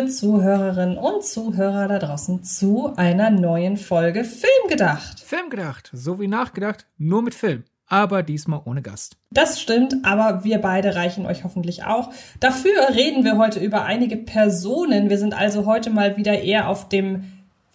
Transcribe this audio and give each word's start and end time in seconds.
liebe 0.00 0.12
Zuhörerinnen 0.12 0.96
und 0.96 1.24
Zuhörer 1.24 1.86
da 1.86 1.98
draußen, 1.98 2.42
zu 2.42 2.94
einer 2.96 3.28
neuen 3.28 3.76
Folge 3.76 4.24
Film 4.24 4.68
gedacht. 4.68 5.20
Film 5.20 5.50
gedacht, 5.50 5.90
so 5.92 6.18
wie 6.18 6.26
nachgedacht, 6.26 6.86
nur 6.96 7.22
mit 7.22 7.34
Film. 7.34 7.64
Aber 7.86 8.22
diesmal 8.22 8.62
ohne 8.64 8.82
Gast. 8.82 9.16
Das 9.30 9.60
stimmt, 9.60 9.96
aber 10.04 10.44
wir 10.44 10.58
beide 10.58 10.94
reichen 10.94 11.26
euch 11.26 11.44
hoffentlich 11.44 11.84
auch. 11.84 12.10
Dafür 12.38 12.94
reden 12.94 13.24
wir 13.24 13.36
heute 13.36 13.58
über 13.60 13.84
einige 13.84 14.16
Personen. 14.16 15.10
Wir 15.10 15.18
sind 15.18 15.34
also 15.34 15.66
heute 15.66 15.90
mal 15.90 16.16
wieder 16.16 16.40
eher 16.40 16.68
auf 16.68 16.88
dem 16.88 17.24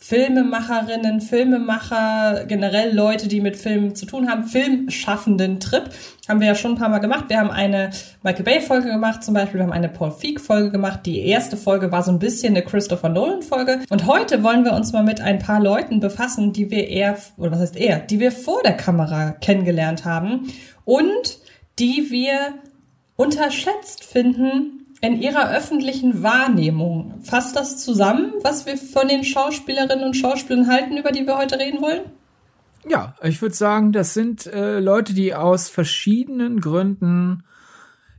Filmemacherinnen, 0.08 1.20
Filmemacher, 1.20 2.46
generell 2.48 2.94
Leute, 2.94 3.28
die 3.28 3.42
mit 3.42 3.58
Filmen 3.58 3.96
zu 3.96 4.06
tun 4.06 4.30
haben, 4.30 4.44
filmschaffenden 4.44 5.60
Trip. 5.60 5.90
Haben 6.30 6.42
wir 6.42 6.48
ja 6.50 6.54
schon 6.54 6.74
ein 6.74 6.78
paar 6.78 6.90
Mal 6.90 7.00
gemacht. 7.00 7.26
Wir 7.30 7.40
haben 7.40 7.50
eine 7.50 7.90
Michael 8.22 8.44
Bay 8.44 8.62
Folge 8.62 8.90
gemacht, 8.90 9.24
zum 9.24 9.34
Beispiel. 9.34 9.60
Wir 9.60 9.64
haben 9.64 9.74
eine 9.74 9.90
Paul 9.90 10.12
Feig 10.12 10.40
Folge 10.40 10.70
gemacht. 10.70 11.00
Die 11.08 11.26
erste 11.26 11.58
Folge 11.58 11.92
war 11.92 12.04
so 12.04 12.12
ein 12.12 12.20
bisschen 12.20 12.56
eine 12.56 12.64
Christopher 12.64 13.10
Nolan 13.10 13.42
Folge. 13.42 13.80
Und 13.90 14.06
heute 14.06 14.44
wollen 14.44 14.64
wir 14.64 14.74
uns 14.74 14.94
mal 14.94 15.04
mit 15.04 15.22
ein 15.22 15.40
paar 15.40 15.60
Leuten 15.60 16.02
befassen, 16.02 16.54
die 16.54 16.70
wir 16.70 16.88
eher, 16.88 17.18
oder 17.38 17.54
was 17.54 17.62
heißt 17.62 17.76
eher, 17.76 17.98
die 17.98 18.20
wir 18.20 18.32
vor 18.32 18.62
der 18.62 18.78
Kamera 18.78 19.32
kennengelernt 19.32 20.06
haben 20.06 20.54
und 20.84 21.40
die 21.80 22.12
wir 22.12 22.54
unterschätzt 23.16 24.04
finden, 24.04 24.85
in 25.02 25.22
ihrer 25.22 25.52
öffentlichen 25.52 26.24
Wahrnehmung. 26.24 27.22
Fasst 27.22 27.56
das 27.56 27.84
zusammen, 27.84 28.34
was 28.42 28.66
wir 28.66 28.78
von 28.78 29.08
den 29.08 29.24
Schauspielerinnen 29.24 30.06
und 30.06 30.16
Schauspielern 30.16 30.68
halten, 30.68 30.98
über 30.98 31.12
die 31.12 31.26
wir 31.26 31.38
heute 31.38 31.60
reden 31.60 31.82
wollen? 31.82 32.02
Ja, 32.88 33.16
ich 33.24 33.42
würde 33.42 33.56
sagen, 33.56 33.92
das 33.92 34.14
sind 34.14 34.46
äh, 34.46 34.80
Leute, 34.80 35.14
die 35.14 35.34
aus 35.34 35.70
verschiedenen 35.70 36.62
Gründen 36.62 37.44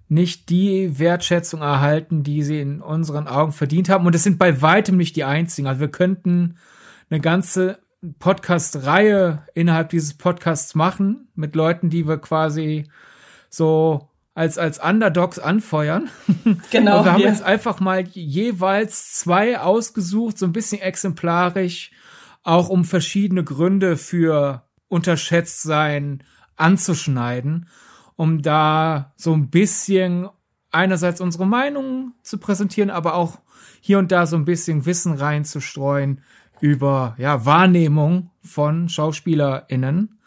nicht 0.09 0.51
die 0.51 0.99
Wertschätzung 0.99 1.63
erhalten, 1.63 2.23
die 2.23 2.43
sie 2.43 2.61
in 2.61 2.81
unseren 2.81 3.27
Augen 3.27 3.53
verdient 3.53 3.89
haben. 3.89 4.07
Und 4.07 4.15
es 4.15 4.23
sind 4.23 4.39
bei 4.39 4.63
weitem 4.63 4.97
nicht 4.97 5.17
die 5.17 5.25
einzigen. 5.25 5.67
Also 5.67 5.81
wir 5.81 5.91
könnten 5.91 6.57
eine 7.11 7.21
ganze 7.21 7.79
Podcast-Reihe 8.19 9.43
innerhalb 9.55 9.91
dieses 9.91 10.15
Podcasts 10.15 10.75
machen 10.75 11.29
mit 11.35 11.57
Leuten, 11.57 11.91
die 11.91 12.07
wir 12.07 12.19
quasi 12.19 12.89
so 13.49 14.09
als, 14.37 14.59
als 14.59 14.79
Underdogs 14.79 15.41
anfeuern. 15.41 16.09
Genau. 16.71 16.99
Und 16.99 17.05
wir 17.07 17.13
haben 17.13 17.23
ja. 17.23 17.29
jetzt 17.29 17.43
einfach 17.43 17.81
mal 17.81 18.07
jeweils 18.07 19.15
zwei 19.15 19.59
ausgesucht, 19.59 20.39
so 20.39 20.47
ein 20.47 20.53
bisschen 20.53 20.81
exemplarisch, 20.81 21.91
auch 22.45 22.69
um 22.69 22.85
verschiedene 22.85 23.43
Gründe 23.43 23.97
für 23.97 24.63
unterschätzt 24.89 25.63
sein 25.63 26.23
anzuschneiden, 26.55 27.69
um 28.15 28.43
da 28.43 29.13
so 29.17 29.33
ein 29.33 29.51
bisschen 29.51 30.29
einerseits 30.71 31.21
unsere 31.21 31.47
Meinung 31.47 32.13
zu 32.23 32.39
präsentieren, 32.39 32.91
aber 32.91 33.15
auch 33.15 33.39
hier 33.81 33.99
und 33.99 34.13
da 34.13 34.27
so 34.27 34.37
ein 34.37 34.45
bisschen 34.45 34.87
Wissen 34.87 35.15
reinzustreuen 35.15 36.21
über 36.61 37.17
ja, 37.19 37.45
Wahrnehmung 37.45 38.31
von 38.43 38.89
SchauspielerInnen. 38.89 40.19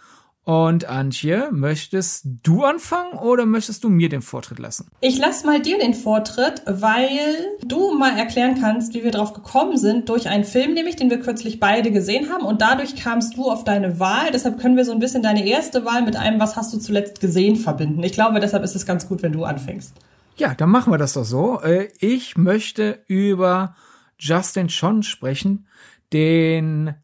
Und 0.50 0.86
Antje, 0.86 1.50
möchtest 1.52 2.26
du 2.42 2.64
anfangen 2.64 3.20
oder 3.20 3.46
möchtest 3.46 3.84
du 3.84 3.90
mir 3.90 4.10
den 4.10 4.24
Vortritt 4.24 4.58
lassen? 4.58 4.88
Ich 5.00 5.20
lasse 5.20 5.46
mal 5.46 5.62
dir 5.62 5.78
den 5.78 5.94
Vortritt, 5.94 6.64
weil 6.66 7.20
du 7.64 7.92
mal 7.96 8.18
erklären 8.18 8.60
kannst, 8.60 8.96
wie 8.96 9.04
wir 9.04 9.12
drauf 9.12 9.34
gekommen 9.34 9.78
sind 9.78 10.10
durch 10.10 10.28
einen 10.28 10.46
Film, 10.46 10.74
nämlich 10.74 10.96
den 10.96 11.12
wir 11.12 11.20
kürzlich 11.20 11.60
beide 11.60 11.92
gesehen 11.92 12.32
haben. 12.32 12.44
Und 12.44 12.62
dadurch 12.62 12.96
kamst 12.96 13.38
du 13.38 13.52
auf 13.52 13.64
deine 13.64 14.00
Wahl. 14.00 14.32
Deshalb 14.34 14.60
können 14.60 14.76
wir 14.76 14.86
so 14.86 14.92
ein 14.92 14.98
bisschen 14.98 15.22
deine 15.22 15.46
erste 15.46 15.86
Wahl 15.86 16.02
mit 16.02 16.16
einem, 16.16 16.40
was 16.40 16.56
hast 16.56 16.74
du 16.74 16.80
zuletzt 16.80 17.20
gesehen, 17.20 17.56
verbinden. 17.56 18.02
Ich 18.02 18.14
glaube, 18.14 18.40
deshalb 18.40 18.64
ist 18.64 18.76
es 18.76 18.88
ganz 18.88 19.08
gut, 19.08 19.22
wenn 19.22 19.34
du 19.34 19.44
anfängst. 19.44 19.94
Ja, 20.38 20.56
dann 20.56 20.72
machen 20.72 20.92
wir 20.92 20.98
das 20.98 21.14
doch 21.14 21.26
so. 21.26 21.62
Äh, 21.62 21.90
ich 22.00 22.38
möchte 22.38 23.04
über 23.06 23.76
Justin 24.18 24.70
Chon 24.70 25.04
sprechen, 25.04 25.68
den 26.12 26.96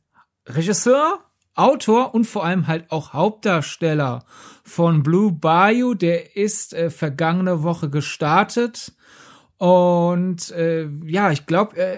Regisseur 0.47 1.24
Autor 1.55 2.13
und 2.13 2.25
vor 2.25 2.45
allem 2.45 2.67
halt 2.67 2.91
auch 2.91 3.13
Hauptdarsteller 3.13 4.23
von 4.63 5.03
Blue 5.03 5.31
Bayou. 5.31 5.93
Der 5.93 6.35
ist 6.35 6.73
äh, 6.73 6.89
vergangene 6.89 7.63
Woche 7.63 7.89
gestartet. 7.89 8.93
Und 9.57 10.51
äh, 10.51 10.87
ja, 11.05 11.31
ich 11.31 11.45
glaube, 11.45 11.77
äh, 11.77 11.97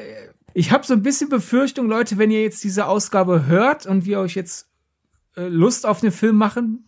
ich 0.53 0.71
habe 0.71 0.85
so 0.85 0.93
ein 0.93 1.03
bisschen 1.03 1.29
Befürchtung, 1.29 1.87
Leute, 1.87 2.17
wenn 2.17 2.31
ihr 2.31 2.41
jetzt 2.41 2.63
diese 2.63 2.87
Ausgabe 2.87 3.47
hört 3.47 3.85
und 3.85 4.05
wir 4.05 4.19
euch 4.19 4.35
jetzt 4.35 4.67
äh, 5.35 5.47
Lust 5.47 5.85
auf 5.85 6.01
den 6.01 6.11
Film 6.11 6.35
machen, 6.35 6.87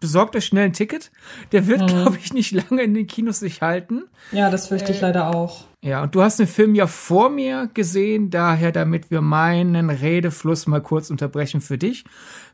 besorgt 0.00 0.34
euch 0.34 0.46
schnell 0.46 0.66
ein 0.66 0.72
Ticket. 0.72 1.10
Der 1.52 1.66
wird, 1.66 1.82
mhm. 1.82 1.86
glaube 1.86 2.18
ich, 2.20 2.32
nicht 2.32 2.50
lange 2.52 2.82
in 2.82 2.94
den 2.94 3.06
Kinos 3.06 3.38
sich 3.38 3.62
halten. 3.62 4.04
Ja, 4.32 4.50
das 4.50 4.68
fürchte 4.68 4.92
ich 4.92 4.98
äh, 4.98 5.02
leider 5.02 5.34
auch. 5.34 5.67
Ja, 5.80 6.02
und 6.02 6.14
du 6.14 6.22
hast 6.22 6.38
den 6.40 6.48
Film 6.48 6.74
ja 6.74 6.86
vor 6.86 7.30
mir 7.30 7.70
gesehen, 7.72 8.30
daher, 8.30 8.72
damit 8.72 9.10
wir 9.10 9.20
meinen 9.20 9.90
Redefluss 9.90 10.66
mal 10.66 10.82
kurz 10.82 11.10
unterbrechen 11.10 11.60
für 11.60 11.78
dich, 11.78 12.04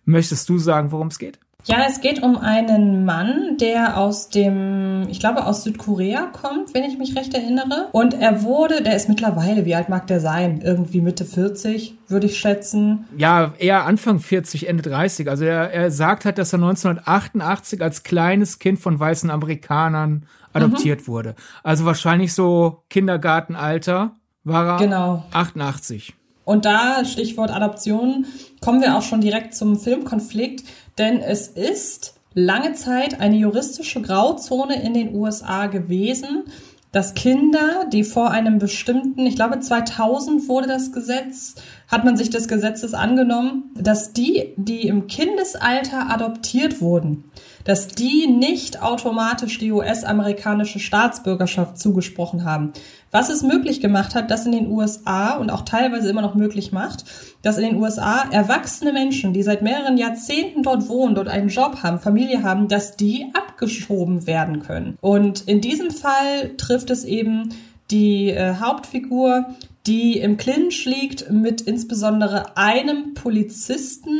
möchtest 0.04 0.48
du 0.48 0.58
sagen, 0.58 0.92
worum 0.92 1.08
es 1.08 1.18
geht? 1.18 1.38
Ja, 1.66 1.86
es 1.88 2.02
geht 2.02 2.22
um 2.22 2.36
einen 2.36 3.06
Mann, 3.06 3.56
der 3.58 3.96
aus 3.96 4.28
dem, 4.28 5.06
ich 5.08 5.18
glaube, 5.18 5.46
aus 5.46 5.64
Südkorea 5.64 6.26
kommt, 6.26 6.74
wenn 6.74 6.84
ich 6.84 6.98
mich 6.98 7.16
recht 7.16 7.32
erinnere. 7.32 7.88
Und 7.92 8.12
er 8.12 8.42
wurde, 8.42 8.82
der 8.82 8.94
ist 8.94 9.08
mittlerweile, 9.08 9.64
wie 9.64 9.74
alt 9.74 9.88
mag 9.88 10.06
der 10.06 10.20
sein? 10.20 10.60
Irgendwie 10.60 11.00
Mitte 11.00 11.24
40, 11.24 11.94
würde 12.06 12.26
ich 12.26 12.38
schätzen. 12.38 13.06
Ja, 13.16 13.54
eher 13.58 13.86
Anfang 13.86 14.18
40, 14.18 14.68
Ende 14.68 14.82
30. 14.82 15.30
Also 15.30 15.46
er, 15.46 15.72
er 15.72 15.90
sagt 15.90 16.26
halt, 16.26 16.36
dass 16.36 16.52
er 16.52 16.58
1988 16.58 17.80
als 17.80 18.02
kleines 18.02 18.58
Kind 18.58 18.78
von 18.78 19.00
weißen 19.00 19.30
Amerikanern 19.30 20.26
adoptiert 20.54 21.02
mhm. 21.02 21.06
wurde. 21.08 21.34
Also 21.62 21.84
wahrscheinlich 21.84 22.32
so 22.32 22.82
Kindergartenalter 22.88 24.16
war 24.44 24.66
er 24.66 24.78
genau. 24.78 25.24
88. 25.32 26.14
Und 26.44 26.64
da, 26.64 27.04
Stichwort 27.04 27.50
Adoption, 27.50 28.26
kommen 28.60 28.80
wir 28.80 28.96
auch 28.96 29.02
schon 29.02 29.20
direkt 29.20 29.54
zum 29.54 29.78
Filmkonflikt, 29.78 30.64
denn 30.98 31.20
es 31.20 31.48
ist 31.48 32.14
lange 32.34 32.74
Zeit 32.74 33.20
eine 33.20 33.36
juristische 33.36 34.02
Grauzone 34.02 34.82
in 34.82 34.94
den 34.94 35.14
USA 35.14 35.66
gewesen, 35.66 36.44
dass 36.92 37.14
Kinder, 37.14 37.86
die 37.92 38.04
vor 38.04 38.30
einem 38.30 38.58
bestimmten, 38.58 39.26
ich 39.26 39.34
glaube 39.34 39.58
2000 39.58 40.48
wurde 40.48 40.68
das 40.68 40.92
Gesetz, 40.92 41.56
hat 41.88 42.04
man 42.04 42.16
sich 42.16 42.30
des 42.30 42.46
Gesetzes 42.46 42.94
angenommen, 42.94 43.70
dass 43.76 44.12
die, 44.12 44.54
die 44.56 44.86
im 44.86 45.08
Kindesalter 45.08 46.08
adoptiert 46.10 46.80
wurden, 46.80 47.24
dass 47.64 47.88
die 47.88 48.26
nicht 48.26 48.82
automatisch 48.82 49.58
die 49.58 49.72
US-amerikanische 49.72 50.78
Staatsbürgerschaft 50.78 51.78
zugesprochen 51.78 52.44
haben. 52.44 52.72
Was 53.10 53.30
es 53.30 53.42
möglich 53.42 53.80
gemacht 53.80 54.14
hat, 54.14 54.30
dass 54.30 54.46
in 54.46 54.52
den 54.52 54.70
USA 54.70 55.36
und 55.36 55.50
auch 55.50 55.62
teilweise 55.62 56.08
immer 56.10 56.22
noch 56.22 56.34
möglich 56.34 56.72
macht, 56.72 57.04
dass 57.42 57.58
in 57.58 57.64
den 57.64 57.76
USA 57.76 58.24
erwachsene 58.30 58.92
Menschen, 58.92 59.32
die 59.32 59.42
seit 59.42 59.62
mehreren 59.62 59.96
Jahrzehnten 59.96 60.62
dort 60.62 60.88
wohnen, 60.88 61.14
dort 61.14 61.28
einen 61.28 61.48
Job 61.48 61.82
haben, 61.82 61.98
Familie 61.98 62.42
haben, 62.42 62.68
dass 62.68 62.96
die 62.96 63.26
abgeschoben 63.34 64.26
werden 64.26 64.60
können. 64.60 64.98
Und 65.00 65.42
in 65.48 65.60
diesem 65.60 65.90
Fall 65.90 66.56
trifft 66.56 66.90
es 66.90 67.04
eben 67.04 67.50
die 67.90 68.30
äh, 68.30 68.54
Hauptfigur, 68.56 69.46
die 69.86 70.18
im 70.18 70.36
Clinch 70.36 70.84
liegt 70.86 71.30
mit 71.30 71.60
insbesondere 71.60 72.56
einem 72.56 73.14
Polizisten, 73.14 74.18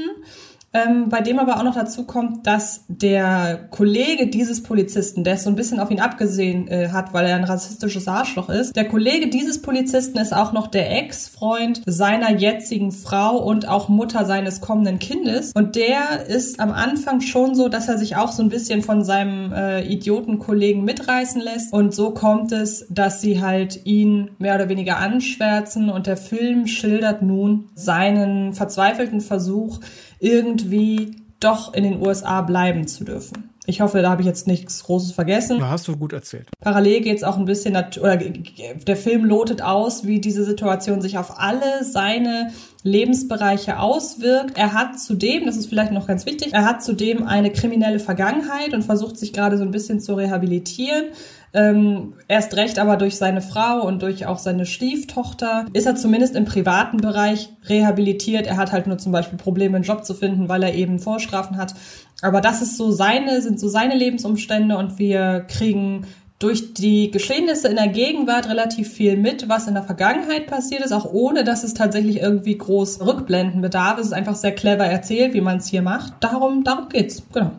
ähm, 0.75 1.09
bei 1.09 1.21
dem 1.21 1.39
aber 1.39 1.57
auch 1.57 1.63
noch 1.63 1.75
dazu 1.75 2.05
kommt, 2.05 2.47
dass 2.47 2.85
der 2.89 3.69
Kollege 3.71 4.27
dieses 4.27 4.63
Polizisten, 4.63 5.23
der 5.23 5.35
es 5.35 5.45
so 5.45 5.51
ein 5.51 5.57
bisschen 5.57 5.79
auf 5.79 5.91
ihn 5.91 6.01
abgesehen 6.01 6.67
äh, 6.69 6.89
hat, 6.89 7.15
weil 7.15 7.27
er 7.27 7.37
ein 7.37 7.45
rassistisches 7.45 8.09
Arschloch 8.09 8.49
ist, 8.49 8.75
der 8.75 8.89
Kollege 8.89 9.29
dieses 9.29 9.63
Polizisten 9.63 10.19
ist 10.19 10.35
auch 10.35 10.53
noch 10.53 10.67
der 10.67 10.91
Ex-Freund 10.91 11.83
seiner 11.87 12.33
jetzigen 12.33 12.91
Frau 12.91 13.39
und 13.39 13.69
auch 13.69 13.89
Mutter 13.89 14.25
seines 14.25 14.61
kommenden 14.61 14.99
Kindes. 14.99 15.53
Und 15.55 15.77
der 15.77 16.27
ist 16.27 16.59
am 16.59 16.73
Anfang 16.73 17.21
schon 17.21 17.55
so, 17.55 17.69
dass 17.69 17.89
er 17.89 17.97
sich 17.97 18.17
auch 18.17 18.33
so 18.33 18.43
ein 18.43 18.49
bisschen 18.49 18.83
von 18.83 19.05
seinem 19.05 19.53
äh, 19.53 19.87
Idiotenkollegen 19.87 20.85
mitreißen 20.85 21.41
lässt. 21.41 21.73
Und 21.73 21.95
so 21.95 22.11
kommt 22.11 22.51
es, 22.51 22.87
dass 22.91 23.21
sie 23.21 23.41
halt 23.41 23.87
ihn 23.87 24.31
mehr 24.39 24.57
oder 24.57 24.69
weniger 24.69 24.97
anschwärzen 24.97 25.89
und 25.89 26.09
der 26.09 26.17
Film 26.17 26.67
schildert 26.67 27.23
nun 27.23 27.69
seinen 27.75 28.55
verzweifelten 28.55 29.21
Versuch, 29.21 29.81
irgendwie 30.25 31.17
doch 31.39 31.75
in 31.75 31.85
den 31.85 32.01
USA 32.05 32.41
bleiben 32.41 32.89
zu 32.89 33.05
dürfen. 33.05 33.51
Ich 33.67 33.81
hoffe, 33.81 34.03
da 34.03 34.11
habe 34.11 34.21
ich 34.21 34.27
jetzt 34.27 34.47
nichts 34.47 34.85
Großes 34.85 35.13
vergessen. 35.13 35.59
Da 35.59 35.71
hast 35.71 35.89
du 35.89 35.97
gut 35.97 36.13
erzählt. 36.13 36.49
Parallel 36.61 37.01
geht 37.01 37.17
es 37.17 37.25
auch 37.25 37.39
ein 37.39 37.47
bisschen, 37.47 37.77
oder 38.01 38.17
der 38.17 38.97
Film 38.97 39.25
lotet 39.25 39.63
aus, 39.63 40.07
wie 40.07 40.21
diese 40.21 40.45
Situation 40.45 41.01
sich 41.01 41.17
auf 41.17 41.39
alle 41.39 41.83
seine 41.83 42.51
Lebensbereiche 42.85 43.81
auswirkt. 43.81 44.59
Er 44.59 44.75
hat 44.75 45.01
zudem, 45.01 45.47
das 45.47 45.57
ist 45.57 45.67
vielleicht 45.67 45.91
noch 45.91 46.07
ganz 46.07 46.27
wichtig, 46.27 46.53
er 46.53 46.67
hat 46.67 46.85
zudem 46.85 47.27
eine 47.27 47.51
kriminelle 47.51 47.99
Vergangenheit 47.99 48.75
und 48.75 48.83
versucht 48.83 49.17
sich 49.17 49.33
gerade 49.33 49.57
so 49.57 49.65
ein 49.65 49.71
bisschen 49.71 50.01
zu 50.01 50.15
rehabilitieren. 50.15 51.07
Ähm, 51.55 52.15
erst 52.29 52.57
recht 52.57 52.79
aber 52.79 52.97
durch 52.97 53.17
seine 53.17 53.41
Frau 53.41 53.87
und 53.87 54.03
durch 54.03 54.27
auch 54.27 54.39
seine 54.39 54.67
Stieftochter 54.67 55.65
ist 55.73 55.87
er 55.87 55.95
zumindest 55.95 56.35
im 56.35 56.45
privaten 56.45 56.99
Bereich 56.99 57.49
rehabilitiert. 57.69 58.47
Er 58.47 58.57
hat 58.57 58.73
halt 58.73 58.87
nur 58.87 58.99
zum 58.99 59.13
Beispiel 59.13 59.39
Probleme, 59.39 59.77
einen 59.77 59.85
Job 59.85 60.05
zu 60.05 60.15
finden, 60.15 60.49
weil 60.49 60.63
er 60.63 60.75
eben 60.75 60.99
Vorstrafen 60.99 61.57
hat. 61.57 61.75
Aber 62.23 62.41
das 62.41 62.61
ist 62.61 62.77
so 62.77 62.91
seine, 62.91 63.41
sind 63.41 63.59
so 63.59 63.69
seine 63.69 63.95
Lebensumstände 63.95 64.77
und 64.77 64.99
wir 64.99 65.47
kriegen 65.49 66.07
durch 66.39 66.75
die 66.75 67.11
Geschehnisse 67.11 67.69
in 67.69 67.77
der 67.77 67.89
Gegenwart 67.89 68.49
relativ 68.49 68.93
viel 68.93 69.17
mit, 69.17 69.49
was 69.49 69.69
in 69.69 69.75
der 69.75 69.85
Vergangenheit 69.85 70.47
passiert 70.47 70.85
ist, 70.85 70.93
auch 70.93 71.07
ohne 71.07 71.45
dass 71.45 71.65
es 71.65 71.75
tatsächlich 71.75 72.21
irgendwie 72.21 72.59
groß 72.59 73.01
Rückblenden 73.01 73.61
bedarf. 73.61 73.99
Es 73.99 74.07
ist 74.07 74.13
einfach 74.13 74.35
sehr 74.35 74.55
clever 74.55 74.85
erzählt, 74.85 75.33
wie 75.35 75.41
man 75.41 75.59
es 75.59 75.69
hier 75.69 75.83
macht. 75.83 76.13
Darum, 76.21 76.65
darum 76.65 76.89
geht's, 76.89 77.23
genau. 77.33 77.53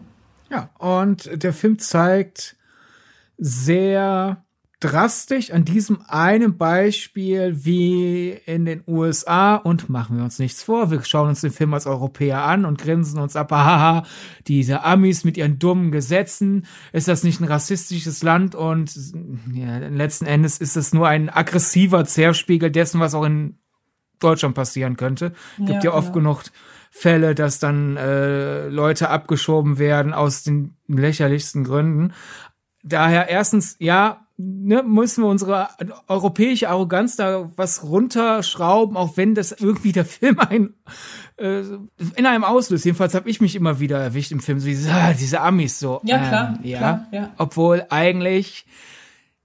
Ja, 0.50 0.70
und 0.78 1.42
der 1.42 1.54
Film 1.54 1.80
zeigt 1.80 2.56
sehr 3.38 4.45
drastisch 4.80 5.52
an 5.52 5.64
diesem 5.66 6.02
einen 6.08 6.58
Beispiel 6.58 7.66
wie 7.66 8.32
in 8.46 8.66
den 8.66 8.84
USA 8.88 9.56
und 9.56 9.90
machen 9.90 10.18
wir 10.18 10.24
uns 10.24 10.40
nichts 10.40 10.64
vor. 10.64 10.92
Wir 10.92 11.04
schauen 11.04 11.30
uns 11.30 11.42
den 11.42 11.52
Film 11.52 11.74
als 11.74 11.88
Europäer 11.88 12.44
an 12.44 12.66
und 12.66 12.80
grinsen 12.80 13.20
uns 13.20 13.36
ab, 13.36 13.52
haha, 13.54 14.04
diese 14.48 14.84
Amis 14.84 15.24
mit 15.24 15.38
ihren 15.38 15.60
dummen 15.60 15.92
Gesetzen. 15.92 16.66
Ist 16.92 17.08
das 17.08 17.24
nicht 17.24 17.40
ein 17.40 17.48
rassistisches 17.48 18.22
Land? 18.24 18.56
Und 18.56 18.96
ja, 19.54 19.78
letzten 19.78 20.26
Endes 20.26 20.58
ist 20.58 20.76
es 20.76 20.94
nur 20.94 21.08
ein 21.08 21.30
aggressiver 21.30 22.06
Zerspiegel 22.06 22.72
dessen, 22.72 23.00
was 23.00 23.16
auch 23.16 23.26
in 23.26 23.60
Deutschland 24.20 24.56
passieren 24.56 24.98
könnte. 24.98 25.34
Gibt 25.58 25.84
ja, 25.84 25.92
ja 25.92 25.94
oft 25.94 26.14
genau. 26.14 26.36
genug 26.36 26.44
Fälle, 26.92 27.36
dass 27.36 27.60
dann 27.60 27.98
äh, 27.98 28.68
Leute 28.70 29.10
abgeschoben 29.10 29.80
werden 29.80 30.14
aus 30.14 30.44
den 30.44 30.78
lächerlichsten 30.88 31.66
Gründen. 31.66 32.14
Daher 32.84 33.28
erstens, 33.28 33.76
ja, 33.80 34.25
ne, 34.38 34.84
müssen 34.84 35.24
wir 35.24 35.30
unsere 35.30 35.70
europäische 36.08 36.70
Arroganz 36.70 37.16
da 37.16 37.52
was 37.56 37.84
runterschrauben, 37.84 38.98
auch 38.98 39.18
wenn 39.18 39.36
das 39.36 39.52
irgendwie 39.52 39.92
der 39.92 40.06
Film 40.06 40.40
ein 40.40 40.74
äh, 41.38 41.62
in 42.16 42.26
einem 42.26 42.44
auslöst. 42.44 42.86
Jedenfalls 42.86 43.14
habe 43.16 43.30
ich 43.30 43.42
mich 43.42 43.56
immer 43.56 43.80
wieder 43.80 44.00
erwischt 44.00 44.32
im 44.32 44.40
Film, 44.40 44.60
so 44.60 44.68
diese, 44.68 44.92
ah, 44.92 45.14
diese 45.14 45.42
Amis 45.42 45.80
so. 45.80 46.02
Ja, 46.04 46.20
klar, 46.20 46.54
ähm, 46.58 46.70
ja, 46.70 46.78
klar, 46.78 47.08
ja. 47.12 47.34
Obwohl 47.38 47.86
eigentlich 47.90 48.66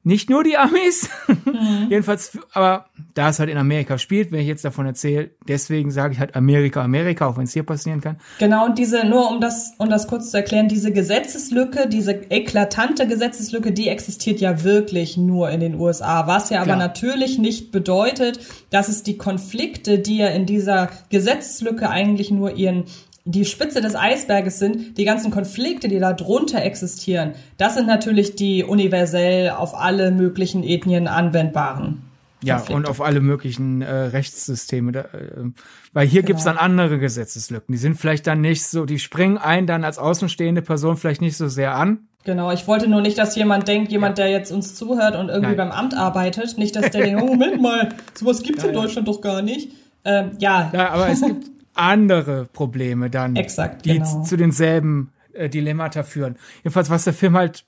nicht 0.03 0.31
nur 0.31 0.43
die 0.43 0.57
Amis, 0.57 1.11
mhm. 1.29 1.87
jedenfalls, 1.91 2.39
aber 2.53 2.87
da 3.13 3.29
es 3.29 3.39
halt 3.39 3.51
in 3.51 3.59
Amerika 3.59 3.99
spielt, 3.99 4.33
wenn 4.33 4.41
ich 4.41 4.47
jetzt 4.47 4.65
davon 4.65 4.87
erzähle, 4.87 5.31
deswegen 5.47 5.91
sage 5.91 6.15
ich 6.15 6.21
halt 6.21 6.35
Amerika, 6.37 6.83
Amerika, 6.83 7.27
auch 7.27 7.37
wenn 7.37 7.45
es 7.45 7.53
hier 7.53 7.65
passieren 7.65 8.01
kann. 8.01 8.17
Genau, 8.39 8.65
und 8.65 8.79
diese, 8.79 9.07
nur 9.07 9.31
um 9.31 9.41
das, 9.41 9.75
um 9.77 9.91
das 9.91 10.07
kurz 10.07 10.31
zu 10.31 10.39
erklären, 10.39 10.69
diese 10.69 10.93
Gesetzeslücke, 10.93 11.87
diese 11.87 12.13
eklatante 12.31 13.07
Gesetzeslücke, 13.07 13.73
die 13.73 13.89
existiert 13.89 14.41
ja 14.41 14.65
wirklich 14.65 15.19
nur 15.19 15.51
in 15.51 15.61
den 15.61 15.75
USA, 15.75 16.27
was 16.27 16.49
ja 16.49 16.59
aber 16.59 16.67
Klar. 16.67 16.79
natürlich 16.79 17.39
nicht 17.39 17.71
bedeutet, 17.71 18.41
dass 18.71 18.89
es 18.89 19.03
die 19.03 19.19
Konflikte, 19.19 19.99
die 19.99 20.19
ja 20.19 20.29
in 20.29 20.47
dieser 20.47 20.89
Gesetzeslücke 21.11 21.91
eigentlich 21.91 22.31
nur 22.31 22.57
ihren 22.57 22.85
die 23.25 23.45
Spitze 23.45 23.81
des 23.81 23.95
Eisberges 23.95 24.59
sind, 24.59 24.97
die 24.99 25.05
ganzen 25.05 25.31
Konflikte, 25.31 25.89
die 25.89 25.99
da 25.99 26.13
drunter 26.13 26.63
existieren, 26.63 27.33
das 27.59 27.75
sind 27.75 27.87
natürlich 27.87 28.35
die 28.35 28.65
universell 28.65 29.51
auf 29.51 29.75
alle 29.75 30.11
möglichen 30.11 30.63
Ethnien 30.63 31.07
anwendbaren. 31.07 32.03
Ja, 32.43 32.57
Konflikte. 32.57 32.77
und 32.77 32.89
auf 32.89 33.03
alle 33.03 33.21
möglichen 33.21 33.83
äh, 33.83 33.93
Rechtssysteme. 33.93 34.93
Da, 34.93 35.01
äh, 35.01 35.51
weil 35.93 36.07
hier 36.07 36.23
genau. 36.23 36.29
gibt's 36.29 36.45
dann 36.45 36.57
andere 36.57 36.99
Gesetzeslücken. 36.99 37.73
Die 37.73 37.79
sind 37.79 37.97
vielleicht 37.99 38.27
dann 38.27 38.41
nicht 38.41 38.67
so, 38.67 38.87
die 38.87 38.99
springen 38.99 39.37
einen 39.37 39.67
dann 39.67 39.85
als 39.85 39.99
außenstehende 39.99 40.63
Person 40.63 40.97
vielleicht 40.97 41.21
nicht 41.21 41.37
so 41.37 41.49
sehr 41.49 41.75
an. 41.75 42.07
Genau, 42.25 42.51
ich 42.51 42.67
wollte 42.67 42.89
nur 42.89 43.01
nicht, 43.01 43.19
dass 43.19 43.37
jemand 43.37 43.69
denkt, 43.69 43.93
jemand, 43.93 44.19
der 44.19 44.31
jetzt 44.31 44.53
uns 44.53 44.75
zuhört 44.75 45.17
und 45.17 45.29
irgendwie 45.29 45.57
Nein. 45.57 45.69
beim 45.69 45.71
Amt 45.71 45.95
arbeitet, 45.95 46.59
nicht, 46.59 46.77
dass 46.77 46.91
der 46.91 47.03
denkt, 47.03 47.23
oh, 47.23 47.27
Moment 47.27 47.61
mal, 47.61 47.91
sowas 48.15 48.43
gibt's 48.43 48.63
ja, 48.63 48.69
in 48.69 48.75
Deutschland 48.75 49.07
ja. 49.07 49.15
doch 49.15 49.21
gar 49.21 49.43
nicht. 49.43 49.73
Ähm, 50.05 50.33
ja. 50.39 50.71
ja, 50.73 50.91
aber 50.91 51.09
es 51.09 51.21
gibt 51.21 51.51
andere 51.81 52.47
Probleme 52.53 53.11
dann, 53.11 53.37
Exakt, 53.37 53.85
die 53.85 53.99
genau. 53.99 54.23
zu 54.23 54.37
denselben 54.37 55.13
äh, 55.33 55.49
Dilemmata 55.49 56.03
führen. 56.03 56.37
Jedenfalls, 56.59 56.91
was 56.91 57.05
der 57.05 57.15
Film 57.15 57.37
halt 57.37 57.65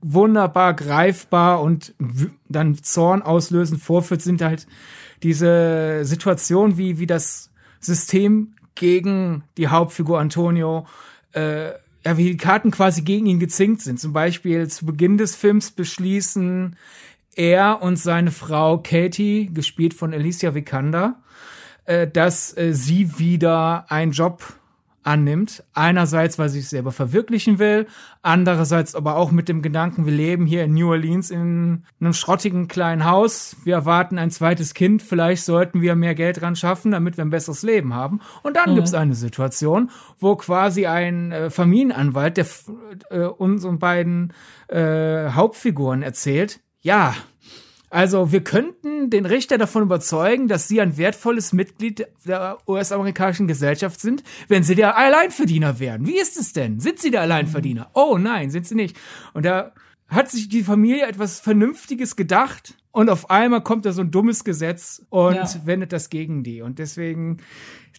wunderbar 0.00 0.74
greifbar 0.74 1.62
und 1.62 1.94
dann 2.48 2.82
Zorn 2.82 3.22
auslösend 3.22 3.80
vorführt, 3.80 4.22
sind 4.22 4.42
halt 4.42 4.66
diese 5.22 6.00
Situation, 6.04 6.76
wie, 6.78 6.98
wie 6.98 7.06
das 7.06 7.50
System 7.80 8.54
gegen 8.74 9.44
die 9.56 9.68
Hauptfigur 9.68 10.18
Antonio, 10.18 10.86
äh, 11.32 11.70
ja, 12.04 12.16
wie 12.16 12.30
die 12.30 12.36
Karten 12.36 12.70
quasi 12.70 13.02
gegen 13.02 13.26
ihn 13.26 13.38
gezinkt 13.38 13.82
sind. 13.82 14.00
Zum 14.00 14.12
Beispiel 14.12 14.68
zu 14.68 14.86
Beginn 14.86 15.16
des 15.16 15.36
Films 15.36 15.70
beschließen 15.70 16.76
er 17.36 17.82
und 17.82 17.96
seine 17.96 18.30
Frau 18.30 18.78
Katie, 18.78 19.50
gespielt 19.52 19.94
von 19.94 20.12
Alicia 20.12 20.54
Vikander, 20.54 21.22
äh, 21.86 22.06
dass 22.06 22.56
äh, 22.56 22.72
sie 22.72 23.18
wieder 23.18 23.86
einen 23.90 24.12
Job 24.12 24.42
annimmt. 25.04 25.62
Einerseits, 25.74 26.38
weil 26.38 26.48
sie 26.48 26.60
sich 26.60 26.70
selber 26.70 26.90
verwirklichen 26.90 27.58
will, 27.58 27.86
andererseits 28.22 28.94
aber 28.94 29.16
auch 29.16 29.30
mit 29.30 29.48
dem 29.48 29.62
Gedanken, 29.62 30.06
wir 30.06 30.12
leben 30.12 30.46
hier 30.46 30.64
in 30.64 30.74
New 30.74 30.90
Orleans 30.90 31.30
in 31.30 31.84
einem 32.00 32.14
schrottigen 32.14 32.68
kleinen 32.68 33.04
Haus, 33.04 33.56
wir 33.64 33.74
erwarten 33.74 34.18
ein 34.18 34.30
zweites 34.30 34.74
Kind, 34.74 35.02
vielleicht 35.02 35.44
sollten 35.44 35.82
wir 35.82 35.94
mehr 35.94 36.14
Geld 36.14 36.40
dran 36.40 36.56
schaffen, 36.56 36.92
damit 36.92 37.16
wir 37.16 37.24
ein 37.24 37.30
besseres 37.30 37.62
Leben 37.62 37.94
haben. 37.94 38.20
Und 38.42 38.56
dann 38.56 38.70
mhm. 38.70 38.76
gibt 38.76 38.88
es 38.88 38.94
eine 38.94 39.14
Situation, 39.14 39.90
wo 40.18 40.36
quasi 40.36 40.86
ein 40.86 41.32
äh, 41.32 41.50
Familienanwalt, 41.50 42.38
der 42.38 42.46
äh, 43.10 43.26
unseren 43.26 43.78
beiden 43.78 44.32
äh, 44.68 45.30
Hauptfiguren 45.30 46.02
erzählt, 46.02 46.60
ja, 46.80 47.14
also 47.94 48.32
wir 48.32 48.42
könnten 48.42 49.08
den 49.08 49.24
Richter 49.24 49.56
davon 49.56 49.84
überzeugen, 49.84 50.48
dass 50.48 50.66
sie 50.66 50.80
ein 50.80 50.96
wertvolles 50.96 51.52
Mitglied 51.52 52.08
der 52.26 52.58
US-amerikanischen 52.66 53.46
Gesellschaft 53.46 54.00
sind, 54.00 54.24
wenn 54.48 54.64
sie 54.64 54.74
der 54.74 54.96
Alleinverdiener 54.96 55.78
werden. 55.78 56.04
Wie 56.08 56.18
ist 56.18 56.36
es 56.36 56.52
denn? 56.52 56.80
Sind 56.80 56.98
sie 56.98 57.12
der 57.12 57.20
Alleinverdiener? 57.20 57.90
Oh 57.94 58.18
nein, 58.18 58.50
sind 58.50 58.66
sie 58.66 58.74
nicht. 58.74 58.96
Und 59.32 59.46
da 59.46 59.74
hat 60.08 60.28
sich 60.28 60.48
die 60.48 60.64
Familie 60.64 61.06
etwas 61.06 61.38
Vernünftiges 61.38 62.16
gedacht 62.16 62.74
und 62.90 63.08
auf 63.10 63.30
einmal 63.30 63.62
kommt 63.62 63.86
da 63.86 63.92
so 63.92 64.00
ein 64.00 64.10
dummes 64.10 64.42
Gesetz 64.42 65.06
und 65.10 65.36
ja. 65.36 65.48
wendet 65.64 65.92
das 65.92 66.10
gegen 66.10 66.42
die. 66.42 66.62
Und 66.62 66.80
deswegen, 66.80 67.36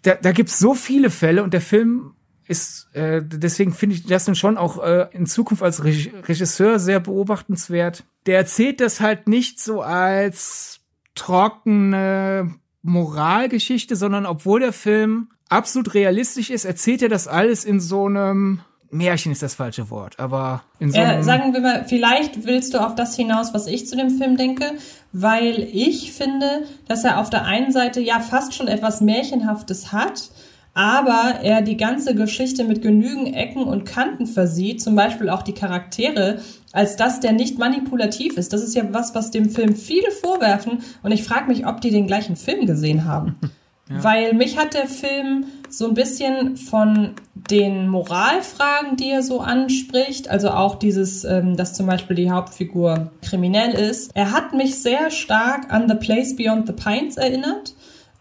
da, 0.03 0.15
da 0.15 0.33
gibt 0.33 0.50
es 0.50 0.59
so 0.59 0.74
viele 0.74 1.09
Fälle 1.09 1.41
und 1.41 1.53
der 1.53 1.62
Film 1.62 2.14
ist, 2.47 2.88
äh, 2.94 3.21
deswegen 3.24 3.74
finde 3.74 3.95
ich 3.95 4.06
das 4.06 4.25
dann 4.25 4.36
schon 4.36 4.57
auch 4.57 4.83
äh, 4.83 5.07
in 5.12 5.25
Zukunft 5.25 5.63
als 5.63 5.83
Regisseur 5.83 6.80
sehr 6.80 7.00
beobachtenswert. 7.00 8.03
Der 8.25 8.38
erzählt 8.38 8.81
das 8.81 9.01
halt 9.01 9.27
nicht 9.27 9.59
so 9.59 9.81
als 9.81 10.79
trockene 11.15 12.55
Moralgeschichte, 12.81 13.96
sondern 13.96 14.25
obwohl 14.25 14.60
der 14.60 14.74
Film 14.74 15.29
absolut 15.50 15.93
realistisch 15.93 16.50
ist, 16.50 16.65
erzählt 16.65 17.01
er 17.01 17.10
das 17.10 17.27
alles 17.27 17.65
in 17.65 17.79
so 17.79 18.05
einem 18.05 18.62
Märchen 18.91 19.31
ist 19.31 19.41
das 19.41 19.55
falsche 19.55 19.89
Wort, 19.89 20.19
aber 20.19 20.63
in 20.79 20.91
so 20.91 21.00
einem. 21.00 21.19
Äh, 21.19 21.24
sagen 21.24 21.53
wir 21.53 21.60
mal, 21.60 21.86
vielleicht 21.86 22.46
willst 22.46 22.74
du 22.74 22.79
auf 22.79 22.96
das 22.96 23.15
hinaus, 23.15 23.53
was 23.53 23.67
ich 23.67 23.88
zu 23.88 23.98
dem 23.98 24.10
Film 24.10 24.38
denke, 24.38 24.74
weil 25.12 25.67
ich 25.72 26.13
finde, 26.13 26.63
dass 26.88 27.03
er 27.03 27.19
auf 27.19 27.29
der 27.29 27.43
einen 27.43 27.72
Seite 27.72 28.00
ja 28.00 28.19
fast 28.19 28.53
schon 28.53 28.67
etwas 28.67 29.01
Märchenhaftes 29.01 29.91
hat, 29.91 30.29
aber 30.75 31.39
er 31.41 31.62
die 31.62 31.77
ganze 31.77 32.13
Geschichte 32.13 32.65
mit 32.65 32.82
genügend 32.82 33.34
Ecken 33.34 33.63
und 33.63 33.86
Kanten 33.86 34.27
versieht, 34.27 34.84
zum 34.84 34.94
Beispiel 34.94 35.29
auch 35.29 35.41
die 35.41 35.53
Charaktere, 35.53 36.39
als 36.74 36.98
dass 36.98 37.22
der 37.22 37.32
nicht 37.32 37.58
manipulativ 37.58 38.38
ist. 38.38 38.51
Das 38.51 38.62
ist 38.62 38.75
ja 38.75 38.84
was, 38.91 39.15
was 39.15 39.32
dem 39.32 39.50
Film 39.50 39.74
viele 39.74 40.12
vorwerfen 40.12 40.84
und 41.01 41.12
ich 41.13 41.24
frage 41.24 41.48
mich, 41.48 41.65
ob 41.65 41.79
die 41.79 41.91
den 41.91 42.08
gleichen 42.08 42.36
Film 42.36 42.67
gesehen 42.67 43.05
haben. 43.05 43.39
Ja. 43.88 44.03
Weil 44.03 44.34
mich 44.34 44.58
hat 44.58 44.74
der 44.74 44.88
Film 44.88 45.46
so 45.70 45.88
ein 45.88 45.94
bisschen 45.94 46.58
von 46.58 47.12
den 47.36 47.88
Moralfragen, 47.88 48.98
die 48.98 49.12
er 49.12 49.22
so 49.22 49.41
anspricht, 49.41 50.27
also 50.27 50.50
auch 50.50 50.74
dieses, 50.74 51.24
ähm, 51.24 51.55
dass 51.55 51.75
zum 51.75 51.86
Beispiel 51.86 52.15
die 52.15 52.32
Hauptfigur 52.32 53.12
kriminell 53.22 53.74
ist, 53.75 54.10
er 54.15 54.32
hat 54.32 54.53
mich 54.53 54.82
sehr 54.82 55.12
stark 55.12 55.72
an 55.72 55.88
The 55.88 55.94
Place 55.94 56.36
Beyond 56.36 56.65
the 56.65 56.74
Pines 56.74 57.17
erinnert 57.17 57.75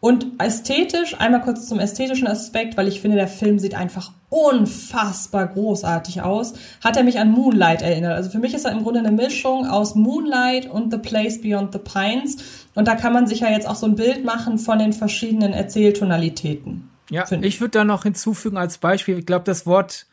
und 0.04 0.38
ästhetisch, 0.38 1.18
einmal 1.18 1.40
kurz 1.40 1.66
zum 1.66 1.78
ästhetischen 1.78 2.28
Aspekt, 2.28 2.76
weil 2.76 2.88
ich 2.88 3.00
finde, 3.00 3.16
der 3.16 3.26
Film 3.26 3.58
sieht 3.58 3.74
einfach 3.74 4.12
unfassbar 4.28 5.46
großartig 5.46 6.20
aus, 6.20 6.52
hat 6.84 6.98
er 6.98 7.04
mich 7.04 7.18
an 7.18 7.30
Moonlight 7.30 7.80
erinnert. 7.80 8.12
Also 8.12 8.28
für 8.28 8.38
mich 8.38 8.52
ist 8.52 8.66
er 8.66 8.72
im 8.72 8.82
Grunde 8.82 9.00
eine 9.00 9.12
Mischung 9.12 9.66
aus 9.66 9.94
Moonlight 9.94 10.66
und 10.70 10.92
The 10.92 10.98
Place 10.98 11.40
Beyond 11.40 11.72
the 11.72 11.78
Pines. 11.78 12.36
Und 12.74 12.86
da 12.86 12.96
kann 12.96 13.14
man 13.14 13.26
sich 13.26 13.40
ja 13.40 13.48
jetzt 13.48 13.66
auch 13.66 13.76
so 13.76 13.86
ein 13.86 13.94
Bild 13.94 14.26
machen 14.26 14.58
von 14.58 14.78
den 14.78 14.92
verschiedenen 14.92 15.54
Erzähltonalitäten. 15.54 16.90
Ja, 17.08 17.24
ich 17.40 17.62
würde 17.62 17.70
da 17.70 17.84
noch 17.86 18.02
hinzufügen 18.02 18.58
als 18.58 18.76
Beispiel, 18.76 19.16
ich 19.16 19.24
glaube, 19.24 19.46
das 19.46 19.64
Wort, 19.64 20.04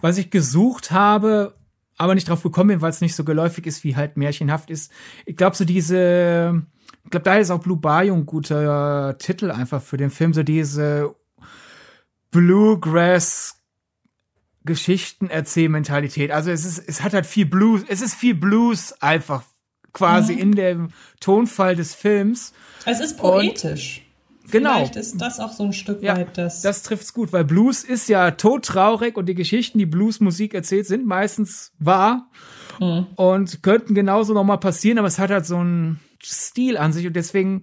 was 0.00 0.18
ich 0.18 0.30
gesucht 0.30 0.90
habe, 0.90 1.54
aber 2.02 2.14
nicht 2.14 2.28
drauf 2.28 2.42
gekommen 2.42 2.68
bin, 2.68 2.80
weil 2.80 2.90
es 2.90 3.00
nicht 3.00 3.14
so 3.14 3.24
geläufig 3.24 3.66
ist, 3.66 3.84
wie 3.84 3.96
halt 3.96 4.16
märchenhaft 4.16 4.70
ist. 4.70 4.90
Ich 5.24 5.36
glaube, 5.36 5.56
so 5.56 5.64
diese 5.64 6.62
ich 7.04 7.10
glaube, 7.10 7.24
da 7.24 7.36
ist 7.36 7.50
auch 7.50 7.60
Blue 7.60 7.76
Bayou 7.76 8.14
ein 8.14 8.26
guter 8.26 9.16
Titel 9.18 9.50
einfach 9.50 9.82
für 9.82 9.96
den 9.96 10.10
Film, 10.10 10.32
so 10.32 10.42
diese 10.42 11.14
Bluegrass 12.30 13.56
Geschichtenerzählmentalität. 14.64 16.30
Also 16.30 16.50
es 16.50 16.64
ist, 16.64 16.78
es 16.78 17.02
hat 17.02 17.14
halt 17.14 17.26
viel 17.26 17.46
Blues, 17.46 17.82
es 17.88 18.00
ist 18.00 18.14
viel 18.14 18.34
Blues 18.34 18.92
einfach 19.02 19.42
quasi 19.92 20.34
mhm. 20.34 20.38
in 20.38 20.52
dem 20.52 20.88
Tonfall 21.20 21.74
des 21.74 21.94
Films. 21.94 22.52
Es 22.86 23.00
ist 23.00 23.18
poetisch. 23.18 24.01
Genau. 24.52 24.74
Vielleicht 24.74 24.96
ist 24.96 25.20
das 25.20 25.40
auch 25.40 25.50
so 25.50 25.64
ein 25.64 25.72
Stück 25.72 26.02
ja, 26.02 26.16
weit 26.16 26.38
das. 26.38 26.62
Das 26.62 26.82
trifft's 26.82 27.12
gut, 27.12 27.32
weil 27.32 27.44
Blues 27.44 27.82
ist 27.82 28.08
ja 28.08 28.30
todtraurig 28.32 29.16
und 29.16 29.26
die 29.26 29.34
Geschichten, 29.34 29.78
die 29.78 29.86
Bluesmusik 29.86 30.54
erzählt, 30.54 30.86
sind 30.86 31.06
meistens 31.06 31.72
wahr. 31.78 32.28
mhm. 32.78 33.06
und 33.16 33.62
könnten 33.62 33.94
genauso 33.94 34.34
nochmal 34.34 34.58
passieren, 34.58 34.98
aber 34.98 35.08
es 35.08 35.18
hat 35.18 35.30
halt 35.30 35.46
so 35.46 35.56
einen 35.56 36.00
Stil 36.22 36.76
an 36.76 36.92
sich 36.92 37.06
und 37.06 37.16
deswegen 37.16 37.62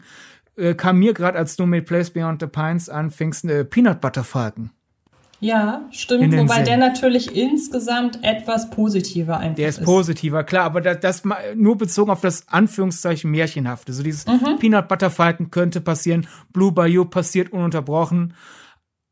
äh, 0.57 0.73
kam 0.73 0.99
mir 0.99 1.13
gerade, 1.13 1.37
als 1.37 1.55
du 1.55 1.65
mit 1.65 1.85
Place 1.85 2.09
Beyond 2.09 2.41
the 2.41 2.47
Pines 2.47 2.89
anfingst, 2.89 3.45
eine 3.45 3.65
Peanut 3.65 4.01
Butter 4.01 4.23
Falken. 4.23 4.71
Ja, 5.41 5.87
stimmt. 5.91 6.35
Wobei 6.35 6.55
Sinn. 6.55 6.65
der 6.65 6.77
natürlich 6.77 7.35
insgesamt 7.35 8.23
etwas 8.23 8.69
positiver 8.69 9.37
einfach 9.37 9.55
Der 9.55 9.69
ist, 9.69 9.79
ist. 9.79 9.85
positiver, 9.85 10.43
klar, 10.43 10.65
aber 10.65 10.81
das, 10.81 10.99
das, 10.99 11.23
nur 11.55 11.77
bezogen 11.77 12.11
auf 12.11 12.21
das 12.21 12.47
Anführungszeichen 12.49 13.31
Märchenhafte. 13.31 13.93
So 13.93 14.03
dieses 14.03 14.25
mhm. 14.27 14.57
Peanut 14.59 14.89
Butter 14.89 15.09
Falken 15.09 15.49
könnte 15.49 15.79
passieren, 15.79 16.27
Blue 16.51 16.71
Bayou 16.71 17.05
passiert 17.05 17.53
ununterbrochen. 17.53 18.33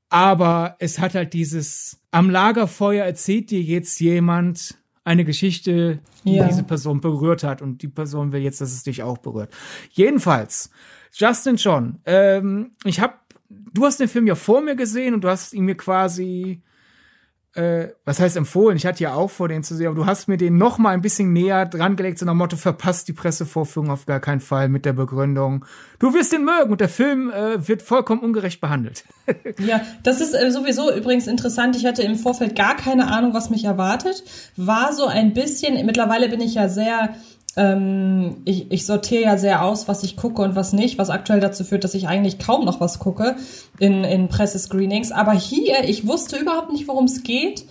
Aber 0.10 0.76
es 0.80 1.00
hat 1.00 1.16
halt 1.16 1.34
dieses, 1.34 2.00
am 2.12 2.30
Lagerfeuer 2.30 3.06
erzählt 3.06 3.52
dir 3.52 3.62
jetzt 3.62 4.00
jemand 4.00 4.78
eine 5.04 5.24
Geschichte, 5.24 6.00
die 6.26 6.36
ja. 6.36 6.48
diese 6.48 6.64
Person 6.64 7.00
berührt 7.00 7.44
hat 7.44 7.62
und 7.62 7.82
die 7.82 7.88
Person 7.88 8.34
will 8.34 8.42
jetzt, 8.42 8.60
dass 8.60 8.74
es 8.74 8.84
dich 8.84 9.04
auch 9.04 9.18
berührt. 9.18 9.54
Jedenfalls, 9.92 10.70
Justin 11.14 11.56
John, 11.56 12.00
ähm, 12.06 12.72
ich 12.84 13.00
habe 13.00 13.14
du 13.50 13.86
hast 13.86 14.00
den 14.00 14.08
Film 14.08 14.28
ja 14.28 14.36
vor 14.36 14.62
mir 14.62 14.76
gesehen 14.76 15.14
und 15.14 15.24
du 15.24 15.30
hast 15.30 15.54
ihn 15.54 15.66
mir 15.66 15.76
quasi, 15.76 16.62
äh, 17.54 17.88
was 18.06 18.20
heißt 18.20 18.38
empfohlen? 18.38 18.78
Ich 18.78 18.86
hatte 18.86 19.04
ja 19.04 19.14
auch 19.14 19.30
vor, 19.30 19.48
den 19.48 19.64
zu 19.64 19.76
sehen, 19.76 19.88
aber 19.88 19.96
du 19.96 20.06
hast 20.06 20.28
mir 20.28 20.38
den 20.38 20.58
noch 20.58 20.78
mal 20.78 20.92
ein 20.92 21.02
bisschen 21.02 21.34
näher 21.34 21.66
dran 21.66 21.96
gelegt, 21.96 22.20
so 22.20 22.26
nach 22.26 22.34
Motto, 22.34 22.58
verpasst 22.58 23.08
die 23.08 23.14
Pressevorführung 23.14 23.90
auf 23.90 24.06
gar 24.06 24.20
keinen 24.20 24.42
Fall 24.42 24.70
mit 24.70 24.86
der 24.86 24.94
Begründung, 24.94 25.66
du 26.00 26.14
wirst 26.14 26.34
ihn 26.34 26.44
mögen 26.44 26.72
und 26.72 26.82
der 26.82 26.90
Film 26.90 27.32
äh, 27.32 27.68
wird 27.68 27.82
vollkommen 27.82 28.22
ungerecht 28.22 28.62
behandelt. 28.62 29.06
ja, 29.60 29.82
das 30.04 30.22
ist 30.22 30.34
äh, 30.34 30.52
sowieso 30.52 30.94
übrigens 30.94 31.28
interessant. 31.28 31.76
Ich 31.76 31.86
hatte 31.86 32.04
im 32.04 32.16
Vorfeld 32.16 32.56
gar 32.56 32.76
keine 32.76 33.12
Ahnung, 33.12 33.34
was 33.34 33.50
mich 33.50 33.64
erwartet. 33.64 34.24
War 34.56 34.94
so 34.94 35.06
ein 35.06 35.34
bisschen, 35.34 35.86
mittlerweile 35.86 36.30
bin 36.30 36.42
ich 36.42 36.56
ja 36.56 36.70
sehr 36.70 37.16
ähm, 37.58 38.38
ich, 38.46 38.72
ich 38.72 38.86
sortiere 38.86 39.24
ja 39.24 39.38
sehr 39.38 39.66
aus, 39.66 39.88
was 39.88 40.04
ich 40.04 40.16
gucke 40.16 40.42
und 40.42 40.56
was 40.56 40.74
nicht, 40.74 40.98
was 40.98 41.10
aktuell 41.10 41.40
dazu 41.40 41.64
führt, 41.64 41.84
dass 41.84 41.96
ich 41.96 42.08
eigentlich 42.08 42.40
kaum 42.40 42.64
noch 42.64 42.80
was 42.80 43.00
gucke 43.00 43.36
in, 43.80 44.04
in 44.04 44.30
Pressescreenings. 44.30 45.12
Aber 45.12 45.34
hier, 45.34 45.84
ich 45.84 46.08
wusste 46.08 46.38
überhaupt 46.38 46.72
nicht, 46.72 46.88
worum 46.88 47.06
es 47.06 47.24
geht 47.24 47.66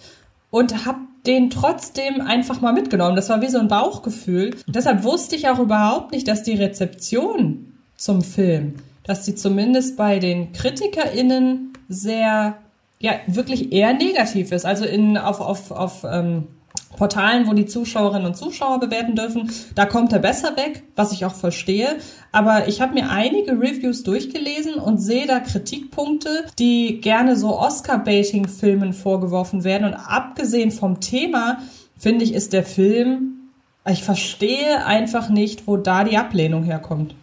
und 0.50 0.85
habe 0.85 0.99
den 1.26 1.50
trotzdem 1.50 2.21
einfach 2.21 2.61
mal 2.61 2.73
mitgenommen. 2.73 3.16
Das 3.16 3.28
war 3.28 3.40
wie 3.43 3.49
so 3.49 3.59
ein 3.59 3.69
Bauchgefühl. 3.69 4.57
Deshalb 4.66 5.05
wusste 5.05 5.37
ich 5.37 5.49
auch 5.49 5.59
überhaupt 5.59 6.12
nicht, 6.12 6.28
dass 6.28 6.43
die 6.43 6.55
Rezeption 6.55 7.73
zum 7.97 8.23
Film, 8.23 8.75
dass 9.05 9.25
sie 9.25 9.35
zumindest 9.35 9.97
bei 9.97 10.19
den 10.19 10.52
KritikerInnen 10.52 11.73
sehr, 11.88 12.59
ja, 12.99 13.12
wirklich 13.26 13.73
eher 13.73 13.95
negativ 13.95 14.52
ist. 14.52 14.66
Also 14.66 14.85
in, 14.85 15.16
auf, 15.16 15.40
auf, 15.40 15.71
auf 15.71 16.05
ähm, 16.05 16.49
Portalen, 16.96 17.46
wo 17.46 17.52
die 17.52 17.66
Zuschauerinnen 17.66 18.26
und 18.26 18.36
Zuschauer 18.36 18.80
bewerten 18.80 19.14
dürfen, 19.14 19.50
da 19.74 19.86
kommt 19.86 20.12
er 20.12 20.18
besser 20.18 20.56
weg, 20.56 20.82
was 20.96 21.12
ich 21.12 21.24
auch 21.24 21.34
verstehe. 21.34 21.96
Aber 22.32 22.68
ich 22.68 22.80
habe 22.80 22.94
mir 22.94 23.10
einige 23.10 23.52
Reviews 23.52 24.02
durchgelesen 24.02 24.74
und 24.74 24.98
sehe 24.98 25.26
da 25.26 25.40
Kritikpunkte, 25.40 26.46
die 26.58 27.00
gerne 27.00 27.36
so 27.36 27.58
Oscar-Baiting-Filmen 27.58 28.92
vorgeworfen 28.92 29.64
werden. 29.64 29.86
Und 29.86 29.94
abgesehen 29.94 30.70
vom 30.70 31.00
Thema, 31.00 31.58
finde 31.96 32.24
ich, 32.24 32.34
ist 32.34 32.52
der 32.52 32.64
Film, 32.64 33.50
ich 33.88 34.02
verstehe 34.02 34.84
einfach 34.84 35.28
nicht, 35.28 35.66
wo 35.66 35.76
da 35.76 36.04
die 36.04 36.16
Ablehnung 36.16 36.64
herkommt. 36.64 37.14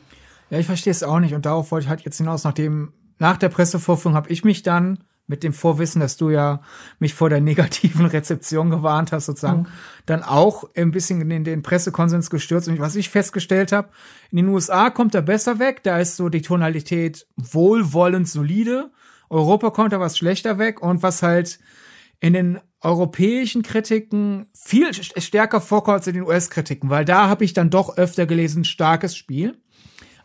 Ja, 0.49 0.59
ich 0.59 0.65
verstehe 0.65 0.91
es 0.91 1.03
auch 1.03 1.19
nicht. 1.19 1.33
Und 1.33 1.45
darauf 1.45 1.71
wollte 1.71 1.85
ich 1.85 1.89
halt 1.89 2.01
jetzt 2.01 2.17
hinaus, 2.17 2.43
nachdem 2.43 2.93
nach 3.19 3.37
der 3.37 3.49
Pressevorführung 3.49 4.15
habe 4.15 4.29
ich 4.29 4.43
mich 4.43 4.63
dann 4.63 4.99
mit 5.33 5.41
dem 5.41 5.51
Vorwissen, 5.51 5.99
dass 5.99 6.15
du 6.15 6.29
ja 6.29 6.61
mich 6.99 7.15
vor 7.15 7.27
der 7.27 7.41
negativen 7.41 8.05
Rezeption 8.17 8.69
gewarnt 8.69 9.11
hast, 9.11 9.25
sozusagen, 9.25 9.61
mhm. 9.61 9.67
dann 10.05 10.21
auch 10.21 10.65
ein 10.75 10.91
bisschen 10.91 11.31
in 11.31 11.43
den 11.43 11.63
Pressekonsens 11.63 12.29
gestürzt. 12.29 12.67
Und 12.67 12.77
was 12.77 12.95
ich 12.95 13.09
festgestellt 13.09 13.71
habe, 13.71 13.89
in 14.29 14.37
den 14.37 14.49
USA 14.49 14.91
kommt 14.91 15.15
er 15.15 15.23
besser 15.23 15.57
weg, 15.57 15.81
da 15.81 15.97
ist 15.97 16.17
so 16.17 16.29
die 16.29 16.43
Tonalität 16.43 17.25
wohlwollend 17.35 18.29
solide. 18.29 18.91
Europa 19.31 19.71
kommt 19.71 19.91
da 19.91 19.99
was 19.99 20.19
schlechter 20.19 20.59
weg 20.59 20.83
und 20.83 21.01
was 21.01 21.23
halt 21.23 21.57
in 22.19 22.33
den 22.33 22.59
europäischen 22.79 23.63
Kritiken 23.63 24.45
viel 24.53 24.93
stärker 24.93 25.61
vorkommt 25.61 25.95
als 25.95 26.07
in 26.07 26.13
den 26.13 26.23
US-Kritiken, 26.23 26.91
weil 26.91 27.05
da 27.05 27.27
habe 27.27 27.43
ich 27.43 27.53
dann 27.53 27.71
doch 27.71 27.97
öfter 27.97 28.27
gelesen, 28.27 28.65
starkes 28.65 29.15
Spiel. 29.15 29.57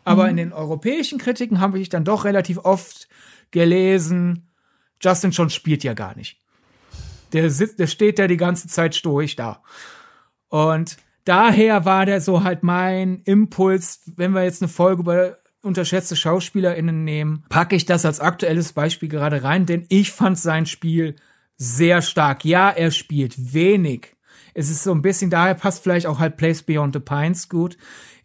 Aber 0.03 0.25
mhm. 0.25 0.29
in 0.29 0.37
den 0.37 0.53
europäischen 0.53 1.17
Kritiken 1.17 1.59
habe 1.61 1.79
ich 1.79 1.89
dann 1.89 2.05
doch 2.05 2.25
relativ 2.25 2.59
oft 2.59 3.09
gelesen, 3.49 4.48
Justin 5.01 5.31
John 5.31 5.49
spielt 5.49 5.83
ja 5.83 5.93
gar 5.93 6.15
nicht. 6.15 6.37
Der 7.33 7.49
sitzt, 7.49 7.79
der 7.79 7.87
steht 7.87 8.19
ja 8.19 8.27
die 8.27 8.37
ganze 8.37 8.67
Zeit 8.67 8.95
stoisch 8.95 9.35
da. 9.35 9.61
Und 10.49 10.97
daher 11.25 11.85
war 11.85 12.05
der 12.05 12.21
so 12.21 12.43
halt 12.43 12.63
mein 12.63 13.21
Impuls, 13.23 14.01
wenn 14.15 14.31
wir 14.31 14.43
jetzt 14.43 14.61
eine 14.61 14.69
Folge 14.69 15.01
über 15.01 15.37
unterschätzte 15.61 16.15
SchauspielerInnen 16.15 17.03
nehmen, 17.03 17.43
packe 17.49 17.75
ich 17.75 17.85
das 17.85 18.05
als 18.05 18.19
aktuelles 18.19 18.73
Beispiel 18.73 19.09
gerade 19.09 19.43
rein, 19.43 19.65
denn 19.65 19.85
ich 19.89 20.11
fand 20.11 20.39
sein 20.39 20.65
Spiel 20.65 21.15
sehr 21.57 22.01
stark. 22.01 22.45
Ja, 22.45 22.69
er 22.69 22.91
spielt 22.91 23.53
wenig. 23.53 24.15
Es 24.53 24.69
ist 24.69 24.83
so 24.83 24.93
ein 24.93 25.01
bisschen, 25.01 25.29
daher 25.29 25.55
passt 25.55 25.83
vielleicht 25.83 26.07
auch 26.07 26.19
halt 26.19 26.37
Place 26.37 26.63
Beyond 26.63 26.93
the 26.95 26.99
Pines 26.99 27.49
gut. 27.49 27.77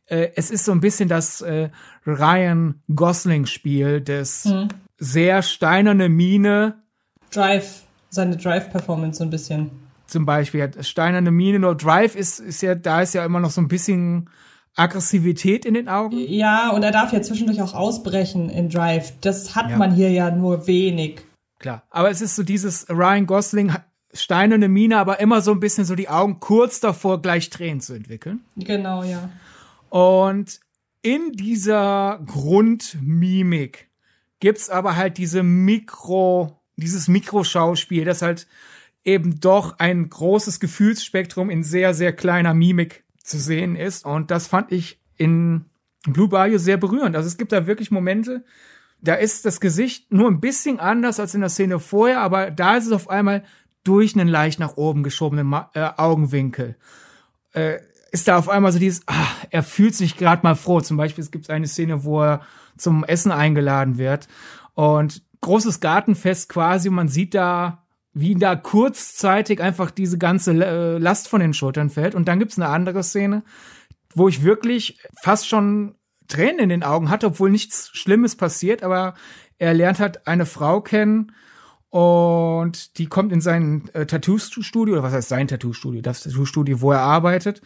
Äh, 0.06 0.28
es 0.36 0.50
ist 0.50 0.64
so 0.64 0.72
ein 0.72 0.80
bisschen 0.80 1.08
das 1.08 1.40
äh, 1.40 1.70
Ryan 2.06 2.82
Gosling-Spiel 2.88 4.00
des 4.00 4.44
mhm 4.44 4.68
sehr 4.98 5.42
steinerne 5.42 6.08
Mine. 6.08 6.82
Drive, 7.30 7.82
seine 8.10 8.36
Drive-Performance 8.36 9.18
so 9.18 9.24
ein 9.24 9.30
bisschen. 9.30 9.70
Zum 10.06 10.26
Beispiel 10.26 10.62
hat 10.62 10.84
steinerne 10.84 11.30
Mine, 11.30 11.58
nur 11.58 11.74
Drive 11.74 12.14
ist, 12.14 12.40
ist 12.40 12.62
ja, 12.62 12.74
da 12.74 13.02
ist 13.02 13.14
ja 13.14 13.24
immer 13.24 13.40
noch 13.40 13.50
so 13.50 13.60
ein 13.60 13.68
bisschen 13.68 14.28
Aggressivität 14.76 15.64
in 15.64 15.74
den 15.74 15.88
Augen. 15.88 16.16
Ja, 16.18 16.70
und 16.70 16.82
er 16.82 16.90
darf 16.90 17.12
ja 17.12 17.22
zwischendurch 17.22 17.62
auch 17.62 17.74
ausbrechen 17.74 18.50
in 18.50 18.68
Drive. 18.68 19.12
Das 19.20 19.54
hat 19.54 19.70
ja. 19.70 19.76
man 19.76 19.94
hier 19.94 20.10
ja 20.10 20.30
nur 20.30 20.66
wenig. 20.66 21.22
Klar, 21.58 21.84
aber 21.90 22.10
es 22.10 22.20
ist 22.20 22.36
so 22.36 22.42
dieses 22.42 22.88
Ryan 22.90 23.26
Gosling 23.26 23.72
steinerne 24.12 24.68
Mine, 24.68 24.98
aber 24.98 25.20
immer 25.20 25.40
so 25.40 25.52
ein 25.52 25.60
bisschen 25.60 25.84
so 25.84 25.94
die 25.94 26.08
Augen 26.08 26.40
kurz 26.40 26.80
davor, 26.80 27.20
gleich 27.20 27.50
Tränen 27.50 27.80
zu 27.80 27.94
entwickeln. 27.94 28.44
Genau, 28.56 29.02
ja. 29.02 29.28
Und 29.90 30.60
in 31.02 31.32
dieser 31.32 32.20
Grundmimik 32.26 33.88
gibt's 34.44 34.68
aber 34.68 34.94
halt 34.96 35.16
diese 35.16 35.42
Mikro, 35.42 36.60
dieses 36.76 37.08
Mikroschauspiel, 37.08 38.04
das 38.04 38.20
halt 38.20 38.46
eben 39.02 39.40
doch 39.40 39.78
ein 39.78 40.10
großes 40.10 40.60
Gefühlsspektrum 40.60 41.48
in 41.48 41.62
sehr, 41.62 41.94
sehr 41.94 42.12
kleiner 42.12 42.52
Mimik 42.52 43.04
zu 43.22 43.38
sehen 43.38 43.74
ist. 43.74 44.04
Und 44.04 44.30
das 44.30 44.46
fand 44.46 44.70
ich 44.70 45.00
in 45.16 45.64
Blue 46.06 46.28
Bayou 46.28 46.58
sehr 46.58 46.76
berührend. 46.76 47.16
Also 47.16 47.26
es 47.26 47.38
gibt 47.38 47.52
da 47.52 47.66
wirklich 47.66 47.90
Momente, 47.90 48.44
da 49.00 49.14
ist 49.14 49.46
das 49.46 49.60
Gesicht 49.62 50.12
nur 50.12 50.28
ein 50.28 50.40
bisschen 50.40 50.78
anders 50.78 51.18
als 51.20 51.32
in 51.34 51.40
der 51.40 51.48
Szene 51.48 51.80
vorher, 51.80 52.20
aber 52.20 52.50
da 52.50 52.76
ist 52.76 52.84
es 52.84 52.92
auf 52.92 53.08
einmal 53.08 53.44
durch 53.82 54.14
einen 54.14 54.28
leicht 54.28 54.60
nach 54.60 54.76
oben 54.76 55.02
geschobenen 55.02 55.46
Ma 55.46 55.70
äh, 55.72 55.88
Augenwinkel. 55.96 56.76
Äh, 57.52 57.78
ist 58.12 58.28
da 58.28 58.36
auf 58.36 58.50
einmal 58.50 58.72
so 58.72 58.78
dieses, 58.78 59.04
ach, 59.06 59.46
er 59.48 59.62
fühlt 59.62 59.94
sich 59.94 60.18
gerade 60.18 60.42
mal 60.42 60.54
froh. 60.54 60.82
Zum 60.82 60.98
Beispiel, 60.98 61.24
es 61.24 61.30
gibt 61.30 61.48
eine 61.48 61.66
Szene, 61.66 62.04
wo 62.04 62.22
er 62.22 62.42
zum 62.76 63.04
Essen 63.04 63.32
eingeladen 63.32 63.98
wird. 63.98 64.28
Und 64.74 65.22
großes 65.40 65.80
Gartenfest 65.80 66.48
quasi, 66.48 66.90
man 66.90 67.08
sieht 67.08 67.34
da, 67.34 67.84
wie 68.12 68.34
da 68.34 68.56
kurzzeitig 68.56 69.60
einfach 69.60 69.90
diese 69.90 70.18
ganze 70.18 70.52
äh, 70.52 70.98
Last 70.98 71.28
von 71.28 71.40
den 71.40 71.54
Schultern 71.54 71.90
fällt. 71.90 72.14
Und 72.14 72.28
dann 72.28 72.38
gibt's 72.38 72.58
eine 72.58 72.68
andere 72.68 73.02
Szene, 73.02 73.42
wo 74.14 74.28
ich 74.28 74.42
wirklich 74.42 74.98
fast 75.22 75.48
schon 75.48 75.96
Tränen 76.28 76.60
in 76.60 76.68
den 76.68 76.82
Augen 76.82 77.10
hatte, 77.10 77.26
obwohl 77.26 77.50
nichts 77.50 77.90
Schlimmes 77.92 78.36
passiert, 78.36 78.82
aber 78.82 79.14
er 79.58 79.74
lernt 79.74 80.00
halt 80.00 80.26
eine 80.26 80.46
Frau 80.46 80.80
kennen 80.80 81.32
und 81.90 82.98
die 82.98 83.06
kommt 83.06 83.32
in 83.32 83.40
sein 83.40 83.88
äh, 83.92 84.06
Tattoo-Studio, 84.06 84.94
oder 84.94 85.02
was 85.04 85.12
heißt 85.12 85.28
sein 85.28 85.46
Tattoo-Studio, 85.46 86.00
das 86.02 86.22
Tattoo-Studio, 86.22 86.80
wo 86.80 86.90
er 86.90 87.00
arbeitet. 87.00 87.62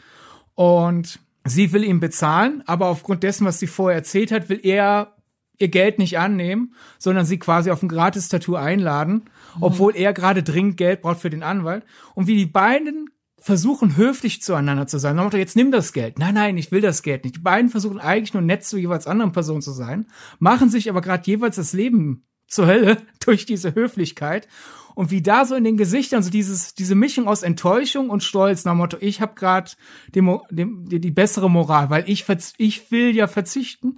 Und 0.54 1.20
Sie 1.48 1.72
will 1.72 1.84
ihn 1.84 2.00
bezahlen, 2.00 2.62
aber 2.66 2.86
aufgrund 2.86 3.22
dessen, 3.22 3.46
was 3.46 3.58
sie 3.58 3.66
vorher 3.66 3.98
erzählt 3.98 4.32
hat, 4.32 4.48
will 4.48 4.60
er 4.62 5.14
ihr 5.58 5.68
Geld 5.68 5.98
nicht 5.98 6.18
annehmen, 6.18 6.74
sondern 6.98 7.26
sie 7.26 7.38
quasi 7.38 7.70
auf 7.70 7.82
ein 7.82 7.88
Gratis-Tattoo 7.88 8.54
einladen, 8.54 9.24
mhm. 9.56 9.62
obwohl 9.62 9.96
er 9.96 10.12
gerade 10.12 10.42
dringend 10.42 10.76
Geld 10.76 11.02
braucht 11.02 11.20
für 11.20 11.30
den 11.30 11.42
Anwalt. 11.42 11.84
Und 12.14 12.26
wie 12.26 12.36
die 12.36 12.46
beiden 12.46 13.10
versuchen, 13.40 13.96
höflich 13.96 14.42
zueinander 14.42 14.86
zu 14.86 14.98
sein. 14.98 15.16
Dann 15.16 15.30
jetzt 15.32 15.56
nimm 15.56 15.70
das 15.70 15.92
Geld. 15.92 16.18
Nein, 16.18 16.34
nein, 16.34 16.56
ich 16.58 16.72
will 16.72 16.80
das 16.80 17.02
Geld 17.02 17.24
nicht. 17.24 17.36
Die 17.36 17.40
beiden 17.40 17.70
versuchen 17.70 18.00
eigentlich 18.00 18.34
nur 18.34 18.42
nett 18.42 18.64
zu 18.64 18.78
jeweils 18.78 19.06
anderen 19.06 19.32
Personen 19.32 19.62
zu 19.62 19.72
sein, 19.72 20.06
machen 20.38 20.70
sich 20.70 20.90
aber 20.90 21.00
gerade 21.00 21.26
jeweils 21.26 21.56
das 21.56 21.72
Leben 21.72 22.27
zur 22.48 22.66
Hölle 22.66 22.96
durch 23.24 23.46
diese 23.46 23.74
Höflichkeit. 23.74 24.48
Und 24.94 25.12
wie 25.12 25.22
da 25.22 25.44
so 25.44 25.54
in 25.54 25.62
den 25.62 25.76
Gesichtern 25.76 26.24
so 26.24 26.30
dieses 26.30 26.74
diese 26.74 26.96
Mischung 26.96 27.28
aus 27.28 27.44
Enttäuschung 27.44 28.10
und 28.10 28.24
Stolz 28.24 28.64
nach 28.64 28.74
Motto 28.74 28.96
ich 29.00 29.20
habe 29.20 29.34
gerade 29.36 29.70
die, 30.12 30.20
die, 30.50 31.10
bessere 31.12 31.48
Moral 31.48 31.88
weil 31.88 32.10
ich 32.10 32.26
ich 32.56 32.90
will 32.90 33.14
ja 33.14 33.28
verzichten. 33.28 33.96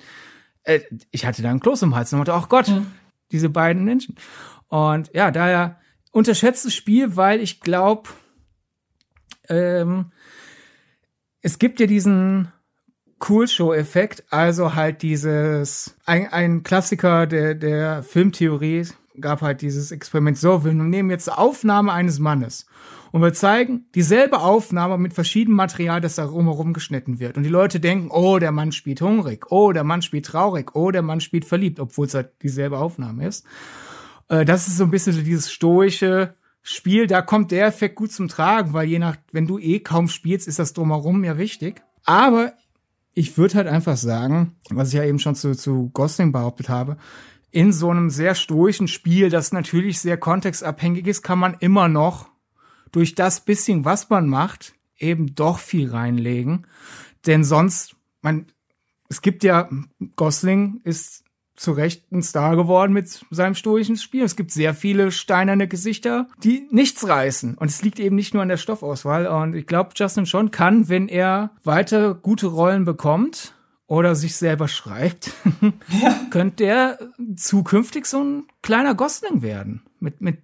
Äh, 0.62 0.80
ich 1.10 1.24
hatte 1.24 1.40
da 1.40 1.48
einen 1.48 1.60
Kloß 1.60 1.80
im 1.82 1.94
Hals 1.94 2.12
nach 2.12 2.18
Motto 2.18 2.32
ach 2.32 2.50
Gott 2.50 2.68
mhm. 2.68 2.88
diese 3.32 3.48
beiden 3.48 3.84
Menschen. 3.84 4.16
Und 4.68 5.10
ja 5.14 5.30
daher 5.30 5.80
unterschätztes 6.12 6.74
Spiel 6.74 7.16
weil 7.16 7.40
ich 7.40 7.60
glaube 7.60 8.10
ähm, 9.48 10.12
es 11.40 11.58
gibt 11.58 11.80
ja 11.80 11.86
diesen 11.86 12.52
Cool 13.28 13.46
Show 13.48 13.72
Effekt, 13.72 14.24
also 14.30 14.74
halt 14.74 15.02
dieses 15.02 15.96
ein, 16.06 16.28
ein 16.28 16.62
Klassiker 16.62 17.26
der 17.26 17.54
der 17.54 18.02
Filmtheorie 18.02 18.86
gab 19.20 19.42
halt 19.42 19.60
dieses 19.60 19.92
Experiment 19.92 20.38
so, 20.38 20.64
wir 20.64 20.72
nehmen 20.72 21.10
jetzt 21.10 21.30
Aufnahme 21.30 21.92
eines 21.92 22.18
Mannes 22.18 22.66
und 23.12 23.20
wir 23.20 23.34
zeigen 23.34 23.86
dieselbe 23.94 24.40
Aufnahme 24.40 24.96
mit 24.96 25.12
verschiedenem 25.12 25.56
Material, 25.56 26.00
das 26.00 26.14
da 26.14 26.24
rumherum 26.24 26.72
geschnitten 26.72 27.20
wird 27.20 27.36
und 27.36 27.42
die 27.42 27.50
Leute 27.50 27.80
denken, 27.80 28.10
oh, 28.10 28.38
der 28.38 28.52
Mann 28.52 28.72
spielt 28.72 29.02
hungrig, 29.02 29.50
oh, 29.50 29.72
der 29.72 29.84
Mann 29.84 30.00
spielt 30.00 30.26
traurig, 30.26 30.74
oh, 30.74 30.90
der 30.90 31.02
Mann 31.02 31.20
spielt 31.20 31.44
verliebt, 31.44 31.80
obwohl 31.80 32.06
es 32.06 32.14
halt 32.14 32.30
dieselbe 32.42 32.78
Aufnahme 32.78 33.26
ist. 33.26 33.44
Äh, 34.28 34.44
das 34.44 34.68
ist 34.68 34.78
so 34.78 34.84
ein 34.84 34.90
bisschen 34.90 35.12
so 35.12 35.22
dieses 35.22 35.52
stoische 35.52 36.34
Spiel, 36.62 37.06
da 37.06 37.22
kommt 37.22 37.50
der 37.50 37.66
Effekt 37.66 37.96
gut 37.96 38.12
zum 38.12 38.28
Tragen, 38.28 38.72
weil 38.72 38.86
je 38.86 38.98
nach, 38.98 39.16
wenn 39.32 39.46
du 39.46 39.58
eh 39.58 39.80
kaum 39.80 40.08
spielst, 40.08 40.46
ist 40.46 40.58
das 40.58 40.72
drumherum 40.72 41.24
ja 41.24 41.38
wichtig. 41.38 41.82
Aber 42.04 42.52
ich 43.14 43.36
würde 43.36 43.54
halt 43.56 43.66
einfach 43.66 43.96
sagen, 43.96 44.56
was 44.70 44.88
ich 44.88 44.94
ja 44.94 45.04
eben 45.04 45.18
schon 45.18 45.34
zu, 45.34 45.54
zu 45.54 45.90
Gosling 45.92 46.32
behauptet 46.32 46.68
habe, 46.68 46.96
in 47.50 47.72
so 47.72 47.90
einem 47.90 48.10
sehr 48.10 48.34
stoischen 48.34 48.88
Spiel, 48.88 49.28
das 49.28 49.52
natürlich 49.52 50.00
sehr 50.00 50.16
kontextabhängig 50.16 51.06
ist, 51.06 51.22
kann 51.22 51.38
man 51.38 51.56
immer 51.58 51.88
noch 51.88 52.28
durch 52.92 53.14
das 53.14 53.40
bisschen, 53.44 53.84
was 53.84 54.08
man 54.08 54.28
macht, 54.28 54.74
eben 54.98 55.34
doch 55.34 55.58
viel 55.58 55.90
reinlegen. 55.90 56.66
Denn 57.26 57.44
sonst, 57.44 57.96
man, 58.22 58.46
es 59.08 59.22
gibt 59.22 59.42
ja, 59.42 59.68
Gosling 60.16 60.80
ist 60.84 61.24
zu 61.60 61.72
Recht 61.72 62.10
ein 62.10 62.22
Star 62.22 62.56
geworden 62.56 62.94
mit 62.94 63.20
seinem 63.30 63.54
stoischen 63.54 63.96
Spiel. 63.96 64.24
Es 64.24 64.34
gibt 64.34 64.50
sehr 64.50 64.74
viele 64.74 65.12
steinerne 65.12 65.68
Gesichter, 65.68 66.26
die 66.42 66.66
nichts 66.70 67.06
reißen. 67.06 67.54
Und 67.54 67.68
es 67.68 67.82
liegt 67.82 68.00
eben 68.00 68.16
nicht 68.16 68.32
nur 68.32 68.42
an 68.42 68.48
der 68.48 68.56
Stoffauswahl. 68.56 69.26
Und 69.26 69.54
ich 69.54 69.66
glaube, 69.66 69.90
Justin 69.94 70.24
schon 70.24 70.50
kann, 70.50 70.88
wenn 70.88 71.08
er 71.08 71.50
weiter 71.62 72.14
gute 72.14 72.46
Rollen 72.46 72.86
bekommt 72.86 73.54
oder 73.86 74.14
sich 74.14 74.36
selber 74.36 74.68
schreibt, 74.68 75.32
ja. 76.02 76.18
könnte 76.30 76.64
er 76.64 76.98
zukünftig 77.36 78.06
so 78.06 78.24
ein 78.24 78.44
kleiner 78.62 78.94
Gosling 78.94 79.42
werden. 79.42 79.82
Mit, 79.98 80.22
mit 80.22 80.38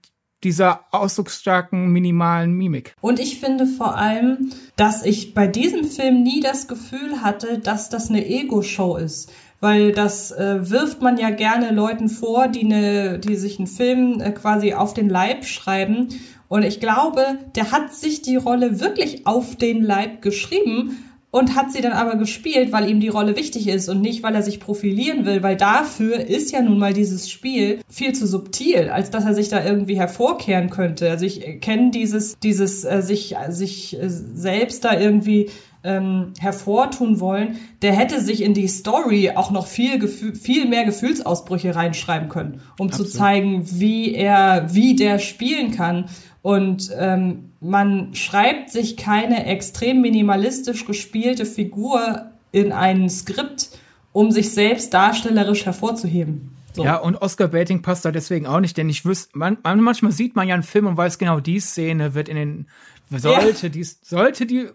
dieser 0.44 0.84
ausdrucksstarken, 0.90 1.90
minimalen 1.90 2.52
Mimik. 2.52 2.94
Und 3.00 3.18
ich 3.18 3.40
finde 3.40 3.66
vor 3.66 3.96
allem, 3.96 4.50
dass 4.76 5.02
ich 5.02 5.32
bei 5.32 5.46
diesem 5.46 5.84
Film 5.84 6.22
nie 6.22 6.40
das 6.40 6.68
Gefühl 6.68 7.22
hatte, 7.22 7.58
dass 7.58 7.88
das 7.88 8.10
eine 8.10 8.26
Ego-Show 8.26 8.96
ist 8.96 9.32
weil 9.60 9.92
das 9.92 10.32
äh, 10.32 10.70
wirft 10.70 11.02
man 11.02 11.16
ja 11.18 11.30
gerne 11.30 11.72
Leuten 11.72 12.08
vor, 12.08 12.48
die, 12.48 12.64
ne, 12.64 13.18
die 13.18 13.36
sich 13.36 13.58
einen 13.58 13.66
Film 13.66 14.20
äh, 14.20 14.30
quasi 14.30 14.74
auf 14.74 14.94
den 14.94 15.08
Leib 15.08 15.44
schreiben. 15.44 16.08
Und 16.48 16.62
ich 16.62 16.80
glaube, 16.80 17.22
der 17.56 17.72
hat 17.72 17.92
sich 17.92 18.22
die 18.22 18.36
Rolle 18.36 18.80
wirklich 18.80 19.26
auf 19.26 19.56
den 19.56 19.82
Leib 19.82 20.22
geschrieben 20.22 20.96
und 21.36 21.54
hat 21.54 21.70
sie 21.70 21.82
dann 21.82 21.92
aber 21.92 22.16
gespielt, 22.16 22.72
weil 22.72 22.88
ihm 22.88 23.00
die 23.00 23.08
Rolle 23.08 23.36
wichtig 23.36 23.68
ist 23.68 23.88
und 23.88 24.00
nicht, 24.00 24.22
weil 24.22 24.34
er 24.34 24.42
sich 24.42 24.58
profilieren 24.60 25.26
will, 25.26 25.42
weil 25.42 25.56
dafür 25.56 26.20
ist 26.20 26.50
ja 26.52 26.62
nun 26.62 26.78
mal 26.78 26.94
dieses 26.94 27.28
Spiel 27.30 27.80
viel 27.88 28.14
zu 28.14 28.26
subtil, 28.26 28.88
als 28.88 29.10
dass 29.10 29.24
er 29.24 29.34
sich 29.34 29.48
da 29.48 29.62
irgendwie 29.62 29.98
hervorkehren 29.98 30.70
könnte. 30.70 31.10
Also 31.10 31.26
ich 31.26 31.60
kenne 31.60 31.90
dieses, 31.90 32.38
dieses 32.38 32.84
äh, 32.84 33.02
sich, 33.02 33.34
sich 33.48 34.00
äh, 34.00 34.08
selbst 34.08 34.84
da 34.84 34.98
irgendwie 34.98 35.50
ähm, 35.86 36.32
hervortun 36.38 37.20
wollen, 37.20 37.56
der 37.80 37.92
hätte 37.92 38.20
sich 38.20 38.42
in 38.42 38.52
die 38.52 38.68
Story 38.68 39.30
auch 39.34 39.50
noch 39.50 39.66
viel, 39.66 40.06
viel 40.08 40.66
mehr 40.68 40.84
Gefühlsausbrüche 40.84 41.74
reinschreiben 41.74 42.28
können, 42.28 42.60
um 42.78 42.88
Absolut. 42.88 43.10
zu 43.10 43.18
zeigen, 43.18 43.62
wie 43.64 44.14
er, 44.14 44.66
wie 44.74 44.96
der 44.96 45.18
spielen 45.18 45.70
kann. 45.70 46.06
Und 46.42 46.90
ähm, 46.98 47.50
man 47.60 48.14
schreibt 48.14 48.70
sich 48.70 48.96
keine 48.96 49.46
extrem 49.46 50.00
minimalistisch 50.00 50.84
gespielte 50.84 51.46
Figur 51.46 52.26
in 52.52 52.72
ein 52.72 53.08
Skript, 53.08 53.70
um 54.12 54.30
sich 54.30 54.52
selbst 54.52 54.92
darstellerisch 54.92 55.66
hervorzuheben. 55.66 56.56
So. 56.76 56.84
Ja, 56.84 56.96
und 56.96 57.16
Oscar 57.16 57.48
Baiting 57.48 57.80
passt 57.80 58.04
da 58.04 58.12
deswegen 58.12 58.46
auch 58.46 58.60
nicht, 58.60 58.76
denn 58.76 58.90
ich 58.90 59.06
wüsste, 59.06 59.36
man, 59.38 59.56
manchmal 59.62 60.12
sieht 60.12 60.36
man 60.36 60.46
ja 60.46 60.54
einen 60.54 60.62
Film 60.62 60.86
und 60.86 60.96
weiß 60.98 61.16
genau, 61.16 61.40
die 61.40 61.58
Szene 61.58 62.14
wird 62.14 62.28
in 62.28 62.36
den 62.36 62.66
sollte, 63.10 63.66
ja. 63.66 63.68
die, 63.68 63.84
sollte 63.84 64.46
die 64.46 64.68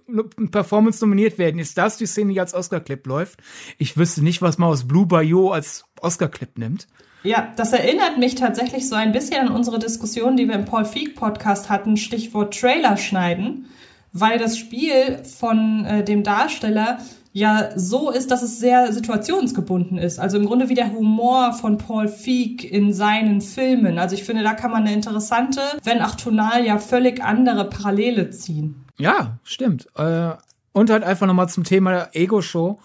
Performance 0.52 1.04
nominiert 1.04 1.38
werden, 1.38 1.60
ist 1.60 1.78
das 1.78 1.98
die 1.98 2.06
Szene, 2.06 2.34
die 2.34 2.40
als 2.40 2.54
Oscar-Clip 2.54 3.06
läuft? 3.06 3.42
Ich 3.78 3.98
wüsste 3.98 4.24
nicht, 4.24 4.42
was 4.42 4.58
man 4.58 4.70
aus 4.70 4.88
Blue 4.88 5.06
Bayou 5.06 5.50
als 5.50 5.86
Oscar-Clip 6.02 6.58
nimmt. 6.58 6.88
Ja, 7.24 7.54
das 7.56 7.72
erinnert 7.74 8.18
mich 8.18 8.36
tatsächlich 8.36 8.88
so 8.88 8.96
ein 8.96 9.12
bisschen 9.12 9.48
an 9.48 9.54
unsere 9.54 9.78
Diskussion, 9.78 10.38
die 10.38 10.48
wir 10.48 10.56
im 10.56 10.66
Paul 10.66 10.86
Feig 10.86 11.16
Podcast 11.16 11.70
hatten, 11.70 11.98
Stichwort 11.98 12.60
Trailer 12.60 12.98
schneiden, 12.98 13.68
weil 14.12 14.40
das 14.40 14.58
Spiel 14.58 15.24
von 15.24 15.86
äh, 15.86 16.04
dem 16.04 16.24
Darsteller 16.24 17.00
ja 17.34 17.70
so 17.76 18.12
ist, 18.12 18.32
dass 18.32 18.42
es 18.42 18.60
sehr 18.60 18.92
situationsgebunden 18.92 19.98
ist. 19.98 20.20
Also 20.20 20.38
im 20.38 20.46
Grunde 20.46 20.70
wie 20.70 20.76
der 20.76 20.92
Humor 20.92 21.54
von 21.54 21.78
Paul 21.78 22.08
Feig 22.08 22.64
in 22.64 22.94
seinen 22.94 23.42
Filmen. 23.42 23.98
Also 23.98 24.16
ich 24.16 24.24
finde, 24.24 24.44
da 24.44 24.54
kann 24.54 24.72
man 24.72 24.84
eine 24.84 24.94
interessante, 24.94 25.62
wenn 25.84 26.02
auch 26.02 26.16
tonal 26.16 26.66
ja 26.66 26.78
völlig 26.78 27.24
andere 27.24 27.70
Parallele 27.70 28.30
ziehen. 28.32 28.86
Ja, 28.98 29.40
stimmt. 29.44 29.88
Äh, 29.96 30.32
und 30.74 30.90
halt 30.90 31.04
einfach 31.04 31.28
nochmal 31.28 31.50
zum 31.50 31.64
Thema 31.64 32.10
Ego-Show. 32.14 32.80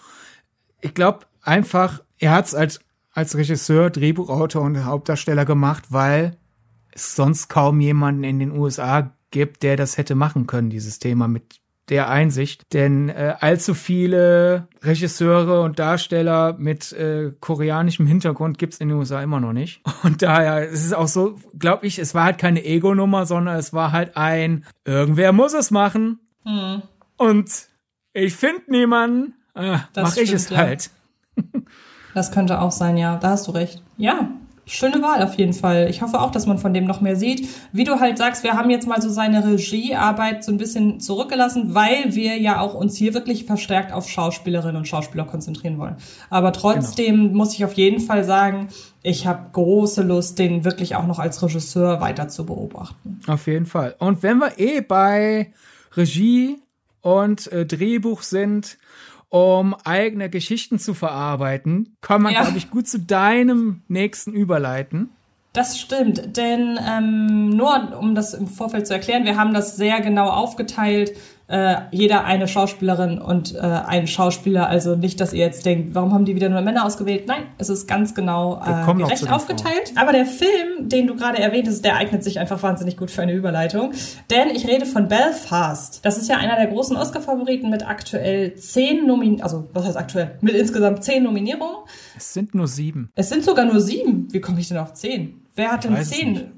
Ich 0.81 0.93
glaube 0.93 1.25
einfach, 1.41 2.01
er 2.19 2.31
hat 2.31 2.45
es 2.45 2.55
als, 2.55 2.79
als 3.13 3.35
Regisseur, 3.35 3.89
Drehbuchautor 3.89 4.61
und 4.61 4.85
Hauptdarsteller 4.85 5.45
gemacht, 5.45 5.85
weil 5.89 6.37
es 6.91 7.15
sonst 7.15 7.49
kaum 7.49 7.79
jemanden 7.81 8.23
in 8.23 8.39
den 8.39 8.51
USA 8.51 9.11
gibt, 9.31 9.63
der 9.63 9.75
das 9.75 9.97
hätte 9.97 10.15
machen 10.15 10.47
können, 10.47 10.69
dieses 10.69 10.99
Thema 10.99 11.27
mit 11.27 11.59
der 11.89 12.09
Einsicht. 12.09 12.73
Denn 12.73 13.09
äh, 13.09 13.35
allzu 13.39 13.73
viele 13.73 14.67
Regisseure 14.81 15.61
und 15.61 15.79
Darsteller 15.79 16.55
mit 16.57 16.91
äh, 16.93 17.31
koreanischem 17.39 18.05
Hintergrund 18.05 18.57
gibt's 18.57 18.77
in 18.77 18.89
den 18.89 18.97
USA 18.97 19.21
immer 19.21 19.39
noch 19.39 19.53
nicht. 19.53 19.81
Und 20.03 20.21
daher 20.21 20.69
es 20.69 20.83
ist 20.83 20.93
auch 20.93 21.07
so, 21.07 21.39
glaube 21.57 21.87
ich, 21.87 21.99
es 21.99 22.13
war 22.13 22.25
halt 22.25 22.37
keine 22.37 22.63
Ego-Nummer, 22.63 23.25
sondern 23.25 23.55
es 23.57 23.73
war 23.73 23.91
halt 23.91 24.17
ein, 24.17 24.65
irgendwer 24.85 25.31
muss 25.31 25.53
es 25.53 25.71
machen. 25.71 26.19
Mhm. 26.43 26.81
Und 27.17 27.51
ich 28.13 28.35
finde 28.35 28.63
niemanden, 28.67 29.33
äh, 29.55 29.77
mach 29.95 30.11
stimmt, 30.11 30.27
ich 30.27 30.33
es 30.33 30.49
ja. 30.49 30.57
halt. 30.57 30.89
das 32.13 32.31
könnte 32.31 32.61
auch 32.61 32.71
sein, 32.71 32.97
ja. 32.97 33.17
Da 33.17 33.31
hast 33.31 33.47
du 33.47 33.51
recht. 33.51 33.81
Ja, 33.97 34.29
Schöne 34.69 35.01
Wahl 35.01 35.23
auf 35.23 35.35
jeden 35.35 35.53
Fall. 35.53 35.89
Ich 35.89 36.01
hoffe 36.01 36.19
auch, 36.19 36.29
dass 36.29 36.45
man 36.45 36.57
von 36.57 36.73
dem 36.73 36.83
noch 36.83 36.99
mehr 36.99 37.15
sieht. 37.15 37.47
Wie 37.71 37.85
du 37.85 38.01
halt 38.01 38.17
sagst, 38.17 38.43
wir 38.43 38.53
haben 38.53 38.69
jetzt 38.69 38.85
mal 38.85 39.01
so 39.01 39.09
seine 39.09 39.45
Regiearbeit 39.47 40.43
so 40.43 40.51
ein 40.51 40.57
bisschen 40.57 40.99
zurückgelassen, 40.99 41.73
weil 41.73 42.15
wir 42.15 42.37
ja 42.37 42.59
auch 42.59 42.73
uns 42.73 42.97
hier 42.97 43.13
wirklich 43.13 43.45
verstärkt 43.45 43.93
auf 43.93 44.09
Schauspielerinnen 44.09 44.75
und 44.75 44.85
Schauspieler 44.85 45.23
konzentrieren 45.23 45.77
wollen. 45.77 45.95
Aber 46.29 46.51
trotzdem 46.51 47.27
genau. 47.27 47.37
muss 47.37 47.53
ich 47.53 47.63
auf 47.63 47.73
jeden 47.73 48.01
Fall 48.01 48.25
sagen, 48.25 48.67
ich 49.03 49.25
habe 49.25 49.51
große 49.53 50.03
Lust, 50.03 50.37
den 50.37 50.65
wirklich 50.65 50.97
auch 50.97 51.07
noch 51.07 51.19
als 51.19 51.41
Regisseur 51.41 52.01
weiter 52.01 52.27
zu 52.27 52.45
beobachten. 52.45 53.21
Auf 53.25 53.47
jeden 53.47 53.67
Fall. 53.67 53.95
Und 53.99 54.21
wenn 54.21 54.39
wir 54.39 54.59
eh 54.59 54.81
bei 54.81 55.53
Regie 55.95 56.57
und 57.01 57.49
äh, 57.53 57.65
Drehbuch 57.65 58.21
sind, 58.21 58.77
um 59.29 59.75
eigene 59.83 60.29
Geschichten 60.29 60.79
zu 60.79 60.93
verarbeiten, 60.93 61.97
kann 62.01 62.21
man, 62.21 62.33
ja. 62.33 62.43
glaube 62.43 62.57
ich, 62.57 62.69
gut 62.69 62.87
zu 62.87 62.99
deinem 62.99 63.81
nächsten 63.87 64.33
überleiten. 64.33 65.09
Das 65.53 65.79
stimmt, 65.79 66.37
denn 66.37 66.79
ähm, 66.87 67.49
nur 67.49 67.97
um 67.99 68.13
das 68.13 68.33
im 68.33 68.47
Vorfeld 68.47 68.85
zu 68.85 68.93
erklären, 68.93 69.25
wir 69.25 69.37
haben 69.37 69.53
das 69.53 69.75
sehr 69.75 70.01
genau 70.01 70.29
aufgeteilt 70.29 71.13
äh, 71.47 71.75
jeder 71.91 72.25
eine 72.25 72.47
Schauspielerin 72.47 73.19
und 73.19 73.55
äh, 73.55 73.59
einen 73.59 74.07
Schauspieler. 74.07 74.67
Also 74.67 74.95
nicht, 74.95 75.21
dass 75.21 75.33
ihr 75.33 75.45
jetzt 75.45 75.65
denkt, 75.65 75.95
warum 75.95 76.13
haben 76.13 76.25
die 76.25 76.35
wieder 76.35 76.49
nur 76.49 76.61
Männer 76.61 76.85
ausgewählt? 76.85 77.25
Nein, 77.27 77.43
es 77.57 77.69
ist 77.69 77.87
ganz 77.87 78.13
genau 78.13 78.61
äh, 78.65 78.93
gerecht 78.93 79.31
aufgeteilt. 79.31 79.89
Vor. 79.93 80.01
Aber 80.01 80.11
der 80.11 80.25
Film, 80.25 80.89
den 80.89 81.07
du 81.07 81.15
gerade 81.15 81.39
erwähnt 81.39 81.67
hast, 81.67 81.83
der 81.85 81.95
eignet 81.95 82.23
sich 82.23 82.39
einfach 82.39 82.61
wahnsinnig 82.63 82.97
gut 82.97 83.11
für 83.11 83.21
eine 83.21 83.33
Überleitung. 83.33 83.93
Denn 84.29 84.49
ich 84.49 84.67
rede 84.67 84.85
von 84.85 85.07
Belfast. 85.07 85.99
Das 86.03 86.17
ist 86.17 86.29
ja 86.29 86.37
einer 86.37 86.57
der 86.57 86.67
großen 86.67 86.97
Oscar-Favoriten 86.97 87.69
mit 87.69 87.87
aktuell 87.87 88.55
zehn 88.55 89.07
Nominierungen, 89.07 89.43
also 89.43 89.67
was 89.73 89.85
heißt 89.85 89.97
aktuell? 89.97 90.31
Mit 90.41 90.55
insgesamt 90.55 91.03
zehn 91.03 91.23
Nominierungen. 91.23 91.77
Es 92.17 92.33
sind 92.33 92.55
nur 92.55 92.67
sieben. 92.67 93.09
Es 93.15 93.29
sind 93.29 93.43
sogar 93.45 93.65
nur 93.65 93.79
sieben. 93.79 94.27
Wie 94.31 94.41
komme 94.41 94.59
ich 94.59 94.67
denn 94.67 94.77
auf 94.77 94.93
zehn? 94.93 95.41
Wer 95.55 95.71
hat 95.71 95.85
denn 95.85 96.03
zehn? 96.03 96.56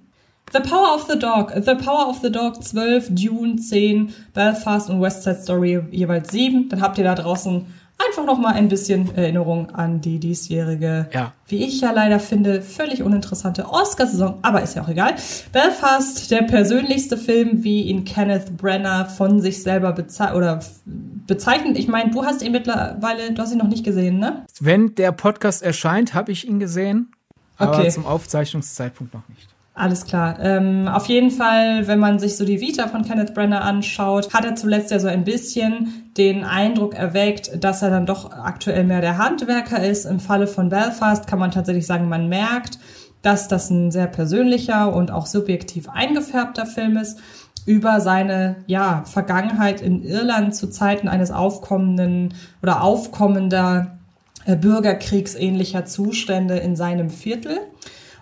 The 0.51 0.59
Power 0.59 0.95
of 0.95 1.05
the 1.07 1.19
Dog. 1.19 1.51
The 1.55 1.75
Power 1.75 2.07
of 2.09 2.19
the 2.21 2.31
Dog 2.31 2.63
12, 2.63 3.09
Dune 3.11 3.57
10, 3.57 4.13
Belfast 4.33 4.89
und 4.89 5.01
West 5.01 5.23
Side 5.23 5.41
Story 5.43 5.81
jeweils 5.91 6.31
7. 6.31 6.69
Dann 6.69 6.81
habt 6.81 6.97
ihr 6.97 7.03
da 7.03 7.15
draußen 7.15 7.65
einfach 7.99 8.25
noch 8.25 8.39
mal 8.39 8.53
ein 8.53 8.69
bisschen 8.69 9.15
Erinnerung 9.15 9.71
an 9.71 10.01
die 10.01 10.19
diesjährige, 10.19 11.09
ja. 11.13 11.33
wie 11.47 11.63
ich 11.63 11.81
ja 11.81 11.91
leider 11.91 12.19
finde, 12.19 12.61
völlig 12.61 13.03
uninteressante 13.03 13.69
Oscar-Saison. 13.69 14.39
Aber 14.41 14.61
ist 14.63 14.75
ja 14.75 14.83
auch 14.83 14.89
egal. 14.89 15.15
Belfast, 15.51 16.31
der 16.31 16.43
persönlichste 16.43 17.17
Film, 17.17 17.63
wie 17.63 17.83
ihn 17.83 18.05
Kenneth 18.05 18.57
Brenner 18.57 19.05
von 19.05 19.41
sich 19.41 19.61
selber 19.61 19.91
beze 19.91 20.33
oder 20.33 20.61
bezeichnet. 20.85 21.77
Ich 21.77 21.87
meine, 21.87 22.11
du 22.11 22.23
hast 22.23 22.41
ihn 22.41 22.51
mittlerweile, 22.51 23.33
du 23.33 23.41
hast 23.41 23.51
ihn 23.51 23.59
noch 23.59 23.67
nicht 23.67 23.83
gesehen, 23.83 24.19
ne? 24.19 24.45
Wenn 24.59 24.95
der 24.95 25.11
Podcast 25.11 25.61
erscheint, 25.61 26.13
habe 26.13 26.31
ich 26.31 26.47
ihn 26.47 26.59
gesehen. 26.59 27.11
Aber 27.57 27.77
okay. 27.77 27.89
zum 27.89 28.05
Aufzeichnungszeitpunkt 28.05 29.13
noch 29.13 29.27
nicht. 29.27 29.48
Alles 29.79 30.05
klar. 30.05 30.37
Ähm, 30.41 30.89
auf 30.89 31.05
jeden 31.05 31.31
Fall, 31.31 31.87
wenn 31.87 31.99
man 31.99 32.19
sich 32.19 32.35
so 32.35 32.43
die 32.43 32.59
Vita 32.59 32.89
von 32.89 33.05
Kenneth 33.05 33.33
Brenner 33.33 33.61
anschaut, 33.61 34.33
hat 34.33 34.43
er 34.43 34.55
zuletzt 34.55 34.91
ja 34.91 34.99
so 34.99 35.07
ein 35.07 35.23
bisschen 35.23 36.11
den 36.17 36.43
Eindruck 36.43 36.95
erweckt, 36.95 37.63
dass 37.63 37.81
er 37.81 37.89
dann 37.89 38.05
doch 38.05 38.29
aktuell 38.29 38.83
mehr 38.83 38.99
der 38.99 39.17
Handwerker 39.17 39.81
ist. 39.81 40.03
Im 40.03 40.19
Falle 40.19 40.47
von 40.47 40.67
Belfast 40.67 41.27
kann 41.27 41.39
man 41.39 41.51
tatsächlich 41.51 41.87
sagen, 41.87 42.09
man 42.09 42.27
merkt, 42.27 42.77
dass 43.21 43.47
das 43.47 43.69
ein 43.69 43.89
sehr 43.89 44.07
persönlicher 44.07 44.93
und 44.93 45.11
auch 45.11 45.25
subjektiv 45.25 45.87
eingefärbter 45.87 46.65
Film 46.65 46.97
ist 46.97 47.17
über 47.65 48.01
seine 48.01 48.57
ja, 48.67 49.03
Vergangenheit 49.05 49.79
in 49.79 50.03
Irland 50.03 50.55
zu 50.55 50.69
Zeiten 50.69 51.07
eines 51.07 51.31
aufkommenden 51.31 52.33
oder 52.61 52.83
aufkommender 52.83 53.97
äh, 54.43 54.57
bürgerkriegsähnlicher 54.57 55.85
Zustände 55.85 56.57
in 56.57 56.75
seinem 56.75 57.09
Viertel. 57.09 57.59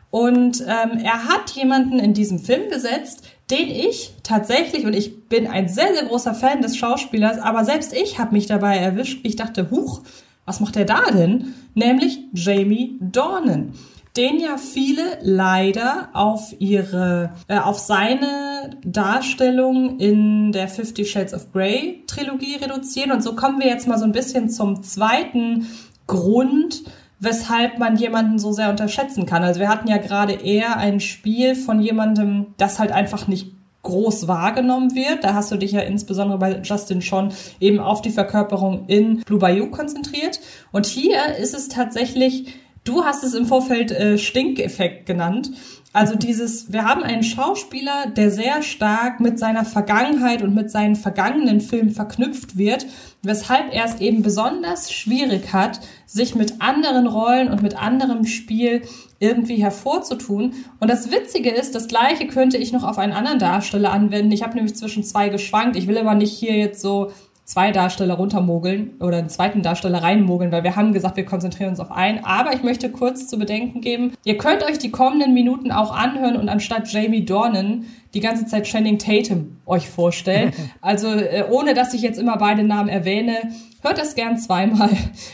Und 0.10 0.62
ähm, 0.62 1.00
er 1.04 1.26
hat 1.26 1.52
jemanden 1.52 2.00
in 2.00 2.14
diesem 2.14 2.40
Film 2.40 2.70
besetzt, 2.70 3.24
den 3.52 3.70
ich 3.70 4.14
tatsächlich, 4.24 4.86
und 4.86 4.94
ich 4.94 5.28
bin 5.28 5.48
ein 5.48 5.68
sehr, 5.68 5.94
sehr 5.94 6.06
großer 6.06 6.34
Fan 6.34 6.62
des 6.62 6.78
Schauspielers, 6.78 7.40
aber 7.40 7.66
selbst 7.66 7.94
ich 7.94 8.20
habe 8.20 8.34
mich 8.34 8.46
dabei 8.46 8.78
erwischt, 8.78 9.20
ich 9.24 9.36
dachte, 9.36 9.70
huch, 9.70 10.02
was 10.46 10.60
macht 10.60 10.78
er 10.78 10.86
da 10.86 11.12
denn? 11.12 11.54
Nämlich 11.74 12.20
Jamie 12.34 12.98
Dornan 13.02 13.74
den 14.18 14.40
ja 14.40 14.58
viele 14.58 15.20
leider 15.22 16.10
auf 16.14 16.56
ihre, 16.58 17.32
äh, 17.48 17.60
auf 17.60 17.78
seine 17.78 18.72
Darstellung 18.84 20.00
in 20.00 20.52
der 20.52 20.68
Fifty 20.68 21.06
Shades 21.06 21.34
of 21.34 21.54
Grey 21.54 22.04
Trilogie 22.08 22.56
reduzieren. 22.56 23.12
Und 23.12 23.24
so 23.24 23.36
kommen 23.36 23.60
wir 23.60 23.68
jetzt 23.68 23.88
mal 23.88 24.00
so 24.00 24.06
ein 24.06 24.12
bisschen 24.12 24.50
zum 24.50 24.82
zweiten 24.82 25.68
Grund, 26.08 26.84
weshalb 27.20 27.80
man 27.80 27.98
jemanden 27.98 28.40
so 28.40 28.52
sehr 28.52 28.70
unterschätzen 28.70 29.26
kann. 29.26 29.44
Also 29.44 29.60
wir 29.60 29.70
hatten 29.70 29.88
ja 29.88 29.98
gerade 29.98 30.34
eher 30.34 30.78
ein 30.78 31.00
Spiel 31.00 31.56
von 31.56 31.82
jemandem, 31.82 32.48
das 32.58 32.80
halt 32.80 32.92
einfach 32.92 33.28
nicht 33.28 33.54
groß 33.84 34.28
wahrgenommen 34.28 34.94
wird. 34.96 35.24
Da 35.24 35.34
hast 35.34 35.52
du 35.52 35.56
dich 35.56 35.72
ja 35.72 35.80
insbesondere 35.80 36.38
bei 36.38 36.62
Justin 36.62 37.02
schon 37.02 37.32
eben 37.60 37.80
auf 37.80 38.02
die 38.02 38.10
Verkörperung 38.10 38.86
in 38.88 39.22
Blue 39.22 39.40
Bayou 39.40 39.68
konzentriert. 39.68 40.40
Und 40.72 40.86
hier 40.86 41.36
ist 41.40 41.54
es 41.54 41.70
tatsächlich, 41.70 42.54
du 42.84 43.06
hast 43.06 43.24
es 43.24 43.34
im 43.34 43.46
Vorfeld 43.46 43.92
äh, 43.92 44.18
Stinkeffekt 44.18 45.06
genannt. 45.06 45.52
Also 45.98 46.14
dieses, 46.14 46.72
wir 46.72 46.86
haben 46.86 47.02
einen 47.02 47.24
Schauspieler, 47.24 48.06
der 48.06 48.30
sehr 48.30 48.62
stark 48.62 49.20
mit 49.20 49.40
seiner 49.40 49.66
Vergangenheit 49.66 50.44
und 50.44 50.54
mit 50.54 50.70
seinen 50.70 50.96
vergangenen 50.96 51.60
Filmen 51.60 51.90
verknüpft 51.90 52.56
wird, 52.56 52.86
weshalb 53.24 53.74
er 53.74 53.86
es 53.86 54.00
eben 54.00 54.22
besonders 54.22 54.94
schwierig 54.94 55.54
hat, 55.54 55.80
sich 56.06 56.36
mit 56.36 56.62
anderen 56.62 57.08
Rollen 57.08 57.50
und 57.50 57.64
mit 57.64 57.82
anderem 57.82 58.28
Spiel 58.28 58.84
irgendwie 59.18 59.56
hervorzutun. 59.56 60.54
Und 60.80 60.88
das 60.88 61.10
Witzige 61.10 61.50
ist, 61.50 61.74
das 61.74 61.88
Gleiche 61.88 62.28
könnte 62.28 62.58
ich 62.58 62.72
noch 62.72 62.84
auf 62.84 63.00
einen 63.00 63.14
anderen 63.14 63.40
Darsteller 63.40 63.92
anwenden. 63.92 64.32
Ich 64.32 64.44
habe 64.44 64.54
nämlich 64.54 64.76
zwischen 64.76 65.04
zwei 65.04 65.30
geschwankt. 65.30 65.76
Ich 65.76 65.88
will 65.88 65.98
aber 65.98 66.14
nicht 66.14 66.32
hier 66.32 66.56
jetzt 66.56 66.80
so 66.80 67.12
zwei 67.48 67.72
Darsteller 67.72 68.16
runtermogeln 68.16 68.96
oder 69.00 69.18
einen 69.18 69.30
zweiten 69.30 69.64
Darsteller 69.64 70.04
reinmogeln, 70.04 70.52
weil 70.52 70.66
wir 70.66 70.76
haben 70.76 70.92
gesagt, 70.92 71.16
wir 71.16 71.24
konzentrieren 71.24 71.70
uns 71.70 71.80
auf 71.80 71.92
einen. 71.92 72.26
Aber 72.26 72.54
ich 72.54 72.62
möchte 72.62 72.92
kurz 72.92 73.28
zu 73.28 73.40
bedenken 73.40 73.80
geben, 73.80 74.12
ihr 74.26 74.38
könnt 74.38 74.64
euch 74.64 74.80
die 74.80 74.92
kommenden 74.92 75.34
Minuten 75.34 75.72
auch 75.72 75.96
anhören 75.96 76.36
und 76.36 76.50
anstatt 76.50 76.92
Jamie 76.92 77.24
Dornan 77.24 77.86
die 78.14 78.20
ganze 78.20 78.48
Zeit 78.48 78.66
Channing 78.66 79.00
Tatum 79.00 79.58
euch 79.66 79.90
vorstellen. 79.90 80.52
Also 80.82 81.08
äh, 81.08 81.46
ohne, 81.50 81.74
dass 81.74 81.94
ich 81.94 82.02
jetzt 82.02 82.20
immer 82.20 82.38
beide 82.38 82.64
Namen 82.64 82.90
erwähne, 82.90 83.36
hört 83.82 83.98
das 83.98 84.16
gern 84.16 84.38
zweimal. 84.38 84.90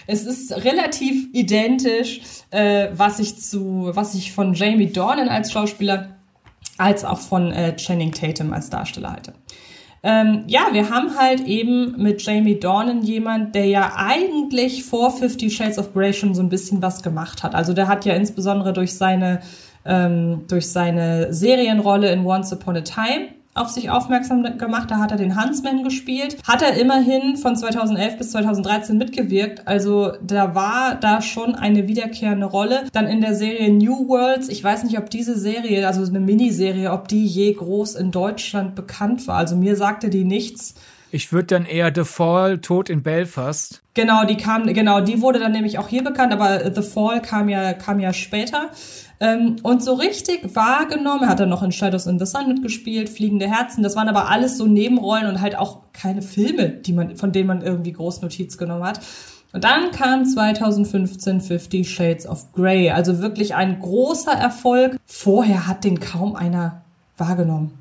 Es 0.08 0.26
ist 0.26 0.52
relativ 0.63 1.28
identisch, 1.34 2.21
äh, 2.52 2.89
was 2.93 3.19
ich 3.19 3.39
zu, 3.39 3.91
was 3.93 4.13
ich 4.13 4.32
von 4.32 4.54
Jamie 4.54 4.91
Dornan 4.91 5.30
als 5.30 5.52
Schauspieler 5.52 6.17
als 6.78 7.04
auch 7.06 7.19
von 7.19 7.52
äh, 7.52 7.76
Channing 7.76 8.12
Tatum 8.12 8.54
als 8.54 8.69
Darsteller 8.69 9.12
halte. 9.12 9.34
Ähm, 10.06 10.44
ja, 10.48 10.68
wir 10.74 10.89
haben 10.89 11.18
halt 11.18 11.48
eben 11.48 11.96
mit 11.98 12.22
Jamie 12.22 12.60
Dornan 12.60 13.04
jemand, 13.04 13.56
der 13.56 13.66
ja 13.66 13.94
eigentlich 13.96 14.84
vor 14.84 15.12
Fifty 15.12 15.50
Shades 15.50 15.80
of 15.80 15.94
Grey 15.94 16.13
schon 16.13 16.36
so 16.36 16.42
ein 16.42 16.50
bisschen 16.50 16.82
was 16.82 17.02
gemacht 17.02 17.42
hat. 17.42 17.56
Also 17.56 17.74
der 17.74 17.88
hat 17.88 18.04
ja 18.04 18.13
insbesondere 18.13 18.74
durch 18.74 18.96
seine 18.96 19.39
ähm, 19.86 20.44
durch 20.48 20.70
seine 20.70 21.34
Serienrolle 21.34 22.12
in 22.12 22.26
Once 22.26 22.52
Upon 22.54 22.78
a 22.78 22.82
Time 22.82 23.30
auf 23.54 23.70
sich 23.70 23.89
aufmerksam 23.89 24.58
gemacht. 24.58 24.89
Da 24.89 24.98
hat 24.98 25.12
er 25.12 25.18
den 25.18 25.42
Huntsman 25.42 25.84
gespielt. 25.84 26.38
Hat 26.48 26.62
er 26.62 26.76
immerhin 26.76 27.38
von 27.38 27.56
2011 27.56 28.18
bis 28.18 28.32
2013 28.32 28.98
mitgewirkt. 28.98 29.68
Also 29.68 30.13
da 30.22 30.56
war 30.56 30.96
da 30.96 31.22
schon 31.22 31.56
eine 31.56 31.88
wiederkehrende 31.88 32.46
Rolle. 32.46 32.86
Dann 32.94 33.08
in 33.08 33.22
der 33.22 33.36
Serie 33.36 33.72
New 33.72 34.08
Worlds. 34.08 34.50
Ich 34.50 34.63
weiß 34.63 34.84
nicht, 34.84 34.98
ob 34.98 35.10
diese 35.10 35.38
Serie, 35.38 35.88
also 35.88 36.04
eine 36.04 36.20
Miniserie, 36.20 36.92
ob 36.92 37.08
die 37.08 37.26
je 37.26 37.54
groß 37.54 37.96
in 37.96 38.12
Deutschland 38.12 38.76
bekannt 38.76 39.28
war. 39.28 39.38
Also 39.38 39.56
mir 39.56 39.76
sagte 39.76 40.10
die 40.10 40.24
nichts. 40.24 40.76
Ich 41.12 41.32
würde 41.32 41.46
dann 41.46 41.66
eher 41.66 41.92
The 41.94 42.06
Fall, 42.06 42.58
Tod 42.58 42.89
in 42.89 43.04
Belfast. 43.04 43.84
Genau, 43.94 44.26
die 44.26 44.36
kam, 44.36 44.66
genau, 44.66 45.00
die 45.00 45.22
wurde 45.22 45.38
dann 45.38 45.52
nämlich 45.52 45.78
auch 45.78 45.88
hier 45.88 46.04
bekannt, 46.04 46.34
aber 46.34 46.74
The 46.74 46.82
Fall 46.82 47.22
kam 47.22 47.50
ja, 47.50 47.74
kam 47.74 48.00
ja 48.00 48.13
später. 48.13 48.72
Ähm, 49.23 49.55
und 49.63 49.81
so 49.81 49.93
richtig 49.93 50.53
wahrgenommen, 50.53 51.23
er 51.23 51.29
hat 51.29 51.39
dann 51.39 51.47
noch 51.47 51.63
in 51.63 51.71
Shadows 51.71 52.07
in 52.07 52.19
the 52.19 52.25
Sun 52.25 52.49
mitgespielt, 52.49 53.07
Fliegende 53.07 53.49
Herzen, 53.49 53.81
das 53.81 53.95
waren 53.95 54.09
aber 54.09 54.29
alles 54.29 54.57
so 54.57 54.67
Nebenrollen 54.67 55.27
und 55.27 55.39
halt 55.39 55.57
auch 55.57 55.77
keine 55.93 56.21
Filme, 56.21 56.67
die 56.67 56.91
man, 56.91 57.15
von 57.15 57.31
denen 57.31 57.47
man 57.47 57.62
irgendwie 57.62 57.93
groß 57.93 58.21
Notiz 58.21 58.57
genommen 58.57 58.83
hat. 58.83 58.99
Und 59.53 59.63
dann 59.63 59.91
kam 59.91 60.25
2015 60.25 61.39
Fifty 61.39 61.86
Shades 61.86 62.27
of 62.27 62.51
Grey, 62.51 62.89
also 62.89 63.21
wirklich 63.21 63.55
ein 63.55 63.79
großer 63.79 64.33
Erfolg. 64.33 64.99
Vorher 65.05 65.67
hat 65.67 65.86
den 65.86 66.01
kaum 66.01 66.36
einer 66.36 66.81
wahrgenommen. 67.17 67.71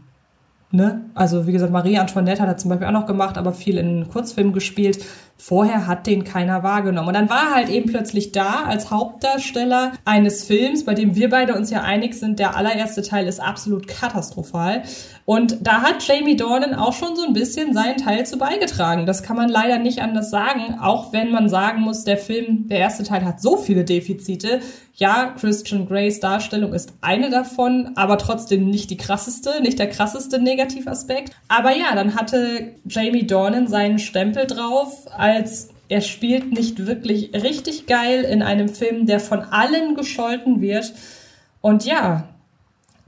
Ne? 0.70 1.00
Also 1.14 1.48
wie 1.48 1.52
gesagt, 1.52 1.72
Marie 1.72 1.98
Antoinette 1.98 2.40
hat 2.40 2.48
er 2.48 2.56
zum 2.56 2.68
Beispiel 2.68 2.86
auch 2.86 2.92
noch 2.92 3.06
gemacht, 3.06 3.36
aber 3.36 3.52
viel 3.52 3.78
in 3.78 4.08
Kurzfilmen 4.08 4.52
gespielt. 4.52 5.04
Vorher 5.44 5.88
hat 5.88 6.06
den 6.06 6.22
keiner 6.22 6.62
wahrgenommen. 6.62 7.08
Und 7.08 7.14
dann 7.14 7.28
war 7.28 7.48
er 7.48 7.54
halt 7.56 7.68
eben 7.68 7.90
plötzlich 7.90 8.30
da 8.30 8.62
als 8.62 8.92
Hauptdarsteller 8.92 9.90
eines 10.04 10.44
Films, 10.44 10.84
bei 10.84 10.94
dem 10.94 11.16
wir 11.16 11.30
beide 11.30 11.56
uns 11.56 11.68
ja 11.68 11.80
einig 11.82 12.14
sind, 12.14 12.38
der 12.38 12.56
allererste 12.56 13.02
Teil 13.02 13.26
ist 13.26 13.40
absolut 13.40 13.88
katastrophal. 13.88 14.84
Und 15.24 15.58
da 15.60 15.82
hat 15.82 16.06
Jamie 16.06 16.36
Dornan 16.36 16.74
auch 16.74 16.92
schon 16.92 17.16
so 17.16 17.24
ein 17.24 17.32
bisschen 17.32 17.74
seinen 17.74 17.96
Teil 17.96 18.24
zu 18.24 18.38
beigetragen. 18.38 19.04
Das 19.04 19.24
kann 19.24 19.36
man 19.36 19.48
leider 19.48 19.78
nicht 19.78 20.00
anders 20.00 20.30
sagen, 20.30 20.78
auch 20.80 21.12
wenn 21.12 21.32
man 21.32 21.48
sagen 21.48 21.80
muss, 21.80 22.04
der 22.04 22.18
Film, 22.18 22.68
der 22.68 22.78
erste 22.78 23.02
Teil 23.02 23.24
hat 23.24 23.40
so 23.40 23.56
viele 23.56 23.84
Defizite. 23.84 24.60
Ja, 24.94 25.34
Christian 25.38 25.88
Greys 25.88 26.20
Darstellung 26.20 26.74
ist 26.74 26.92
eine 27.00 27.30
davon, 27.30 27.92
aber 27.94 28.18
trotzdem 28.18 28.68
nicht 28.68 28.90
die 28.90 28.96
krasseste, 28.96 29.62
nicht 29.62 29.78
der 29.78 29.88
krasseste 29.88 30.40
Negativaspekt. 30.40 31.32
Aber 31.48 31.74
ja, 31.74 31.94
dann 31.94 32.14
hatte 32.14 32.74
Jamie 32.84 33.26
Dornan 33.26 33.68
seinen 33.68 33.98
Stempel 33.98 34.46
drauf, 34.46 35.06
als 35.32 35.68
er 35.88 36.00
spielt 36.00 36.52
nicht 36.52 36.86
wirklich 36.86 37.34
richtig 37.34 37.86
geil 37.86 38.24
in 38.24 38.42
einem 38.42 38.68
Film, 38.68 39.06
der 39.06 39.20
von 39.20 39.40
allen 39.40 39.94
gescholten 39.94 40.60
wird. 40.60 40.92
Und 41.60 41.84
ja, 41.84 42.28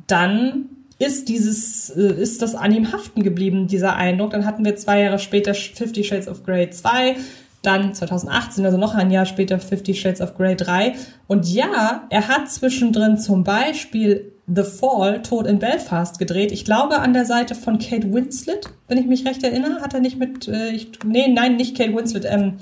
dann 0.06 0.66
ist 0.98 1.28
dieses, 1.28 1.90
äh, 1.90 2.12
ist 2.20 2.42
das 2.42 2.54
an 2.54 2.72
ihm 2.72 2.92
haften 2.92 3.22
geblieben, 3.22 3.66
dieser 3.66 3.96
Eindruck. 3.96 4.30
Dann 4.30 4.44
hatten 4.44 4.64
wir 4.64 4.76
zwei 4.76 5.00
Jahre 5.00 5.18
später 5.18 5.54
Fifty 5.54 6.04
Shades 6.04 6.28
of 6.28 6.44
Grey 6.44 6.70
2, 6.70 7.16
dann 7.62 7.94
2018, 7.94 8.64
also 8.66 8.76
noch 8.76 8.94
ein 8.94 9.10
Jahr 9.10 9.24
später 9.24 9.58
Fifty 9.58 9.94
Shades 9.94 10.20
of 10.20 10.36
Grey 10.36 10.54
3. 10.54 10.94
Und 11.26 11.48
ja, 11.52 12.04
er 12.10 12.28
hat 12.28 12.50
zwischendrin 12.50 13.18
zum 13.18 13.44
Beispiel 13.44 14.33
The 14.46 14.62
Fall, 14.62 15.22
Tod 15.22 15.46
in 15.46 15.58
Belfast 15.58 16.18
gedreht. 16.18 16.52
Ich 16.52 16.64
glaube 16.64 16.98
an 16.98 17.14
der 17.14 17.24
Seite 17.24 17.54
von 17.54 17.78
Kate 17.78 18.12
Winslet, 18.12 18.68
wenn 18.88 18.98
ich 18.98 19.06
mich 19.06 19.26
recht 19.26 19.42
erinnere. 19.42 19.80
Hat 19.80 19.94
er 19.94 20.00
nicht 20.00 20.18
mit, 20.18 20.48
äh, 20.48 20.70
ich, 20.70 20.90
nee, 21.04 21.28
nein, 21.28 21.56
nicht 21.56 21.76
Kate 21.76 21.94
Winslet, 21.94 22.26
ähm, 22.28 22.54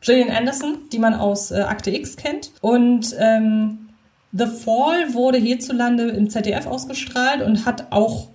Gillian 0.00 0.30
Anderson, 0.30 0.78
die 0.92 0.98
man 0.98 1.14
aus 1.14 1.50
äh, 1.50 1.60
Akte 1.60 1.90
X 1.90 2.16
kennt. 2.16 2.52
Und 2.60 3.14
ähm, 3.18 3.88
The 4.32 4.46
Fall 4.46 5.14
wurde 5.14 5.38
hierzulande 5.38 6.08
im 6.10 6.28
ZDF 6.28 6.66
ausgestrahlt 6.66 7.42
und 7.42 7.66
hat 7.66 7.90
auch 7.90 8.28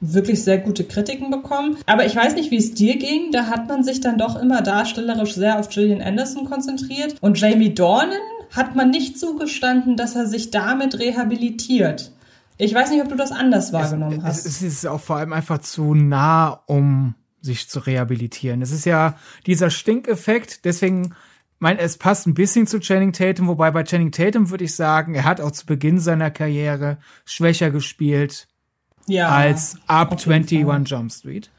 wirklich 0.00 0.42
sehr 0.42 0.58
gute 0.58 0.84
Kritiken 0.84 1.30
bekommen. 1.30 1.76
Aber 1.86 2.06
ich 2.06 2.16
weiß 2.16 2.34
nicht, 2.34 2.50
wie 2.50 2.56
es 2.56 2.74
dir 2.74 2.96
ging. 2.96 3.32
Da 3.32 3.46
hat 3.46 3.68
man 3.68 3.84
sich 3.84 4.00
dann 4.00 4.18
doch 4.18 4.40
immer 4.40 4.62
darstellerisch 4.62 5.34
sehr 5.34 5.58
auf 5.58 5.68
Gillian 5.68 6.02
Anderson 6.02 6.46
konzentriert. 6.46 7.16
Und 7.20 7.38
Jamie 7.38 7.74
Dornan 7.74 8.12
hat 8.54 8.74
man 8.74 8.90
nicht 8.90 9.18
zugestanden, 9.18 9.96
dass 9.96 10.16
er 10.16 10.26
sich 10.26 10.50
damit 10.50 10.98
rehabilitiert. 10.98 12.12
Ich 12.60 12.74
weiß 12.74 12.90
nicht, 12.90 13.02
ob 13.02 13.08
du 13.08 13.16
das 13.16 13.32
anders 13.32 13.72
wahrgenommen 13.72 14.18
es, 14.18 14.24
hast. 14.24 14.46
Es 14.46 14.62
ist 14.62 14.86
auch 14.86 15.00
vor 15.00 15.16
allem 15.16 15.32
einfach 15.32 15.58
zu 15.58 15.94
nah, 15.94 16.62
um 16.66 17.14
sich 17.40 17.68
zu 17.68 17.80
rehabilitieren. 17.80 18.60
Es 18.60 18.70
ist 18.70 18.84
ja 18.84 19.16
dieser 19.46 19.70
Stinkeffekt, 19.70 20.64
deswegen 20.66 21.14
mein, 21.58 21.78
es 21.78 21.96
passt 21.96 22.26
ein 22.26 22.34
bisschen 22.34 22.66
zu 22.66 22.78
Channing 22.78 23.12
Tatum, 23.12 23.48
wobei 23.48 23.70
bei 23.70 23.82
Channing 23.82 24.12
Tatum 24.12 24.50
würde 24.50 24.64
ich 24.64 24.74
sagen, 24.74 25.14
er 25.14 25.24
hat 25.24 25.40
auch 25.40 25.50
zu 25.52 25.66
Beginn 25.66 25.98
seiner 25.98 26.30
Karriere 26.30 26.98
schwächer 27.24 27.70
gespielt 27.70 28.46
ja, 29.06 29.28
als 29.28 29.76
ab 29.86 30.12
21 30.12 30.90
Jump 30.90 31.12
Street. 31.12 31.50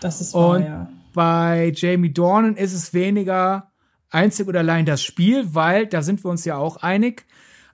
Das 0.00 0.20
ist 0.20 0.34
wahr, 0.34 0.50
Und 0.50 0.64
ja. 0.64 0.88
bei 1.14 1.72
Jamie 1.74 2.12
Dornan 2.12 2.56
ist 2.56 2.72
es 2.72 2.92
weniger 2.92 3.70
einzig 4.10 4.48
und 4.48 4.56
allein 4.56 4.84
das 4.84 5.02
Spiel, 5.02 5.54
weil, 5.54 5.86
da 5.86 6.02
sind 6.02 6.24
wir 6.24 6.30
uns 6.30 6.44
ja 6.44 6.56
auch 6.56 6.78
einig, 6.78 7.26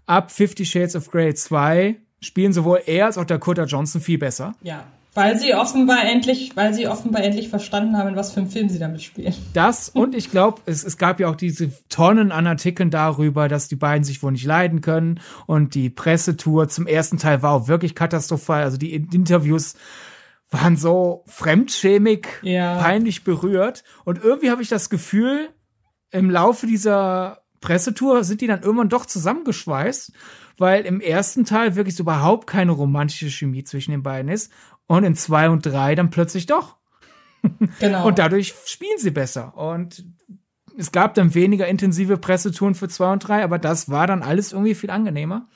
ab 0.04 0.30
Fifty 0.30 0.66
Shades 0.66 0.94
of 0.94 1.10
Grey 1.10 1.34
2 1.34 1.96
spielen 2.20 2.52
sowohl 2.52 2.82
er 2.86 3.06
als 3.06 3.18
auch 3.18 3.24
Dakota 3.24 3.64
Johnson 3.64 4.00
viel 4.00 4.18
besser. 4.18 4.54
Ja. 4.62 4.84
Weil 5.14 5.38
sie 5.38 5.54
offenbar 5.54 6.04
endlich, 6.04 6.56
weil 6.56 6.74
sie 6.74 6.88
offenbar 6.88 7.22
endlich 7.22 7.48
verstanden 7.48 7.96
haben, 7.96 8.10
in 8.10 8.16
was 8.16 8.32
für 8.32 8.40
einem 8.40 8.50
Film 8.50 8.68
sie 8.68 8.78
damit 8.78 9.00
spielen. 9.00 9.34
Das 9.54 9.88
und 9.94 10.14
ich 10.14 10.30
glaube, 10.30 10.60
es, 10.66 10.84
es 10.84 10.98
gab 10.98 11.20
ja 11.20 11.30
auch 11.30 11.36
diese 11.36 11.72
Tonnen 11.88 12.32
an 12.32 12.46
Artikeln 12.46 12.90
darüber, 12.90 13.48
dass 13.48 13.66
die 13.66 13.76
beiden 13.76 14.04
sich 14.04 14.22
wohl 14.22 14.32
nicht 14.32 14.44
leiden 14.44 14.82
können. 14.82 15.20
Und 15.46 15.74
die 15.74 15.88
Pressetour 15.88 16.68
zum 16.68 16.86
ersten 16.86 17.16
Teil 17.16 17.42
war 17.42 17.52
auch 17.52 17.66
wirklich 17.66 17.94
katastrophal. 17.94 18.62
Also 18.62 18.76
die 18.76 18.94
Interviews 18.94 19.76
waren 20.50 20.76
so 20.76 21.24
fremdschämig, 21.26 22.26
ja. 22.42 22.76
peinlich 22.76 23.24
berührt. 23.24 23.84
Und 24.04 24.22
irgendwie 24.22 24.50
habe 24.50 24.62
ich 24.62 24.68
das 24.68 24.90
Gefühl, 24.90 25.48
im 26.10 26.30
Laufe 26.30 26.66
dieser 26.66 27.42
Pressetour 27.60 28.22
sind 28.22 28.42
die 28.42 28.46
dann 28.46 28.62
irgendwann 28.62 28.88
doch 28.88 29.06
zusammengeschweißt, 29.06 30.12
weil 30.58 30.84
im 30.84 31.00
ersten 31.00 31.44
Teil 31.44 31.76
wirklich 31.76 31.96
so 31.96 32.02
überhaupt 32.02 32.46
keine 32.46 32.72
romantische 32.72 33.30
Chemie 33.30 33.64
zwischen 33.64 33.90
den 33.90 34.02
beiden 34.02 34.30
ist 34.30 34.52
und 34.86 35.04
in 35.04 35.14
zwei 35.14 35.50
und 35.50 35.64
drei 35.64 35.94
dann 35.94 36.10
plötzlich 36.10 36.46
doch. 36.46 36.76
Genau. 37.78 38.06
und 38.06 38.18
dadurch 38.18 38.54
spielen 38.66 38.98
sie 38.98 39.12
besser. 39.12 39.56
Und 39.56 40.04
es 40.76 40.90
gab 40.90 41.14
dann 41.14 41.34
weniger 41.34 41.68
intensive 41.68 42.16
Pressetouren 42.16 42.74
für 42.74 42.88
zwei 42.88 43.12
und 43.12 43.20
drei, 43.20 43.44
aber 43.44 43.58
das 43.58 43.88
war 43.88 44.06
dann 44.06 44.22
alles 44.22 44.52
irgendwie 44.52 44.74
viel 44.74 44.90
angenehmer. 44.90 45.46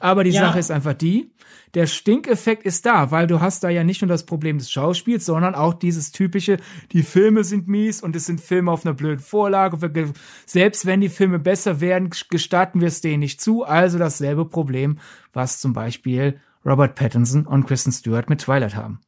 Aber 0.00 0.24
die 0.24 0.30
ja. 0.30 0.40
Sache 0.40 0.58
ist 0.58 0.70
einfach 0.70 0.94
die, 0.94 1.30
der 1.74 1.86
Stinkeffekt 1.86 2.64
ist 2.64 2.86
da, 2.86 3.10
weil 3.10 3.26
du 3.26 3.40
hast 3.40 3.64
da 3.64 3.68
ja 3.68 3.84
nicht 3.84 4.02
nur 4.02 4.08
das 4.08 4.24
Problem 4.24 4.58
des 4.58 4.70
Schauspiels, 4.70 5.26
sondern 5.26 5.54
auch 5.54 5.74
dieses 5.74 6.12
typische, 6.12 6.58
die 6.92 7.02
Filme 7.02 7.44
sind 7.44 7.68
mies 7.68 8.02
und 8.02 8.16
es 8.16 8.26
sind 8.26 8.40
Filme 8.40 8.70
auf 8.70 8.84
einer 8.84 8.94
blöden 8.94 9.20
Vorlage. 9.20 10.12
Selbst 10.46 10.86
wenn 10.86 11.00
die 11.00 11.08
Filme 11.08 11.38
besser 11.38 11.80
werden, 11.80 12.10
gestatten 12.30 12.80
wir 12.80 12.88
es 12.88 13.00
denen 13.00 13.20
nicht 13.20 13.40
zu. 13.40 13.64
Also 13.64 13.98
dasselbe 13.98 14.44
Problem, 14.44 14.98
was 15.32 15.60
zum 15.60 15.72
Beispiel 15.72 16.40
Robert 16.64 16.94
Pattinson 16.94 17.46
und 17.46 17.66
Kristen 17.66 17.92
Stewart 17.92 18.28
mit 18.28 18.40
Twilight 18.40 18.74
haben. 18.74 19.00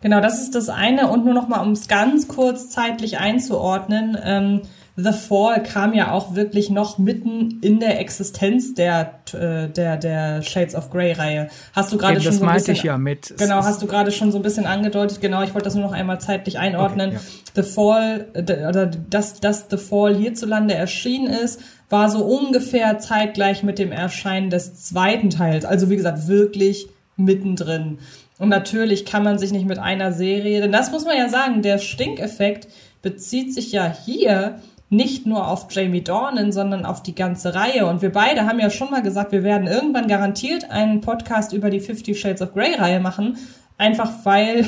Genau, 0.00 0.20
das 0.20 0.42
ist 0.42 0.54
das 0.54 0.68
eine. 0.68 1.08
Und 1.08 1.24
nur 1.24 1.34
noch 1.34 1.48
mal, 1.48 1.60
um 1.60 1.72
es 1.72 1.88
ganz 1.88 2.28
kurz 2.28 2.70
zeitlich 2.70 3.18
einzuordnen. 3.18 4.16
Ähm, 4.22 4.62
The 5.00 5.12
Fall 5.12 5.62
kam 5.62 5.94
ja 5.94 6.10
auch 6.10 6.34
wirklich 6.34 6.70
noch 6.70 6.98
mitten 6.98 7.60
in 7.62 7.78
der 7.78 8.00
Existenz 8.00 8.74
der 8.74 9.14
äh, 9.32 9.68
der 9.68 9.96
der 9.96 10.42
Shades 10.42 10.74
of 10.74 10.90
Grey 10.90 11.12
Reihe. 11.12 11.50
Hast 11.72 11.92
du 11.92 11.98
gerade 11.98 12.20
schon 12.20 12.32
das 12.32 12.40
so 12.40 12.44
ein 12.44 12.54
bisschen 12.54 12.74
ich 12.74 12.82
ja 12.82 12.98
mit 12.98 13.32
Genau, 13.38 13.62
hast 13.62 13.80
du 13.80 13.86
gerade 13.86 14.10
schon 14.10 14.32
so 14.32 14.40
ein 14.40 14.42
bisschen 14.42 14.66
angedeutet. 14.66 15.20
Genau, 15.20 15.44
ich 15.44 15.54
wollte 15.54 15.66
das 15.66 15.76
nur 15.76 15.84
noch 15.84 15.92
einmal 15.92 16.20
zeitlich 16.20 16.58
einordnen. 16.58 17.10
Okay, 17.10 17.18
ja. 17.54 17.62
The 17.62 17.70
Fall 17.70 18.26
oder 18.34 18.86
dass 18.86 19.38
dass 19.38 19.66
The 19.70 19.76
Fall 19.76 20.16
hierzulande 20.16 20.74
erschienen 20.74 21.28
ist, 21.28 21.60
war 21.88 22.10
so 22.10 22.24
ungefähr 22.24 22.98
zeitgleich 22.98 23.62
mit 23.62 23.78
dem 23.78 23.92
Erscheinen 23.92 24.50
des 24.50 24.82
zweiten 24.82 25.30
Teils. 25.30 25.64
Also 25.64 25.90
wie 25.90 25.96
gesagt, 25.96 26.26
wirklich 26.26 26.88
mittendrin. 27.16 27.98
Und 28.40 28.48
natürlich 28.48 29.04
kann 29.04 29.22
man 29.22 29.38
sich 29.38 29.52
nicht 29.52 29.66
mit 29.66 29.78
einer 29.78 30.12
Serie, 30.12 30.60
denn 30.60 30.72
das 30.72 30.90
muss 30.90 31.04
man 31.04 31.16
ja 31.16 31.28
sagen, 31.28 31.62
der 31.62 31.78
Stinkeffekt 31.78 32.66
bezieht 33.00 33.54
sich 33.54 33.70
ja 33.70 33.94
hier 34.04 34.58
nicht 34.90 35.26
nur 35.26 35.48
auf 35.48 35.66
Jamie 35.70 36.02
Dornan, 36.02 36.52
sondern 36.52 36.86
auf 36.86 37.02
die 37.02 37.14
ganze 37.14 37.54
Reihe. 37.54 37.86
Und 37.86 38.00
wir 38.00 38.10
beide 38.10 38.46
haben 38.46 38.58
ja 38.58 38.70
schon 38.70 38.90
mal 38.90 39.02
gesagt, 39.02 39.32
wir 39.32 39.42
werden 39.42 39.66
irgendwann 39.66 40.08
garantiert 40.08 40.70
einen 40.70 41.00
Podcast 41.00 41.52
über 41.52 41.70
die 41.70 41.80
Fifty 41.80 42.14
Shades 42.14 42.40
of 42.40 42.54
Grey 42.54 42.74
Reihe 42.74 43.00
machen. 43.00 43.36
Einfach 43.76 44.10
weil 44.24 44.66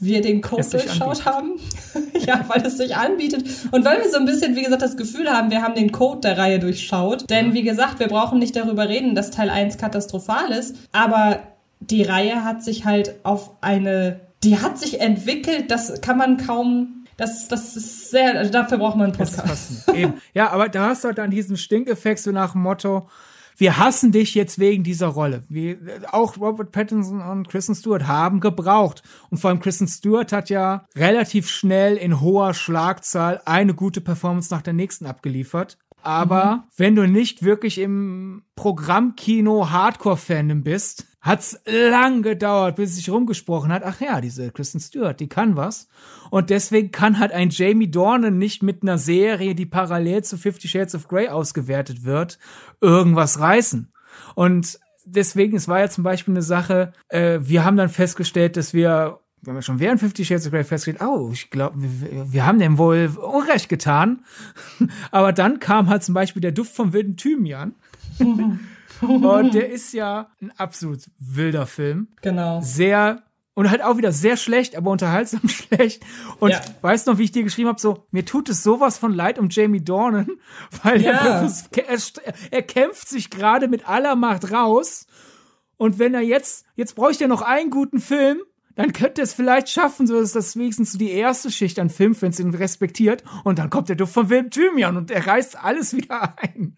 wir 0.00 0.20
den 0.20 0.40
Code 0.40 0.66
durchschaut 0.68 1.24
haben. 1.24 1.58
ja, 2.26 2.44
weil 2.48 2.64
es 2.64 2.76
sich 2.78 2.96
anbietet. 2.96 3.44
Und 3.72 3.84
weil 3.84 3.98
wir 4.02 4.10
so 4.10 4.18
ein 4.18 4.26
bisschen, 4.26 4.54
wie 4.54 4.62
gesagt, 4.62 4.82
das 4.82 4.96
Gefühl 4.96 5.28
haben, 5.28 5.50
wir 5.50 5.62
haben 5.62 5.74
den 5.74 5.92
Code 5.92 6.20
der 6.20 6.38
Reihe 6.38 6.58
durchschaut. 6.58 7.28
Denn 7.30 7.52
wie 7.52 7.62
gesagt, 7.62 7.98
wir 7.98 8.08
brauchen 8.08 8.38
nicht 8.38 8.54
darüber 8.54 8.88
reden, 8.88 9.14
dass 9.14 9.30
Teil 9.30 9.50
1 9.50 9.78
katastrophal 9.78 10.50
ist. 10.52 10.76
Aber 10.92 11.40
die 11.80 12.02
Reihe 12.02 12.44
hat 12.44 12.62
sich 12.62 12.84
halt 12.84 13.14
auf 13.24 13.50
eine, 13.60 14.20
die 14.44 14.58
hat 14.58 14.78
sich 14.78 15.00
entwickelt, 15.00 15.70
das 15.70 16.00
kann 16.00 16.18
man 16.18 16.36
kaum 16.36 16.97
das, 17.18 17.48
das 17.48 17.76
ist 17.76 18.10
sehr, 18.10 18.38
also 18.38 18.50
dafür 18.50 18.78
braucht 18.78 18.96
man 18.96 19.06
einen 19.06 19.12
Podcast. 19.12 19.90
Ja, 20.34 20.50
aber 20.50 20.68
da 20.68 20.86
hast 20.86 21.02
du 21.02 21.08
halt 21.08 21.18
dann 21.18 21.30
diesen 21.30 21.56
Stinkeffekt 21.56 22.20
so 22.20 22.30
nach 22.30 22.52
dem 22.52 22.62
Motto, 22.62 23.08
wir 23.56 23.76
hassen 23.76 24.12
dich 24.12 24.36
jetzt 24.36 24.60
wegen 24.60 24.84
dieser 24.84 25.08
Rolle. 25.08 25.42
Wir, 25.48 25.78
auch 26.12 26.36
Robert 26.38 26.70
Pattinson 26.70 27.20
und 27.20 27.48
Kristen 27.48 27.74
Stewart 27.74 28.06
haben 28.06 28.38
gebraucht. 28.38 29.02
Und 29.30 29.38
vor 29.38 29.50
allem 29.50 29.58
Kristen 29.58 29.88
Stewart 29.88 30.32
hat 30.32 30.48
ja 30.48 30.86
relativ 30.94 31.50
schnell 31.50 31.96
in 31.96 32.20
hoher 32.20 32.54
Schlagzahl 32.54 33.42
eine 33.44 33.74
gute 33.74 34.00
Performance 34.00 34.54
nach 34.54 34.62
der 34.62 34.74
nächsten 34.74 35.06
abgeliefert. 35.06 35.76
Aber 36.02 36.44
mhm. 36.44 36.62
wenn 36.76 36.94
du 36.94 37.08
nicht 37.08 37.42
wirklich 37.42 37.78
im 37.78 38.44
Programmkino 38.54 39.70
Hardcore-Fandom 39.70 40.62
bist, 40.62 41.07
hat's 41.20 41.60
lang 41.66 42.22
gedauert, 42.22 42.76
bis 42.76 42.90
es 42.90 42.96
sich 42.96 43.10
rumgesprochen 43.10 43.72
hat. 43.72 43.82
Ach 43.84 44.00
ja, 44.00 44.20
diese 44.20 44.50
Kristen 44.50 44.80
Stewart, 44.80 45.18
die 45.18 45.28
kann 45.28 45.56
was. 45.56 45.88
Und 46.30 46.50
deswegen 46.50 46.90
kann 46.90 47.18
halt 47.18 47.32
ein 47.32 47.50
Jamie 47.50 47.90
Dornan 47.90 48.38
nicht 48.38 48.62
mit 48.62 48.82
einer 48.82 48.98
Serie, 48.98 49.54
die 49.54 49.66
parallel 49.66 50.22
zu 50.22 50.38
Fifty 50.38 50.68
Shades 50.68 50.94
of 50.94 51.08
Grey 51.08 51.28
ausgewertet 51.28 52.04
wird, 52.04 52.38
irgendwas 52.80 53.40
reißen. 53.40 53.92
Und 54.34 54.78
deswegen, 55.04 55.56
es 55.56 55.68
war 55.68 55.80
ja 55.80 55.88
zum 55.88 56.04
Beispiel 56.04 56.34
eine 56.34 56.42
Sache, 56.42 56.92
äh, 57.08 57.40
wir 57.42 57.64
haben 57.64 57.76
dann 57.76 57.88
festgestellt, 57.88 58.56
dass 58.56 58.74
wir 58.74 59.20
wir 59.40 59.52
haben 59.52 59.58
ja 59.58 59.62
schon 59.62 59.78
während 59.78 60.00
Fifty 60.00 60.24
Shades 60.24 60.46
of 60.46 60.52
Grey 60.52 60.64
festgestellt, 60.64 61.08
oh, 61.08 61.30
ich 61.32 61.50
glaube, 61.50 61.76
wir, 61.78 62.32
wir, 62.32 62.44
haben 62.44 62.58
dem 62.58 62.76
wohl 62.76 63.08
Unrecht 63.22 63.68
getan. 63.68 64.24
Aber 65.12 65.32
dann 65.32 65.60
kam 65.60 65.88
halt 65.88 66.02
zum 66.02 66.14
Beispiel 66.14 66.42
der 66.42 66.50
Duft 66.50 66.74
vom 66.74 66.92
wilden 66.92 67.16
Thymian. 67.16 67.74
Und 69.00 69.54
der 69.54 69.70
ist 69.70 69.92
ja 69.92 70.30
ein 70.40 70.52
absolut 70.56 71.00
wilder 71.18 71.66
Film. 71.66 72.08
Genau. 72.22 72.60
Sehr 72.60 73.22
und 73.58 73.68
halt 73.68 73.82
auch 73.82 73.96
wieder 73.96 74.12
sehr 74.12 74.36
schlecht, 74.36 74.76
aber 74.76 74.92
unterhaltsam 74.92 75.48
schlecht. 75.48 76.04
Und 76.38 76.50
ja. 76.50 76.60
weißt 76.80 77.08
noch, 77.08 77.18
wie 77.18 77.24
ich 77.24 77.32
dir 77.32 77.42
geschrieben 77.42 77.68
habe, 77.68 77.80
so, 77.80 78.06
mir 78.12 78.24
tut 78.24 78.48
es 78.48 78.62
sowas 78.62 78.98
von 78.98 79.12
leid 79.12 79.36
um 79.36 79.48
Jamie 79.50 79.82
Dornan, 79.82 80.28
weil 80.84 81.02
ja. 81.02 81.10
er, 81.10 81.50
er, 81.74 81.98
er 82.52 82.62
kämpft 82.62 83.08
sich 83.08 83.30
gerade 83.30 83.66
mit 83.66 83.88
aller 83.88 84.14
Macht 84.14 84.52
raus. 84.52 85.08
Und 85.76 85.98
wenn 85.98 86.14
er 86.14 86.20
jetzt, 86.20 86.66
jetzt 86.76 86.94
bräuchte 86.94 87.24
er 87.24 87.28
noch 87.28 87.42
einen 87.42 87.70
guten 87.70 87.98
Film, 87.98 88.38
dann 88.76 88.92
könnte 88.92 89.22
es 89.22 89.34
vielleicht 89.34 89.68
schaffen, 89.68 90.06
so 90.06 90.20
dass 90.20 90.30
das 90.30 90.56
wenigstens 90.56 90.92
so 90.92 90.98
die 90.98 91.10
erste 91.10 91.50
Schicht 91.50 91.80
an 91.80 91.90
Filmfans 91.90 92.38
ihn 92.38 92.54
respektiert. 92.54 93.24
Und 93.42 93.58
dann 93.58 93.70
kommt 93.70 93.88
der 93.88 93.96
Duft 93.96 94.14
von 94.14 94.30
Wilm 94.30 94.50
Thymian 94.50 94.96
und 94.96 95.10
er 95.10 95.26
reißt 95.26 95.58
alles 95.60 95.96
wieder 95.96 96.36
ein. 96.38 96.76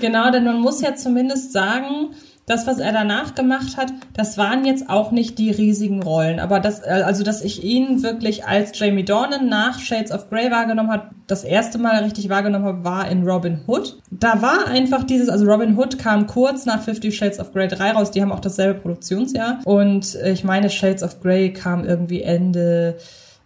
Genau, 0.00 0.30
denn 0.30 0.44
man 0.44 0.60
muss 0.60 0.80
ja 0.80 0.94
zumindest 0.94 1.52
sagen, 1.52 2.10
das, 2.46 2.66
was 2.66 2.78
er 2.78 2.92
danach 2.92 3.34
gemacht 3.34 3.76
hat, 3.78 3.92
das 4.12 4.36
waren 4.36 4.66
jetzt 4.66 4.90
auch 4.90 5.10
nicht 5.10 5.38
die 5.38 5.50
riesigen 5.50 6.02
Rollen. 6.02 6.40
Aber 6.40 6.60
das, 6.60 6.80
äh, 6.80 7.02
also, 7.04 7.24
dass 7.24 7.42
ich 7.42 7.64
ihn 7.64 8.02
wirklich 8.02 8.44
als 8.44 8.78
Jamie 8.78 9.04
Dornan 9.04 9.48
nach 9.48 9.78
Shades 9.78 10.12
of 10.12 10.28
Grey 10.28 10.50
wahrgenommen 10.50 10.90
habe, 10.90 11.10
das 11.26 11.42
erste 11.42 11.78
Mal 11.78 12.02
richtig 12.02 12.28
wahrgenommen 12.28 12.66
habe, 12.66 12.84
war 12.84 13.08
in 13.08 13.26
Robin 13.26 13.62
Hood. 13.66 13.98
Da 14.10 14.42
war 14.42 14.66
einfach 14.66 15.04
dieses, 15.04 15.30
also 15.30 15.46
Robin 15.46 15.78
Hood 15.78 15.98
kam 15.98 16.26
kurz 16.26 16.66
nach 16.66 16.82
Fifty 16.82 17.12
Shades 17.12 17.40
of 17.40 17.52
Grey 17.52 17.68
3 17.68 17.92
raus. 17.92 18.10
Die 18.10 18.20
haben 18.20 18.32
auch 18.32 18.40
dasselbe 18.40 18.80
Produktionsjahr. 18.80 19.60
Und 19.64 20.14
ich 20.14 20.44
meine, 20.44 20.68
Shades 20.68 21.02
of 21.02 21.20
Grey 21.22 21.52
kam 21.52 21.84
irgendwie 21.84 22.20
Ende, 22.20 22.98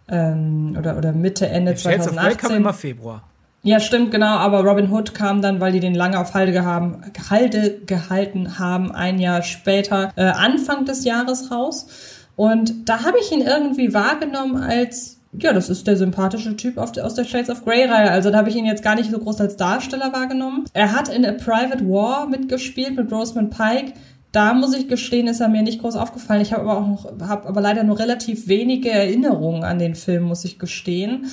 ähm, 0.09 0.75
oder, 0.77 0.97
oder 0.97 1.13
Mitte, 1.13 1.47
Ende 1.47 1.71
Shades 1.77 2.03
2018. 2.05 2.11
Shades 2.11 2.33
of 2.33 2.39
Grey 2.39 2.49
kam 2.49 2.57
immer 2.57 2.73
Februar. 2.73 3.23
Ja, 3.61 3.79
stimmt, 3.79 4.11
genau. 4.11 4.37
Aber 4.37 4.63
Robin 4.63 4.91
Hood 4.91 5.13
kam 5.13 5.41
dann, 5.41 5.59
weil 5.59 5.73
die 5.73 5.81
den 5.81 5.95
lange 5.95 6.19
auf 6.19 6.33
Halde, 6.33 6.53
gehaben, 6.53 7.01
Halde 7.29 7.81
gehalten 7.85 8.57
haben, 8.57 8.91
ein 8.91 9.19
Jahr 9.19 9.43
später, 9.43 10.11
äh, 10.15 10.23
Anfang 10.23 10.85
des 10.85 11.03
Jahres 11.03 11.51
raus. 11.51 11.87
Und 12.35 12.87
da 12.87 13.03
habe 13.03 13.17
ich 13.19 13.31
ihn 13.31 13.41
irgendwie 13.41 13.93
wahrgenommen 13.93 14.55
als 14.55 15.19
ja, 15.37 15.53
das 15.53 15.69
ist 15.69 15.85
der 15.85 15.95
sympathische 15.95 16.55
Typ 16.55 16.77
aus 16.77 16.91
der 16.91 17.23
Shades 17.23 17.49
of 17.49 17.63
Grey 17.63 17.85
Reihe. 17.85 18.09
Also 18.09 18.31
da 18.31 18.39
habe 18.39 18.49
ich 18.49 18.55
ihn 18.55 18.65
jetzt 18.65 18.83
gar 18.83 18.95
nicht 18.95 19.11
so 19.11 19.19
groß 19.19 19.39
als 19.41 19.57
Darsteller 19.57 20.11
wahrgenommen. 20.11 20.65
Er 20.73 20.93
hat 20.93 21.07
in 21.07 21.25
A 21.25 21.33
Private 21.33 21.87
War 21.87 22.27
mitgespielt 22.27 22.95
mit 22.95 23.11
Rosamund 23.11 23.55
Pike. 23.55 23.93
Da 24.31 24.53
muss 24.53 24.75
ich 24.75 24.87
gestehen, 24.87 25.27
ist 25.27 25.39
er 25.39 25.49
mir 25.49 25.61
nicht 25.61 25.81
groß 25.81 25.95
aufgefallen. 25.95 26.41
Ich 26.41 26.53
habe 26.53 26.63
aber 26.63 26.79
auch 26.79 26.87
noch, 26.87 27.27
habe 27.27 27.47
aber 27.47 27.61
leider 27.61 27.83
nur 27.83 27.99
relativ 27.99 28.47
wenige 28.47 28.89
Erinnerungen 28.89 29.63
an 29.63 29.77
den 29.77 29.95
Film, 29.95 30.23
muss 30.23 30.45
ich 30.45 30.57
gestehen. 30.57 31.27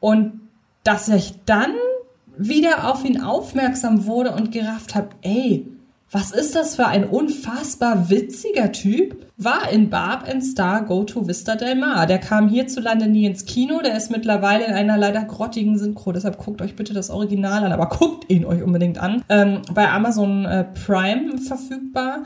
Und 0.00 0.40
dass 0.84 1.08
ich 1.08 1.34
dann 1.44 1.74
wieder 2.36 2.90
auf 2.92 3.04
ihn 3.04 3.20
aufmerksam 3.20 4.06
wurde 4.06 4.32
und 4.32 4.52
gerafft 4.52 4.94
habe, 4.94 5.08
ey, 5.22 5.66
was 6.10 6.30
ist 6.30 6.54
das 6.54 6.76
für 6.76 6.86
ein 6.86 7.04
unfassbar 7.04 8.08
witziger 8.08 8.70
Typ? 8.70 9.26
War 9.36 9.68
in 9.70 9.90
Barb 9.90 10.28
and 10.28 10.44
Star 10.44 10.84
Go 10.84 11.02
to 11.02 11.26
Vista 11.26 11.56
Del 11.56 11.74
Mar. 11.74 12.06
Der 12.06 12.18
kam 12.18 12.48
hierzulande 12.48 13.08
nie 13.08 13.26
ins 13.26 13.46
Kino. 13.46 13.80
Der 13.82 13.96
ist 13.96 14.12
mittlerweile 14.12 14.64
in 14.64 14.74
einer 14.74 14.96
leider 14.96 15.24
grottigen 15.24 15.76
Synchro. 15.76 16.12
Deshalb 16.12 16.38
guckt 16.38 16.62
euch 16.62 16.76
bitte 16.76 16.94
das 16.94 17.10
Original 17.10 17.64
an. 17.64 17.72
Aber 17.72 17.88
guckt 17.88 18.30
ihn 18.30 18.44
euch 18.44 18.62
unbedingt 18.62 18.98
an. 18.98 19.24
Ähm, 19.28 19.62
bei 19.72 19.90
Amazon 19.90 20.44
äh, 20.44 20.64
Prime 20.64 21.36
verfügbar. 21.38 22.22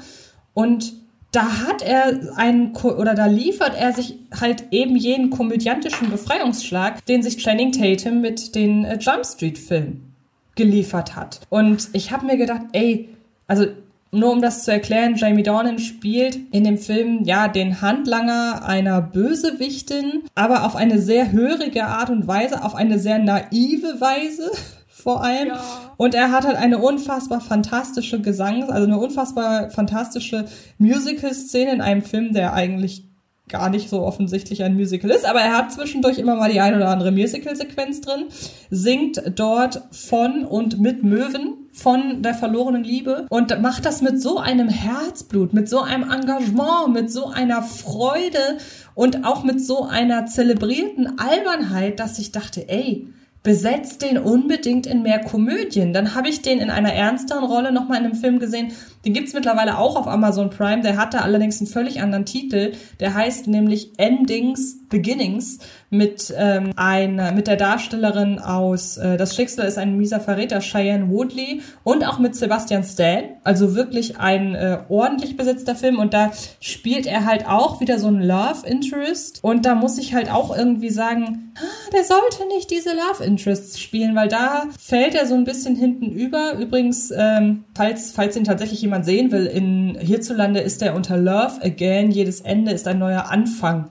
Und 0.52 0.92
da 1.32 1.66
hat 1.66 1.82
er 1.82 2.36
einen, 2.36 2.74
oder 2.74 3.14
da 3.14 3.26
liefert 3.26 3.74
er 3.76 3.92
sich 3.92 4.18
halt 4.40 4.64
eben 4.70 4.96
jenen 4.96 5.30
komödiantischen 5.30 6.10
Befreiungsschlag, 6.10 7.04
den 7.06 7.22
sich 7.22 7.36
Channing 7.36 7.72
Tatum 7.72 8.20
mit 8.20 8.54
den 8.54 8.84
äh, 8.84 8.98
Jump 8.98 9.26
Street 9.26 9.58
Filmen 9.58 10.14
geliefert 10.54 11.16
hat. 11.16 11.40
Und 11.50 11.88
ich 11.92 12.10
habe 12.10 12.26
mir 12.26 12.36
gedacht, 12.36 12.62
ey, 12.72 13.08
also 13.46 13.66
nur 14.10 14.32
um 14.32 14.40
das 14.40 14.64
zu 14.64 14.72
erklären, 14.72 15.16
Jamie 15.16 15.42
Dornan 15.42 15.78
spielt 15.78 16.38
in 16.50 16.64
dem 16.64 16.78
Film 16.78 17.24
ja 17.24 17.46
den 17.46 17.82
Handlanger 17.82 18.64
einer 18.64 19.02
Bösewichtin, 19.02 20.22
aber 20.34 20.64
auf 20.64 20.76
eine 20.76 20.98
sehr 20.98 21.30
hörige 21.30 21.84
Art 21.84 22.08
und 22.08 22.26
Weise, 22.26 22.64
auf 22.64 22.74
eine 22.74 22.98
sehr 22.98 23.18
naive 23.18 24.00
Weise 24.00 24.50
vor 25.02 25.22
allem. 25.22 25.48
Ja. 25.48 25.60
Und 25.96 26.14
er 26.14 26.32
hat 26.32 26.44
halt 26.44 26.56
eine 26.56 26.78
unfassbar 26.78 27.40
fantastische 27.40 28.20
Gesangs-, 28.20 28.68
also 28.68 28.86
eine 28.86 28.98
unfassbar 28.98 29.70
fantastische 29.70 30.46
Musical-Szene 30.78 31.72
in 31.72 31.80
einem 31.80 32.02
Film, 32.02 32.32
der 32.32 32.52
eigentlich 32.52 33.04
gar 33.48 33.70
nicht 33.70 33.88
so 33.88 34.02
offensichtlich 34.02 34.62
ein 34.62 34.74
Musical 34.74 35.10
ist, 35.10 35.24
aber 35.24 35.40
er 35.40 35.56
hat 35.56 35.72
zwischendurch 35.72 36.18
immer 36.18 36.36
mal 36.36 36.52
die 36.52 36.60
ein 36.60 36.74
oder 36.74 36.88
andere 36.88 37.10
Musical-Sequenz 37.12 38.02
drin, 38.02 38.26
singt 38.70 39.22
dort 39.34 39.82
von 39.90 40.44
und 40.44 40.78
mit 40.78 41.02
Möwen 41.02 41.54
von 41.72 42.22
der 42.22 42.34
verlorenen 42.34 42.84
Liebe 42.84 43.26
und 43.30 43.62
macht 43.62 43.86
das 43.86 44.02
mit 44.02 44.20
so 44.20 44.38
einem 44.38 44.68
Herzblut, 44.68 45.54
mit 45.54 45.68
so 45.68 45.80
einem 45.80 46.10
Engagement, 46.10 46.92
mit 46.92 47.10
so 47.10 47.28
einer 47.28 47.62
Freude 47.62 48.58
und 48.94 49.24
auch 49.24 49.44
mit 49.44 49.64
so 49.64 49.84
einer 49.84 50.26
zelebrierten 50.26 51.18
Albernheit, 51.18 52.00
dass 52.00 52.18
ich 52.18 52.32
dachte, 52.32 52.68
ey, 52.68 53.08
besetzt 53.48 54.02
den 54.02 54.18
unbedingt 54.18 54.86
in 54.86 55.00
mehr 55.02 55.20
Komödien. 55.20 55.94
Dann 55.94 56.14
habe 56.14 56.28
ich 56.28 56.42
den 56.42 56.58
in 56.58 56.68
einer 56.68 56.92
ernsteren 56.92 57.44
Rolle 57.44 57.72
nochmal 57.72 57.96
in 57.96 58.04
einem 58.04 58.14
Film 58.14 58.40
gesehen. 58.40 58.72
Den 59.04 59.12
gibt's 59.12 59.32
mittlerweile 59.32 59.78
auch 59.78 59.96
auf 59.96 60.06
Amazon 60.06 60.50
Prime. 60.50 60.82
Der 60.82 60.96
hatte 60.96 61.22
allerdings 61.22 61.60
einen 61.60 61.68
völlig 61.68 62.00
anderen 62.00 62.26
Titel. 62.26 62.72
Der 63.00 63.14
heißt 63.14 63.46
nämlich 63.46 63.92
Endings 63.98 64.78
Beginnings 64.88 65.58
mit 65.90 66.32
ähm, 66.36 66.72
einer 66.76 67.32
mit 67.32 67.46
der 67.46 67.56
Darstellerin 67.56 68.38
aus 68.38 68.96
äh, 68.96 69.16
Das 69.16 69.36
Schicksal 69.36 69.66
ist 69.66 69.78
ein 69.78 69.96
mieser 69.96 70.20
Verräter 70.20 70.60
Cheyenne 70.60 71.10
Woodley 71.10 71.62
und 71.84 72.06
auch 72.06 72.18
mit 72.18 72.34
Sebastian 72.34 72.84
Stan, 72.84 73.24
also 73.44 73.74
wirklich 73.74 74.18
ein 74.18 74.54
äh, 74.54 74.78
ordentlich 74.88 75.36
besetzter 75.36 75.74
Film 75.74 75.98
und 75.98 76.14
da 76.14 76.30
spielt 76.60 77.06
er 77.06 77.24
halt 77.24 77.46
auch 77.46 77.80
wieder 77.80 77.98
so 77.98 78.08
ein 78.08 78.22
Love 78.22 78.66
Interest 78.66 79.42
und 79.42 79.66
da 79.66 79.74
muss 79.74 79.98
ich 79.98 80.14
halt 80.14 80.30
auch 80.30 80.56
irgendwie 80.56 80.90
sagen, 80.90 81.52
ah, 81.56 81.90
der 81.92 82.04
sollte 82.04 82.46
nicht 82.48 82.70
diese 82.70 82.90
Love 82.90 83.24
Interests 83.24 83.80
spielen, 83.80 84.14
weil 84.14 84.28
da 84.28 84.64
fällt 84.78 85.14
er 85.14 85.26
so 85.26 85.34
ein 85.34 85.44
bisschen 85.44 85.76
hinten 85.76 86.10
über. 86.10 86.54
Übrigens, 86.54 87.10
ähm, 87.16 87.64
falls 87.78 88.10
falls 88.10 88.36
ihn 88.36 88.44
tatsächlich 88.44 88.82
jemand 88.82 89.04
sehen 89.04 89.30
will, 89.30 89.46
in 89.46 89.96
hierzulande 90.00 90.60
ist 90.60 90.82
er 90.82 90.94
unter 90.94 91.16
Love 91.16 91.62
Again. 91.62 92.10
Jedes 92.10 92.40
Ende 92.40 92.72
ist 92.72 92.88
ein 92.88 92.98
neuer 92.98 93.30
Anfang 93.30 93.88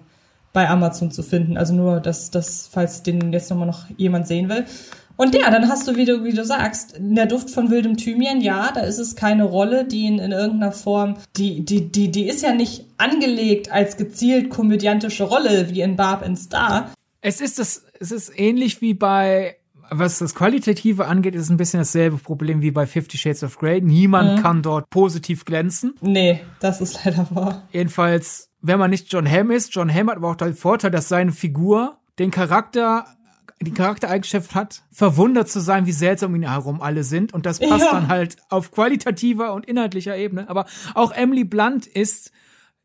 bei 0.54 0.70
Amazon 0.70 1.10
zu 1.10 1.24
finden. 1.24 1.58
Also 1.58 1.74
nur, 1.74 2.00
dass, 2.00 2.30
dass 2.30 2.68
falls 2.72 3.04
den 3.04 3.32
jetzt 3.32 3.50
nochmal 3.50 3.68
noch 3.68 3.86
jemand 3.96 4.28
sehen 4.28 4.50
will. 4.50 4.66
Und 5.16 5.36
ja, 5.36 5.50
dann 5.50 5.68
hast 5.68 5.88
du, 5.88 5.96
wie 5.96 6.06
du, 6.06 6.24
wie 6.24 6.34
du 6.34 6.46
sagst, 6.46 6.96
der 7.00 7.26
Duft 7.26 7.50
von 7.50 7.72
wildem 7.72 7.98
Thymian, 7.98 8.42
ja, 8.42 8.72
da 8.74 8.82
ist 8.82 9.00
es 9.00 9.16
keine 9.16 9.46
Rolle, 9.46 9.86
die 9.86 10.02
ihn 10.02 10.20
in 10.20 10.32
irgendeiner 10.32 10.72
Form, 10.72 11.16
die, 11.38 11.66
die, 11.66 11.92
die, 11.92 12.12
die 12.12 12.28
ist 12.28 12.44
ja 12.44 12.54
nicht 12.54 12.86
angelegt 12.98 13.72
als 13.72 13.98
gezielt 13.98 14.50
komödiantische 14.50 15.24
Rolle, 15.24 15.70
wie 15.70 15.82
in 15.82 15.96
Barb 15.96 16.24
and 16.24 16.38
Star. 16.38 16.92
Es 17.22 17.42
ist 17.42 17.58
das, 17.58 17.84
es 18.00 18.12
ist 18.12 18.32
ähnlich 18.38 18.82
wie 18.82 18.94
bei, 18.94 19.57
was 19.90 20.20
das 20.20 20.36
Qualitative 20.36 21.06
angeht, 21.06 21.36
ist 21.36 21.50
ein 21.50 21.58
bisschen 21.58 21.80
dasselbe 21.80 22.18
Problem 22.18 22.62
wie 22.62 22.72
bei 22.72 22.86
Fifty 22.86 23.18
Shades 23.18 23.44
of 23.44 23.58
Grey. 23.58 23.82
Niemand 23.82 24.38
mhm. 24.38 24.42
kann 24.42 24.62
dort 24.62 24.90
positiv 24.90 25.46
glänzen. 25.46 25.96
Nee, 26.02 26.42
das 26.60 26.82
ist 26.82 27.04
leider 27.06 27.28
wahr. 27.32 27.64
Jedenfalls 27.72 28.48
wenn 28.62 28.80
man 28.80 28.90
nicht 28.90 29.12
John 29.12 29.30
Hamm 29.30 29.52
ist. 29.52 29.74
John 29.74 29.94
Hamm 29.94 30.10
hat 30.10 30.18
aber 30.18 30.30
auch 30.30 30.36
den 30.36 30.56
Vorteil, 30.56 30.92
dass 30.92 31.08
seine 31.08 31.32
Figur 31.32 31.98
den 32.20 32.32
Charakter 32.32 33.06
die 33.60 33.72
Charaktereigenschaft 33.72 34.54
hat, 34.54 34.84
verwundert 34.92 35.50
zu 35.50 35.60
sein, 35.60 35.88
wie 35.88 35.92
seltsam 35.92 36.32
um 36.32 36.36
ihn 36.36 36.50
herum 36.50 36.80
alle 36.80 37.04
sind. 37.04 37.34
Und 37.34 37.48
das 37.48 37.60
passt 37.60 37.86
ja. 37.86 37.92
dann 37.92 38.08
halt 38.08 38.38
auf 38.50 38.72
qualitativer 38.72 39.54
und 39.54 39.66
inhaltlicher 39.66 40.16
Ebene. 40.16 40.48
Aber 40.48 40.68
auch 40.94 41.12
Emily 41.12 41.44
Blunt 41.44 41.88
ist 41.88 42.32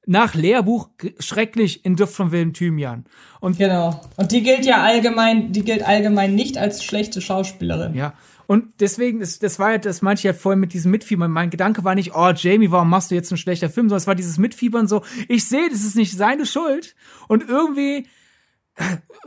nach 0.07 0.35
Lehrbuch 0.35 0.89
schrecklich 1.19 1.85
in 1.85 1.97
Duft 1.97 2.15
von 2.15 2.33
Wilhelm 2.33 2.53
Thymian. 2.53 3.05
Und 3.41 3.59
genau. 3.59 4.01
Und 4.17 4.33
die 4.33 4.43
gilt 4.43 4.65
ja 4.65 4.83
allgemein, 4.83 5.53
die 5.53 5.65
gilt 5.65 5.87
allgemein 5.87 6.35
nicht 6.35 6.59
als 6.59 6.85
schlechte 6.85 7.21
Schauspielerin. 7.21 7.95
Ja. 7.95 8.15
Und 8.47 8.81
deswegen, 8.81 9.21
das, 9.21 9.39
das 9.39 9.59
war 9.59 9.73
ja, 9.73 9.79
das 9.79 10.03
meinte 10.03 10.21
ich 10.21 10.25
ja 10.25 10.33
vorhin 10.33 10.61
mit 10.61 10.73
diesem 10.73 10.91
Mitfiebern. 10.91 11.31
Mein 11.31 11.51
Gedanke 11.51 11.85
war 11.85 11.95
nicht, 11.95 12.15
oh, 12.15 12.33
Jamie, 12.35 12.71
warum 12.71 12.91
machst 12.91 13.11
du 13.11 13.15
jetzt 13.15 13.31
ein 13.31 13.37
schlechter 13.37 13.71
Film? 13.71 13.89
Sondern 13.89 14.03
es 14.03 14.07
war 14.07 14.15
dieses 14.15 14.39
Mitfiebern 14.39 14.89
so, 14.89 15.03
ich 15.29 15.49
sehe, 15.49 15.71
das 15.71 15.85
ist 15.85 15.97
nicht 15.97 16.17
seine 16.17 16.45
Schuld. 16.45 16.95
Und 17.29 17.49
irgendwie, 17.49 18.07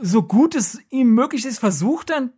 so 0.00 0.22
gut 0.22 0.54
es 0.54 0.80
ihm 0.90 1.14
möglich 1.14 1.44
ist, 1.44 1.58
versucht 1.58 2.10
dann 2.10 2.32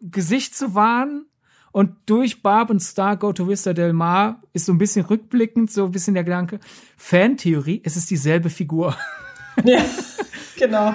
Gesicht 0.00 0.54
zu 0.54 0.74
wahren. 0.74 1.26
Und 1.72 1.92
durch 2.06 2.42
Barb 2.42 2.70
und 2.70 2.80
Star 2.80 3.16
Go 3.16 3.32
to 3.32 3.48
Vista 3.48 3.72
Del 3.72 3.92
Mar 3.92 4.42
ist 4.52 4.66
so 4.66 4.72
ein 4.72 4.78
bisschen 4.78 5.06
rückblickend, 5.06 5.70
so 5.70 5.84
ein 5.84 5.92
bisschen 5.92 6.14
der 6.14 6.24
Gedanke, 6.24 6.58
Fantheorie, 6.96 7.80
es 7.84 7.96
ist 7.96 8.10
dieselbe 8.10 8.50
Figur. 8.50 8.96
Ja. 9.64 9.84
Genau. 10.56 10.94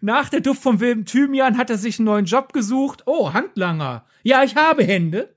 Nach 0.00 0.28
der 0.28 0.40
Duft 0.40 0.62
von 0.62 0.80
Wilhelm 0.80 1.04
Thymian 1.04 1.56
hat 1.56 1.70
er 1.70 1.78
sich 1.78 1.98
einen 1.98 2.06
neuen 2.06 2.24
Job 2.24 2.52
gesucht. 2.52 3.04
Oh, 3.06 3.32
Handlanger. 3.32 4.04
Ja, 4.22 4.42
ich 4.42 4.56
habe 4.56 4.82
Hände. 4.82 5.34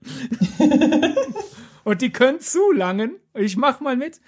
und 1.84 2.02
die 2.02 2.12
können 2.12 2.39
zulangen. 2.39 3.15
Ich 3.34 3.58
mach 3.58 3.80
mal 3.80 3.95
mit. 3.95 4.21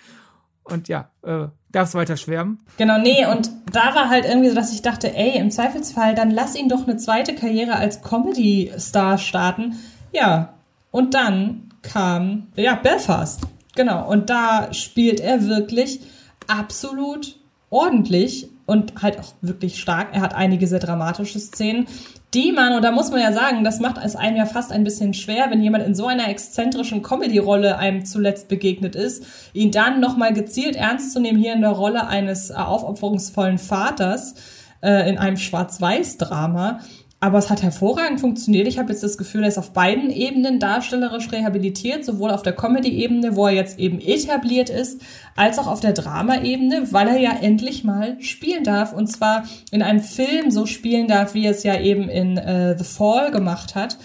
Und 0.63 0.87
ja, 0.87 1.09
äh, 1.23 1.47
darfst 1.71 1.95
weiter 1.95 2.17
schwärmen. 2.17 2.59
Genau, 2.77 2.97
nee, 2.99 3.25
und 3.25 3.49
da 3.71 3.95
war 3.95 4.09
halt 4.09 4.25
irgendwie 4.25 4.49
so, 4.49 4.55
dass 4.55 4.73
ich 4.73 4.81
dachte, 4.81 5.13
ey, 5.13 5.37
im 5.37 5.51
Zweifelsfall, 5.51 6.15
dann 6.15 6.31
lass 6.31 6.55
ihn 6.55 6.69
doch 6.69 6.87
eine 6.87 6.97
zweite 6.97 7.35
Karriere 7.35 7.75
als 7.75 8.01
Comedy-Star 8.01 9.17
starten. 9.17 9.75
Ja, 10.13 10.53
und 10.91 11.13
dann 11.13 11.69
kam, 11.81 12.47
ja, 12.55 12.75
Belfast. 12.75 13.41
Genau, 13.75 14.07
und 14.07 14.29
da 14.29 14.71
spielt 14.71 15.19
er 15.19 15.47
wirklich 15.47 15.99
absolut 16.47 17.35
ordentlich 17.69 18.47
und 18.65 19.01
halt 19.01 19.19
auch 19.19 19.33
wirklich 19.41 19.79
stark. 19.79 20.09
Er 20.13 20.21
hat 20.21 20.35
einige 20.35 20.67
sehr 20.67 20.79
dramatische 20.79 21.39
Szenen, 21.39 21.87
die 22.33 22.51
man, 22.51 22.73
und 22.73 22.83
da 22.83 22.91
muss 22.91 23.11
man 23.11 23.19
ja 23.19 23.31
sagen, 23.31 23.63
das 23.63 23.79
macht 23.79 23.97
es 24.03 24.15
einem 24.15 24.37
ja 24.37 24.45
fast 24.45 24.71
ein 24.71 24.83
bisschen 24.83 25.13
schwer, 25.13 25.47
wenn 25.49 25.61
jemand 25.61 25.85
in 25.85 25.95
so 25.95 26.07
einer 26.07 26.29
exzentrischen 26.29 27.03
Comedy-Rolle 27.03 27.77
einem 27.77 28.05
zuletzt 28.05 28.47
begegnet 28.47 28.95
ist, 28.95 29.25
ihn 29.53 29.71
dann 29.71 29.99
nochmal 29.99 30.33
gezielt 30.33 30.75
ernst 30.75 31.13
zu 31.13 31.19
nehmen, 31.19 31.37
hier 31.37 31.53
in 31.53 31.61
der 31.61 31.71
Rolle 31.71 32.07
eines 32.07 32.49
äh, 32.49 32.53
aufopferungsvollen 32.53 33.57
Vaters 33.57 34.35
äh, 34.81 35.09
in 35.09 35.17
einem 35.17 35.37
Schwarz-Weiß-Drama. 35.37 36.79
Aber 37.23 37.37
es 37.37 37.49
hat 37.49 37.63
hervorragend 37.63 38.19
funktioniert. 38.19 38.67
Ich 38.67 38.77
habe 38.77 38.91
jetzt 38.91 39.01
das 39.01 39.17
Gefühl, 39.17 39.43
er 39.43 39.47
ist 39.47 39.57
auf 39.57 39.71
beiden 39.71 40.09
Ebenen 40.09 40.59
darstellerisch 40.59 41.31
rehabilitiert, 41.31 42.03
sowohl 42.03 42.31
auf 42.31 42.43
der 42.43 42.51
Comedy-Ebene, 42.51 43.37
wo 43.37 43.47
er 43.47 43.53
jetzt 43.53 43.79
eben 43.79 44.01
etabliert 44.01 44.69
ist, 44.69 44.99
als 45.37 45.57
auch 45.57 45.67
auf 45.67 45.79
der 45.79 45.93
Drama-Ebene, 45.93 46.91
weil 46.91 47.07
er 47.07 47.19
ja 47.19 47.31
endlich 47.31 47.85
mal 47.85 48.17
spielen 48.19 48.65
darf. 48.65 48.91
Und 48.91 49.07
zwar 49.07 49.45
in 49.71 49.81
einem 49.81 50.01
Film 50.01 50.51
so 50.51 50.65
spielen 50.65 51.07
darf, 51.07 51.33
wie 51.33 51.45
er 51.45 51.51
es 51.51 51.63
ja 51.63 51.79
eben 51.79 52.09
in 52.09 52.37
äh, 52.37 52.77
The 52.77 52.83
Fall 52.83 53.31
gemacht 53.31 53.73
hat. 53.73 53.97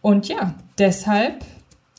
Und 0.00 0.26
ja, 0.26 0.56
deshalb, 0.76 1.44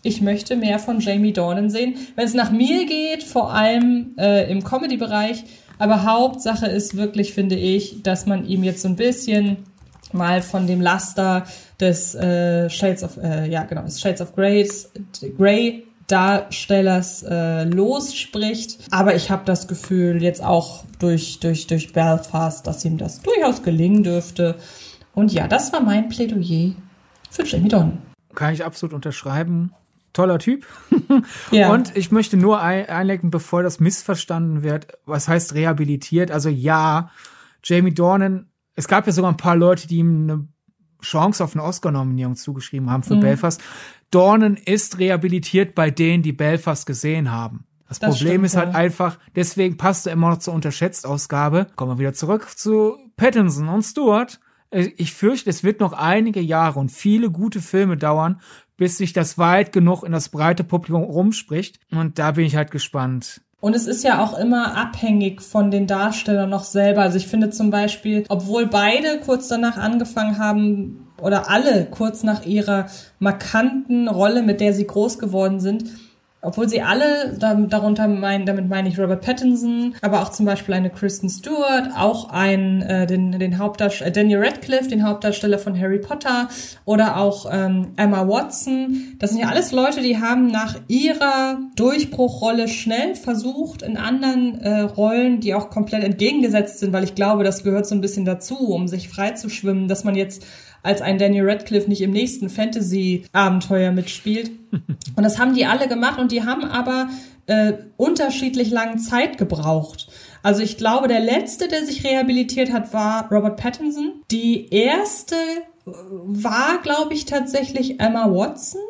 ich 0.03 0.19
möchte 0.19 0.57
mehr 0.57 0.79
von 0.79 0.99
Jamie 0.99 1.31
Dornan 1.31 1.69
sehen. 1.69 1.95
Wenn 2.17 2.25
es 2.25 2.33
nach 2.33 2.51
mir 2.51 2.85
geht, 2.85 3.23
vor 3.23 3.53
allem 3.53 4.15
äh, 4.17 4.51
im 4.51 4.61
Comedy-Bereich. 4.61 5.45
Aber 5.79 6.03
Hauptsache 6.03 6.65
ist 6.65 6.97
wirklich, 6.97 7.33
finde 7.33 7.55
ich, 7.55 8.03
dass 8.03 8.25
man 8.25 8.45
ihm 8.45 8.65
jetzt 8.65 8.81
so 8.81 8.89
ein 8.89 8.97
bisschen 8.97 9.55
mal 10.15 10.41
von 10.41 10.65
dem 10.67 10.81
Laster 10.81 11.45
des 11.79 12.15
äh, 12.15 12.69
Shades 12.69 13.03
of, 13.03 13.17
äh, 13.17 13.47
ja 13.47 13.63
genau, 13.63 13.83
des 13.83 13.99
Shades 13.99 14.21
of 14.21 14.35
Grays, 14.35 14.91
Grey 15.37 15.85
Darstellers 16.07 17.23
äh, 17.23 17.63
losspricht. 17.63 18.79
Aber 18.91 19.15
ich 19.15 19.31
habe 19.31 19.43
das 19.45 19.67
Gefühl, 19.67 20.21
jetzt 20.21 20.43
auch 20.43 20.83
durch, 20.99 21.39
durch, 21.39 21.67
durch 21.67 21.93
Belfast, 21.93 22.65
dass 22.67 22.85
ihm 22.85 22.97
das 22.97 23.21
durchaus 23.21 23.63
gelingen 23.63 24.03
dürfte. 24.03 24.55
Und 25.13 25.33
ja, 25.33 25.47
das 25.47 25.73
war 25.73 25.81
mein 25.81 26.09
Plädoyer 26.09 26.73
für 27.31 27.43
Jamie 27.43 27.69
Donn. 27.69 27.97
Kann 28.35 28.53
ich 28.53 28.63
absolut 28.63 28.93
unterschreiben. 28.93 29.71
Toller 30.13 30.39
Typ. 30.39 30.65
ja. 31.51 31.69
Und 31.73 31.95
ich 31.97 32.11
möchte 32.11 32.37
nur 32.37 32.61
einlenken, 32.61 33.31
bevor 33.31 33.63
das 33.63 33.79
missverstanden 33.79 34.63
wird. 34.63 34.97
Was 35.05 35.27
heißt 35.27 35.55
rehabilitiert? 35.55 36.31
Also 36.31 36.49
ja, 36.49 37.09
Jamie 37.63 37.93
Dornan 37.93 38.47
es 38.75 38.87
gab 38.87 39.05
ja 39.07 39.13
sogar 39.13 39.31
ein 39.31 39.37
paar 39.37 39.55
Leute, 39.55 39.87
die 39.87 39.97
ihm 39.97 40.23
eine 40.23 40.47
Chance 41.01 41.43
auf 41.43 41.55
eine 41.55 41.63
Oscar-Nominierung 41.63 42.35
zugeschrieben 42.35 42.89
haben 42.89 43.03
für 43.03 43.15
mhm. 43.15 43.21
Belfast. 43.21 43.61
Dornen 44.11 44.57
ist 44.57 44.99
rehabilitiert 44.99 45.75
bei 45.75 45.91
denen, 45.91 46.23
die 46.23 46.33
Belfast 46.33 46.85
gesehen 46.85 47.31
haben. 47.31 47.65
Das, 47.87 47.99
das 47.99 48.17
Problem 48.17 48.31
stimmt, 48.31 48.45
ist 48.45 48.57
halt 48.57 48.73
ja. 48.73 48.79
einfach, 48.79 49.19
deswegen 49.35 49.77
passt 49.77 50.07
er 50.07 50.13
immer 50.13 50.29
noch 50.29 50.39
zur 50.39 50.53
Unterschätzt-Ausgabe. 50.53 51.67
Kommen 51.75 51.91
wir 51.93 51.99
wieder 51.99 52.13
zurück 52.13 52.49
zu 52.57 52.97
Pattinson 53.15 53.69
und 53.69 53.83
Stewart. 53.83 54.39
Ich 54.71 55.13
fürchte, 55.13 55.49
es 55.49 55.63
wird 55.63 55.79
noch 55.79 55.93
einige 55.93 56.41
Jahre 56.41 56.79
und 56.79 56.91
viele 56.91 57.29
gute 57.29 57.61
Filme 57.61 57.95
dauern, 57.97 58.41
bis 58.75 58.97
sich 58.97 59.13
das 59.13 59.37
weit 59.37 59.71
genug 59.71 60.03
in 60.03 60.11
das 60.11 60.29
breite 60.29 60.63
Publikum 60.63 61.03
rumspricht. 61.03 61.79
Und 61.91 62.19
da 62.19 62.31
bin 62.31 62.45
ich 62.45 62.55
halt 62.55 62.71
gespannt. 62.71 63.41
Und 63.65 63.75
es 63.75 63.87
ist 63.87 64.03
ja 64.03 64.23
auch 64.23 64.37
immer 64.37 64.77
abhängig 64.77 65.41
von 65.41 65.71
den 65.71 65.87
Darstellern 65.87 66.51
noch 66.51 66.65
selber. 66.65 67.01
Also 67.01 67.17
ich 67.17 67.25
finde 67.25 67.49
zum 67.49 67.71
Beispiel, 67.71 68.23
obwohl 68.29 68.67
beide 68.67 69.19
kurz 69.25 69.47
danach 69.47 69.77
angefangen 69.77 70.37
haben 70.37 71.07
oder 71.19 71.49
alle 71.49 71.87
kurz 71.89 72.21
nach 72.21 72.45
ihrer 72.45 72.85
markanten 73.17 74.07
Rolle, 74.07 74.43
mit 74.43 74.61
der 74.61 74.71
sie 74.75 74.85
groß 74.85 75.17
geworden 75.17 75.59
sind, 75.59 75.85
obwohl 76.45 76.69
sie 76.69 76.81
alle, 76.81 77.35
darunter 77.37 78.07
meinen, 78.07 78.45
damit 78.45 78.69
meine 78.69 78.89
ich 78.89 78.99
Robert 78.99 79.23
Pattinson, 79.23 79.95
aber 80.01 80.21
auch 80.21 80.29
zum 80.29 80.45
Beispiel 80.45 80.73
eine 80.73 80.89
Kristen 80.89 81.29
Stewart, 81.29 81.89
auch 81.97 82.29
ein, 82.29 82.81
äh, 82.81 83.07
den, 83.07 83.37
den 83.39 83.57
Hauptdarsteller, 83.57 84.09
äh, 84.09 84.11
Daniel 84.11 84.43
Radcliffe, 84.43 84.89
den 84.89 85.03
Hauptdarsteller 85.03 85.59
von 85.59 85.79
Harry 85.79 85.99
Potter 85.99 86.49
oder 86.85 87.17
auch 87.17 87.47
ähm, 87.51 87.93
Emma 87.95 88.27
Watson. 88.27 89.15
Das 89.19 89.31
sind 89.31 89.39
ja 89.39 89.47
alles 89.47 89.71
Leute, 89.71 90.01
die 90.01 90.19
haben 90.19 90.47
nach 90.47 90.75
ihrer 90.87 91.59
Durchbruchrolle 91.75 92.67
schnell 92.67 93.15
versucht, 93.15 93.81
in 93.81 93.97
anderen 93.97 94.59
äh, 94.61 94.81
Rollen, 94.81 95.39
die 95.39 95.53
auch 95.53 95.69
komplett 95.69 96.03
entgegengesetzt 96.03 96.79
sind, 96.79 96.93
weil 96.93 97.03
ich 97.03 97.15
glaube, 97.15 97.43
das 97.43 97.63
gehört 97.63 97.87
so 97.87 97.95
ein 97.95 98.01
bisschen 98.01 98.25
dazu, 98.25 98.55
um 98.55 98.87
sich 98.87 99.09
frei 99.09 99.31
zu 99.31 99.49
schwimmen, 99.49 99.87
dass 99.87 100.03
man 100.03 100.15
jetzt 100.15 100.45
als 100.85 101.01
ein 101.01 101.17
Daniel 101.17 101.49
Radcliffe 101.49 101.89
nicht 101.89 102.01
im 102.01 102.11
nächsten 102.11 102.49
Fantasy-Abenteuer 102.49 103.91
mitspielt. 103.91 104.51
Und 105.15 105.23
das 105.23 105.39
haben 105.39 105.55
die 105.55 105.65
alle 105.65 105.87
gemacht 105.87 106.19
und 106.19 106.31
die 106.31 106.43
haben 106.43 106.65
aber 106.65 107.09
äh, 107.47 107.73
unterschiedlich 107.95 108.69
lange 108.69 108.97
Zeit 108.97 109.37
gebraucht. 109.37 110.07
Also 110.43 110.61
ich 110.61 110.77
glaube, 110.77 111.07
der 111.07 111.21
letzte, 111.21 111.67
der 111.67 111.85
sich 111.85 112.03
rehabilitiert 112.03 112.71
hat, 112.73 112.93
war 112.93 113.31
Robert 113.31 113.57
Pattinson. 113.57 114.21
Die 114.29 114.67
erste 114.69 115.35
war, 115.85 116.81
glaube 116.81 117.13
ich, 117.13 117.25
tatsächlich 117.25 117.99
Emma 117.99 118.29
Watson. 118.29 118.81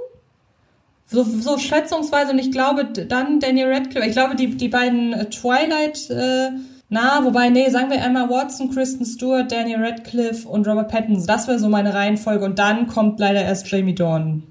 So, 1.06 1.24
so 1.24 1.58
schätzungsweise 1.60 2.32
und 2.32 2.40
ich 2.40 2.52
glaube 2.52 2.86
dann 2.86 3.40
Daniel 3.40 3.72
Radcliffe. 3.72 4.08
Ich 4.08 4.14
glaube, 4.14 4.36
die, 4.36 4.56
die 4.56 4.70
beiden 4.70 5.30
Twilight 5.30 6.10
äh, 6.10 6.50
na, 6.90 7.24
wobei, 7.24 7.50
nee, 7.50 7.70
sagen 7.70 7.90
wir 7.90 7.98
Emma 7.98 8.30
Watson, 8.30 8.72
Kristen 8.72 9.06
Stewart, 9.06 9.52
Daniel 9.52 9.84
Radcliffe 9.84 10.48
und 10.48 10.68
Robert 10.68 10.90
Pattinson. 10.90 11.28
Das 11.28 11.48
wäre 11.48 11.60
so 11.60 11.70
meine 11.70 11.94
Reihenfolge. 11.94 12.46
Und 12.46 12.60
dann 12.60 12.88
kommt 12.88 13.20
leider 13.20 13.42
erst 13.42 13.70
Jamie 13.70 13.96
Dorn. 13.96 14.44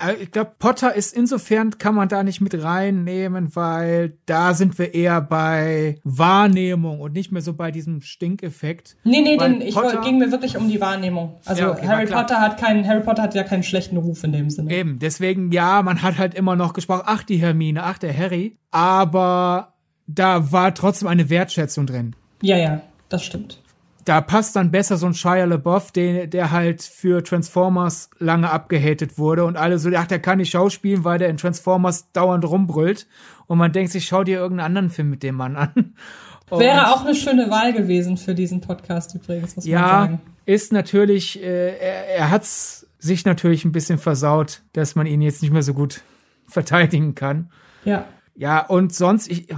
Äh, 0.00 0.14
ich 0.22 0.30
glaube, 0.30 0.52
Potter 0.58 0.94
ist 0.94 1.14
insofern 1.14 1.78
kann 1.78 1.94
man 1.94 2.08
da 2.08 2.22
nicht 2.22 2.40
mit 2.40 2.62
reinnehmen, 2.62 3.54
weil 3.54 4.16
da 4.26 4.54
sind 4.54 4.78
wir 4.78 4.94
eher 4.94 5.20
bei 5.20 5.96
Wahrnehmung 6.04 7.00
und 7.00 7.12
nicht 7.12 7.32
mehr 7.32 7.42
so 7.42 7.54
bei 7.54 7.70
diesem 7.70 8.00
Stinkeffekt. 8.00 8.96
Nee, 9.04 9.20
nee, 9.20 9.36
denn 9.36 9.60
ich 9.60 9.74
Potter, 9.74 10.00
ging 10.00 10.18
mir 10.18 10.30
wirklich 10.30 10.56
um 10.56 10.68
die 10.68 10.80
Wahrnehmung. 10.80 11.36
Also 11.44 11.62
ja, 11.62 11.70
okay, 11.72 11.86
Harry 11.86 12.06
Potter 12.06 12.40
hat 12.40 12.58
keinen, 12.58 12.86
Harry 12.86 13.02
Potter 13.02 13.22
hat 13.22 13.34
ja 13.34 13.44
keinen 13.44 13.62
schlechten 13.62 13.96
Ruf 13.96 14.24
in 14.24 14.32
dem 14.32 14.50
Sinne. 14.50 14.72
Eben, 14.72 14.98
deswegen, 14.98 15.52
ja, 15.52 15.82
man 15.82 16.02
hat 16.02 16.18
halt 16.18 16.34
immer 16.34 16.56
noch 16.56 16.72
gesprochen, 16.72 17.02
ach, 17.04 17.22
die 17.22 17.36
Hermine, 17.36 17.82
ach, 17.84 17.98
der 17.98 18.16
Harry. 18.16 18.56
Aber 18.70 19.71
da 20.14 20.52
war 20.52 20.74
trotzdem 20.74 21.08
eine 21.08 21.30
Wertschätzung 21.30 21.86
drin. 21.86 22.14
Ja, 22.40 22.56
ja, 22.56 22.82
das 23.08 23.24
stimmt. 23.24 23.58
Da 24.04 24.20
passt 24.20 24.56
dann 24.56 24.72
besser 24.72 24.96
so 24.96 25.06
ein 25.06 25.14
Shia 25.14 25.44
LaBeouf, 25.44 25.92
der, 25.92 26.26
der 26.26 26.50
halt 26.50 26.82
für 26.82 27.22
Transformers 27.22 28.10
lange 28.18 28.50
abgehatet 28.50 29.16
wurde 29.16 29.44
und 29.44 29.56
alle 29.56 29.78
so, 29.78 29.90
ach, 29.94 30.08
der 30.08 30.18
kann 30.18 30.38
nicht 30.38 30.50
schauspielen, 30.50 31.04
weil 31.04 31.20
der 31.20 31.28
in 31.28 31.36
Transformers 31.36 32.10
dauernd 32.12 32.44
rumbrüllt. 32.44 33.06
Und 33.46 33.58
man 33.58 33.70
denkt 33.70 33.92
sich, 33.92 34.06
schau 34.06 34.24
dir 34.24 34.38
irgendeinen 34.38 34.66
anderen 34.66 34.90
Film 34.90 35.10
mit 35.10 35.22
dem 35.22 35.36
Mann 35.36 35.56
an. 35.56 35.94
Und 36.50 36.60
Wäre 36.60 36.92
auch 36.92 37.02
eine 37.02 37.14
schöne 37.14 37.48
Wahl 37.48 37.72
gewesen 37.72 38.18
für 38.18 38.34
diesen 38.34 38.60
Podcast 38.60 39.14
übrigens, 39.14 39.56
muss 39.56 39.64
ja, 39.64 39.80
man 39.80 39.88
sagen. 39.88 40.20
Ja, 40.46 40.54
ist 40.54 40.72
natürlich, 40.72 41.42
äh, 41.42 41.78
er, 41.78 42.08
er 42.16 42.30
hat's 42.30 42.86
sich 42.98 43.24
natürlich 43.24 43.64
ein 43.64 43.72
bisschen 43.72 43.98
versaut, 43.98 44.60
dass 44.74 44.94
man 44.94 45.06
ihn 45.06 45.22
jetzt 45.22 45.40
nicht 45.40 45.52
mehr 45.52 45.62
so 45.62 45.72
gut 45.72 46.02
verteidigen 46.46 47.14
kann. 47.14 47.50
Ja. 47.84 48.04
Ja, 48.34 48.66
und 48.66 48.94
sonst, 48.94 49.30
ich, 49.30 49.48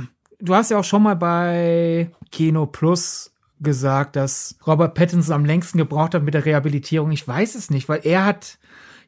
du 0.45 0.55
hast 0.55 0.71
ja 0.71 0.79
auch 0.79 0.85
schon 0.85 1.03
mal 1.03 1.17
bei 1.17 2.11
Kino 2.31 2.67
Plus 2.67 3.33
gesagt, 3.61 4.17
dass 4.17 4.57
Robert 4.67 4.95
Pattinson 4.95 5.35
am 5.35 5.45
längsten 5.45 5.79
gebraucht 5.79 6.15
hat 6.15 6.23
mit 6.23 6.35
der 6.35 6.45
Rehabilitierung. 6.45 7.11
Ich 7.13 7.27
weiß 7.27 7.55
es 7.55 7.71
nicht, 7.71 7.89
weil 7.89 8.01
er 8.05 8.25
hat 8.25 8.59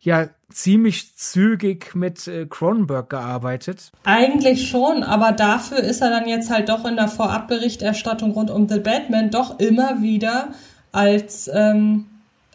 ja 0.00 0.28
ziemlich 0.50 1.16
zügig 1.16 1.94
mit 1.94 2.26
äh, 2.28 2.46
Cronenberg 2.46 3.10
gearbeitet. 3.10 3.90
Eigentlich 4.04 4.68
schon, 4.68 5.02
aber 5.02 5.32
dafür 5.32 5.78
ist 5.78 6.00
er 6.00 6.10
dann 6.10 6.28
jetzt 6.28 6.50
halt 6.50 6.68
doch 6.68 6.84
in 6.84 6.96
der 6.96 7.08
Vorabberichterstattung 7.08 8.30
rund 8.30 8.50
um 8.50 8.68
The 8.68 8.78
Batman 8.78 9.30
doch 9.30 9.58
immer 9.58 10.00
wieder 10.02 10.48
als, 10.92 11.50
ähm, 11.52 12.06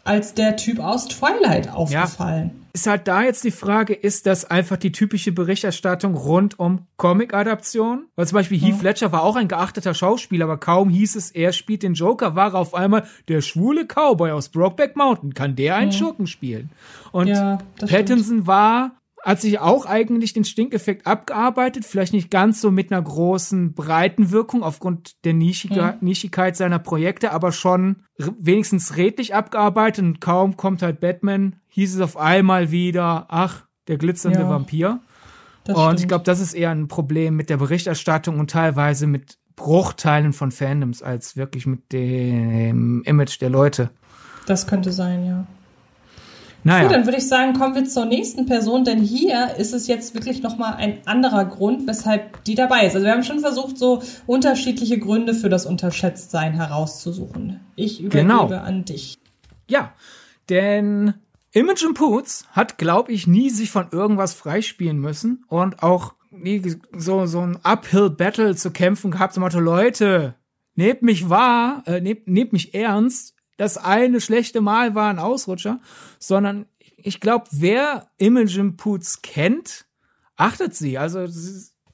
als 0.03 0.33
der 0.33 0.55
Typ 0.55 0.79
aus 0.79 1.07
Twilight 1.07 1.71
aufgefallen. 1.71 2.51
Ja 2.55 2.60
ist 2.73 2.87
halt 2.87 3.07
da 3.07 3.23
jetzt 3.23 3.43
die 3.43 3.51
Frage, 3.51 3.93
ist 3.93 4.25
das 4.25 4.45
einfach 4.45 4.77
die 4.77 4.91
typische 4.91 5.31
Berichterstattung 5.31 6.15
rund 6.15 6.57
um 6.59 6.87
Comic-Adaption? 6.97 8.05
Weil 8.15 8.27
zum 8.27 8.35
Beispiel 8.35 8.59
Heath 8.59 8.81
Ledger 8.81 9.11
war 9.11 9.23
auch 9.23 9.35
ein 9.35 9.47
geachteter 9.47 9.93
Schauspieler, 9.93 10.45
aber 10.45 10.57
kaum 10.57 10.89
hieß 10.89 11.15
es, 11.15 11.31
er 11.31 11.53
spielt 11.53 11.83
den 11.83 11.93
Joker, 11.93 12.35
war 12.35 12.55
auf 12.55 12.73
einmal 12.73 13.05
der 13.27 13.41
schwule 13.41 13.85
Cowboy 13.85 14.31
aus 14.31 14.49
Brokeback 14.49 14.95
Mountain. 14.95 15.33
Kann 15.33 15.55
der 15.55 15.75
einen 15.75 15.91
mhm. 15.91 15.95
Schurken 15.95 16.27
spielen? 16.27 16.69
Und 17.11 17.27
ja, 17.27 17.57
Pattinson 17.79 18.23
stimmt. 18.23 18.47
war 18.47 18.91
hat 19.23 19.41
sich 19.41 19.59
auch 19.59 19.85
eigentlich 19.85 20.33
den 20.33 20.43
Stinkeffekt 20.43 21.05
abgearbeitet, 21.05 21.85
vielleicht 21.85 22.13
nicht 22.13 22.31
ganz 22.31 22.61
so 22.61 22.71
mit 22.71 22.91
einer 22.91 23.01
großen 23.01 23.73
breiten 23.73 24.31
Wirkung 24.31 24.63
aufgrund 24.63 25.23
der 25.25 25.33
Nischiga, 25.33 25.93
mhm. 25.93 26.07
Nischigkeit 26.07 26.55
seiner 26.55 26.79
Projekte, 26.79 27.31
aber 27.31 27.51
schon 27.51 28.03
wenigstens 28.17 28.97
redlich 28.97 29.35
abgearbeitet 29.35 30.03
und 30.03 30.21
kaum 30.21 30.57
kommt 30.57 30.81
halt 30.81 30.99
Batman, 30.99 31.57
hieß 31.67 31.95
es 31.95 32.01
auf 32.01 32.17
einmal 32.17 32.71
wieder, 32.71 33.27
ach, 33.29 33.65
der 33.87 33.97
glitzernde 33.97 34.39
ja, 34.39 34.49
Vampir. 34.49 34.99
Und 35.67 35.75
stimmt. 35.75 35.99
ich 35.99 36.07
glaube, 36.07 36.23
das 36.23 36.39
ist 36.39 36.53
eher 36.53 36.71
ein 36.71 36.87
Problem 36.87 37.35
mit 37.35 37.49
der 37.49 37.57
Berichterstattung 37.57 38.39
und 38.39 38.49
teilweise 38.49 39.05
mit 39.05 39.37
Bruchteilen 39.55 40.33
von 40.33 40.51
Fandoms 40.51 41.03
als 41.03 41.37
wirklich 41.37 41.67
mit 41.67 41.91
dem 41.91 43.03
Image 43.03 43.39
der 43.41 43.49
Leute. 43.49 43.91
Das 44.47 44.65
könnte 44.65 44.91
sein, 44.91 45.25
ja. 45.25 45.45
Naja. 46.63 46.83
Gut, 46.83 46.93
dann 46.93 47.05
würde 47.05 47.17
ich 47.17 47.27
sagen, 47.27 47.53
kommen 47.53 47.73
wir 47.75 47.85
zur 47.85 48.05
nächsten 48.05 48.45
Person, 48.45 48.83
denn 48.85 48.99
hier 48.99 49.55
ist 49.57 49.73
es 49.73 49.87
jetzt 49.87 50.13
wirklich 50.13 50.43
nochmal 50.43 50.75
ein 50.75 50.99
anderer 51.05 51.45
Grund, 51.45 51.87
weshalb 51.87 52.43
die 52.43 52.55
dabei 52.55 52.85
ist. 52.85 52.95
Also 52.95 53.05
wir 53.05 53.13
haben 53.13 53.23
schon 53.23 53.39
versucht, 53.39 53.77
so 53.77 54.03
unterschiedliche 54.27 54.99
Gründe 54.99 55.33
für 55.33 55.49
das 55.49 55.65
Unterschätztsein 55.65 56.53
herauszusuchen. 56.53 57.59
Ich 57.75 57.99
übergebe 58.01 58.23
genau. 58.23 58.47
an 58.47 58.85
dich. 58.85 59.17
Ja, 59.67 59.93
denn 60.49 61.15
Imogen 61.51 61.93
Poots 61.93 62.45
hat, 62.51 62.77
glaube 62.77 63.11
ich, 63.11 63.27
nie 63.27 63.49
sich 63.49 63.71
von 63.71 63.87
irgendwas 63.91 64.33
freispielen 64.33 64.99
müssen 64.99 65.43
und 65.47 65.81
auch 65.81 66.13
nie 66.29 66.61
so, 66.95 67.25
so 67.25 67.41
ein 67.41 67.57
Uphill-Battle 67.63 68.55
zu 68.55 68.71
kämpfen 68.71 69.11
gehabt, 69.11 69.33
so 69.33 69.41
Motto, 69.41 69.59
Leute, 69.59 70.35
nehmt 70.75 71.01
mich 71.01 71.29
wahr, 71.29 71.83
äh, 71.85 71.99
nehmt, 71.99 72.27
nehmt 72.27 72.53
mich 72.53 72.73
ernst, 72.73 73.35
das 73.61 73.77
eine 73.77 74.19
schlechte 74.21 74.59
Mal 74.59 74.95
war 74.95 75.11
ein 75.11 75.19
Ausrutscher, 75.19 75.79
sondern 76.17 76.65
ich 76.97 77.19
glaube, 77.19 77.45
wer 77.51 78.07
Imogen 78.17 78.75
Poots 78.75 79.21
kennt, 79.21 79.85
achtet 80.35 80.73
sie. 80.73 80.97
Also 80.97 81.27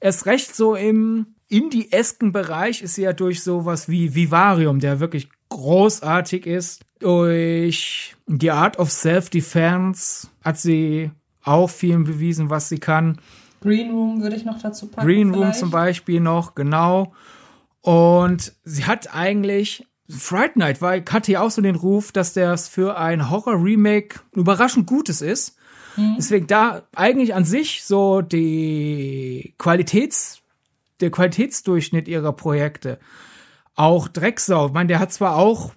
erst 0.00 0.24
recht 0.24 0.56
so 0.56 0.74
im 0.74 1.34
Indie-esken 1.48 2.32
Bereich 2.32 2.80
ist 2.80 2.94
sie 2.94 3.02
ja 3.02 3.12
durch 3.12 3.42
sowas 3.42 3.86
wie 3.86 4.14
Vivarium, 4.14 4.80
der 4.80 4.98
wirklich 4.98 5.28
großartig 5.50 6.46
ist. 6.46 6.80
Durch 7.00 8.16
The 8.26 8.50
Art 8.50 8.78
of 8.78 8.90
Self-Defense 8.90 10.28
hat 10.42 10.58
sie 10.58 11.10
auch 11.42 11.68
vielen 11.68 12.04
bewiesen, 12.04 12.48
was 12.48 12.70
sie 12.70 12.78
kann. 12.78 13.20
Green 13.60 13.90
Room 13.90 14.22
würde 14.22 14.36
ich 14.36 14.46
noch 14.46 14.58
dazu 14.62 14.86
packen. 14.86 15.06
Green 15.06 15.34
Room 15.34 15.42
vielleicht. 15.42 15.58
zum 15.58 15.70
Beispiel 15.70 16.20
noch, 16.20 16.54
genau. 16.54 17.12
Und 17.82 18.54
sie 18.64 18.86
hat 18.86 19.14
eigentlich 19.14 19.84
Fright 20.08 20.56
Night 20.56 20.80
war, 20.80 20.96
hatte 20.96 21.32
ja 21.32 21.42
auch 21.42 21.50
so 21.50 21.60
den 21.60 21.76
Ruf, 21.76 22.12
dass 22.12 22.32
das 22.32 22.68
für 22.68 22.96
ein 22.96 23.30
Horror-Remake 23.30 24.20
überraschend 24.32 24.86
Gutes 24.86 25.20
ist. 25.20 25.56
Mhm. 25.96 26.14
Deswegen 26.16 26.46
da 26.46 26.82
eigentlich 26.94 27.34
an 27.34 27.44
sich 27.44 27.84
so 27.84 28.22
die 28.22 29.54
Qualitäts, 29.58 30.40
der 31.00 31.10
Qualitätsdurchschnitt 31.10 32.08
ihrer 32.08 32.32
Projekte. 32.32 32.98
Auch 33.74 34.08
Drecksau, 34.08 34.68
ich 34.68 34.72
meine, 34.72 34.88
der 34.88 34.98
hat 34.98 35.12
zwar 35.12 35.36
auch 35.36 35.72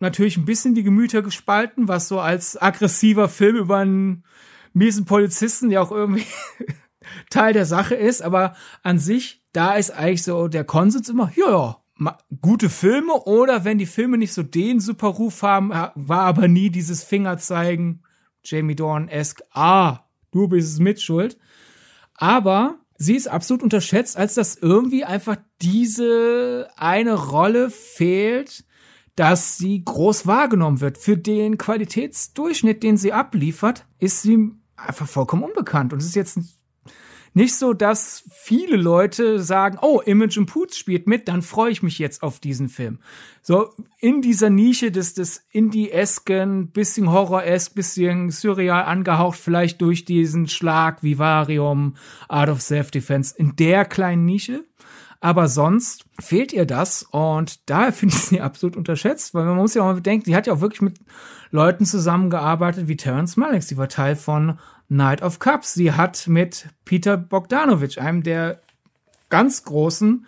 natürlich 0.00 0.36
ein 0.36 0.44
bisschen 0.44 0.74
die 0.74 0.82
Gemüter 0.82 1.22
gespalten, 1.22 1.88
was 1.88 2.08
so 2.08 2.20
als 2.20 2.60
aggressiver 2.60 3.28
Film 3.28 3.56
über 3.56 3.78
einen 3.78 4.24
miesen 4.72 5.04
Polizisten 5.06 5.70
ja 5.70 5.80
auch 5.80 5.92
irgendwie 5.92 6.26
Teil 7.30 7.52
der 7.52 7.64
Sache 7.64 7.94
ist, 7.94 8.22
aber 8.22 8.54
an 8.82 8.98
sich, 8.98 9.42
da 9.52 9.74
ist 9.74 9.90
eigentlich 9.90 10.24
so 10.24 10.48
der 10.48 10.64
Konsens 10.64 11.08
immer, 11.08 11.32
ja, 11.34 11.50
ja, 11.50 11.76
gute 12.40 12.68
Filme 12.68 13.14
oder 13.24 13.64
wenn 13.64 13.78
die 13.78 13.86
Filme 13.86 14.18
nicht 14.18 14.32
so 14.32 14.42
den 14.42 14.80
super 14.80 15.08
Ruf 15.08 15.42
haben, 15.42 15.70
war 15.70 16.20
aber 16.22 16.48
nie 16.48 16.70
dieses 16.70 17.02
Fingerzeigen, 17.02 18.02
Jamie 18.44 18.76
Dorn-esque, 18.76 19.42
ah, 19.52 20.00
du 20.30 20.48
bist 20.48 20.72
es 20.72 20.78
mitschuld. 20.78 21.38
Aber 22.14 22.78
sie 22.96 23.16
ist 23.16 23.28
absolut 23.28 23.62
unterschätzt, 23.62 24.16
als 24.16 24.34
dass 24.34 24.56
irgendwie 24.56 25.04
einfach 25.04 25.36
diese 25.62 26.68
eine 26.76 27.14
Rolle 27.14 27.70
fehlt, 27.70 28.64
dass 29.16 29.56
sie 29.56 29.82
groß 29.82 30.26
wahrgenommen 30.26 30.80
wird. 30.80 30.98
Für 30.98 31.16
den 31.16 31.56
Qualitätsdurchschnitt, 31.56 32.82
den 32.82 32.98
sie 32.98 33.14
abliefert, 33.14 33.86
ist 33.98 34.22
sie 34.22 34.50
einfach 34.76 35.08
vollkommen 35.08 35.44
unbekannt. 35.44 35.92
Und 35.92 36.00
es 36.00 36.06
ist 36.06 36.16
jetzt 36.16 36.38
nicht 37.36 37.54
so, 37.54 37.74
dass 37.74 38.24
viele 38.30 38.78
Leute 38.78 39.40
sagen, 39.40 39.76
oh, 39.82 40.00
Imogen 40.00 40.46
Poots 40.46 40.78
spielt 40.78 41.06
mit, 41.06 41.28
dann 41.28 41.42
freue 41.42 41.70
ich 41.70 41.82
mich 41.82 41.98
jetzt 41.98 42.22
auf 42.22 42.40
diesen 42.40 42.70
Film. 42.70 42.98
So 43.42 43.74
in 43.98 44.22
dieser 44.22 44.48
Nische 44.48 44.90
des, 44.90 45.12
des 45.12 45.44
Indie-esken, 45.50 46.68
bisschen 46.68 47.12
Horror-esk, 47.12 47.74
bisschen 47.74 48.30
surreal 48.30 48.84
angehaucht, 48.84 49.38
vielleicht 49.38 49.82
durch 49.82 50.06
diesen 50.06 50.48
Schlag 50.48 51.02
Vivarium, 51.02 51.96
Art 52.26 52.48
of 52.48 52.62
Self-Defense, 52.62 53.34
in 53.36 53.54
der 53.54 53.84
kleinen 53.84 54.24
Nische. 54.24 54.64
Aber 55.20 55.48
sonst 55.48 56.06
fehlt 56.18 56.54
ihr 56.54 56.64
das 56.64 57.02
und 57.02 57.68
daher 57.68 57.92
finde 57.92 58.14
ich 58.14 58.22
sie 58.22 58.40
absolut 58.40 58.78
unterschätzt, 58.78 59.34
weil 59.34 59.44
man 59.44 59.56
muss 59.56 59.74
ja 59.74 59.82
auch 59.82 59.94
bedenken, 59.94 60.24
sie 60.24 60.34
hat 60.34 60.46
ja 60.46 60.54
auch 60.54 60.62
wirklich 60.62 60.80
mit 60.80 61.00
Leuten 61.50 61.84
zusammengearbeitet 61.84 62.88
wie 62.88 62.96
Terence 62.96 63.36
Malick. 63.36 63.62
Sie 63.62 63.76
war 63.76 63.88
Teil 63.88 64.16
von 64.16 64.58
Night 64.88 65.22
of 65.22 65.38
Cups. 65.38 65.74
Sie 65.74 65.92
hat 65.92 66.26
mit 66.28 66.68
Peter 66.84 67.16
Bogdanovich, 67.16 68.00
einem 68.00 68.22
der 68.22 68.60
ganz 69.28 69.64
großen, 69.64 70.26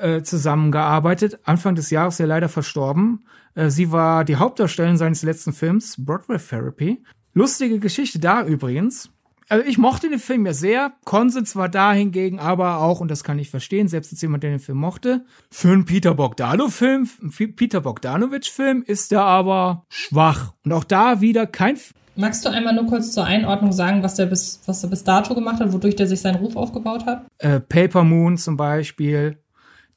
äh, 0.00 0.22
zusammengearbeitet. 0.22 1.38
Anfang 1.44 1.74
des 1.74 1.90
Jahres 1.90 2.18
ja 2.18 2.26
leider 2.26 2.48
verstorben. 2.48 3.24
Äh, 3.54 3.70
sie 3.70 3.92
war 3.92 4.24
die 4.24 4.36
Hauptdarstellerin 4.36 4.96
seines 4.96 5.22
letzten 5.22 5.52
Films, 5.52 5.96
Broadway 5.98 6.38
Therapy. 6.38 7.02
Lustige 7.34 7.78
Geschichte 7.78 8.18
da 8.18 8.44
übrigens. 8.44 9.10
Also 9.48 9.66
ich 9.66 9.76
mochte 9.76 10.08
den 10.08 10.18
Film 10.18 10.46
ja 10.46 10.54
sehr. 10.54 10.94
Konsens 11.04 11.56
war 11.56 11.68
da 11.68 11.92
hingegen 11.92 12.38
aber 12.38 12.78
auch, 12.78 13.00
und 13.00 13.10
das 13.10 13.22
kann 13.22 13.38
ich 13.38 13.50
verstehen, 13.50 13.88
selbst 13.88 14.12
als 14.12 14.22
jemand, 14.22 14.42
der 14.42 14.50
den 14.50 14.60
Film 14.60 14.78
mochte, 14.78 15.26
für 15.50 15.72
einen 15.72 15.84
Peter 15.84 16.14
Bogdanov-Film, 16.14 17.08
Peter 17.56 17.82
Bogdanovich-Film 17.82 18.82
ist 18.86 19.12
er 19.12 19.24
aber 19.24 19.84
schwach. 19.90 20.54
Und 20.64 20.72
auch 20.72 20.84
da 20.84 21.20
wieder 21.20 21.46
kein 21.46 21.76
Magst 22.14 22.44
du 22.44 22.50
einmal 22.50 22.74
nur 22.74 22.86
kurz 22.86 23.12
zur 23.12 23.24
Einordnung 23.24 23.72
sagen, 23.72 24.02
was 24.02 24.16
der 24.16 24.26
bis, 24.26 24.60
was 24.66 24.82
er 24.82 24.90
bis 24.90 25.04
dato 25.04 25.34
gemacht 25.34 25.60
hat, 25.60 25.72
wodurch 25.72 25.96
der 25.96 26.06
sich 26.06 26.20
seinen 26.20 26.36
Ruf 26.36 26.56
aufgebaut 26.56 27.06
hat? 27.06 27.24
Äh, 27.38 27.60
Paper 27.60 28.04
Moon 28.04 28.36
zum 28.36 28.56
Beispiel, 28.56 29.38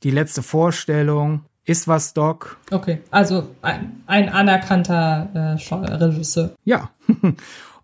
die 0.03 0.11
letzte 0.11 0.41
Vorstellung, 0.41 1.43
ist 1.66 1.88
was 1.88 2.13
Doc. 2.13 2.57
Okay, 2.72 2.99
also 3.11 3.49
ein, 3.61 4.03
ein 4.05 4.30
anerkannter 4.30 5.30
äh, 5.34 5.93
Regisseur. 5.95 6.51
Ja. 6.63 6.91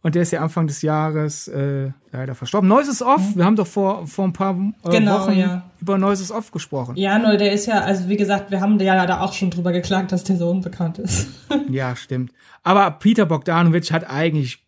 Und 0.03 0.15
der 0.15 0.23
ist 0.23 0.31
ja 0.31 0.41
Anfang 0.41 0.65
des 0.65 0.81
Jahres 0.81 1.47
äh, 1.47 1.91
leider 2.11 2.33
verstorben. 2.33 2.67
Neues 2.67 3.03
Off. 3.03 3.35
Wir 3.35 3.45
haben 3.45 3.55
doch 3.55 3.67
vor, 3.67 4.07
vor 4.07 4.25
ein 4.25 4.33
paar 4.33 4.57
äh, 4.83 4.89
genau, 4.89 5.19
Wochen 5.19 5.37
ja. 5.37 5.69
über 5.79 5.99
Neues 5.99 6.31
Off 6.31 6.51
gesprochen. 6.51 6.95
Ja, 6.95 7.19
nur 7.19 7.37
der 7.37 7.51
ist 7.51 7.67
ja, 7.67 7.81
also 7.81 8.09
wie 8.09 8.17
gesagt, 8.17 8.49
wir 8.49 8.61
haben 8.61 8.79
ja 8.79 9.05
da 9.05 9.21
auch 9.21 9.33
schon 9.33 9.51
drüber 9.51 9.71
geklagt, 9.71 10.11
dass 10.11 10.23
der 10.23 10.37
so 10.37 10.49
unbekannt 10.49 10.97
ist. 10.97 11.27
ja, 11.69 11.95
stimmt. 11.95 12.31
Aber 12.63 12.89
Peter 12.91 13.27
Bogdanovich 13.27 13.91
hat 13.91 14.09
eigentlich 14.09 14.65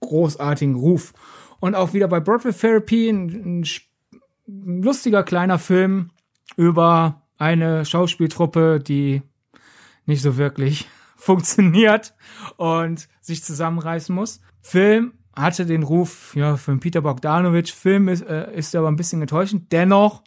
großartigen 0.00 0.74
Ruf. 0.74 1.14
Und 1.58 1.74
auch 1.74 1.94
wieder 1.94 2.08
bei 2.08 2.20
Broadway 2.20 2.52
Therapy 2.52 3.08
ein, 3.08 3.64
ein 4.46 4.82
lustiger 4.82 5.22
kleiner 5.22 5.58
Film 5.58 6.10
über 6.56 7.22
eine 7.38 7.84
Schauspieltruppe, 7.84 8.80
die 8.80 9.22
nicht 10.04 10.22
so 10.22 10.36
wirklich 10.36 10.86
funktioniert 11.16 12.14
und 12.56 13.08
sich 13.20 13.42
zusammenreißen 13.42 14.14
muss. 14.14 14.40
Film 14.66 15.12
hatte 15.32 15.64
den 15.64 15.84
Ruf, 15.84 16.34
ja, 16.34 16.56
für 16.56 16.76
Peter 16.78 17.00
Bogdanovich, 17.00 17.72
Film 17.72 18.08
ist, 18.08 18.22
äh, 18.22 18.52
ist 18.52 18.74
aber 18.74 18.88
ein 18.88 18.96
bisschen 18.96 19.20
enttäuschend. 19.20 19.70
Dennoch, 19.70 20.24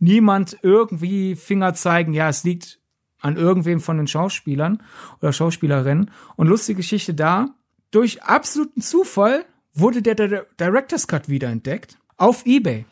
niemand 0.00 0.58
irgendwie 0.62 1.36
Finger 1.36 1.72
zeigen, 1.74 2.12
ja, 2.12 2.28
es 2.28 2.42
liegt 2.42 2.80
an 3.20 3.36
irgendwem 3.36 3.78
von 3.80 3.96
den 3.96 4.08
Schauspielern 4.08 4.82
oder 5.20 5.32
Schauspielerinnen. 5.32 6.10
Und 6.34 6.48
lustige 6.48 6.78
Geschichte 6.78 7.14
da, 7.14 7.54
durch 7.92 8.24
absoluten 8.24 8.80
Zufall 8.80 9.44
wurde 9.72 10.02
der, 10.02 10.16
der 10.16 10.46
Director's 10.58 11.06
Cut 11.06 11.28
wiederentdeckt 11.28 11.96
auf 12.16 12.44
Ebay. 12.44 12.86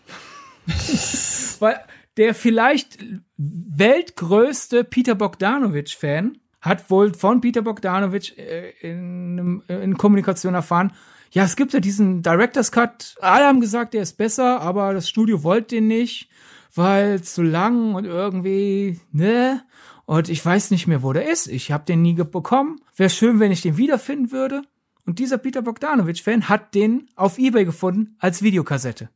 Weil 1.59 1.81
der 2.17 2.37
vielleicht 2.37 2.99
weltgrößte 3.37 4.85
Peter 4.85 5.17
Bogdanovich-Fan 5.17 6.39
hat 6.65 6.89
wohl 6.91 7.12
von 7.15 7.41
Peter 7.41 7.62
Bogdanovich 7.62 8.39
äh, 8.39 8.71
in, 8.81 9.62
in 9.69 9.99
Kommunikation 9.99 10.55
erfahren, 10.55 10.93
ja, 11.31 11.43
es 11.43 11.57
gibt 11.57 11.73
ja 11.73 11.81
diesen 11.81 12.23
Director's 12.23 12.71
Cut. 12.71 13.17
Alle 13.21 13.47
haben 13.47 13.61
gesagt, 13.61 13.93
der 13.93 14.03
ist 14.03 14.17
besser, 14.17 14.61
aber 14.61 14.95
das 14.95 15.09
Studio 15.09 15.43
wollte 15.43 15.75
den 15.75 15.89
nicht, 15.89 16.29
weil 16.75 17.23
zu 17.23 17.43
lang 17.43 17.95
und 17.95 18.05
irgendwie, 18.05 19.01
ne? 19.11 19.62
Und 20.07 20.29
ich 20.29 20.45
weiß 20.45 20.71
nicht 20.71 20.87
mehr, 20.87 21.03
wo 21.03 21.12
der 21.12 21.29
ist. 21.29 21.49
Ich 21.49 21.73
habe 21.73 21.85
den 21.87 22.03
nie 22.03 22.15
bekommen. 22.15 22.81
Wäre 22.95 23.11
schön, 23.11 23.41
wenn 23.41 23.51
ich 23.51 23.62
den 23.62 23.77
wiederfinden 23.77 24.31
würde. 24.31 24.62
Und 25.07 25.19
dieser 25.19 25.39
Peter 25.39 25.61
Bogdanovich-Fan 25.62 26.49
hat 26.49 26.75
den 26.75 27.09
auf 27.17 27.39
Ebay 27.39 27.65
gefunden 27.65 28.17
als 28.21 28.43
Videokassette. 28.43 29.09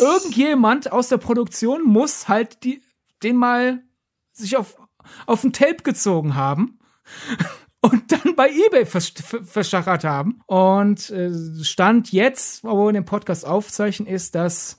Irgendjemand 0.00 0.90
aus 0.90 1.08
der 1.08 1.18
Produktion 1.18 1.84
muss 1.84 2.28
halt 2.28 2.64
die, 2.64 2.82
den 3.22 3.36
mal 3.36 3.82
sich 4.32 4.56
auf, 4.56 4.76
auf 5.26 5.44
ein 5.44 5.52
Tape 5.52 5.84
gezogen 5.84 6.34
haben 6.34 6.78
und 7.80 8.12
dann 8.12 8.36
bei 8.36 8.48
eBay 8.48 8.86
verschachert 8.86 10.04
haben. 10.04 10.40
Und 10.46 11.10
äh, 11.10 11.30
Stand 11.62 12.12
jetzt, 12.12 12.64
wo 12.64 12.86
wir 12.86 12.92
den 12.92 13.04
Podcast 13.04 13.46
aufzeichnen, 13.46 14.08
ist, 14.08 14.34
dass 14.34 14.78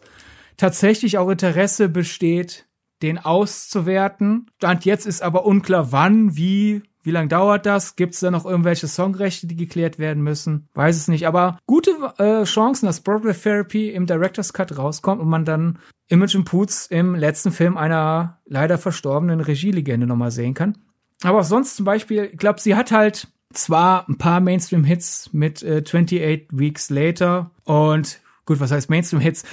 tatsächlich 0.57 1.17
auch 1.17 1.29
Interesse 1.29 1.89
besteht, 1.89 2.67
den 3.01 3.19
auszuwerten. 3.19 4.47
Stand 4.57 4.85
jetzt 4.85 5.05
ist 5.05 5.21
aber 5.21 5.45
unklar, 5.45 5.91
wann, 5.91 6.37
wie, 6.37 6.83
wie 7.03 7.11
lange 7.11 7.27
dauert 7.27 7.65
das? 7.65 7.97
Gibt 7.97 8.13
es 8.13 8.21
da 8.21 8.31
noch 8.31 8.45
irgendwelche 8.45 8.87
Songrechte, 8.87 9.45
die 9.45 9.57
geklärt 9.57 9.99
werden 9.99 10.23
müssen? 10.23 10.69
Weiß 10.73 10.95
es 10.95 11.09
nicht. 11.09 11.27
Aber 11.27 11.59
gute 11.67 11.91
äh, 12.17 12.45
Chancen, 12.45 12.85
dass 12.85 13.01
Broadway 13.01 13.33
Therapy 13.33 13.89
im 13.89 14.05
Director's 14.05 14.53
Cut 14.53 14.77
rauskommt 14.77 15.21
und 15.21 15.27
man 15.27 15.43
dann 15.43 15.79
Imogen 16.07 16.45
Poots 16.45 16.87
im 16.87 17.15
letzten 17.15 17.51
Film 17.51 17.77
einer 17.77 18.39
leider 18.45 18.77
verstorbenen 18.77 19.41
Regielegende 19.41 20.07
nochmal 20.07 20.31
sehen 20.31 20.53
kann. 20.53 20.77
Aber 21.23 21.43
sonst 21.43 21.75
zum 21.75 21.85
Beispiel, 21.85 22.29
ich 22.31 22.37
glaube, 22.37 22.59
sie 22.59 22.75
hat 22.75 22.91
halt 22.91 23.27
zwar 23.53 24.07
ein 24.09 24.17
paar 24.17 24.39
Mainstream-Hits 24.41 25.29
mit 25.31 25.63
äh, 25.63 25.83
28 25.85 26.47
Weeks 26.51 26.89
Later 26.89 27.51
und 27.63 28.19
gut, 28.45 28.59
was 28.59 28.71
heißt 28.71 28.89
Mainstream-Hits? 28.89 29.43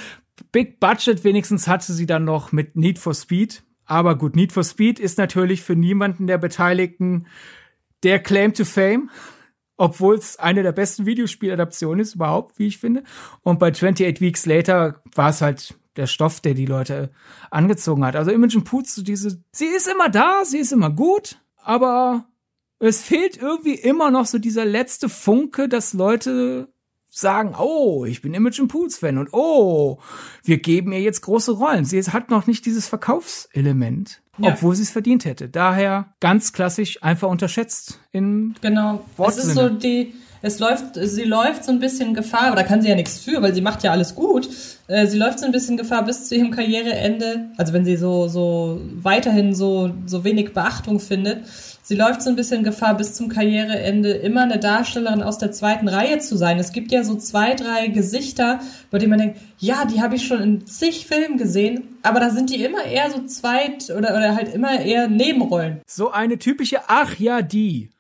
Big 0.52 0.80
Budget 0.80 1.22
wenigstens 1.22 1.68
hatte 1.68 1.92
sie 1.92 2.06
dann 2.06 2.24
noch 2.24 2.50
mit 2.52 2.76
Need 2.76 2.98
for 2.98 3.14
Speed. 3.14 3.62
Aber 3.84 4.16
gut, 4.16 4.36
Need 4.36 4.52
for 4.52 4.64
Speed 4.64 4.98
ist 4.98 5.18
natürlich 5.18 5.62
für 5.62 5.76
niemanden 5.76 6.26
der 6.26 6.38
Beteiligten 6.38 7.26
der 8.02 8.20
Claim 8.20 8.54
to 8.54 8.64
Fame, 8.64 9.10
obwohl 9.76 10.14
es 10.14 10.38
eine 10.38 10.62
der 10.62 10.72
besten 10.72 11.06
Videospieladaptionen 11.06 12.00
ist 12.00 12.14
überhaupt, 12.14 12.58
wie 12.58 12.68
ich 12.68 12.78
finde. 12.78 13.02
Und 13.42 13.58
bei 13.58 13.70
28 13.70 14.20
Weeks 14.20 14.46
Later 14.46 15.02
war 15.14 15.30
es 15.30 15.42
halt 15.42 15.74
der 15.96 16.06
Stoff, 16.06 16.40
der 16.40 16.54
die 16.54 16.66
Leute 16.66 17.10
angezogen 17.50 18.04
hat. 18.04 18.16
Also 18.16 18.30
Imogen 18.30 18.64
Poots, 18.64 18.94
so 18.94 19.02
diese, 19.02 19.42
sie 19.52 19.66
ist 19.66 19.88
immer 19.88 20.08
da, 20.08 20.44
sie 20.44 20.58
ist 20.58 20.72
immer 20.72 20.90
gut, 20.90 21.38
aber 21.64 22.26
es 22.78 23.02
fehlt 23.02 23.36
irgendwie 23.36 23.74
immer 23.74 24.10
noch 24.10 24.26
so 24.26 24.38
dieser 24.38 24.64
letzte 24.64 25.08
Funke, 25.08 25.68
dass 25.68 25.92
Leute 25.92 26.72
sagen, 27.10 27.54
oh, 27.58 28.04
ich 28.04 28.22
bin 28.22 28.34
Imogen 28.34 28.68
Pools 28.68 28.98
Fan 28.98 29.18
und 29.18 29.30
oh, 29.32 29.98
wir 30.44 30.58
geben 30.58 30.92
ihr 30.92 31.00
jetzt 31.00 31.22
große 31.22 31.52
Rollen. 31.52 31.84
Sie 31.84 32.00
hat 32.00 32.30
noch 32.30 32.46
nicht 32.46 32.64
dieses 32.64 32.86
Verkaufselement, 32.86 34.22
ja. 34.38 34.52
obwohl 34.52 34.76
sie 34.76 34.84
es 34.84 34.90
verdient 34.90 35.24
hätte. 35.24 35.48
Daher 35.48 36.14
ganz 36.20 36.52
klassisch 36.52 37.02
einfach 37.02 37.28
unterschätzt 37.28 37.98
in 38.12 38.54
Genau. 38.60 39.04
Wortsinne. 39.16 39.42
Es 39.42 39.48
ist 39.48 39.54
so 39.56 39.68
die 39.68 40.14
es 40.42 40.58
läuft, 40.58 40.94
sie 40.94 41.24
läuft 41.24 41.64
so 41.64 41.72
ein 41.72 41.80
bisschen 41.80 42.14
Gefahr, 42.14 42.46
aber 42.46 42.56
da 42.56 42.62
kann 42.62 42.80
sie 42.80 42.88
ja 42.88 42.94
nichts 42.94 43.18
für, 43.18 43.42
weil 43.42 43.54
sie 43.54 43.60
macht 43.60 43.82
ja 43.82 43.92
alles 43.92 44.14
gut. 44.14 44.48
Äh, 44.86 45.06
sie 45.06 45.18
läuft 45.18 45.38
so 45.38 45.46
ein 45.46 45.52
bisschen 45.52 45.76
Gefahr 45.76 46.04
bis 46.04 46.28
zu 46.28 46.34
ihrem 46.34 46.50
Karriereende, 46.50 47.50
also 47.56 47.72
wenn 47.72 47.84
sie 47.84 47.96
so, 47.96 48.26
so 48.28 48.80
weiterhin 48.94 49.54
so, 49.54 49.92
so 50.06 50.24
wenig 50.24 50.54
Beachtung 50.54 50.98
findet. 50.98 51.44
Sie 51.82 51.96
läuft 51.96 52.22
so 52.22 52.30
ein 52.30 52.36
bisschen 52.36 52.64
Gefahr 52.64 52.96
bis 52.96 53.14
zum 53.14 53.28
Karriereende 53.28 54.12
immer 54.12 54.42
eine 54.42 54.58
Darstellerin 54.58 55.22
aus 55.22 55.38
der 55.38 55.52
zweiten 55.52 55.88
Reihe 55.88 56.18
zu 56.20 56.36
sein. 56.36 56.58
Es 56.58 56.72
gibt 56.72 56.92
ja 56.92 57.04
so 57.04 57.16
zwei, 57.16 57.54
drei 57.54 57.88
Gesichter, 57.88 58.60
bei 58.90 58.98
denen 58.98 59.10
man 59.10 59.18
denkt, 59.18 59.40
ja, 59.58 59.84
die 59.84 60.00
habe 60.00 60.14
ich 60.14 60.26
schon 60.26 60.40
in 60.40 60.66
zig 60.66 61.06
Filmen 61.06 61.36
gesehen, 61.36 61.98
aber 62.02 62.20
da 62.20 62.30
sind 62.30 62.50
die 62.50 62.62
immer 62.64 62.84
eher 62.84 63.10
so 63.10 63.26
zweit 63.26 63.90
oder, 63.90 64.16
oder 64.16 64.34
halt 64.34 64.54
immer 64.54 64.80
eher 64.80 65.08
Nebenrollen. 65.08 65.80
So 65.86 66.10
eine 66.10 66.38
typische 66.38 66.78
Ach 66.86 67.18
ja, 67.18 67.42
die. 67.42 67.90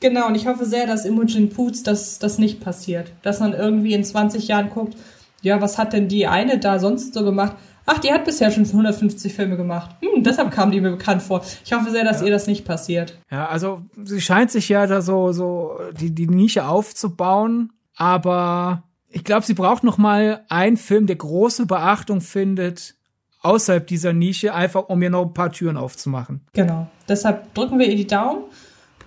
Genau, 0.00 0.26
und 0.26 0.34
ich 0.34 0.46
hoffe 0.46 0.64
sehr, 0.64 0.86
dass 0.86 1.04
Imogen 1.04 1.50
Poots 1.50 1.82
das, 1.82 2.18
das 2.18 2.38
nicht 2.38 2.60
passiert. 2.60 3.12
Dass 3.22 3.40
man 3.40 3.52
irgendwie 3.52 3.92
in 3.92 4.04
20 4.04 4.48
Jahren 4.48 4.70
guckt, 4.70 4.96
ja, 5.42 5.60
was 5.60 5.78
hat 5.78 5.92
denn 5.92 6.08
die 6.08 6.26
eine 6.26 6.58
da 6.58 6.78
sonst 6.78 7.14
so 7.14 7.24
gemacht? 7.24 7.56
Ach, 7.86 7.98
die 7.98 8.12
hat 8.12 8.24
bisher 8.24 8.50
schon 8.50 8.64
150 8.64 9.32
Filme 9.32 9.56
gemacht. 9.56 9.96
Hm, 10.00 10.22
deshalb 10.22 10.50
kam 10.50 10.70
die 10.70 10.80
mir 10.80 10.90
bekannt 10.90 11.22
vor. 11.22 11.42
Ich 11.64 11.72
hoffe 11.72 11.90
sehr, 11.90 12.04
dass 12.04 12.20
ja. 12.20 12.26
ihr 12.26 12.32
das 12.32 12.46
nicht 12.46 12.64
passiert. 12.64 13.18
Ja, 13.30 13.48
also 13.48 13.82
sie 14.04 14.20
scheint 14.20 14.50
sich 14.50 14.68
ja 14.68 14.86
da 14.86 15.02
so, 15.02 15.32
so 15.32 15.78
die, 15.98 16.14
die 16.14 16.28
Nische 16.28 16.66
aufzubauen, 16.66 17.72
aber 17.96 18.84
ich 19.08 19.24
glaube, 19.24 19.44
sie 19.44 19.54
braucht 19.54 19.82
noch 19.82 19.98
mal 19.98 20.44
einen 20.48 20.76
Film, 20.76 21.06
der 21.06 21.16
große 21.16 21.66
Beachtung 21.66 22.20
findet 22.20 22.94
außerhalb 23.42 23.86
dieser 23.86 24.12
Nische, 24.12 24.54
einfach 24.54 24.88
um 24.88 25.02
ihr 25.02 25.10
noch 25.10 25.22
ein 25.22 25.34
paar 25.34 25.50
Türen 25.50 25.76
aufzumachen. 25.76 26.42
Genau. 26.52 26.88
Deshalb 27.08 27.52
drücken 27.54 27.78
wir 27.78 27.88
ihr 27.88 27.96
die 27.96 28.06
Daumen. 28.06 28.44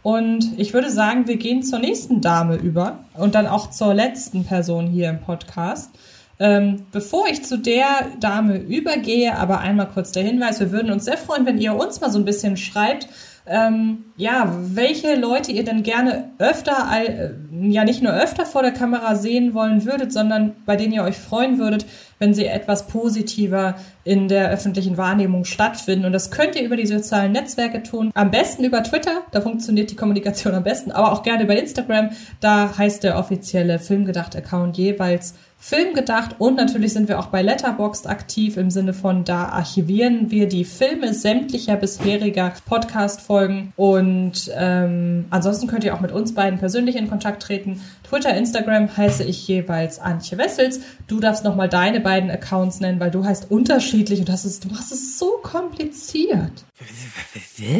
Und 0.04 0.60
ich 0.60 0.74
würde 0.74 0.92
sagen, 0.92 1.28
wir 1.28 1.38
gehen 1.38 1.64
zur 1.64 1.80
nächsten 1.80 2.20
Dame 2.20 2.58
über 2.58 3.00
und 3.16 3.36
dann 3.36 3.48
auch 3.48 3.70
zur 3.70 3.94
letzten 3.94 4.44
Person 4.44 4.88
hier 4.88 5.10
im 5.10 5.22
Podcast. 5.22 5.92
Ähm, 6.40 6.86
bevor 6.92 7.28
ich 7.28 7.46
zu 7.46 7.58
der 7.58 8.08
Dame 8.20 8.58
übergehe, 8.58 9.38
aber 9.38 9.60
einmal 9.60 9.88
kurz 9.88 10.12
der 10.12 10.24
Hinweis, 10.24 10.60
wir 10.60 10.72
würden 10.72 10.92
uns 10.92 11.06
sehr 11.06 11.18
freuen, 11.18 11.46
wenn 11.46 11.58
ihr 11.58 11.76
uns 11.76 12.02
mal 12.02 12.12
so 12.12 12.20
ein 12.20 12.26
bisschen 12.26 12.58
schreibt, 12.58 13.08
ähm, 13.46 14.06
ja, 14.16 14.56
welche 14.58 15.16
Leute 15.16 15.52
ihr 15.52 15.66
denn 15.66 15.84
gerne 15.84 16.32
öfter, 16.38 16.88
äh, 16.94 17.32
ja 17.52 17.84
nicht 17.84 18.02
nur 18.02 18.14
öfter 18.14 18.46
vor 18.46 18.62
der 18.62 18.72
Kamera 18.72 19.16
sehen 19.16 19.54
wollen 19.54 19.86
würdet, 19.86 20.14
sondern 20.14 20.54
bei 20.66 20.78
denen 20.78 20.94
ihr 20.94 21.04
euch 21.04 21.18
freuen 21.18 21.60
würdet, 21.60 21.86
wenn 22.20 22.34
sie 22.34 22.46
etwas 22.46 22.88
positiver 22.88 23.76
in 24.06 24.30
der 24.30 24.50
öffentlichen 24.50 24.96
Wahrnehmung 24.96 25.44
stattfinden. 25.44 26.06
Und 26.06 26.14
das 26.14 26.32
könnt 26.32 26.56
ihr 26.56 26.64
über 26.64 26.78
die 26.78 26.88
sozialen 26.88 27.34
Netzwerke 27.34 27.84
tun. 27.84 28.12
Am 28.14 28.32
besten 28.32 28.64
über 28.64 28.82
Twitter, 28.82 29.24
da 29.32 29.42
funktioniert 29.42 29.92
die 29.92 29.98
Kommunikation 29.98 30.54
am 30.54 30.64
besten, 30.64 30.92
aber 30.92 31.12
auch 31.12 31.24
gerne 31.24 31.44
über 31.44 31.58
Instagram. 31.58 32.12
Da 32.40 32.78
heißt 32.78 33.04
der 33.04 33.18
offizielle 33.18 33.78
Filmgedacht-Account 33.78 34.78
jeweils 34.78 35.34
Film 35.66 35.94
gedacht 35.94 36.36
und 36.40 36.58
natürlich 36.58 36.92
sind 36.92 37.08
wir 37.08 37.20
auch 37.20 37.28
bei 37.28 37.42
Letterboxd 37.42 38.06
aktiv 38.08 38.58
im 38.58 38.70
Sinne 38.70 38.94
von, 38.94 39.24
da 39.24 39.46
archivieren 39.46 40.30
wir 40.30 40.50
die 40.50 40.66
Filme 40.66 41.14
sämtlicher 41.14 41.78
bisheriger 41.78 42.52
Podcast-Folgen 42.66 43.72
und 43.78 44.52
ähm, 44.54 45.24
ansonsten 45.30 45.68
könnt 45.68 45.86
ihr 45.86 45.96
auch 45.96 46.02
mit 46.02 46.12
uns 46.12 46.36
beiden 46.36 46.60
persönlich 46.60 46.98
in 46.98 47.08
Kontakt 47.08 47.44
treten. 47.44 47.80
Twitter, 48.04 48.36
Instagram 48.36 48.96
heiße 48.98 49.24
ich 49.24 49.48
jeweils 49.48 50.00
Antje 50.00 50.38
Wessels. 50.38 50.82
Du 51.08 51.22
darfst 51.22 51.46
nochmal 51.46 51.70
deine 51.70 52.02
beiden 52.02 52.30
Accounts 52.30 52.82
nennen, 52.82 53.00
weil 53.00 53.12
du 53.12 53.24
heißt 53.24 53.50
unterschiedlich 53.50 54.20
und 54.20 54.28
das 54.28 54.44
ist, 54.44 54.66
du 54.66 54.68
machst 54.68 54.92
es 54.92 55.18
so 55.18 55.40
kompliziert. 55.42 56.66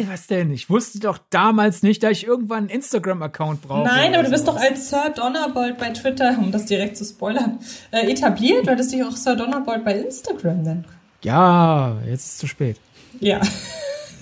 Was 0.08 0.26
denn? 0.26 0.52
Ich 0.52 0.70
wusste 0.70 1.00
doch 1.00 1.18
damals 1.30 1.82
nicht, 1.82 2.02
dass 2.02 2.12
ich 2.12 2.26
irgendwann 2.26 2.58
einen 2.58 2.68
Instagram-Account 2.68 3.62
brauche. 3.62 3.86
Nein, 3.86 4.14
aber 4.14 4.22
du 4.22 4.30
bist 4.30 4.48
doch 4.48 4.56
als 4.56 4.88
Sir 4.88 5.12
Donnerbold 5.14 5.78
bei 5.78 5.90
Twitter, 5.90 6.36
um 6.38 6.52
das 6.52 6.66
direkt 6.66 6.96
zu 6.96 7.04
spoilern, 7.04 7.58
äh, 7.90 8.10
etabliert. 8.10 8.66
Du 8.66 8.70
hättest 8.70 8.92
dich 8.92 9.02
auch 9.02 9.16
Sir 9.16 9.36
Donnerbold 9.36 9.84
bei 9.84 9.94
Instagram 9.94 10.62
nennen. 10.62 10.84
Ja, 11.22 11.96
jetzt 12.06 12.24
ist 12.24 12.32
es 12.32 12.38
zu 12.38 12.46
spät. 12.46 12.76
Ja. 13.20 13.40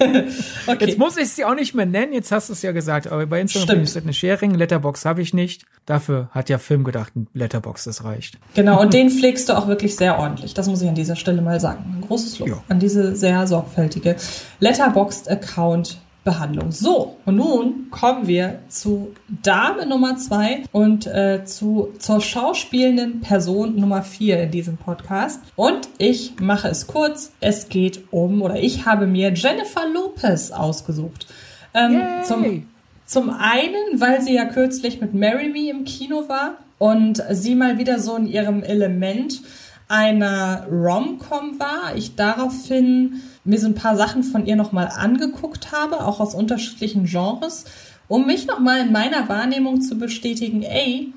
okay. 0.67 0.87
Jetzt 0.87 0.99
muss 0.99 1.17
ich 1.17 1.29
sie 1.31 1.45
auch 1.45 1.55
nicht 1.55 1.75
mehr 1.75 1.87
nennen, 1.87 2.13
jetzt 2.13 2.33
hast 2.33 2.49
du 2.49 2.53
es 2.53 2.63
ja 2.63 2.73
gesagt, 2.73 3.07
aber 3.07 3.27
bei 3.27 3.41
Instagram 3.41 3.69
Stimmt. 3.69 3.83
ist 3.83 3.97
eine 3.97 4.13
Sharing, 4.13 4.55
Letterbox 4.55 5.05
habe 5.05 5.23
ich 5.23 5.35
nicht. 5.35 5.65
Dafür 5.87 6.29
hat 6.33 6.49
ja 6.49 6.59
Film 6.59 6.85
gedacht, 6.85 7.15
ein 7.17 7.29
Letterbox, 7.35 7.85
das 7.85 8.05
reicht. 8.05 8.39
Genau, 8.55 8.81
und 8.81 8.95
den 8.95 9.11
pflegst 9.11 9.49
du 9.49 9.57
auch 9.57 9.67
wirklich 9.67 9.97
sehr 9.97 10.19
ordentlich. 10.19 10.55
Das 10.55 10.69
muss 10.69 10.83
ich 10.83 10.89
an 10.89 10.95
dieser 10.95 11.17
Stelle 11.17 11.43
mal 11.43 11.61
sagen. 11.61 11.97
Ein 11.99 12.07
großes 12.07 12.39
Lob 12.39 12.49
ja. 12.49 12.63
an 12.69 12.79
diese 12.79 13.17
sehr 13.17 13.47
sorgfältige 13.47 14.17
Letterboxd-Account 14.61 15.99
Behandlung. 16.25 16.71
So, 16.71 17.17
und 17.25 17.37
nun 17.37 17.91
kommen 17.91 18.29
wir 18.29 18.61
zu 18.69 19.13
Dame 19.43 19.87
Nummer 19.87 20.17
zwei 20.17 20.63
und 20.71 21.07
äh, 21.07 21.45
zu, 21.45 21.93
zur 21.99 22.21
schauspielenden 22.21 23.21
Person 23.21 23.75
Nummer 23.75 24.03
vier 24.03 24.41
in 24.45 24.53
diesem 24.53 24.77
Podcast. 24.77 25.41
Und 25.57 25.89
ich 25.99 26.39
mache 26.41 26.69
es 26.69 26.87
kurz. 26.87 27.33
Es 27.41 27.69
geht 27.69 28.05
um, 28.13 28.41
oder 28.41 28.61
ich 28.61 28.87
habe 28.87 29.07
mir 29.07 29.33
Jennifer 29.33 29.89
Lopez 29.93 30.53
ausgesucht. 30.53 31.27
Ähm, 31.75 32.01
zum, 32.25 32.69
zum 33.05 33.31
einen, 33.31 34.01
weil 34.01 34.23
sie 34.23 34.35
ja 34.35 34.45
kürzlich 34.45 35.01
mit 35.01 35.15
Marry 35.15 35.49
Me 35.49 35.71
im 35.71 35.85
Kino 35.85 36.29
war 36.29 36.59
und 36.79 37.23
sie 37.31 37.57
mal 37.57 37.79
wieder 37.79 37.99
so 37.99 38.15
in 38.15 38.27
ihrem 38.27 38.63
Element 38.63 39.43
einer 39.89 40.67
Rom-Com 40.71 41.59
war. 41.59 41.97
Ich 41.97 42.15
daraufhin 42.15 43.23
mir 43.45 43.59
so 43.59 43.67
ein 43.67 43.75
paar 43.75 43.97
Sachen 43.97 44.23
von 44.23 44.47
ihr 44.47 44.57
nochmal 44.57 44.89
angeguckt 44.89 45.73
habe, 45.73 46.05
auch 46.05 46.21
aus 46.21 46.35
unterschiedlichen 46.35 47.07
Genres, 47.07 47.65
um 48.09 48.27
mich 48.27 48.47
nochmal 48.47 48.81
in 48.81 48.93
meiner 48.93 49.29
Wahrnehmung 49.29 49.81
zu 49.81 49.97
bestätigen, 49.97 50.63
ey, 50.63 51.13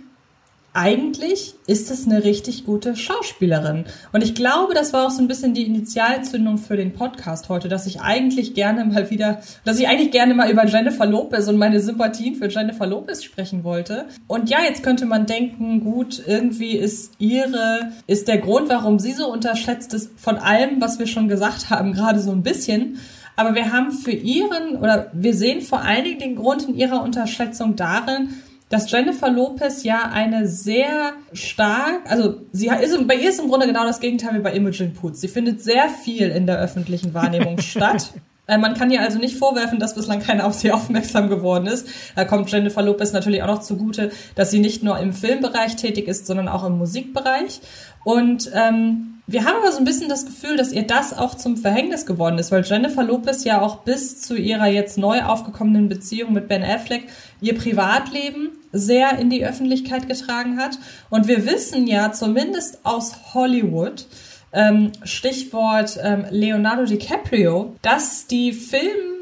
eigentlich 0.75 1.55
ist 1.67 1.89
es 1.89 2.05
eine 2.05 2.25
richtig 2.25 2.65
gute 2.65 2.97
Schauspielerin. 2.97 3.85
Und 4.11 4.23
ich 4.23 4.35
glaube, 4.35 4.73
das 4.73 4.91
war 4.91 5.07
auch 5.07 5.09
so 5.09 5.21
ein 5.21 5.29
bisschen 5.29 5.53
die 5.53 5.65
Initialzündung 5.65 6.57
für 6.57 6.75
den 6.75 6.91
Podcast 6.91 7.47
heute, 7.47 7.69
dass 7.69 7.87
ich 7.87 8.01
eigentlich 8.01 8.53
gerne 8.55 8.83
mal 8.83 9.09
wieder, 9.09 9.39
dass 9.63 9.79
ich 9.79 9.87
eigentlich 9.87 10.11
gerne 10.11 10.33
mal 10.33 10.51
über 10.51 10.65
Jennifer 10.65 11.05
Lopez 11.05 11.47
und 11.47 11.57
meine 11.57 11.79
Sympathien 11.79 12.35
für 12.35 12.49
Jennifer 12.49 12.85
Lopez 12.85 13.23
sprechen 13.23 13.63
wollte. 13.63 14.05
Und 14.27 14.49
ja, 14.49 14.59
jetzt 14.67 14.83
könnte 14.83 15.05
man 15.05 15.25
denken, 15.25 15.79
gut, 15.79 16.21
irgendwie 16.27 16.73
ist 16.75 17.13
ihre, 17.19 17.91
ist 18.05 18.27
der 18.27 18.39
Grund, 18.39 18.67
warum 18.67 18.99
sie 18.99 19.13
so 19.13 19.31
unterschätzt 19.31 19.93
ist, 19.93 20.19
von 20.19 20.37
allem, 20.37 20.81
was 20.81 20.99
wir 20.99 21.07
schon 21.07 21.29
gesagt 21.29 21.69
haben, 21.69 21.93
gerade 21.93 22.19
so 22.19 22.31
ein 22.31 22.43
bisschen. 22.43 22.99
Aber 23.37 23.55
wir 23.55 23.71
haben 23.71 23.93
für 23.93 24.11
ihren, 24.11 24.75
oder 24.77 25.09
wir 25.13 25.33
sehen 25.33 25.61
vor 25.61 25.81
allen 25.83 26.03
Dingen 26.03 26.19
den 26.19 26.35
Grund 26.35 26.67
in 26.67 26.75
ihrer 26.75 27.01
Unterschätzung 27.01 27.77
darin, 27.77 28.29
dass 28.69 28.89
Jennifer 28.91 29.29
Lopez 29.29 29.83
ja 29.83 30.09
eine 30.11 30.47
sehr 30.47 31.13
stark, 31.33 32.01
also 32.09 32.41
sie 32.51 32.67
ist, 32.67 33.07
bei 33.07 33.15
ihr 33.15 33.29
ist 33.29 33.39
im 33.39 33.47
Grunde 33.47 33.67
genau 33.67 33.85
das 33.85 33.99
Gegenteil 33.99 34.35
wie 34.35 34.41
bei 34.41 34.53
Imogen 34.53 34.93
Poots. 34.93 35.21
Sie 35.21 35.27
findet 35.27 35.61
sehr 35.61 35.89
viel 35.89 36.29
in 36.29 36.47
der 36.47 36.59
öffentlichen 36.59 37.13
Wahrnehmung 37.13 37.59
statt. 37.61 38.11
Äh, 38.47 38.57
man 38.57 38.73
kann 38.73 38.91
ihr 38.91 39.01
also 39.01 39.19
nicht 39.19 39.37
vorwerfen, 39.37 39.79
dass 39.79 39.95
bislang 39.95 40.19
keiner 40.19 40.45
auf 40.45 40.53
sie 40.53 40.71
aufmerksam 40.71 41.29
geworden 41.29 41.67
ist. 41.67 41.87
Da 42.15 42.25
kommt 42.25 42.51
Jennifer 42.51 42.81
Lopez 42.81 43.13
natürlich 43.13 43.43
auch 43.43 43.47
noch 43.47 43.61
zugute, 43.61 44.11
dass 44.33 44.51
sie 44.51 44.59
nicht 44.59 44.83
nur 44.83 44.99
im 44.99 45.13
Filmbereich 45.13 45.75
tätig 45.75 46.07
ist, 46.07 46.25
sondern 46.25 46.47
auch 46.47 46.65
im 46.65 46.77
Musikbereich. 46.77 47.61
Und 48.03 48.49
ähm, 48.53 49.14
wir 49.27 49.43
haben 49.43 49.57
aber 49.57 49.71
so 49.71 49.79
ein 49.79 49.85
bisschen 49.85 50.07
das 50.07 50.25
Gefühl, 50.25 50.55
dass 50.55 50.71
ihr 50.71 50.85
das 50.85 51.17
auch 51.17 51.33
zum 51.33 51.57
Verhängnis 51.57 52.05
geworden 52.05 52.37
ist, 52.37 52.51
weil 52.51 52.63
Jennifer 52.63 53.03
Lopez 53.03 53.43
ja 53.43 53.59
auch 53.61 53.77
bis 53.77 54.21
zu 54.21 54.35
ihrer 54.35 54.67
jetzt 54.67 54.99
neu 54.99 55.23
aufgekommenen 55.23 55.89
Beziehung 55.89 56.33
mit 56.33 56.47
Ben 56.47 56.63
Affleck 56.63 57.05
ihr 57.41 57.57
Privatleben 57.57 58.51
sehr 58.71 59.17
in 59.17 59.31
die 59.31 59.45
Öffentlichkeit 59.45 60.07
getragen 60.07 60.57
hat. 60.57 60.77
Und 61.09 61.27
wir 61.27 61.45
wissen 61.45 61.87
ja 61.87 62.11
zumindest 62.11 62.85
aus 62.85 63.33
Hollywood, 63.33 64.05
ähm, 64.53 64.91
Stichwort 65.03 65.97
ähm, 66.03 66.25
Leonardo 66.29 66.85
DiCaprio, 66.85 67.75
dass 67.81 68.27
die 68.27 68.53
Film 68.53 69.14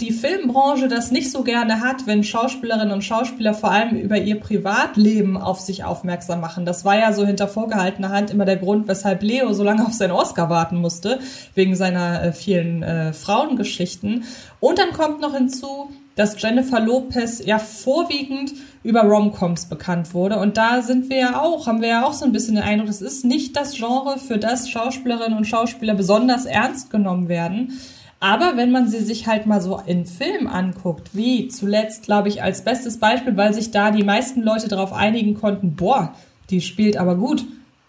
die 0.00 0.12
Filmbranche 0.12 0.88
das 0.88 1.10
nicht 1.10 1.30
so 1.30 1.42
gerne 1.42 1.80
hat, 1.80 2.06
wenn 2.06 2.22
Schauspielerinnen 2.22 2.92
und 2.92 3.02
Schauspieler 3.02 3.54
vor 3.54 3.70
allem 3.70 3.96
über 3.96 4.18
ihr 4.18 4.38
Privatleben 4.38 5.36
auf 5.36 5.60
sich 5.60 5.84
aufmerksam 5.84 6.40
machen. 6.40 6.64
Das 6.64 6.84
war 6.84 6.98
ja 6.98 7.12
so 7.12 7.26
hinter 7.26 7.48
vorgehaltener 7.48 8.10
Hand 8.10 8.30
immer 8.30 8.44
der 8.44 8.56
Grund, 8.56 8.88
weshalb 8.88 9.22
Leo 9.22 9.52
so 9.52 9.64
lange 9.64 9.86
auf 9.86 9.92
seinen 9.92 10.12
Oscar 10.12 10.50
warten 10.50 10.76
musste, 10.76 11.20
wegen 11.54 11.74
seiner 11.74 12.22
äh, 12.22 12.32
vielen 12.32 12.82
äh, 12.82 13.12
Frauengeschichten. 13.12 14.24
Und 14.60 14.78
dann 14.78 14.92
kommt 14.92 15.20
noch 15.20 15.34
hinzu, 15.34 15.90
dass 16.18 16.40
Jennifer 16.42 16.80
Lopez 16.80 17.44
ja 17.44 17.58
vorwiegend 17.58 18.52
über 18.82 19.02
Romcoms 19.02 19.66
bekannt 19.66 20.14
wurde. 20.14 20.38
Und 20.38 20.56
da 20.56 20.82
sind 20.82 21.10
wir 21.10 21.18
ja 21.18 21.40
auch, 21.40 21.66
haben 21.66 21.80
wir 21.80 21.88
ja 21.88 22.04
auch 22.04 22.12
so 22.12 22.24
ein 22.24 22.32
bisschen 22.32 22.56
den 22.56 22.64
Eindruck, 22.64 22.88
das 22.88 23.00
ist 23.00 23.24
nicht 23.24 23.56
das 23.56 23.76
Genre, 23.76 24.18
für 24.18 24.36
das 24.36 24.68
Schauspielerinnen 24.68 25.38
und 25.38 25.44
Schauspieler 25.44 25.94
besonders 25.94 26.44
ernst 26.44 26.90
genommen 26.90 27.28
werden. 27.28 27.78
Aber 28.20 28.56
wenn 28.56 28.72
man 28.72 28.88
sie 28.88 28.98
sich 28.98 29.26
halt 29.28 29.46
mal 29.46 29.60
so 29.60 29.80
in 29.86 30.04
Film 30.04 30.48
anguckt, 30.48 31.10
wie 31.12 31.48
zuletzt, 31.48 32.02
glaube 32.02 32.28
ich, 32.28 32.42
als 32.42 32.64
bestes 32.64 32.98
Beispiel, 32.98 33.36
weil 33.36 33.54
sich 33.54 33.70
da 33.70 33.90
die 33.90 34.02
meisten 34.02 34.42
Leute 34.42 34.68
darauf 34.68 34.92
einigen 34.92 35.34
konnten, 35.34 35.76
boah, 35.76 36.14
die 36.50 36.60
spielt 36.60 36.96
aber 36.96 37.14
gut. 37.14 37.44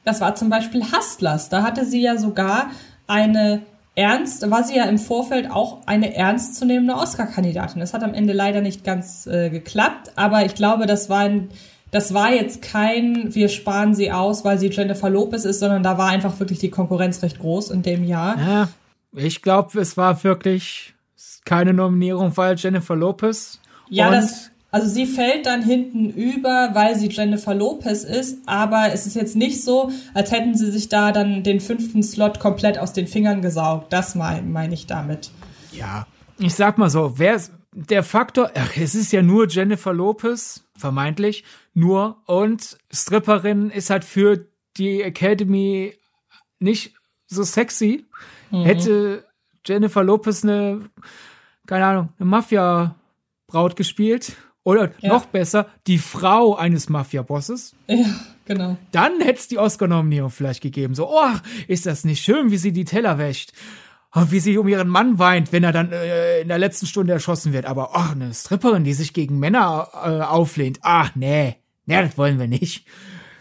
Das 0.06 0.22
war 0.22 0.36
zum 0.36 0.50
Beispiel 0.50 0.84
Hustlers. 0.84 1.50
Da 1.50 1.64
hatte 1.64 1.86
sie 1.86 2.02
ja 2.02 2.18
sogar 2.18 2.70
eine 3.08 3.62
ernst, 3.96 4.50
war 4.50 4.64
sie 4.64 4.76
ja 4.76 4.86
im 4.86 4.98
Vorfeld 4.98 5.52
auch 5.52 5.80
eine 5.86 6.16
ernstzunehmende 6.16 6.94
Oscar-Kandidatin. 6.94 7.80
Das 7.80 7.94
hat 7.94 8.04
am 8.04 8.14
Ende 8.14 8.34
leider 8.34 8.62
nicht 8.62 8.84
ganz 8.84 9.28
äh, 9.28 9.50
geklappt, 9.50 10.12
aber 10.16 10.46
ich 10.46 10.56
glaube, 10.56 10.86
das 10.86 11.10
war 11.10 11.20
ein, 11.20 11.50
das 11.92 12.14
war 12.14 12.32
jetzt 12.32 12.62
kein, 12.62 13.34
wir 13.34 13.50
sparen 13.50 13.96
sie 13.96 14.12
aus, 14.12 14.46
weil 14.46 14.58
sie 14.60 14.68
Jennifer 14.68 15.10
Lopez 15.10 15.44
ist, 15.44 15.60
sondern 15.60 15.84
da 15.84 15.98
war 15.98 16.08
einfach 16.08 16.40
wirklich 16.40 16.60
die 16.60 16.70
Konkurrenz 16.70 17.22
recht 17.24 17.40
groß 17.40 17.72
in 17.72 17.82
dem 17.82 18.04
Jahr. 18.04 18.38
Ja. 18.40 18.70
Ich 19.14 19.42
glaube, 19.42 19.80
es 19.80 19.98
war 19.98 20.24
wirklich 20.24 20.94
keine 21.46 21.74
Nominierung, 21.74 22.36
weil 22.38 22.56
Jennifer 22.58 22.96
Lopez. 22.96 23.60
Ja, 23.90 24.12
das, 24.12 24.52
also 24.72 24.88
sie 24.88 25.08
fällt 25.08 25.48
dann 25.48 25.64
hinten 25.64 26.10
über, 26.12 26.70
weil 26.74 26.96
sie 26.96 27.10
Jennifer 27.10 27.56
Lopez 27.56 28.04
ist, 28.04 28.38
aber 28.46 28.94
es 28.94 29.08
ist 29.08 29.16
jetzt 29.16 29.36
nicht 29.36 29.64
so, 29.64 29.92
als 30.14 30.32
hätten 30.32 30.56
sie 30.56 30.70
sich 30.70 30.90
da 30.90 31.12
dann 31.12 31.44
den 31.44 31.60
fünften 31.60 32.04
Slot 32.04 32.40
komplett 32.40 32.78
aus 32.78 32.94
den 32.94 33.08
Fingern 33.08 33.42
gesaugt. 33.42 33.92
Das 33.92 34.14
meine 34.14 34.44
mein 34.44 34.72
ich 34.72 34.86
damit. 34.86 35.32
Ja, 35.72 36.06
ich 36.38 36.54
sag 36.54 36.78
mal 36.78 36.90
so, 36.90 37.18
wer 37.18 37.40
der 37.72 38.04
Faktor, 38.04 38.52
ach, 38.56 38.78
es 38.78 38.96
ist 38.96 39.12
ja 39.12 39.22
nur 39.22 39.48
Jennifer 39.48 39.94
Lopez, 39.94 40.64
vermeintlich, 40.76 41.44
nur 41.74 42.18
und 42.26 42.78
Stripperin 42.92 43.70
ist 43.72 43.90
halt 43.90 44.06
für 44.06 44.48
die 44.78 45.02
Academy 45.02 45.94
nicht 46.60 46.94
so 47.28 47.44
sexy. 47.44 48.06
Mhm. 48.52 48.64
Hätte 48.64 49.26
Jennifer 49.66 50.04
Lopez 50.04 50.44
eine, 50.44 50.90
keine 51.68 51.86
Ahnung, 51.86 52.10
eine 52.18 52.30
Mafia-Braut 52.30 53.76
gespielt 53.76 54.34
oder 54.64 54.92
ja. 55.00 55.10
noch 55.10 55.26
besser, 55.26 55.68
die 55.88 55.98
Frau 55.98 56.56
eines 56.56 56.90
Mafia-Bosses. 56.90 57.76
Ja, 57.88 58.06
genau. 58.46 58.78
Dann 58.92 59.22
hätte 59.22 59.40
es 59.40 59.48
die 59.48 59.58
Oscar-Nominierung 59.58 60.30
vielleicht 60.30 60.62
gegeben. 60.62 60.96
So, 60.96 61.10
oh, 61.10 61.36
ist 61.68 61.86
das 61.86 62.04
nicht 62.04 62.24
schön, 62.24 62.52
wie 62.52 62.58
sie 62.58 62.72
die 62.72 62.86
Teller 62.86 63.18
wäscht. 63.18 63.52
Und 64.12 64.24
oh, 64.24 64.32
wie 64.32 64.40
sie 64.40 64.58
um 64.58 64.68
ihren 64.68 64.88
Mann 64.88 65.20
weint, 65.20 65.52
wenn 65.52 65.64
er 65.64 65.72
dann 65.72 65.92
äh, 65.92 66.42
in 66.42 66.48
der 66.48 66.58
letzten 66.58 66.88
Stunde 66.88 67.14
erschossen 67.14 67.54
wird. 67.54 67.68
Aber, 67.68 67.92
oh, 67.94 68.12
eine 68.12 68.34
Stripperin, 68.34 68.84
die 68.84 68.94
sich 68.94 69.14
gegen 69.14 69.38
Männer 69.38 69.88
äh, 69.94 70.22
auflehnt. 70.22 70.80
Ah, 70.82 71.10
nee. 71.14 71.58
Nee, 71.86 72.02
das 72.02 72.18
wollen 72.18 72.40
wir 72.40 72.48
nicht. 72.48 72.88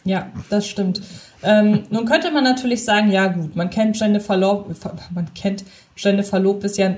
Ja, 0.04 0.30
das 0.50 0.68
stimmt. 0.68 1.00
Ähm, 1.42 1.84
nun 1.90 2.04
könnte 2.04 2.30
man 2.30 2.44
natürlich 2.44 2.84
sagen, 2.84 3.10
ja 3.10 3.28
gut, 3.28 3.54
man 3.54 3.70
kennt 3.70 3.98
Jennifer 3.98 4.36
Lopez, 4.36 4.80
man 5.14 5.32
kennt 5.34 5.64
Jennifer 5.96 6.38
Lopez 6.38 6.76
ja 6.76 6.96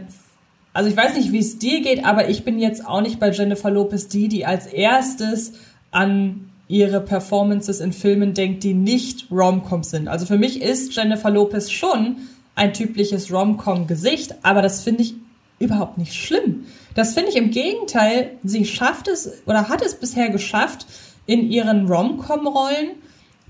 also 0.73 0.89
ich 0.89 0.97
weiß 0.97 1.17
nicht, 1.17 1.33
wie 1.33 1.39
es 1.39 1.59
dir 1.59 1.81
geht, 1.81 2.05
aber 2.05 2.29
ich 2.29 2.45
bin 2.45 2.59
jetzt 2.59 2.87
auch 2.87 3.01
nicht 3.01 3.19
bei 3.19 3.31
Jennifer 3.31 3.71
Lopez 3.71 4.09
die, 4.09 4.29
die 4.29 4.47
als 4.47 4.67
erstes 4.67 5.53
an 5.91 6.49
ihre 6.69 7.01
Performances 7.01 7.81
in 7.81 7.93
Filmen 7.93 8.35
denkt, 8.35 8.63
die 8.63 8.75
nicht 8.75 9.27
Rom-Com 9.33 9.83
sind. 9.83 10.07
Also 10.07 10.27
für 10.27 10.39
mich 10.39 10.63
ist 10.63 10.95
Jennifer 10.95 11.31
Lopez 11.31 11.71
schon 11.71 12.17
ein 12.55 12.73
typisches 12.73 13.33
Rom-Com-Gesicht, 13.33 14.37
aber 14.43 14.63
das 14.63 14.83
finde 14.83 15.03
ich 15.03 15.15
überhaupt 15.59 15.99
nicht 15.99 16.15
schlimm. 16.15 16.67
Das 16.95 17.15
finde 17.15 17.31
ich 17.31 17.37
im 17.37 17.51
Gegenteil, 17.51 18.33
sie 18.45 18.65
schafft 18.65 19.09
es 19.09 19.43
oder 19.47 19.69
hat 19.69 19.83
es 19.83 19.97
bisher 19.97 20.29
geschafft, 20.29 20.87
in 21.27 21.51
ihren 21.51 21.87
Rom-Com-Rollen 21.87 22.91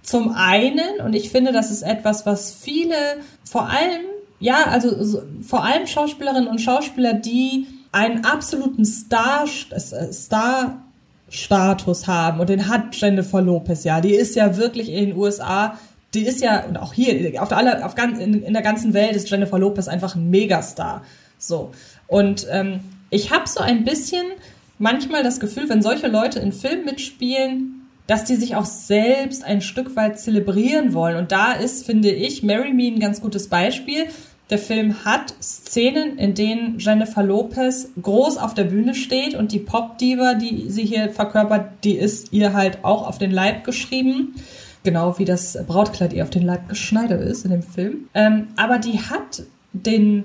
zum 0.03 0.33
einen, 0.33 1.01
und 1.05 1.15
ich 1.15 1.31
finde, 1.31 1.53
das 1.53 1.71
ist 1.71 1.83
etwas, 1.83 2.27
was 2.27 2.53
viele, 2.53 2.97
vor 3.45 3.69
allem 3.69 4.03
ja, 4.41 4.65
also 4.65 5.05
so, 5.05 5.23
vor 5.47 5.65
allem 5.65 5.87
Schauspielerinnen 5.87 6.49
und 6.49 6.61
Schauspieler, 6.61 7.13
die 7.13 7.67
einen 7.93 8.25
absoluten 8.25 8.85
Star, 8.85 9.47
Star 9.47 10.83
Status 11.29 12.09
haben 12.09 12.41
und 12.41 12.49
den 12.49 12.69
hat 12.69 12.97
Jennifer 12.97 13.41
Lopez 13.41 13.85
ja. 13.85 14.01
Die 14.01 14.15
ist 14.15 14.35
ja 14.35 14.57
wirklich 14.57 14.89
in 14.89 15.11
den 15.11 15.17
USA, 15.17 15.79
die 16.15 16.27
ist 16.27 16.41
ja 16.41 16.65
und 16.65 16.77
auch 16.77 16.93
hier 16.93 17.41
auf 17.41 17.49
der 17.49 17.59
aller, 17.59 17.87
auf 17.87 17.95
in, 17.97 18.43
in 18.43 18.53
der 18.53 18.63
ganzen 18.63 18.95
Welt 18.95 19.15
ist 19.15 19.31
Jennifer 19.31 19.59
Lopez 19.59 19.87
einfach 19.87 20.17
ein 20.17 20.31
Megastar. 20.31 21.03
So 21.39 21.71
und 22.09 22.47
ähm, 22.51 22.81
ich 23.11 23.31
habe 23.31 23.49
so 23.49 23.61
ein 23.61 23.85
bisschen 23.85 24.25
manchmal 24.79 25.23
das 25.23 25.39
Gefühl, 25.39 25.69
wenn 25.69 25.83
solche 25.83 26.09
Leute 26.09 26.41
in 26.41 26.53
Filmen 26.53 26.85
mitspielen, 26.85 27.80
dass 28.11 28.25
die 28.25 28.35
sich 28.35 28.57
auch 28.57 28.65
selbst 28.65 29.45
ein 29.45 29.61
Stück 29.61 29.95
weit 29.95 30.19
zelebrieren 30.19 30.95
wollen. 30.95 31.17
Und 31.17 31.31
da 31.31 31.53
ist, 31.53 31.87
finde 31.87 32.11
ich, 32.11 32.43
Mary 32.43 32.73
Me 32.73 32.89
ein 32.89 32.99
ganz 32.99 33.21
gutes 33.21 33.47
Beispiel. 33.47 34.07
Der 34.51 34.59
Film 34.59 35.05
hat 35.05 35.33
Szenen, 35.41 36.19
in 36.19 36.35
denen 36.35 36.81
Jennifer 36.81 37.23
Lopez 37.23 37.93
groß 38.03 38.37
auf 38.39 38.53
der 38.53 38.65
Bühne 38.65 38.97
steht 38.97 39.37
und 39.37 39.53
die 39.53 39.61
Pop-Diva, 39.61 40.35
die 40.35 40.69
sie 40.71 40.85
hier 40.85 41.11
verkörpert, 41.11 41.85
die 41.85 41.95
ist 41.95 42.33
ihr 42.33 42.53
halt 42.53 42.81
auch 42.83 43.07
auf 43.07 43.19
den 43.19 43.31
Leib 43.31 43.63
geschrieben. 43.63 44.35
Genau 44.83 45.17
wie 45.21 45.25
das 45.25 45.57
Brautkleid 45.69 46.13
ihr 46.13 46.25
auf 46.25 46.31
den 46.31 46.43
Leib 46.43 46.69
geschneidert 46.69 47.23
ist 47.23 47.45
in 47.45 47.53
dem 47.53 47.63
Film. 47.63 48.09
Ähm, 48.15 48.49
aber 48.57 48.79
die 48.79 48.99
hat 48.99 49.45
den, 49.73 50.25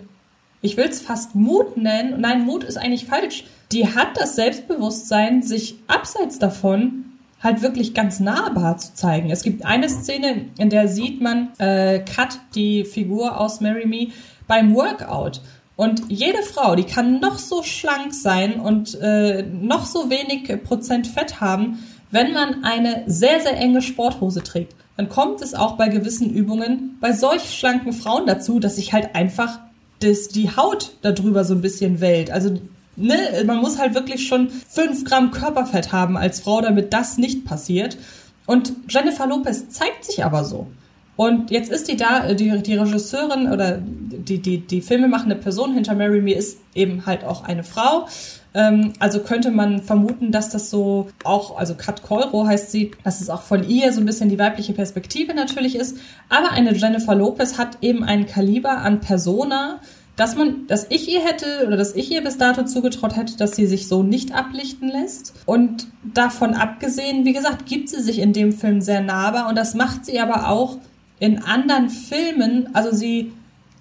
ich 0.63 0.75
will 0.75 0.87
es 0.89 1.01
fast 1.01 1.35
Mut 1.35 1.77
nennen, 1.77 2.19
nein, 2.19 2.45
Mut 2.45 2.63
ist 2.63 2.77
eigentlich 2.77 3.05
falsch. 3.05 3.43
Die 3.71 3.87
hat 3.87 4.17
das 4.19 4.35
Selbstbewusstsein, 4.35 5.43
sich 5.43 5.75
abseits 5.85 6.39
davon 6.39 7.04
halt 7.45 7.61
wirklich 7.61 7.93
ganz 7.93 8.19
nahbar 8.19 8.77
zu 8.77 8.93
zeigen. 8.93 9.29
Es 9.29 9.43
gibt 9.43 9.65
eine 9.65 9.87
Szene, 9.87 10.47
in 10.57 10.69
der 10.69 10.89
sieht 10.89 11.21
man 11.21 11.49
äh, 11.59 11.99
Kat, 11.99 12.39
die 12.55 12.83
Figur 12.83 13.39
aus 13.39 13.61
Marry 13.61 13.85
Me, 13.85 14.07
beim 14.47 14.75
Workout. 14.75 15.41
Und 15.77 16.03
jede 16.09 16.41
Frau, 16.41 16.75
die 16.75 16.83
kann 16.83 17.19
noch 17.19 17.37
so 17.37 17.61
schlank 17.61 18.13
sein 18.13 18.59
und 18.59 18.99
äh, 19.01 19.43
noch 19.43 19.85
so 19.85 20.09
wenig 20.09 20.63
Prozent 20.63 21.07
Fett 21.07 21.39
haben, 21.39 21.79
wenn 22.11 22.33
man 22.33 22.63
eine 22.63 23.03
sehr, 23.07 23.39
sehr 23.41 23.57
enge 23.57 23.81
Sporthose 23.81 24.41
trägt. 24.41 24.75
Dann 24.97 25.09
kommt 25.09 25.41
es 25.41 25.53
auch 25.53 25.73
bei 25.73 25.89
gewissen 25.89 26.29
Übungen 26.29 26.97
bei 27.01 27.11
solch 27.11 27.57
schlanken 27.57 27.93
Frauen 27.93 28.25
dazu, 28.25 28.59
dass 28.59 28.77
sich 28.77 28.93
halt 28.93 29.13
einfach 29.15 29.59
das, 29.99 30.29
die 30.29 30.55
Haut 30.55 30.93
darüber 31.01 31.43
so 31.43 31.53
ein 31.53 31.61
bisschen 31.61 31.99
wellt. 31.99 32.31
Also 32.31 32.57
ne, 32.95 33.43
man 33.45 33.57
muss 33.57 33.79
halt 33.79 33.93
wirklich 33.93 34.27
schon 34.27 34.49
fünf 34.49 35.05
Gramm 35.05 35.31
Körperfett 35.31 35.91
haben 35.91 36.17
als 36.17 36.41
Frau, 36.41 36.61
damit 36.61 36.93
das 36.93 37.17
nicht 37.17 37.45
passiert. 37.45 37.97
Und 38.45 38.73
Jennifer 38.89 39.27
Lopez 39.27 39.69
zeigt 39.69 40.05
sich 40.05 40.23
aber 40.23 40.43
so. 40.43 40.67
Und 41.15 41.49
jetzt 41.49 41.71
ist 41.71 41.87
die 41.87 41.95
da, 41.95 42.33
die, 42.33 42.61
die 42.61 42.75
Regisseurin 42.75 43.51
oder 43.51 43.79
die, 43.79 44.39
die, 44.39 44.59
die 44.59 44.81
filmemachende 44.81 45.35
Person 45.35 45.73
hinter 45.73 45.95
Mary 45.95 46.21
Me 46.21 46.33
ist 46.33 46.59
eben 46.73 47.05
halt 47.05 47.23
auch 47.23 47.45
eine 47.45 47.63
Frau. 47.63 48.07
Ähm, 48.53 48.91
also 48.99 49.19
könnte 49.19 49.49
man 49.49 49.81
vermuten, 49.81 50.31
dass 50.31 50.49
das 50.49 50.69
so 50.69 51.07
auch, 51.23 51.57
also 51.57 51.75
Kat 51.75 52.03
Coiro 52.03 52.45
heißt 52.45 52.69
sie, 52.69 52.91
dass 53.03 53.21
es 53.21 53.29
auch 53.29 53.43
von 53.43 53.67
ihr 53.67 53.93
so 53.93 54.01
ein 54.01 54.05
bisschen 54.05 54.27
die 54.27 54.39
weibliche 54.39 54.73
Perspektive 54.73 55.33
natürlich 55.33 55.77
ist. 55.77 55.97
Aber 56.27 56.51
eine 56.51 56.73
Jennifer 56.75 57.15
Lopez 57.15 57.57
hat 57.57 57.77
eben 57.81 58.03
ein 58.03 58.25
Kaliber 58.25 58.79
an 58.79 58.99
Persona, 58.99 59.79
dass 60.15 60.35
man, 60.35 60.67
dass 60.67 60.87
ich 60.89 61.11
ihr 61.11 61.21
hätte 61.21 61.65
oder 61.67 61.77
dass 61.77 61.93
ich 61.93 62.11
ihr 62.11 62.23
bis 62.23 62.37
dato 62.37 62.63
zugetraut 62.63 63.15
hätte, 63.15 63.37
dass 63.37 63.55
sie 63.55 63.65
sich 63.65 63.87
so 63.87 64.01
nicht 64.03 64.33
ablichten 64.33 64.89
lässt. 64.89 65.33
Und 65.45 65.87
davon 66.03 66.53
abgesehen, 66.53 67.25
wie 67.25 67.33
gesagt, 67.33 67.65
gibt 67.65 67.89
sie 67.89 68.01
sich 68.01 68.19
in 68.19 68.31
dem 68.31 68.53
Film 68.53 68.81
sehr 68.81 69.01
nahbar 69.01 69.49
und 69.49 69.57
das 69.57 69.73
macht 69.73 70.05
sie 70.05 70.19
aber 70.19 70.49
auch 70.49 70.77
in 71.19 71.43
anderen 71.43 71.89
Filmen. 71.89 72.69
Also 72.73 72.95
sie 72.95 73.33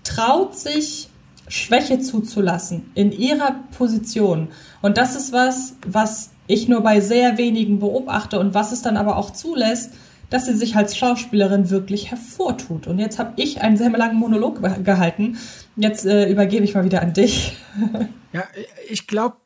traut 0.03 0.57
sich 0.57 1.09
Schwäche 1.47 2.01
zuzulassen 2.01 2.91
in 2.95 3.13
ihrer 3.13 3.57
Position. 3.77 4.49
Und 4.83 4.99
das 4.99 5.15
ist 5.15 5.33
was, 5.33 5.77
was 5.87 6.31
ich 6.47 6.69
nur 6.69 6.81
bei 6.81 7.01
sehr 7.01 7.39
wenigen 7.39 7.79
beobachte 7.79 8.39
und 8.39 8.55
was 8.55 8.73
es 8.73 8.83
dann 8.83 8.97
aber 8.97 9.17
auch 9.17 9.31
zulässt, 9.31 9.93
dass 10.35 10.47
sie 10.47 10.55
sich 10.55 10.75
als 10.75 10.97
Schauspielerin 10.97 11.71
wirklich 11.71 12.11
hervortut. 12.11 12.89
Und 12.89 12.99
jetzt 12.99 13.21
habe 13.21 13.35
ich 13.37 13.61
einen 13.61 13.77
sehr 13.77 13.91
langen 13.91 14.19
Monolog 14.19 14.61
gehalten. 14.83 15.39
Jetzt 15.77 16.07
äh, 16.07 16.29
übergebe 16.29 16.65
ich 16.65 16.75
mal 16.75 16.85
wieder 16.85 17.03
an 17.03 17.13
dich. 17.13 17.57
ja, 18.33 18.43
ich 18.91 19.07
glaube, 19.07 19.37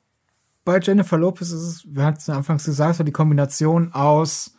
bei 0.64 0.78
Jennifer 0.80 1.18
Lopez 1.18 1.50
ist 1.50 1.60
es, 1.60 1.86
wir 1.86 2.04
hatten 2.04 2.16
es 2.16 2.30
anfangs 2.30 2.64
gesagt, 2.64 2.96
so 2.96 3.04
die 3.04 3.12
Kombination 3.12 3.92
aus, 3.92 4.54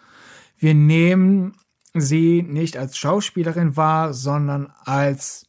wir 0.60 0.76
nehmen 0.76 1.56
sie 1.96 2.44
nicht 2.44 2.78
als 2.78 2.96
Schauspielerin 2.96 3.76
wahr, 3.76 4.14
sondern 4.14 4.72
als 4.86 5.48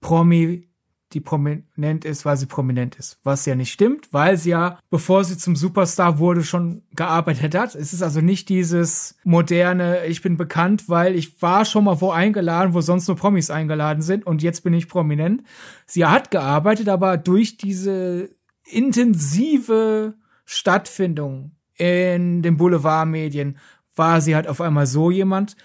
Promi 0.00 0.66
die 1.14 1.20
prominent 1.20 2.04
ist, 2.04 2.24
weil 2.24 2.36
sie 2.36 2.46
prominent 2.46 2.96
ist. 2.96 3.18
Was 3.22 3.46
ja 3.46 3.54
nicht 3.54 3.72
stimmt, 3.72 4.12
weil 4.12 4.36
sie 4.36 4.50
ja, 4.50 4.78
bevor 4.90 5.24
sie 5.24 5.36
zum 5.36 5.56
Superstar 5.56 6.18
wurde, 6.18 6.42
schon 6.42 6.82
gearbeitet 6.94 7.54
hat. 7.54 7.74
Es 7.74 7.92
ist 7.92 8.02
also 8.02 8.20
nicht 8.20 8.48
dieses 8.48 9.16
moderne, 9.24 10.06
ich 10.06 10.22
bin 10.22 10.36
bekannt, 10.36 10.88
weil 10.88 11.14
ich 11.14 11.40
war 11.42 11.64
schon 11.64 11.84
mal 11.84 12.00
wo 12.00 12.10
eingeladen, 12.10 12.74
wo 12.74 12.80
sonst 12.80 13.08
nur 13.08 13.16
Promis 13.16 13.50
eingeladen 13.50 14.02
sind 14.02 14.26
und 14.26 14.42
jetzt 14.42 14.62
bin 14.62 14.74
ich 14.74 14.88
prominent. 14.88 15.42
Sie 15.86 16.04
hat 16.04 16.30
gearbeitet, 16.30 16.88
aber 16.88 17.16
durch 17.16 17.56
diese 17.56 18.30
intensive 18.64 20.14
Stattfindung 20.44 21.52
in 21.76 22.42
den 22.42 22.56
Boulevardmedien 22.56 23.58
war 23.94 24.20
sie 24.20 24.34
halt 24.34 24.48
auf 24.48 24.60
einmal 24.60 24.86
so 24.86 25.10
jemand 25.10 25.56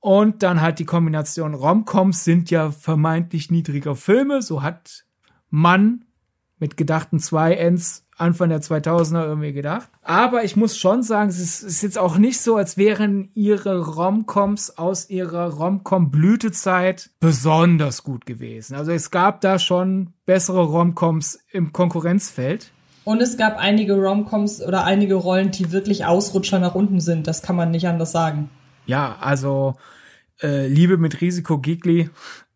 und 0.00 0.42
dann 0.42 0.60
halt 0.60 0.78
die 0.78 0.84
Kombination 0.84 1.54
Romcoms 1.54 2.24
sind 2.24 2.50
ja 2.50 2.70
vermeintlich 2.70 3.50
niedriger 3.50 3.96
Filme. 3.96 4.42
So 4.42 4.62
hat 4.62 5.04
man 5.50 6.04
mit 6.58 6.76
gedachten 6.76 7.18
zwei 7.18 7.54
Ends 7.54 8.04
Anfang 8.18 8.48
der 8.48 8.60
2000er 8.60 9.24
irgendwie 9.24 9.52
gedacht. 9.52 9.88
Aber 10.02 10.42
ich 10.42 10.56
muss 10.56 10.76
schon 10.76 11.04
sagen, 11.04 11.28
es 11.28 11.62
ist 11.62 11.82
jetzt 11.82 11.96
auch 11.96 12.18
nicht 12.18 12.40
so, 12.40 12.56
als 12.56 12.76
wären 12.76 13.30
ihre 13.34 13.78
Romcoms 13.78 14.76
aus 14.76 15.08
ihrer 15.08 15.52
Romcom-Blütezeit 15.52 17.10
besonders 17.20 18.02
gut 18.02 18.26
gewesen. 18.26 18.74
Also 18.74 18.90
es 18.90 19.12
gab 19.12 19.40
da 19.40 19.60
schon 19.60 20.14
bessere 20.26 20.64
Romcoms 20.64 21.38
im 21.52 21.72
Konkurrenzfeld. 21.72 22.72
Und 23.04 23.22
es 23.22 23.36
gab 23.36 23.56
einige 23.56 23.94
Romcoms 23.94 24.60
oder 24.62 24.84
einige 24.84 25.14
Rollen, 25.14 25.52
die 25.52 25.70
wirklich 25.70 26.04
Ausrutscher 26.04 26.58
nach 26.58 26.74
unten 26.74 27.00
sind. 27.00 27.28
Das 27.28 27.42
kann 27.42 27.54
man 27.54 27.70
nicht 27.70 27.86
anders 27.86 28.10
sagen. 28.10 28.50
Ja, 28.88 29.18
also 29.20 29.76
äh, 30.42 30.66
Liebe 30.66 30.96
mit 30.96 31.20
Risiko 31.20 31.58
Gigli. 31.58 32.10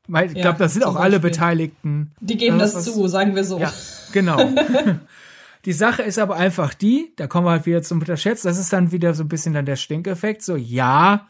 Ich 0.09 0.35
glaube, 0.35 0.59
das 0.59 0.73
sind 0.73 0.85
auch 0.85 0.97
alle 0.97 1.21
Beteiligten. 1.21 2.13
Die 2.21 2.37
geben 2.37 2.59
das, 2.59 2.73
das 2.73 2.85
zu, 2.85 3.07
sagen 3.07 3.37
wir 3.37 3.45
so. 3.45 3.61
Ja, 3.61 3.73
genau. 4.13 4.39
die 5.65 5.73
Sache 5.73 6.03
ist 6.03 6.19
aber 6.19 6.37
einfach 6.37 6.75
die, 6.75 7.13
da 7.17 7.27
kommen 7.27 7.47
wir 7.47 7.53
halt 7.53 7.67
wieder 7.67 7.83
zum 7.83 8.01
Unterschätzen, 8.01 8.49
das 8.49 8.59
ist 8.59 8.73
dann 8.73 8.93
wieder 8.93 9.15
so 9.15 9.23
ein 9.23 9.29
bisschen 9.29 9.55
dann 9.55 9.67
der 9.67 9.77
Stinkeffekt. 9.77 10.43
So, 10.43 10.57
ja, 10.57 11.29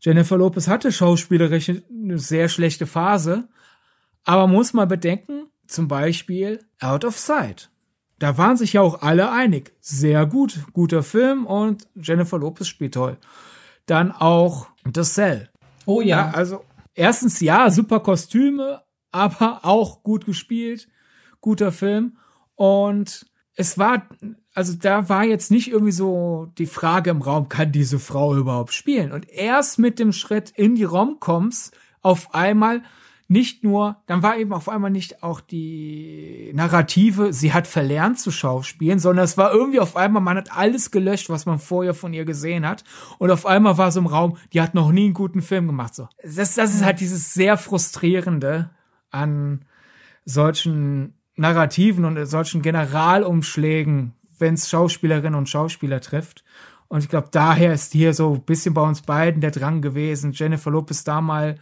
Jennifer 0.00 0.36
Lopez 0.36 0.68
hatte 0.68 0.92
schauspielerisch 0.92 1.70
eine 1.70 2.18
sehr 2.18 2.48
schlechte 2.48 2.86
Phase, 2.86 3.48
aber 4.24 4.46
muss 4.46 4.74
man 4.74 4.88
bedenken, 4.88 5.46
zum 5.66 5.88
Beispiel 5.88 6.60
Out 6.80 7.04
of 7.04 7.18
Sight. 7.18 7.70
Da 8.18 8.38
waren 8.38 8.56
sich 8.56 8.74
ja 8.74 8.82
auch 8.82 9.02
alle 9.02 9.32
einig. 9.32 9.72
Sehr 9.80 10.26
gut, 10.26 10.60
guter 10.72 11.02
Film 11.02 11.46
und 11.46 11.88
Jennifer 11.96 12.38
Lopez 12.38 12.68
spielt 12.68 12.94
toll. 12.94 13.16
Dann 13.86 14.12
auch 14.12 14.68
The 14.92 15.02
Cell. 15.02 15.50
Oh 15.86 16.00
ja. 16.00 16.28
ja. 16.28 16.30
Also 16.30 16.64
erstens 16.94 17.40
ja, 17.40 17.70
super 17.70 18.00
Kostüme, 18.00 18.82
aber 19.10 19.60
auch 19.62 20.02
gut 20.02 20.26
gespielt, 20.26 20.88
guter 21.40 21.72
Film. 21.72 22.16
Und 22.54 23.26
es 23.56 23.78
war, 23.78 24.08
also 24.54 24.74
da 24.74 25.08
war 25.08 25.24
jetzt 25.24 25.50
nicht 25.50 25.70
irgendwie 25.70 25.92
so 25.92 26.48
die 26.58 26.66
Frage 26.66 27.10
im 27.10 27.22
Raum, 27.22 27.48
kann 27.48 27.72
diese 27.72 27.98
Frau 27.98 28.34
überhaupt 28.36 28.72
spielen? 28.72 29.12
Und 29.12 29.28
erst 29.28 29.78
mit 29.78 29.98
dem 29.98 30.12
Schritt 30.12 30.50
in 30.50 30.74
die 30.74 30.84
Romcoms 30.84 31.70
auf 32.00 32.34
einmal 32.34 32.82
nicht 33.26 33.64
nur, 33.64 33.96
dann 34.06 34.22
war 34.22 34.36
eben 34.36 34.52
auf 34.52 34.68
einmal 34.68 34.90
nicht 34.90 35.22
auch 35.22 35.40
die 35.40 36.50
Narrative, 36.54 37.32
sie 37.32 37.54
hat 37.54 37.66
verlernt 37.66 38.18
zu 38.18 38.30
schauspielen, 38.30 38.98
sondern 38.98 39.24
es 39.24 39.38
war 39.38 39.52
irgendwie 39.52 39.80
auf 39.80 39.96
einmal, 39.96 40.22
man 40.22 40.36
hat 40.36 40.54
alles 40.54 40.90
gelöscht, 40.90 41.30
was 41.30 41.46
man 41.46 41.58
vorher 41.58 41.94
von 41.94 42.12
ihr 42.12 42.26
gesehen 42.26 42.66
hat. 42.66 42.84
Und 43.18 43.30
auf 43.30 43.46
einmal 43.46 43.78
war 43.78 43.90
so 43.90 44.00
im 44.00 44.06
Raum, 44.06 44.36
die 44.52 44.60
hat 44.60 44.74
noch 44.74 44.92
nie 44.92 45.06
einen 45.06 45.14
guten 45.14 45.40
Film 45.40 45.66
gemacht. 45.66 45.94
So. 45.94 46.08
Das, 46.22 46.54
das 46.54 46.74
ist 46.74 46.84
halt 46.84 47.00
dieses 47.00 47.32
sehr 47.32 47.56
frustrierende 47.56 48.70
an 49.10 49.64
solchen 50.26 51.14
Narrativen 51.36 52.04
und 52.04 52.24
solchen 52.26 52.60
Generalumschlägen, 52.60 54.12
wenn 54.38 54.54
es 54.54 54.68
Schauspielerinnen 54.68 55.34
und 55.34 55.48
Schauspieler 55.48 56.00
trifft. 56.00 56.44
Und 56.88 57.02
ich 57.02 57.08
glaube, 57.08 57.28
daher 57.32 57.72
ist 57.72 57.92
hier 57.92 58.12
so 58.12 58.34
ein 58.34 58.42
bisschen 58.42 58.74
bei 58.74 58.82
uns 58.82 59.00
beiden 59.00 59.40
der 59.40 59.50
Drang 59.50 59.80
gewesen, 59.80 60.32
Jennifer 60.32 60.70
Lopez 60.70 61.04
da 61.04 61.20
mal 61.20 61.56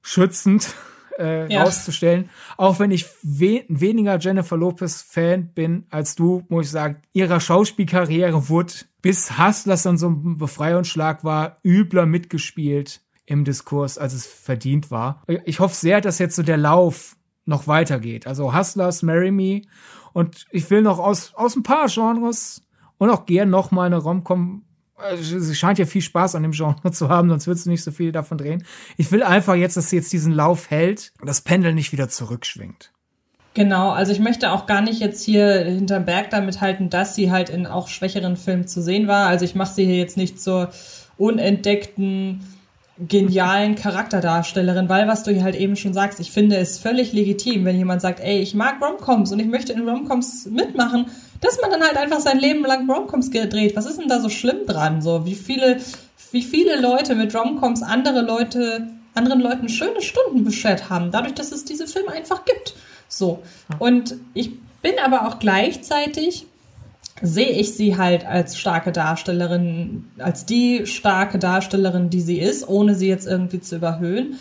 schützend 0.00 0.74
äh, 1.18 1.52
ja. 1.52 1.62
rauszustellen. 1.62 2.30
Auch 2.56 2.78
wenn 2.78 2.90
ich 2.90 3.06
we 3.22 3.64
weniger 3.68 4.18
Jennifer 4.18 4.56
Lopez 4.56 5.02
Fan 5.02 5.48
bin 5.54 5.86
als 5.90 6.14
du, 6.14 6.44
muss 6.48 6.66
ich 6.66 6.72
sagen, 6.72 7.02
ihrer 7.12 7.40
Schauspielkarriere 7.40 8.48
wurde 8.48 8.74
bis 9.02 9.38
Hustlers 9.38 9.82
dann 9.82 9.98
so 9.98 10.08
ein 10.08 10.38
Befreiungsschlag 10.38 11.24
war, 11.24 11.58
übler 11.64 12.06
mitgespielt 12.06 13.00
im 13.26 13.44
Diskurs, 13.44 13.98
als 13.98 14.14
es 14.14 14.26
verdient 14.26 14.90
war. 14.90 15.22
Ich 15.44 15.60
hoffe 15.60 15.74
sehr, 15.74 16.00
dass 16.00 16.18
jetzt 16.18 16.36
so 16.36 16.42
der 16.42 16.56
Lauf 16.56 17.16
noch 17.44 17.66
weitergeht. 17.66 18.26
Also 18.26 18.54
Hustlers, 18.54 19.02
Marry 19.02 19.30
Me 19.30 19.62
und 20.12 20.46
ich 20.50 20.70
will 20.70 20.82
noch 20.82 20.98
aus, 20.98 21.34
aus 21.34 21.56
ein 21.56 21.62
paar 21.62 21.88
Genres 21.88 22.62
und 22.98 23.10
auch 23.10 23.26
gern 23.26 23.50
noch 23.50 23.70
mal 23.70 23.86
eine 23.86 23.98
Romcom 23.98 24.64
sie 25.20 25.54
scheint 25.54 25.78
ja 25.78 25.86
viel 25.86 26.02
Spaß 26.02 26.34
an 26.34 26.42
dem 26.42 26.52
Genre 26.52 26.90
zu 26.92 27.08
haben, 27.08 27.28
sonst 27.28 27.46
würdest 27.46 27.66
du 27.66 27.70
nicht 27.70 27.82
so 27.82 27.90
viel 27.90 28.12
davon 28.12 28.38
drehen. 28.38 28.64
Ich 28.96 29.12
will 29.12 29.22
einfach 29.22 29.54
jetzt, 29.54 29.76
dass 29.76 29.90
sie 29.90 29.96
jetzt 29.96 30.12
diesen 30.12 30.32
Lauf 30.32 30.70
hält 30.70 31.12
und 31.20 31.28
das 31.28 31.40
Pendel 31.40 31.74
nicht 31.74 31.92
wieder 31.92 32.08
zurückschwingt. 32.08 32.92
Genau, 33.54 33.90
also 33.90 34.12
ich 34.12 34.18
möchte 34.18 34.50
auch 34.50 34.66
gar 34.66 34.80
nicht 34.80 35.00
jetzt 35.00 35.22
hier 35.22 35.64
hinterm 35.64 36.06
Berg 36.06 36.30
damit 36.30 36.60
halten, 36.62 36.88
dass 36.88 37.14
sie 37.14 37.30
halt 37.30 37.50
in 37.50 37.66
auch 37.66 37.88
schwächeren 37.88 38.36
Filmen 38.36 38.66
zu 38.66 38.82
sehen 38.82 39.08
war. 39.08 39.26
Also 39.26 39.44
ich 39.44 39.54
mache 39.54 39.74
sie 39.74 39.84
hier 39.84 39.98
jetzt 39.98 40.16
nicht 40.16 40.40
zur 40.40 40.70
unentdeckten 41.18 42.40
genialen 43.08 43.74
Charakterdarstellerin, 43.74 44.88
weil 44.88 45.08
was 45.08 45.22
du 45.22 45.32
hier 45.32 45.42
halt 45.42 45.56
eben 45.56 45.76
schon 45.76 45.92
sagst, 45.92 46.20
ich 46.20 46.30
finde 46.30 46.56
es 46.56 46.78
völlig 46.78 47.12
legitim, 47.12 47.64
wenn 47.64 47.76
jemand 47.76 48.00
sagt, 48.00 48.20
ey, 48.20 48.40
ich 48.40 48.54
mag 48.54 48.80
Romcoms 48.80 49.32
und 49.32 49.40
ich 49.40 49.46
möchte 49.46 49.72
in 49.72 49.88
Romcoms 49.88 50.46
mitmachen, 50.46 51.06
dass 51.40 51.60
man 51.60 51.70
dann 51.70 51.82
halt 51.82 51.96
einfach 51.96 52.20
sein 52.20 52.38
Leben 52.38 52.64
lang 52.64 52.88
Romcoms 52.88 53.30
gedreht. 53.30 53.74
Was 53.76 53.86
ist 53.86 53.98
denn 53.98 54.08
da 54.08 54.20
so 54.20 54.28
schlimm 54.28 54.66
dran? 54.66 55.02
So, 55.02 55.26
wie 55.26 55.34
viele, 55.34 55.78
wie 56.30 56.42
viele 56.42 56.80
Leute 56.80 57.14
mit 57.14 57.34
Romcoms 57.34 57.82
andere 57.82 58.22
Leute, 58.22 58.88
anderen 59.14 59.40
Leuten 59.40 59.68
schöne 59.68 60.00
Stunden 60.00 60.44
beschert 60.44 60.88
haben, 60.88 61.10
dadurch, 61.10 61.34
dass 61.34 61.52
es 61.52 61.64
diese 61.64 61.86
Filme 61.86 62.12
einfach 62.12 62.44
gibt. 62.44 62.74
So. 63.08 63.42
Und 63.78 64.16
ich 64.34 64.52
bin 64.80 64.94
aber 65.04 65.26
auch 65.26 65.38
gleichzeitig 65.38 66.46
sehe 67.22 67.50
ich 67.50 67.74
sie 67.74 67.96
halt 67.96 68.26
als 68.26 68.58
starke 68.58 68.92
Darstellerin, 68.92 70.04
als 70.18 70.44
die 70.44 70.86
starke 70.86 71.38
Darstellerin, 71.38 72.10
die 72.10 72.20
sie 72.20 72.38
ist, 72.38 72.68
ohne 72.68 72.94
sie 72.94 73.08
jetzt 73.08 73.26
irgendwie 73.26 73.60
zu 73.60 73.76
überhöhen. 73.76 74.38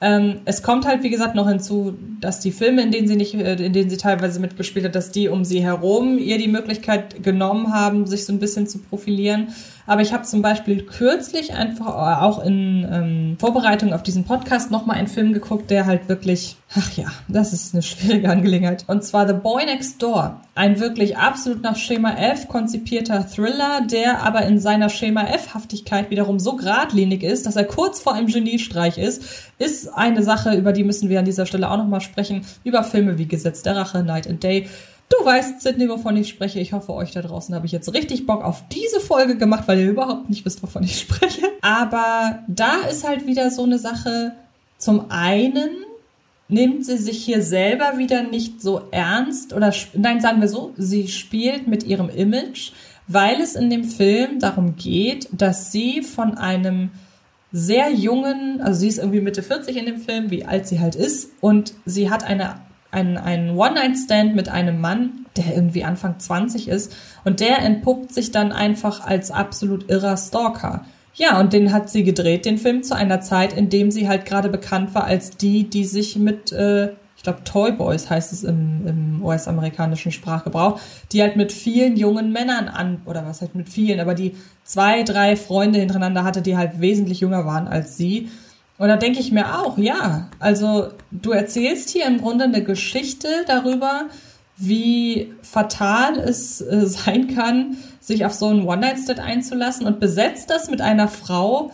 Ähm, 0.00 0.40
es 0.44 0.62
kommt 0.62 0.86
halt, 0.86 1.02
wie 1.02 1.10
gesagt, 1.10 1.34
noch 1.34 1.48
hinzu, 1.48 1.96
dass 2.20 2.40
die 2.40 2.52
Filme, 2.52 2.82
in 2.82 2.90
denen 2.90 3.06
sie 3.06 3.16
nicht, 3.16 3.34
äh, 3.34 3.54
in 3.54 3.72
denen 3.72 3.88
sie 3.88 3.96
teilweise 3.96 4.40
mitgespielt 4.40 4.84
hat, 4.84 4.94
dass 4.94 5.12
die 5.12 5.28
um 5.28 5.44
sie 5.44 5.62
herum 5.62 6.18
ihr 6.18 6.36
die 6.36 6.48
Möglichkeit 6.48 7.22
genommen 7.22 7.72
haben, 7.72 8.06
sich 8.06 8.26
so 8.26 8.32
ein 8.32 8.40
bisschen 8.40 8.66
zu 8.66 8.80
profilieren. 8.80 9.48
Aber 9.86 10.00
ich 10.00 10.12
habe 10.12 10.24
zum 10.24 10.40
Beispiel 10.40 10.82
kürzlich 10.84 11.52
einfach 11.52 12.22
auch 12.22 12.42
in 12.42 12.88
ähm, 12.90 13.36
Vorbereitung 13.38 13.92
auf 13.92 14.02
diesen 14.02 14.24
Podcast 14.24 14.70
nochmal 14.70 14.96
einen 14.96 15.08
Film 15.08 15.32
geguckt, 15.32 15.70
der 15.70 15.84
halt 15.84 16.08
wirklich, 16.08 16.56
ach 16.74 16.92
ja, 16.92 17.06
das 17.28 17.52
ist 17.52 17.74
eine 17.74 17.82
schwierige 17.82 18.30
Angelegenheit. 18.30 18.84
Und 18.86 19.04
zwar 19.04 19.26
The 19.26 19.34
Boy 19.34 19.66
Next 19.66 20.02
Door. 20.02 20.40
Ein 20.54 20.80
wirklich 20.80 21.18
absolut 21.18 21.62
nach 21.62 21.76
Schema 21.76 22.12
F 22.14 22.48
konzipierter 22.48 23.26
Thriller, 23.26 23.82
der 23.90 24.22
aber 24.22 24.42
in 24.42 24.58
seiner 24.58 24.88
Schema 24.88 25.24
F-Haftigkeit 25.24 26.10
wiederum 26.10 26.38
so 26.38 26.56
geradlinig 26.56 27.22
ist, 27.22 27.44
dass 27.46 27.56
er 27.56 27.64
kurz 27.64 28.00
vor 28.00 28.14
einem 28.14 28.28
Geniestreich 28.28 28.96
ist, 28.96 29.22
ist 29.58 29.88
eine 29.88 30.22
Sache, 30.22 30.54
über 30.54 30.72
die 30.72 30.84
müssen 30.84 31.08
wir 31.08 31.18
an 31.18 31.24
dieser 31.24 31.46
Stelle 31.46 31.70
auch 31.70 31.76
nochmal 31.76 32.00
sprechen, 32.00 32.46
über 32.62 32.84
Filme 32.84 33.18
wie 33.18 33.26
Gesetz 33.26 33.62
der 33.62 33.76
Rache, 33.76 34.02
Night 34.02 34.28
and 34.28 34.42
Day 34.42 34.68
Du 35.08 35.24
weißt, 35.24 35.60
Sidney, 35.60 35.88
wovon 35.88 36.16
ich 36.16 36.28
spreche. 36.28 36.60
Ich 36.60 36.72
hoffe, 36.72 36.94
euch 36.94 37.12
da 37.12 37.22
draußen 37.22 37.54
habe 37.54 37.66
ich 37.66 37.72
jetzt 37.72 37.92
richtig 37.92 38.26
Bock 38.26 38.42
auf 38.42 38.64
diese 38.68 39.00
Folge 39.00 39.36
gemacht, 39.36 39.64
weil 39.66 39.78
ihr 39.78 39.90
überhaupt 39.90 40.28
nicht 40.30 40.44
wisst, 40.44 40.62
wovon 40.62 40.82
ich 40.82 40.98
spreche. 40.98 41.42
Aber 41.60 42.40
da 42.48 42.82
ist 42.90 43.06
halt 43.06 43.26
wieder 43.26 43.50
so 43.50 43.64
eine 43.64 43.78
Sache. 43.78 44.32
Zum 44.78 45.10
einen 45.10 45.70
nimmt 46.48 46.84
sie 46.84 46.98
sich 46.98 47.24
hier 47.24 47.42
selber 47.42 47.98
wieder 47.98 48.22
nicht 48.22 48.60
so 48.60 48.82
ernst 48.90 49.52
oder 49.52 49.72
nein, 49.94 50.20
sagen 50.20 50.40
wir 50.40 50.48
so, 50.48 50.72
sie 50.76 51.08
spielt 51.08 51.66
mit 51.68 51.84
ihrem 51.84 52.08
Image, 52.10 52.72
weil 53.08 53.40
es 53.40 53.54
in 53.54 53.70
dem 53.70 53.84
Film 53.84 54.40
darum 54.40 54.76
geht, 54.76 55.28
dass 55.32 55.72
sie 55.72 56.02
von 56.02 56.36
einem 56.36 56.90
sehr 57.52 57.90
jungen, 57.90 58.60
also 58.60 58.80
sie 58.80 58.88
ist 58.88 58.98
irgendwie 58.98 59.20
Mitte 59.20 59.42
40 59.42 59.76
in 59.76 59.86
dem 59.86 59.98
Film, 59.98 60.30
wie 60.30 60.44
alt 60.44 60.66
sie 60.66 60.80
halt 60.80 60.96
ist, 60.96 61.30
und 61.40 61.74
sie 61.86 62.10
hat 62.10 62.24
eine 62.24 62.56
ein, 62.94 63.18
ein 63.18 63.50
One-Night-Stand 63.50 64.34
mit 64.34 64.48
einem 64.48 64.80
Mann, 64.80 65.26
der 65.36 65.54
irgendwie 65.54 65.84
Anfang 65.84 66.18
20 66.18 66.68
ist 66.68 66.94
und 67.24 67.40
der 67.40 67.58
entpuppt 67.58 68.14
sich 68.14 68.30
dann 68.30 68.52
einfach 68.52 69.04
als 69.04 69.30
absolut 69.30 69.90
irrer 69.90 70.16
Stalker. 70.16 70.84
Ja, 71.14 71.38
und 71.38 71.52
den 71.52 71.72
hat 71.72 71.90
sie 71.90 72.02
gedreht, 72.02 72.44
den 72.44 72.58
Film, 72.58 72.82
zu 72.82 72.96
einer 72.96 73.20
Zeit, 73.20 73.52
in 73.52 73.68
dem 73.68 73.90
sie 73.90 74.08
halt 74.08 74.24
gerade 74.24 74.48
bekannt 74.48 74.94
war 74.94 75.04
als 75.04 75.36
die, 75.36 75.68
die 75.68 75.84
sich 75.84 76.16
mit, 76.16 76.50
äh, 76.50 76.92
ich 77.16 77.22
glaube, 77.22 77.44
Toy 77.44 77.70
Boys 77.70 78.10
heißt 78.10 78.32
es 78.32 78.42
im, 78.42 78.86
im 78.86 79.24
US-amerikanischen 79.24 80.10
Sprachgebrauch, 80.10 80.80
die 81.12 81.22
halt 81.22 81.36
mit 81.36 81.52
vielen 81.52 81.96
jungen 81.96 82.32
Männern 82.32 82.68
an, 82.68 83.00
oder 83.06 83.24
was 83.24 83.42
halt 83.42 83.54
mit 83.54 83.68
vielen, 83.68 84.00
aber 84.00 84.14
die 84.14 84.34
zwei, 84.64 85.04
drei 85.04 85.36
Freunde 85.36 85.78
hintereinander 85.78 86.24
hatte, 86.24 86.42
die 86.42 86.56
halt 86.56 86.80
wesentlich 86.80 87.20
jünger 87.20 87.46
waren 87.46 87.68
als 87.68 87.96
sie 87.96 88.28
und 88.78 88.88
da 88.88 88.96
denke 88.96 89.20
ich 89.20 89.30
mir 89.30 89.60
auch, 89.60 89.78
ja, 89.78 90.28
also 90.40 90.88
du 91.10 91.30
erzählst 91.30 91.90
hier 91.90 92.06
im 92.06 92.20
Grunde 92.20 92.44
eine 92.44 92.64
Geschichte 92.64 93.28
darüber, 93.46 94.06
wie 94.56 95.32
fatal 95.42 96.18
es 96.18 96.60
äh, 96.60 96.86
sein 96.86 97.34
kann, 97.34 97.76
sich 98.00 98.24
auf 98.26 98.34
so 98.34 98.48
einen 98.48 98.64
One-Night-Stand 98.64 99.20
einzulassen 99.20 99.86
und 99.86 100.00
besetzt 100.00 100.50
das 100.50 100.70
mit 100.70 100.80
einer 100.80 101.08
Frau, 101.08 101.72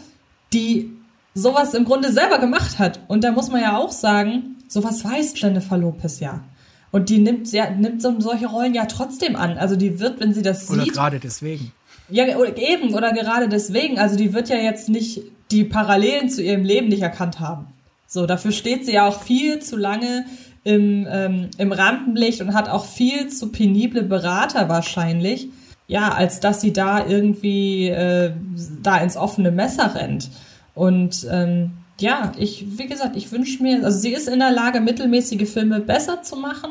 die 0.53 0.93
sowas 1.35 1.75
im 1.75 1.85
Grunde 1.85 2.13
selber 2.13 2.39
gemacht 2.39 2.79
hat. 2.79 3.01
Und 3.09 3.25
da 3.25 3.33
muss 3.33 3.51
man 3.51 3.63
ja 3.63 3.77
auch 3.77 3.93
sagen, 3.93 4.57
sowas 4.69 5.05
weiß 5.05 5.33
Jennifer 5.37 5.79
Lopez 5.79 6.21
ja. 6.21 6.41
Und 6.93 7.09
die 7.09 7.19
nimmt, 7.19 7.51
ja, 7.53 7.71
nimmt 7.71 8.03
so, 8.03 8.21
solche 8.21 8.47
Rollen 8.47 8.75
ja 8.75 8.87
trotzdem 8.87 9.37
an. 9.37 9.59
Also 9.59 9.77
die 9.77 10.01
wird, 10.01 10.21
wenn 10.21 10.35
sie 10.35 10.43
das 10.43 10.69
Oder 10.69 10.83
sieht. 10.83 10.93
Oder 10.93 11.03
gerade 11.03 11.21
deswegen. 11.21 11.73
Ja, 12.11 12.25
eben, 12.27 12.95
oder 12.95 13.13
gerade 13.13 13.49
deswegen. 13.49 13.99
Also 13.99 14.17
die 14.17 14.33
wird 14.33 14.49
ja 14.49 14.57
jetzt 14.57 14.89
nicht 14.89 15.23
die 15.51 15.65
Parallelen 15.65 16.29
zu 16.29 16.43
ihrem 16.43 16.65
Leben 16.65 16.89
nicht 16.89 17.03
erkannt 17.03 17.41
haben. 17.41 17.67
So, 18.07 18.27
dafür 18.27 18.53
steht 18.53 18.85
sie 18.85 18.95
ja 18.95 19.07
auch 19.07 19.23
viel 19.23 19.61
zu 19.61 19.77
lange 19.77 20.25
im, 20.65 21.07
ähm, 21.09 21.49
im 21.59 21.73
Rampenlicht 21.73 22.41
und 22.41 22.55
hat 22.55 22.69
auch 22.69 22.85
viel 22.85 23.29
zu 23.29 23.51
penible 23.51 24.03
Berater 24.03 24.69
wahrscheinlich, 24.69 25.49
ja, 25.87 26.13
als 26.13 26.41
dass 26.41 26.61
sie 26.61 26.73
da 26.73 27.07
irgendwie 27.07 27.89
äh, 27.89 28.33
da 28.83 28.99
ins 28.99 29.17
offene 29.17 29.51
Messer 29.51 29.95
rennt. 29.95 30.29
Und 30.75 31.27
ähm, 31.31 31.73
ja, 32.01 32.33
ich, 32.39 32.79
wie 32.79 32.87
gesagt, 32.87 33.17
ich 33.17 33.31
wünsche 33.33 33.63
mir, 33.63 33.85
also 33.85 33.99
sie 33.99 34.13
ist 34.13 34.29
in 34.29 34.39
der 34.39 34.51
Lage, 34.51 34.81
mittelmäßige 34.81 35.49
Filme 35.49 35.81
besser 35.81 36.23
zu 36.23 36.37
machen. 36.37 36.71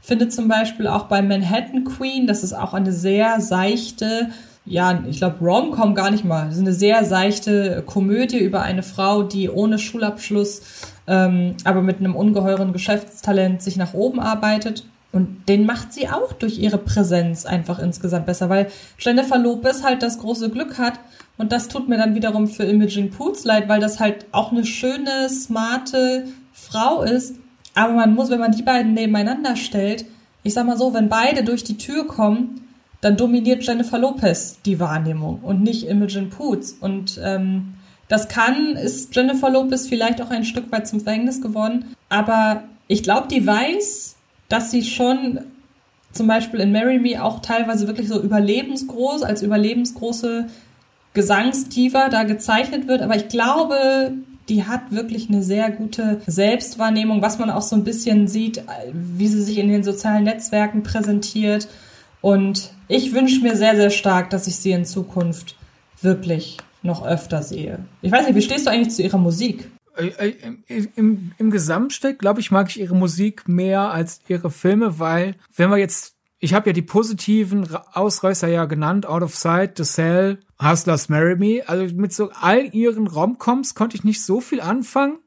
Finde 0.00 0.28
zum 0.28 0.48
Beispiel 0.48 0.86
auch 0.86 1.04
bei 1.04 1.22
Manhattan 1.22 1.84
Queen, 1.84 2.26
das 2.26 2.42
ist 2.42 2.52
auch 2.52 2.74
eine 2.74 2.92
sehr 2.92 3.40
seichte, 3.40 4.30
ja, 4.66 5.02
ich 5.08 5.18
glaube, 5.18 5.44
Rom-Com 5.44 5.94
gar 5.94 6.10
nicht 6.10 6.24
mal. 6.24 6.46
Das 6.46 6.54
ist 6.54 6.60
eine 6.60 6.72
sehr 6.72 7.04
seichte 7.04 7.82
Komödie 7.86 8.38
über 8.38 8.62
eine 8.62 8.82
Frau, 8.82 9.22
die 9.22 9.48
ohne 9.48 9.78
Schulabschluss, 9.78 10.62
ähm, 11.06 11.56
aber 11.64 11.82
mit 11.82 11.98
einem 11.98 12.14
ungeheuren 12.14 12.72
Geschäftstalent 12.72 13.62
sich 13.62 13.76
nach 13.76 13.94
oben 13.94 14.20
arbeitet. 14.20 14.84
Und 15.12 15.48
den 15.48 15.66
macht 15.66 15.92
sie 15.92 16.08
auch 16.08 16.32
durch 16.32 16.58
ihre 16.58 16.78
Präsenz 16.78 17.44
einfach 17.44 17.80
insgesamt 17.80 18.26
besser, 18.26 18.48
weil 18.48 18.68
Jennifer 18.98 19.38
Lopez 19.38 19.82
halt 19.82 20.02
das 20.02 20.18
große 20.18 20.50
Glück 20.50 20.78
hat. 20.78 21.00
Und 21.36 21.50
das 21.52 21.68
tut 21.68 21.88
mir 21.88 21.96
dann 21.96 22.14
wiederum 22.14 22.46
für 22.46 22.64
Imogen 22.64 23.10
Poots 23.10 23.44
leid, 23.44 23.68
weil 23.68 23.80
das 23.80 23.98
halt 23.98 24.26
auch 24.30 24.52
eine 24.52 24.64
schöne, 24.64 25.28
smarte 25.28 26.26
Frau 26.52 27.02
ist. 27.02 27.36
Aber 27.74 27.94
man 27.94 28.14
muss, 28.14 28.30
wenn 28.30 28.40
man 28.40 28.52
die 28.52 28.62
beiden 28.62 28.94
nebeneinander 28.94 29.56
stellt, 29.56 30.04
ich 30.42 30.54
sag 30.54 30.66
mal 30.66 30.76
so, 30.76 30.94
wenn 30.94 31.08
beide 31.08 31.42
durch 31.42 31.64
die 31.64 31.76
Tür 31.76 32.06
kommen, 32.06 32.60
dann 33.00 33.16
dominiert 33.16 33.64
Jennifer 33.64 33.98
Lopez 33.98 34.58
die 34.64 34.78
Wahrnehmung 34.78 35.40
und 35.42 35.62
nicht 35.62 35.88
Imogen 35.88 36.30
Poots. 36.30 36.72
Und 36.80 37.18
ähm, 37.22 37.74
das 38.08 38.28
kann, 38.28 38.76
ist 38.76 39.14
Jennifer 39.14 39.50
Lopez 39.50 39.86
vielleicht 39.86 40.20
auch 40.20 40.30
ein 40.30 40.44
Stück 40.44 40.70
weit 40.72 40.86
zum 40.86 41.00
Verhängnis 41.00 41.40
geworden. 41.40 41.96
Aber 42.08 42.64
ich 42.88 43.02
glaube, 43.02 43.28
die 43.28 43.46
weiß, 43.46 44.16
dass 44.48 44.70
sie 44.70 44.82
schon 44.82 45.40
zum 46.12 46.26
Beispiel 46.26 46.60
in 46.60 46.72
Marry 46.72 46.98
Me 46.98 47.22
auch 47.22 47.40
teilweise 47.40 47.86
wirklich 47.86 48.08
so 48.08 48.20
überlebensgroß, 48.20 49.22
als 49.22 49.42
überlebensgroße 49.42 50.46
Gesangsdiva 51.14 52.08
da 52.08 52.24
gezeichnet 52.24 52.88
wird. 52.88 53.00
Aber 53.00 53.16
ich 53.16 53.28
glaube, 53.28 54.12
die 54.48 54.64
hat 54.64 54.90
wirklich 54.90 55.28
eine 55.28 55.42
sehr 55.42 55.70
gute 55.70 56.20
Selbstwahrnehmung, 56.26 57.22
was 57.22 57.38
man 57.38 57.50
auch 57.50 57.62
so 57.62 57.76
ein 57.76 57.84
bisschen 57.84 58.26
sieht, 58.26 58.62
wie 58.92 59.28
sie 59.28 59.42
sich 59.42 59.58
in 59.58 59.68
den 59.68 59.84
sozialen 59.84 60.24
Netzwerken 60.24 60.82
präsentiert. 60.82 61.68
Und 62.20 62.72
ich 62.90 63.14
wünsche 63.14 63.40
mir 63.40 63.56
sehr, 63.56 63.76
sehr 63.76 63.90
stark, 63.90 64.30
dass 64.30 64.46
ich 64.46 64.56
sie 64.56 64.72
in 64.72 64.84
Zukunft 64.84 65.56
wirklich 66.02 66.58
noch 66.82 67.06
öfter 67.06 67.42
sehe. 67.42 67.78
Ich 68.02 68.10
weiß 68.10 68.26
nicht, 68.26 68.34
wie 68.34 68.42
stehst 68.42 68.66
du 68.66 68.70
eigentlich 68.70 68.94
zu 68.94 69.02
ihrer 69.02 69.18
Musik? 69.18 69.70
Äh, 69.96 70.08
äh, 70.08 70.34
Im, 70.66 70.88
im, 70.96 71.32
im 71.38 71.50
Gesamtstück, 71.50 72.18
glaube 72.18 72.40
ich, 72.40 72.50
mag 72.50 72.68
ich 72.68 72.80
ihre 72.80 72.96
Musik 72.96 73.48
mehr 73.48 73.92
als 73.92 74.20
ihre 74.28 74.50
Filme, 74.50 74.98
weil, 74.98 75.36
wenn 75.54 75.70
wir 75.70 75.76
jetzt, 75.76 76.16
ich 76.38 76.54
habe 76.54 76.70
ja 76.70 76.72
die 76.72 76.82
positiven 76.82 77.68
Ausreißer 77.92 78.48
ja 78.48 78.64
genannt, 78.64 79.06
Out 79.06 79.22
of 79.22 79.36
Sight, 79.36 79.76
The 79.76 79.84
Cell, 79.84 80.38
Hustlers 80.60 81.08
Marry 81.08 81.36
Me, 81.36 81.62
also 81.68 81.94
mit 81.94 82.12
so 82.12 82.30
all 82.40 82.74
ihren 82.74 83.06
Romcoms 83.06 83.74
konnte 83.74 83.96
ich 83.96 84.04
nicht 84.04 84.24
so 84.24 84.40
viel 84.40 84.60
anfangen. 84.60 85.18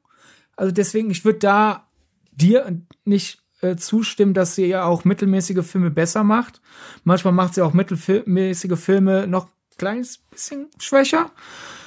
Also 0.56 0.72
deswegen, 0.72 1.12
ich 1.12 1.24
würde 1.24 1.40
da 1.40 1.88
dir 2.32 2.82
nicht 3.06 3.43
äh, 3.64 3.76
zustimmen, 3.76 4.34
dass 4.34 4.56
sie 4.56 4.66
ja 4.66 4.86
auch 4.86 5.06
mittelmäßige 5.06 5.66
Filme 5.66 5.92
besser 5.92 6.24
macht. 6.24 6.62
Manchmal 7.04 7.34
macht 7.34 7.56
sie 7.56 7.62
auch 7.62 7.74
mittelmäßige 7.74 8.80
Filme 8.80 9.28
noch 9.28 9.46
ein 9.46 9.78
kleines 9.78 10.18
bisschen 10.18 10.68
schwächer. 10.78 11.32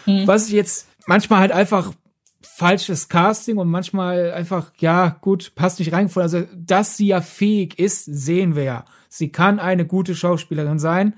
Mhm. 0.07 0.27
Was 0.27 0.47
ich 0.47 0.53
jetzt 0.53 0.89
manchmal 1.07 1.41
halt 1.41 1.53
einfach 1.53 1.93
falsches 2.41 3.09
Casting 3.09 3.59
und 3.59 3.69
manchmal 3.69 4.33
einfach, 4.33 4.73
ja, 4.79 5.19
gut, 5.21 5.55
passt 5.55 5.79
nicht 5.79 5.93
rein. 5.93 6.11
Also, 6.15 6.45
dass 6.55 6.97
sie 6.97 7.09
ja 7.09 7.21
fähig 7.21 7.79
ist, 7.79 8.05
sehen 8.07 8.57
wir 8.57 8.63
ja. 8.63 8.85
Sie 9.09 9.31
kann 9.31 9.59
eine 9.59 9.87
gute 9.87 10.15
Schauspielerin 10.15 10.79
sein. 10.79 11.17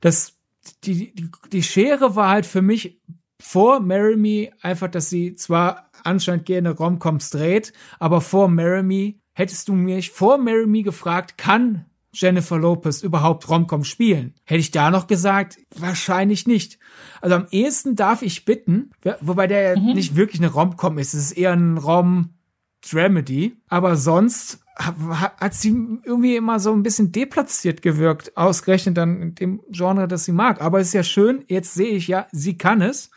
Das, 0.00 0.38
die, 0.84 1.14
die, 1.14 1.30
die 1.52 1.62
Schere 1.62 2.16
war 2.16 2.30
halt 2.30 2.46
für 2.46 2.62
mich 2.62 2.98
vor 3.40 3.80
Marry 3.80 4.16
Me 4.16 4.50
einfach, 4.62 4.88
dass 4.88 5.10
sie 5.10 5.34
zwar 5.34 5.90
anscheinend 6.04 6.46
gerne 6.46 6.70
Romcoms 6.70 7.30
dreht, 7.30 7.72
aber 7.98 8.20
vor 8.20 8.48
Marry 8.48 8.82
Me 8.82 9.14
hättest 9.32 9.68
du 9.68 9.74
mich 9.74 10.10
vor 10.10 10.38
Marry 10.38 10.66
Me 10.66 10.82
gefragt, 10.82 11.38
kann 11.38 11.86
Jennifer 12.12 12.58
Lopez 12.58 13.02
überhaupt 13.02 13.48
Romcom 13.48 13.84
spielen? 13.84 14.34
Hätte 14.44 14.60
ich 14.60 14.70
da 14.70 14.90
noch 14.90 15.06
gesagt, 15.06 15.58
wahrscheinlich 15.76 16.46
nicht. 16.46 16.78
Also 17.20 17.36
am 17.36 17.46
ehesten 17.50 17.96
darf 17.96 18.22
ich 18.22 18.44
bitten, 18.44 18.90
wobei 19.20 19.46
der 19.46 19.78
mhm. 19.78 19.94
nicht 19.94 20.16
wirklich 20.16 20.40
eine 20.40 20.52
Romcom 20.52 20.98
ist, 20.98 21.14
es 21.14 21.30
ist 21.30 21.38
eher 21.38 21.52
ein 21.52 21.78
Rom-Dramedy, 21.78 23.56
aber 23.68 23.96
sonst 23.96 24.60
hat 24.80 25.54
sie 25.54 25.68
irgendwie 26.04 26.36
immer 26.36 26.58
so 26.58 26.72
ein 26.72 26.82
bisschen 26.82 27.12
deplatziert 27.12 27.82
gewirkt, 27.82 28.36
ausgerechnet 28.36 28.96
dann 28.96 29.20
in 29.20 29.34
dem 29.34 29.60
Genre, 29.70 30.08
das 30.08 30.24
sie 30.24 30.32
mag. 30.32 30.62
Aber 30.62 30.80
es 30.80 30.88
ist 30.88 30.94
ja 30.94 31.02
schön, 31.02 31.44
jetzt 31.48 31.74
sehe 31.74 31.90
ich 31.90 32.08
ja, 32.08 32.26
sie 32.32 32.56
kann 32.56 32.80
es. 32.80 33.10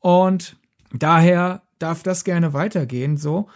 Und 0.00 0.56
daher 0.92 1.62
darf 1.78 2.02
das 2.02 2.24
gerne 2.24 2.52
weitergehen, 2.52 3.16
so. 3.16 3.48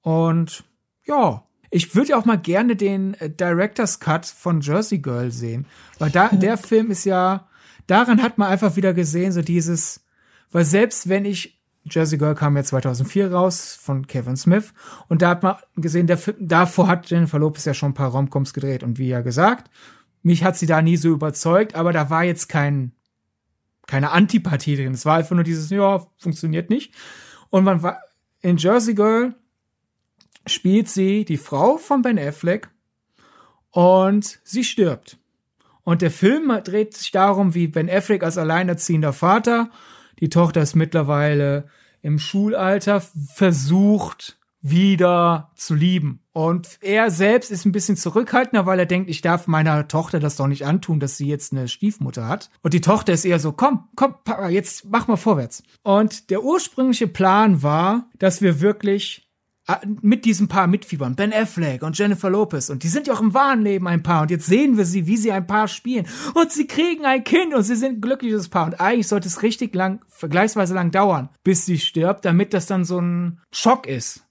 Und 0.00 0.64
ja, 1.04 1.44
ich 1.70 1.94
würde 1.94 2.10
ja 2.10 2.18
auch 2.18 2.24
mal 2.24 2.38
gerne 2.38 2.76
den 2.76 3.14
äh, 3.14 3.30
Director's 3.30 3.98
Cut 4.00 4.26
von 4.26 4.60
Jersey 4.60 4.98
Girl 4.98 5.30
sehen, 5.30 5.66
weil 5.98 6.10
da 6.10 6.28
der 6.32 6.56
Film 6.56 6.90
ist 6.90 7.04
ja 7.04 7.48
daran 7.86 8.22
hat 8.22 8.38
man 8.38 8.48
einfach 8.48 8.76
wieder 8.76 8.94
gesehen 8.94 9.32
so 9.32 9.42
dieses, 9.42 10.04
weil 10.50 10.64
selbst 10.64 11.08
wenn 11.08 11.24
ich 11.24 11.60
Jersey 11.84 12.16
Girl 12.16 12.36
kam 12.36 12.56
ja 12.56 12.62
2004 12.62 13.32
raus 13.32 13.76
von 13.80 14.06
Kevin 14.06 14.36
Smith 14.36 14.72
und 15.08 15.20
da 15.20 15.30
hat 15.30 15.42
man 15.42 15.56
gesehen, 15.76 16.06
der 16.06 16.18
Film, 16.18 16.36
davor 16.40 16.86
hat 16.86 17.10
Jennifer 17.10 17.40
Lopez 17.40 17.64
ja 17.64 17.74
schon 17.74 17.90
ein 17.90 17.94
paar 17.94 18.10
Romcoms 18.10 18.54
gedreht 18.54 18.84
und 18.84 18.98
wie 18.98 19.08
ja 19.08 19.20
gesagt, 19.20 19.70
mich 20.22 20.44
hat 20.44 20.56
sie 20.56 20.66
da 20.66 20.80
nie 20.80 20.96
so 20.96 21.08
überzeugt, 21.08 21.74
aber 21.74 21.92
da 21.92 22.08
war 22.08 22.22
jetzt 22.22 22.48
kein 22.48 22.92
keine 23.86 24.10
Antipathie 24.10 24.76
drin. 24.76 24.94
Es 24.94 25.04
war 25.04 25.16
einfach 25.16 25.34
nur 25.34 25.44
dieses, 25.44 25.70
ja, 25.70 26.06
funktioniert 26.16 26.70
nicht. 26.70 26.94
Und 27.50 27.64
man 27.64 27.82
war 27.82 28.00
in 28.40 28.56
Jersey 28.56 28.94
Girl 28.94 29.34
spielt 30.46 30.88
sie 30.88 31.24
die 31.24 31.36
Frau 31.36 31.76
von 31.76 32.02
Ben 32.02 32.18
Affleck 32.18 32.70
und 33.70 34.40
sie 34.44 34.64
stirbt. 34.64 35.18
Und 35.84 36.02
der 36.02 36.10
Film 36.10 36.52
dreht 36.64 36.96
sich 36.96 37.10
darum, 37.10 37.54
wie 37.54 37.66
Ben 37.66 37.90
Affleck 37.90 38.22
als 38.22 38.38
alleinerziehender 38.38 39.12
Vater, 39.12 39.70
die 40.20 40.28
Tochter 40.28 40.62
ist 40.62 40.76
mittlerweile 40.76 41.66
im 42.02 42.18
Schulalter, 42.18 43.00
versucht 43.00 44.38
wieder 44.60 45.50
zu 45.56 45.74
lieben. 45.74 46.20
Und 46.32 46.78
er 46.80 47.10
selbst 47.10 47.50
ist 47.50 47.64
ein 47.64 47.72
bisschen 47.72 47.96
zurückhaltender, 47.96 48.64
weil 48.64 48.78
er 48.78 48.86
denkt, 48.86 49.10
ich 49.10 49.20
darf 49.20 49.48
meiner 49.48 49.88
Tochter 49.88 50.20
das 50.20 50.36
doch 50.36 50.46
nicht 50.46 50.64
antun, 50.64 51.00
dass 51.00 51.16
sie 51.16 51.26
jetzt 51.26 51.52
eine 51.52 51.66
Stiefmutter 51.66 52.28
hat. 52.28 52.48
Und 52.62 52.72
die 52.72 52.80
Tochter 52.80 53.12
ist 53.12 53.24
eher 53.24 53.40
so, 53.40 53.52
komm, 53.52 53.88
komm, 53.96 54.14
Papa, 54.24 54.48
jetzt 54.48 54.84
mach 54.88 55.08
mal 55.08 55.16
vorwärts. 55.16 55.64
Und 55.82 56.30
der 56.30 56.44
ursprüngliche 56.44 57.08
Plan 57.08 57.62
war, 57.62 58.08
dass 58.18 58.40
wir 58.40 58.60
wirklich 58.60 59.28
mit 60.00 60.24
diesem 60.24 60.48
Paar 60.48 60.66
mitfiebern. 60.66 61.14
Ben 61.14 61.32
Affleck 61.32 61.82
und 61.82 61.96
Jennifer 61.96 62.28
Lopez. 62.28 62.68
Und 62.68 62.82
die 62.82 62.88
sind 62.88 63.06
ja 63.06 63.14
auch 63.14 63.20
im 63.20 63.32
wahren 63.32 63.62
Leben 63.62 63.86
ein 63.86 64.02
Paar. 64.02 64.22
Und 64.22 64.30
jetzt 64.30 64.46
sehen 64.46 64.76
wir 64.76 64.84
sie, 64.84 65.06
wie 65.06 65.16
sie 65.16 65.30
ein 65.30 65.46
Paar 65.46 65.68
spielen. 65.68 66.06
Und 66.34 66.50
sie 66.50 66.66
kriegen 66.66 67.04
ein 67.04 67.22
Kind 67.22 67.54
und 67.54 67.62
sie 67.62 67.76
sind 67.76 67.96
ein 67.96 68.00
glückliches 68.00 68.48
Paar. 68.48 68.66
Und 68.66 68.80
eigentlich 68.80 69.06
sollte 69.06 69.28
es 69.28 69.42
richtig 69.42 69.74
lang, 69.74 70.04
vergleichsweise 70.08 70.74
lang 70.74 70.90
dauern, 70.90 71.28
bis 71.44 71.64
sie 71.64 71.78
stirbt, 71.78 72.24
damit 72.24 72.54
das 72.54 72.66
dann 72.66 72.84
so 72.84 73.00
ein 73.00 73.40
Schock 73.52 73.86
ist. 73.86 74.24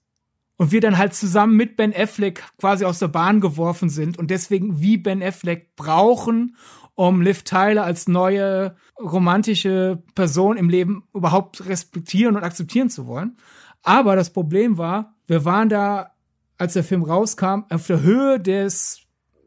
Und 0.58 0.70
wir 0.70 0.82
dann 0.82 0.98
halt 0.98 1.14
zusammen 1.14 1.56
mit 1.56 1.76
Ben 1.76 1.94
Affleck 1.96 2.44
quasi 2.58 2.84
aus 2.84 2.98
der 2.98 3.08
Bahn 3.08 3.40
geworfen 3.40 3.88
sind 3.88 4.18
und 4.18 4.30
deswegen 4.30 4.80
wie 4.80 4.98
Ben 4.98 5.22
Affleck 5.22 5.74
brauchen, 5.76 6.56
um 6.94 7.22
Liv 7.22 7.42
Tyler 7.42 7.84
als 7.84 8.06
neue 8.06 8.76
romantische 9.00 10.02
Person 10.14 10.58
im 10.58 10.68
Leben 10.68 11.04
überhaupt 11.14 11.66
respektieren 11.66 12.36
und 12.36 12.44
akzeptieren 12.44 12.90
zu 12.90 13.06
wollen. 13.06 13.38
Aber 13.82 14.14
das 14.14 14.30
Problem 14.30 14.78
war, 14.78 15.11
wir 15.26 15.44
waren 15.44 15.68
da, 15.68 16.12
als 16.58 16.74
der 16.74 16.84
Film 16.84 17.02
rauskam, 17.02 17.64
auf 17.70 17.86
der 17.86 18.02
Höhe 18.02 18.40
des 18.40 19.02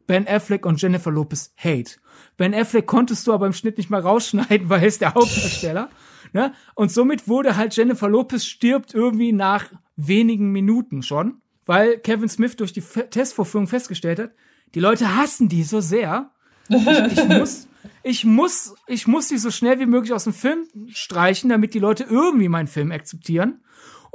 Ben 0.06 0.26
Affleck 0.28 0.66
und 0.66 0.80
Jennifer 0.80 1.10
Lopez 1.10 1.52
Hate. 1.56 1.92
Ben 2.36 2.54
Affleck 2.54 2.86
konntest 2.86 3.26
du 3.26 3.32
aber 3.32 3.46
im 3.46 3.52
Schnitt 3.52 3.78
nicht 3.78 3.90
mal 3.90 4.00
rausschneiden, 4.00 4.68
weil 4.68 4.82
er 4.82 4.88
ist 4.88 5.00
der 5.00 5.14
Hauptdarsteller. 5.14 5.90
ne? 6.32 6.52
Und 6.74 6.92
somit 6.92 7.28
wurde 7.28 7.56
halt 7.56 7.76
Jennifer 7.76 8.08
Lopez 8.08 8.44
stirbt 8.44 8.94
irgendwie 8.94 9.32
nach 9.32 9.70
wenigen 9.96 10.52
Minuten 10.52 11.02
schon, 11.02 11.40
weil 11.64 11.98
Kevin 11.98 12.28
Smith 12.28 12.56
durch 12.56 12.72
die 12.72 12.82
Testvorführung 12.82 13.66
festgestellt 13.66 14.18
hat, 14.18 14.30
die 14.74 14.80
Leute 14.80 15.16
hassen 15.16 15.48
die 15.48 15.62
so 15.62 15.80
sehr. 15.80 16.30
Ich, 16.68 16.86
ich 16.86 17.24
muss, 17.28 17.68
ich 18.02 18.24
muss, 18.24 18.74
ich 18.86 19.06
muss 19.06 19.28
die 19.28 19.38
so 19.38 19.50
schnell 19.50 19.78
wie 19.78 19.86
möglich 19.86 20.12
aus 20.12 20.24
dem 20.24 20.34
Film 20.34 20.66
streichen, 20.88 21.48
damit 21.50 21.74
die 21.74 21.78
Leute 21.78 22.04
irgendwie 22.04 22.48
meinen 22.48 22.68
Film 22.68 22.92
akzeptieren. 22.92 23.60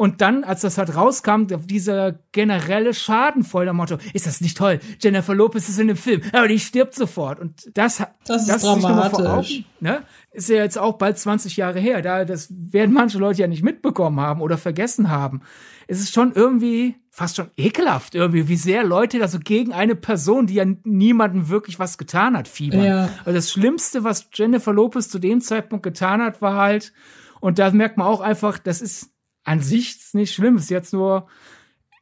Und 0.01 0.19
dann, 0.21 0.43
als 0.43 0.61
das 0.61 0.79
halt 0.79 0.95
rauskam, 0.95 1.43
dieser 1.45 2.13
generelle 2.31 2.91
Schadenfreude 2.91 3.69
am 3.69 3.75
Motto, 3.75 3.99
ist 4.13 4.25
das 4.25 4.41
nicht 4.41 4.57
toll? 4.57 4.79
Jennifer 4.99 5.35
Lopez 5.35 5.69
ist 5.69 5.77
in 5.77 5.89
dem 5.89 5.95
Film, 5.95 6.23
aber 6.33 6.47
die 6.47 6.57
stirbt 6.57 6.95
sofort. 6.95 7.39
Und 7.39 7.69
das, 7.77 8.01
das 8.25 8.41
ist 8.41 8.49
das 8.49 8.63
dramatisch. 8.63 9.19
Augen, 9.27 9.65
ne? 9.79 10.01
Ist 10.31 10.49
ja 10.49 10.55
jetzt 10.55 10.79
auch 10.79 10.93
bald 10.93 11.19
20 11.19 11.55
Jahre 11.55 11.79
her. 11.79 12.01
Da, 12.01 12.25
das 12.25 12.47
werden 12.49 12.95
manche 12.95 13.19
Leute 13.19 13.41
ja 13.41 13.47
nicht 13.47 13.61
mitbekommen 13.61 14.19
haben 14.19 14.41
oder 14.41 14.57
vergessen 14.57 15.11
haben. 15.11 15.41
Es 15.85 15.99
ist 15.99 16.15
schon 16.15 16.33
irgendwie 16.33 16.95
fast 17.11 17.35
schon 17.35 17.51
ekelhaft 17.55 18.15
irgendwie, 18.15 18.47
wie 18.47 18.57
sehr 18.57 18.83
Leute 18.83 19.19
da 19.19 19.27
so 19.27 19.37
gegen 19.37 19.71
eine 19.71 19.93
Person, 19.93 20.47
die 20.47 20.55
ja 20.55 20.65
niemandem 20.83 21.47
wirklich 21.49 21.77
was 21.77 21.99
getan 21.99 22.35
hat, 22.35 22.47
fiebern. 22.47 22.83
Ja. 22.83 23.09
Also 23.19 23.33
das 23.33 23.51
Schlimmste, 23.51 24.03
was 24.03 24.29
Jennifer 24.33 24.73
Lopez 24.73 25.09
zu 25.09 25.19
dem 25.19 25.41
Zeitpunkt 25.41 25.83
getan 25.83 26.23
hat, 26.23 26.41
war 26.41 26.55
halt, 26.55 26.91
und 27.39 27.59
da 27.59 27.69
merkt 27.69 27.97
man 27.97 28.07
auch 28.07 28.21
einfach, 28.21 28.57
das 28.57 28.81
ist 28.81 29.10
an 29.43 29.59
sich 29.59 29.99
nicht 30.13 30.33
schlimm. 30.33 30.55
Es 30.55 30.63
ist 30.63 30.69
jetzt 30.69 30.93
nur 30.93 31.27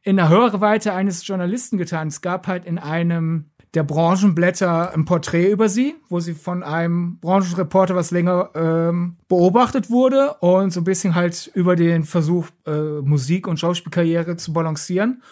in 0.02 0.16
der 0.16 0.28
Hörweite 0.28 0.92
eines 0.92 1.26
Journalisten 1.26 1.78
getan. 1.78 2.08
Es 2.08 2.20
gab 2.20 2.46
halt 2.46 2.64
in 2.64 2.78
einem 2.78 3.50
der 3.74 3.84
Branchenblätter 3.84 4.92
ein 4.92 5.04
Porträt 5.04 5.50
über 5.50 5.68
sie, 5.68 5.94
wo 6.08 6.18
sie 6.18 6.34
von 6.34 6.62
einem 6.62 7.18
Branchenreporter 7.20 7.94
was 7.94 8.10
länger 8.10 8.50
ähm, 8.54 9.16
beobachtet 9.28 9.90
wurde 9.90 10.34
und 10.40 10.72
so 10.72 10.80
ein 10.80 10.84
bisschen 10.84 11.14
halt 11.14 11.50
über 11.54 11.76
den 11.76 12.02
Versuch, 12.02 12.48
äh, 12.66 13.00
Musik- 13.00 13.46
und 13.46 13.60
Schauspielkarriere 13.60 14.36
zu 14.36 14.52
balancieren. 14.52 15.22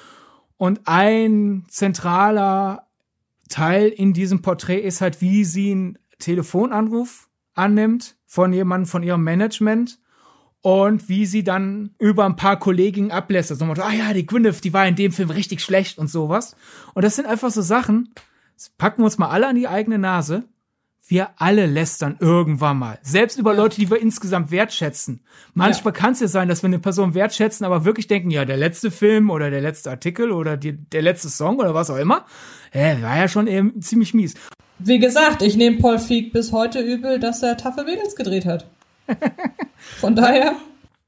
Und 0.56 0.82
ein 0.84 1.64
zentraler 1.68 2.86
Teil 3.48 3.88
in 3.88 4.12
diesem 4.12 4.42
Porträt 4.42 4.80
ist 4.80 5.00
halt, 5.00 5.20
wie 5.20 5.44
sie 5.44 5.72
einen 5.72 5.98
Telefonanruf 6.18 7.28
annimmt 7.54 8.16
von 8.26 8.52
jemandem 8.52 8.86
von 8.86 9.02
ihrem 9.02 9.24
Management 9.24 9.98
und 10.68 11.08
wie 11.08 11.24
sie 11.24 11.44
dann 11.44 11.94
über 11.98 12.26
ein 12.26 12.36
paar 12.36 12.58
Kolleginnen 12.58 13.10
ablässt. 13.10 13.50
Also, 13.50 13.64
ah 13.64 13.90
ja, 13.90 14.12
die 14.12 14.26
Gwyneth, 14.26 14.62
die 14.64 14.74
war 14.74 14.86
in 14.86 14.96
dem 14.96 15.12
Film 15.12 15.30
richtig 15.30 15.62
schlecht 15.62 15.96
und 15.96 16.10
sowas. 16.10 16.56
Und 16.92 17.06
das 17.06 17.16
sind 17.16 17.24
einfach 17.24 17.50
so 17.50 17.62
Sachen, 17.62 18.10
packen 18.76 19.00
wir 19.00 19.06
uns 19.06 19.16
mal 19.16 19.30
alle 19.30 19.48
an 19.48 19.56
die 19.56 19.66
eigene 19.66 19.96
Nase. 19.96 20.44
Wir 21.06 21.30
alle 21.38 21.64
lästern 21.64 22.18
irgendwann 22.20 22.78
mal. 22.78 22.98
Selbst 23.00 23.38
über 23.38 23.54
Leute, 23.54 23.80
die 23.80 23.88
wir 23.88 23.98
insgesamt 23.98 24.50
wertschätzen. 24.50 25.22
Manchmal 25.54 25.94
ja. 25.94 26.00
kann 26.00 26.12
es 26.12 26.20
ja 26.20 26.28
sein, 26.28 26.50
dass 26.50 26.62
wir 26.62 26.66
eine 26.66 26.80
Person 26.80 27.14
wertschätzen, 27.14 27.64
aber 27.64 27.86
wirklich 27.86 28.06
denken, 28.06 28.30
ja, 28.30 28.44
der 28.44 28.58
letzte 28.58 28.90
Film 28.90 29.30
oder 29.30 29.48
der 29.48 29.62
letzte 29.62 29.88
Artikel 29.88 30.32
oder 30.32 30.58
die, 30.58 30.72
der 30.74 31.00
letzte 31.00 31.30
Song 31.30 31.60
oder 31.60 31.72
was 31.72 31.88
auch 31.88 31.96
immer, 31.96 32.26
äh, 32.72 33.00
war 33.00 33.16
ja 33.16 33.28
schon 33.28 33.46
eben 33.46 33.80
ziemlich 33.80 34.12
mies. 34.12 34.34
Wie 34.78 34.98
gesagt, 34.98 35.40
ich 35.40 35.56
nehme 35.56 35.78
Paul 35.78 35.98
Feig 35.98 36.30
bis 36.30 36.52
heute 36.52 36.80
übel, 36.80 37.18
dass 37.18 37.42
er 37.42 37.56
Tafel 37.56 37.86
Mädels 37.86 38.14
gedreht 38.14 38.44
hat. 38.44 38.66
Von 40.00 40.14
daher. 40.16 40.56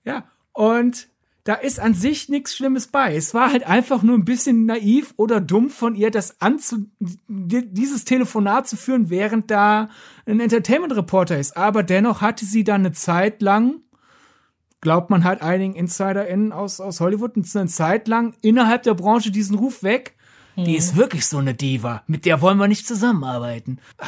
Ja, 0.05 0.25
Und 0.53 1.09
da 1.45 1.55
ist 1.55 1.81
an 1.81 1.95
sich 1.95 2.29
nichts 2.29 2.55
Schlimmes 2.55 2.87
bei. 2.89 3.17
Es 3.17 3.33
war 3.33 3.51
halt 3.51 3.67
einfach 3.67 4.03
nur 4.03 4.17
ein 4.17 4.25
bisschen 4.25 4.67
naiv 4.67 5.15
oder 5.17 5.41
dumm 5.41 5.71
von 5.71 5.95
ihr, 5.95 6.11
das 6.11 6.41
anzu 6.41 6.87
dieses 7.29 8.05
Telefonat 8.05 8.69
zu 8.69 8.77
führen, 8.77 9.09
während 9.09 9.51
da 9.51 9.89
ein 10.27 10.39
Entertainment 10.41 10.95
Reporter 10.95 11.39
ist. 11.39 11.57
Aber 11.57 11.83
dennoch 11.83 12.21
hatte 12.21 12.45
sie 12.45 12.63
dann 12.63 12.83
eine 12.83 12.93
Zeit 12.93 13.41
lang, 13.41 13.81
glaubt 14.83 15.09
man 15.09 15.25
halt 15.25 15.41
einigen 15.41 15.75
InsiderInnen 15.75 16.53
aus, 16.53 16.79
aus 16.79 17.01
Hollywood, 17.01 17.33
eine 17.37 17.67
Zeit 17.69 18.07
lang 18.07 18.35
innerhalb 18.43 18.83
der 18.83 18.95
Branche 18.95 19.31
diesen 19.31 19.57
Ruf 19.57 19.83
weg. 19.83 20.17
Mhm. 20.57 20.65
Die 20.65 20.77
ist 20.77 20.95
wirklich 20.97 21.27
so 21.27 21.39
eine 21.39 21.55
Diva. 21.55 22.03
Mit 22.07 22.27
der 22.27 22.43
wollen 22.43 22.59
wir 22.59 22.69
nicht 22.69 22.87
zusammenarbeiten. 22.87 23.79
Ah, 23.99 24.07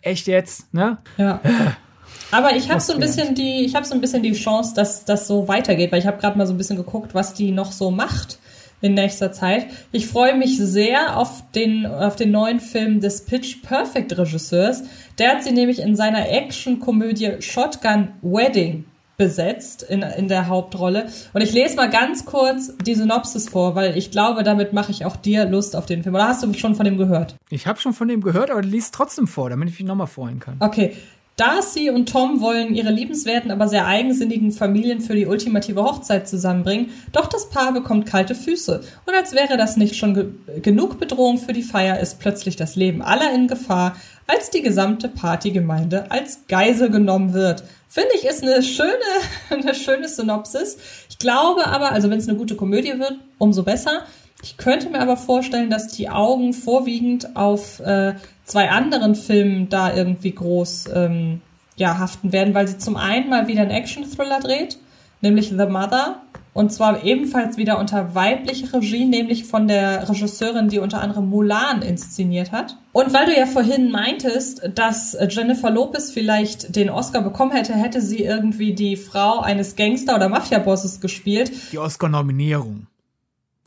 echt 0.00 0.28
jetzt, 0.28 0.72
ne? 0.72 0.98
Ja. 1.16 1.40
Aber 2.30 2.54
ich 2.54 2.70
habe 2.70 2.80
so 2.80 2.92
ein 2.92 3.00
bisschen 3.00 3.34
die, 3.34 3.64
ich 3.64 3.74
habe 3.74 3.86
so 3.86 3.94
ein 3.94 4.00
bisschen 4.00 4.22
die 4.22 4.32
Chance, 4.32 4.74
dass 4.74 5.04
das 5.04 5.26
so 5.26 5.48
weitergeht, 5.48 5.92
weil 5.92 5.98
ich 5.98 6.06
habe 6.06 6.18
gerade 6.18 6.36
mal 6.36 6.46
so 6.46 6.52
ein 6.52 6.58
bisschen 6.58 6.76
geguckt, 6.76 7.14
was 7.14 7.34
die 7.34 7.52
noch 7.52 7.72
so 7.72 7.90
macht 7.90 8.38
in 8.80 8.94
nächster 8.94 9.32
Zeit. 9.32 9.66
Ich 9.92 10.06
freue 10.06 10.36
mich 10.36 10.58
sehr 10.58 11.16
auf 11.16 11.42
den, 11.54 11.86
auf 11.86 12.16
den 12.16 12.30
neuen 12.30 12.60
Film 12.60 13.00
des 13.00 13.24
Pitch 13.24 13.62
Perfect 13.62 14.16
Regisseurs. 14.16 14.84
Der 15.18 15.32
hat 15.32 15.42
sie 15.42 15.52
nämlich 15.52 15.80
in 15.80 15.96
seiner 15.96 16.28
Action-Komödie 16.28 17.40
Shotgun 17.40 18.08
Wedding 18.22 18.84
besetzt 19.16 19.82
in, 19.82 20.02
in 20.02 20.28
der 20.28 20.46
Hauptrolle. 20.46 21.08
Und 21.32 21.40
ich 21.40 21.52
lese 21.52 21.74
mal 21.74 21.90
ganz 21.90 22.24
kurz 22.24 22.72
die 22.86 22.94
Synopsis 22.94 23.48
vor, 23.48 23.74
weil 23.74 23.98
ich 23.98 24.12
glaube, 24.12 24.44
damit 24.44 24.72
mache 24.72 24.92
ich 24.92 25.04
auch 25.04 25.16
dir 25.16 25.44
Lust 25.44 25.74
auf 25.74 25.86
den 25.86 26.04
Film. 26.04 26.14
Oder 26.14 26.28
hast 26.28 26.44
du 26.44 26.52
schon 26.54 26.76
von 26.76 26.84
dem 26.84 26.98
gehört? 26.98 27.34
Ich 27.50 27.66
habe 27.66 27.80
schon 27.80 27.94
von 27.94 28.06
dem 28.06 28.20
gehört, 28.20 28.50
aber 28.50 28.62
lies 28.62 28.92
trotzdem 28.92 29.26
vor, 29.26 29.50
damit 29.50 29.70
ich 29.70 29.78
mich 29.80 29.88
nochmal 29.88 30.06
freuen 30.06 30.38
kann. 30.38 30.56
Okay. 30.60 30.94
Darcy 31.38 31.88
und 31.88 32.08
Tom 32.08 32.40
wollen 32.40 32.74
ihre 32.74 32.90
liebenswerten, 32.90 33.52
aber 33.52 33.68
sehr 33.68 33.86
eigensinnigen 33.86 34.50
Familien 34.50 35.00
für 35.00 35.14
die 35.14 35.26
ultimative 35.26 35.84
Hochzeit 35.84 36.28
zusammenbringen, 36.28 36.90
doch 37.12 37.26
das 37.26 37.48
Paar 37.48 37.72
bekommt 37.72 38.06
kalte 38.06 38.34
Füße. 38.34 38.80
Und 39.06 39.14
als 39.14 39.32
wäre 39.32 39.56
das 39.56 39.76
nicht 39.76 39.94
schon 39.94 40.14
ge 40.14 40.26
genug 40.62 40.98
Bedrohung 40.98 41.38
für 41.38 41.52
die 41.52 41.62
Feier, 41.62 42.00
ist 42.00 42.18
plötzlich 42.18 42.56
das 42.56 42.74
Leben 42.74 43.02
aller 43.02 43.32
in 43.32 43.46
Gefahr, 43.46 43.94
als 44.26 44.50
die 44.50 44.62
gesamte 44.62 45.08
Partygemeinde 45.08 46.10
als 46.10 46.40
Geisel 46.48 46.90
genommen 46.90 47.32
wird. 47.34 47.62
Finde 47.88 48.10
ich, 48.16 48.24
ist 48.24 48.42
eine 48.42 48.60
schöne, 48.60 48.92
eine 49.50 49.76
schöne 49.76 50.08
Synopsis. 50.08 50.76
Ich 51.08 51.18
glaube 51.18 51.68
aber, 51.68 51.92
also 51.92 52.10
wenn 52.10 52.18
es 52.18 52.28
eine 52.28 52.36
gute 52.36 52.56
Komödie 52.56 52.98
wird, 52.98 53.14
umso 53.38 53.62
besser. 53.62 54.02
Ich 54.42 54.56
könnte 54.56 54.90
mir 54.90 55.00
aber 55.00 55.16
vorstellen, 55.16 55.70
dass 55.70 55.88
die 55.88 56.08
Augen 56.08 56.52
vorwiegend 56.52 57.36
auf 57.36 57.80
äh, 57.80 58.14
zwei 58.48 58.70
anderen 58.70 59.14
Filmen 59.14 59.68
da 59.68 59.94
irgendwie 59.94 60.32
groß 60.32 60.88
ähm, 60.94 61.40
ja, 61.76 61.98
haften 61.98 62.32
werden, 62.32 62.54
weil 62.54 62.66
sie 62.66 62.78
zum 62.78 62.96
einen 62.96 63.30
mal 63.30 63.46
wieder 63.46 63.62
einen 63.62 63.70
Action-Thriller 63.70 64.40
dreht, 64.40 64.78
nämlich 65.20 65.50
The 65.50 65.66
Mother. 65.66 66.22
Und 66.54 66.72
zwar 66.72 67.04
ebenfalls 67.04 67.56
wieder 67.56 67.78
unter 67.78 68.16
weiblicher 68.16 68.72
Regie, 68.72 69.04
nämlich 69.04 69.44
von 69.44 69.68
der 69.68 70.08
Regisseurin, 70.08 70.68
die 70.68 70.80
unter 70.80 71.00
anderem 71.00 71.28
Mulan 71.28 71.82
inszeniert 71.82 72.50
hat. 72.50 72.76
Und 72.90 73.12
weil 73.12 73.26
du 73.26 73.38
ja 73.38 73.46
vorhin 73.46 73.92
meintest, 73.92 74.68
dass 74.74 75.16
Jennifer 75.28 75.70
Lopez 75.70 76.10
vielleicht 76.10 76.74
den 76.74 76.90
Oscar 76.90 77.20
bekommen 77.22 77.52
hätte, 77.52 77.74
hätte 77.74 78.00
sie 78.00 78.24
irgendwie 78.24 78.74
die 78.74 78.96
Frau 78.96 79.38
eines 79.38 79.76
Gangster- 79.76 80.16
oder 80.16 80.28
Mafia-Bosses 80.28 81.00
gespielt. 81.00 81.52
Die 81.70 81.78
Oscar-Nominierung 81.78 82.88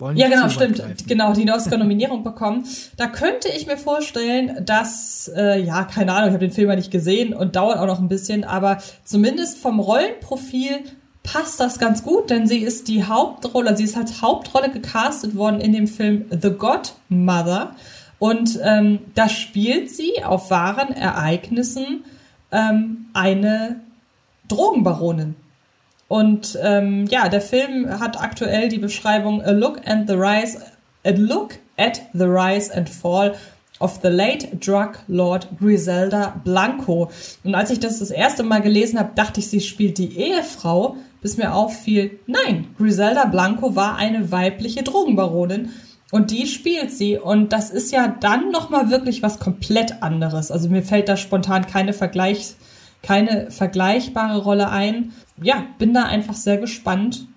wollen 0.02 0.18
Ja, 0.18 0.28
genau, 0.28 0.49
stimmt. 0.49 0.78
Greifen. 0.78 1.08
Genau, 1.08 1.34
die 1.34 1.49
Oscar-Nominierung 1.49 2.24
bekommen. 2.24 2.66
Da 2.97 3.08
könnte 3.08 3.47
ich 3.56 3.68
mir 3.68 3.78
vorstellen, 3.78 4.66
dass, 4.66 5.32
äh, 5.36 5.62
ja, 5.62 5.84
keine 5.84 6.14
Ahnung, 6.14 6.30
ich 6.30 6.34
habe 6.34 6.45
den 6.45 6.52
Film 6.54 6.70
ja 6.70 6.76
nicht 6.76 6.91
gesehen 6.91 7.34
und 7.34 7.56
dauert 7.56 7.78
auch 7.78 7.86
noch 7.86 7.99
ein 7.99 8.10
bisschen, 8.10 8.43
aber 8.43 8.80
zumindest 9.06 9.60
vom 9.60 9.80
Rollenprofil 9.80 10.80
passt 11.24 11.60
das 11.60 11.80
ganz 11.80 12.04
gut, 12.04 12.30
denn 12.30 12.47
sie 12.47 12.58
ist 12.58 12.88
die 12.88 13.04
Hauptrolle, 13.04 13.78
sie 13.78 13.84
ist 13.84 13.95
als 13.95 14.22
Hauptrolle 14.22 14.72
gecastet 14.72 15.36
worden 15.36 15.62
in 15.62 15.72
dem 15.72 15.88
Film 15.88 16.26
The 16.30 16.49
Godmother. 16.49 17.76
Und 18.20 18.60
ähm, 18.64 18.99
da 19.16 19.30
spielt 19.30 19.89
sie 19.89 20.24
auf 20.24 20.52
wahren 20.52 20.93
Ereignissen 20.93 22.04
ähm, 22.52 23.06
eine 23.14 23.80
Drogenbaronin. 24.47 25.36
Und 26.12 26.59
ähm, 26.62 27.05
ja, 27.05 27.30
der 27.30 27.39
Film 27.39 27.89
hat 28.01 28.22
aktuell 28.22 28.68
die 28.68 28.80
Beschreibung 28.80 29.41
A 29.43 29.51
Look 29.51 29.80
and 29.88 30.09
the 30.09 30.16
Rise, 30.16 30.57
A 31.05 31.12
Look 31.12 31.59
at 31.78 32.01
the 32.12 32.26
Rise 32.26 32.76
and 32.76 32.89
Fall 32.89 33.34
of 33.80 34.01
the 34.03 34.09
Late 34.09 34.57
Drug 34.57 34.89
Lord 35.07 35.47
Griselda 35.57 36.41
Blanco. 36.43 37.09
Und 37.45 37.55
als 37.55 37.72
ich 37.72 37.80
das 37.80 37.99
das 37.99 38.12
erste 38.12 38.43
Mal 38.43 38.62
gelesen 38.62 38.99
habe, 38.99 39.12
dachte 39.16 39.39
ich, 39.39 39.47
sie 39.47 39.62
spielt 39.62 39.97
die 39.99 40.18
Ehefrau, 40.18 40.97
bis 41.22 41.38
mir 41.38 41.53
auffiel, 41.53 42.20
nein, 42.28 42.68
Griselda 42.78 43.24
Blanco 43.24 43.78
war 43.78 43.95
eine 43.95 44.34
weibliche 44.34 44.84
Drogenbaronin. 44.84 45.70
Und 46.12 46.32
die 46.32 46.45
spielt 46.45 46.91
sie. 46.91 47.20
Und 47.20 47.53
das 47.53 47.70
ist 47.70 47.93
ja 47.93 48.14
dann 48.20 48.51
nochmal 48.51 48.89
wirklich 48.89 49.24
was 49.24 49.39
komplett 49.39 50.03
anderes. 50.03 50.51
Also 50.51 50.68
mir 50.68 50.84
fällt 50.84 51.07
da 51.07 51.16
spontan 51.16 51.68
keine 51.68 51.93
Vergleichs, 51.93 52.57
keine 53.01 53.49
vergleichbare 53.49 54.39
Rolle 54.43 54.70
ein 54.72 55.14
ja, 55.41 55.65
bin 55.77 55.93
da 55.93 56.03
einfach 56.03 56.35
sehr 56.35 56.57
gespannt, 56.57 57.27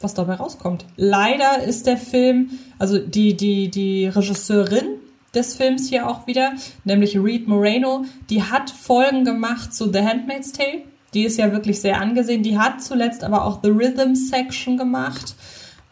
was 0.00 0.14
dabei 0.14 0.34
rauskommt. 0.34 0.86
Leider 0.96 1.62
ist 1.62 1.86
der 1.86 1.96
Film, 1.96 2.50
also 2.78 2.98
die, 2.98 3.36
die, 3.36 3.70
die 3.70 4.06
Regisseurin 4.06 4.96
des 5.34 5.54
Films 5.54 5.88
hier 5.88 6.08
auch 6.08 6.26
wieder, 6.26 6.52
nämlich 6.84 7.16
Reed 7.18 7.46
Moreno, 7.46 8.04
die 8.30 8.42
hat 8.42 8.70
Folgen 8.70 9.24
gemacht 9.24 9.74
zu 9.74 9.92
The 9.92 10.00
Handmaid's 10.00 10.52
Tale. 10.52 10.82
Die 11.14 11.24
ist 11.24 11.38
ja 11.38 11.52
wirklich 11.52 11.80
sehr 11.80 12.00
angesehen. 12.00 12.42
Die 12.42 12.58
hat 12.58 12.82
zuletzt 12.82 13.24
aber 13.24 13.44
auch 13.44 13.60
The 13.62 13.70
Rhythm 13.70 14.14
Section 14.14 14.76
gemacht. 14.76 15.34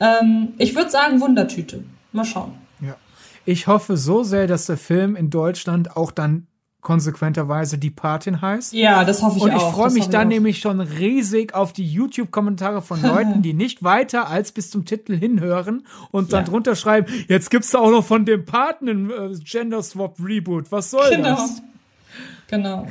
Ähm, 0.00 0.52
ich 0.58 0.76
würde 0.76 0.90
sagen, 0.90 1.20
Wundertüte. 1.20 1.82
Mal 2.12 2.24
schauen. 2.24 2.52
Ja. 2.80 2.96
Ich 3.44 3.66
hoffe 3.66 3.96
so 3.96 4.22
sehr, 4.22 4.46
dass 4.46 4.66
der 4.66 4.76
Film 4.76 5.16
in 5.16 5.30
Deutschland 5.30 5.96
auch 5.96 6.12
dann 6.12 6.46
konsequenterweise 6.80 7.76
die 7.76 7.90
Patin 7.90 8.40
heißt. 8.40 8.72
Ja, 8.72 9.04
das 9.04 9.22
hoffe 9.22 9.38
ich 9.38 9.42
auch. 9.42 9.48
Und 9.48 9.56
ich 9.56 9.62
freue 9.62 9.90
mich 9.90 10.08
dann 10.08 10.28
nämlich 10.28 10.60
schon 10.60 10.80
riesig 10.80 11.54
auf 11.54 11.72
die 11.72 11.86
YouTube-Kommentare 11.86 12.82
von 12.82 13.02
Leuten, 13.02 13.42
die 13.42 13.52
nicht 13.52 13.82
weiter 13.82 14.28
als 14.28 14.52
bis 14.52 14.70
zum 14.70 14.84
Titel 14.84 15.16
hinhören 15.16 15.86
und 16.12 16.32
dann 16.32 16.44
ja. 16.44 16.50
drunter 16.50 16.76
schreiben, 16.76 17.12
jetzt 17.28 17.50
gibt's 17.50 17.70
da 17.72 17.78
auch 17.80 17.90
noch 17.90 18.04
von 18.04 18.24
dem 18.24 18.44
Paten 18.44 18.88
ein 18.88 19.10
äh, 19.10 19.36
Gender 19.42 19.82
Swap 19.82 20.16
Reboot. 20.22 20.70
Was 20.70 20.90
soll 20.90 21.10
genau. 21.10 21.30
das? 21.30 21.62
Genau. 22.46 22.86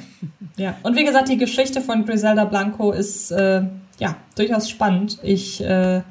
Ja. 0.58 0.76
Und 0.84 0.96
wie 0.96 1.04
gesagt, 1.04 1.30
die 1.30 1.38
Geschichte 1.38 1.82
von 1.82 2.06
Griselda 2.06 2.46
Blanco 2.46 2.92
ist 2.92 3.32
äh, 3.32 3.64
ja 4.00 4.16
durchaus 4.36 4.70
spannend. 4.70 5.18
Ich 5.24 5.64
äh, 5.64 6.02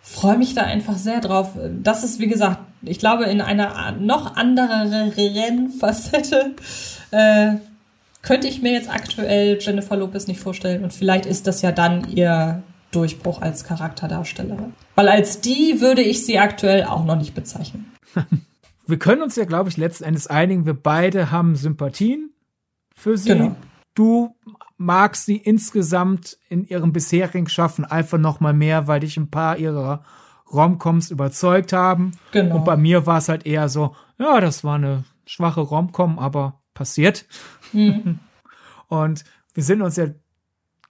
freue 0.00 0.38
mich 0.38 0.54
da 0.54 0.62
einfach 0.62 0.96
sehr 0.96 1.20
drauf. 1.20 1.50
Das 1.82 2.04
ist, 2.04 2.20
wie 2.20 2.28
gesagt, 2.28 2.60
ich 2.82 2.98
glaube, 2.98 3.24
in 3.24 3.40
einer 3.40 3.92
noch 3.92 4.36
anderen 4.36 5.70
Facette 5.78 6.54
äh, 7.10 7.56
könnte 8.22 8.48
ich 8.48 8.62
mir 8.62 8.72
jetzt 8.72 8.90
aktuell 8.90 9.58
Jennifer 9.60 9.96
Lopez 9.96 10.26
nicht 10.26 10.40
vorstellen. 10.40 10.84
Und 10.84 10.92
vielleicht 10.92 11.26
ist 11.26 11.46
das 11.46 11.62
ja 11.62 11.72
dann 11.72 12.08
ihr 12.08 12.62
Durchbruch 12.90 13.40
als 13.40 13.64
Charakterdarstellerin. 13.64 14.74
Weil 14.94 15.08
als 15.08 15.40
die 15.40 15.80
würde 15.80 16.02
ich 16.02 16.24
sie 16.26 16.38
aktuell 16.38 16.84
auch 16.84 17.04
noch 17.04 17.16
nicht 17.16 17.34
bezeichnen. 17.34 17.92
Wir 18.86 18.98
können 18.98 19.22
uns 19.22 19.36
ja, 19.36 19.44
glaube 19.44 19.68
ich, 19.68 19.76
letzten 19.76 20.02
Endes 20.02 20.26
einigen. 20.26 20.66
Wir 20.66 20.74
beide 20.74 21.30
haben 21.30 21.54
Sympathien 21.54 22.30
für 22.92 23.16
sie. 23.16 23.28
Genau. 23.28 23.54
Du 23.94 24.34
magst 24.78 25.26
sie 25.26 25.36
insgesamt 25.36 26.38
in 26.48 26.66
ihrem 26.66 26.92
bisherigen 26.92 27.48
Schaffen 27.48 27.84
einfach 27.84 28.18
noch 28.18 28.40
mal 28.40 28.52
mehr, 28.52 28.88
weil 28.88 29.00
dich 29.00 29.16
ein 29.16 29.30
paar 29.30 29.58
ihrer 29.58 30.02
Romcoms 30.52 31.12
überzeugt 31.12 31.72
haben. 31.72 32.12
Genau. 32.32 32.56
Und 32.56 32.64
bei 32.64 32.76
mir 32.76 33.06
war 33.06 33.18
es 33.18 33.28
halt 33.28 33.46
eher 33.46 33.68
so, 33.68 33.94
ja, 34.18 34.40
das 34.40 34.64
war 34.64 34.74
eine 34.74 35.04
schwache 35.24 35.60
Romcom, 35.60 36.18
aber 36.18 36.59
passiert. 36.80 37.26
Mhm. 37.74 38.18
Und 38.88 39.24
wir 39.52 39.62
sind 39.62 39.82
uns 39.82 39.96
ja 39.96 40.06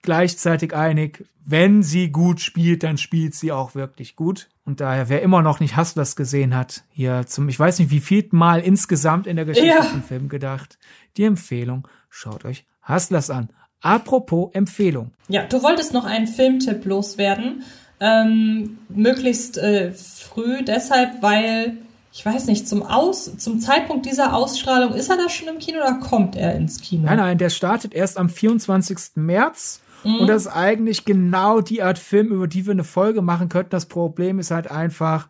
gleichzeitig 0.02 0.72
einig, 0.72 1.26
wenn 1.44 1.82
sie 1.82 2.12
gut 2.12 2.40
spielt, 2.40 2.84
dann 2.84 2.96
spielt 2.96 3.34
sie 3.34 3.50
auch 3.50 3.74
wirklich 3.74 4.14
gut. 4.14 4.48
Und 4.64 4.80
daher, 4.80 5.08
wer 5.08 5.20
immer 5.20 5.42
noch 5.42 5.58
nicht 5.58 5.76
Hustlers 5.76 6.14
gesehen 6.14 6.54
hat, 6.54 6.84
hier 6.90 7.26
zum, 7.26 7.48
ich 7.48 7.58
weiß 7.58 7.80
nicht, 7.80 7.90
wie 7.90 7.98
viel 7.98 8.28
Mal 8.30 8.60
insgesamt 8.60 9.26
in 9.26 9.34
der 9.34 9.46
Geschichte 9.46 9.68
ja. 9.68 9.82
vom 9.82 10.04
Film 10.04 10.28
gedacht, 10.28 10.78
die 11.16 11.24
Empfehlung, 11.24 11.88
schaut 12.08 12.44
euch 12.44 12.66
Hustlers 12.88 13.30
an. 13.30 13.50
Apropos 13.80 14.50
Empfehlung. 14.52 15.10
Ja, 15.26 15.44
du 15.44 15.60
wolltest 15.60 15.92
noch 15.92 16.04
einen 16.04 16.28
Filmtipp 16.28 16.84
loswerden. 16.84 17.64
Ähm, 17.98 18.78
möglichst 18.88 19.58
äh, 19.58 19.90
früh, 19.90 20.62
deshalb, 20.62 21.20
weil 21.20 21.78
ich 22.12 22.26
weiß 22.26 22.46
nicht, 22.46 22.68
zum 22.68 22.82
Aus, 22.82 23.36
zum 23.38 23.60
Zeitpunkt 23.60 24.04
dieser 24.04 24.34
Ausstrahlung, 24.34 24.94
ist 24.94 25.10
er 25.10 25.16
da 25.16 25.28
schon 25.28 25.48
im 25.48 25.58
Kino 25.58 25.78
oder 25.78 25.94
kommt 25.94 26.34
er 26.34 26.54
ins 26.56 26.80
Kino? 26.80 27.04
Nein, 27.04 27.18
nein, 27.18 27.38
der 27.38 27.50
startet 27.50 27.94
erst 27.94 28.18
am 28.18 28.28
24. 28.28 28.98
März. 29.14 29.80
Mhm. 30.02 30.20
Und 30.20 30.26
das 30.26 30.42
ist 30.42 30.52
eigentlich 30.52 31.04
genau 31.04 31.60
die 31.60 31.82
Art 31.82 31.98
Film, 31.98 32.28
über 32.28 32.48
die 32.48 32.66
wir 32.66 32.72
eine 32.72 32.84
Folge 32.84 33.22
machen 33.22 33.48
könnten. 33.48 33.70
Das 33.70 33.86
Problem 33.86 34.38
ist 34.38 34.50
halt 34.50 34.70
einfach, 34.70 35.28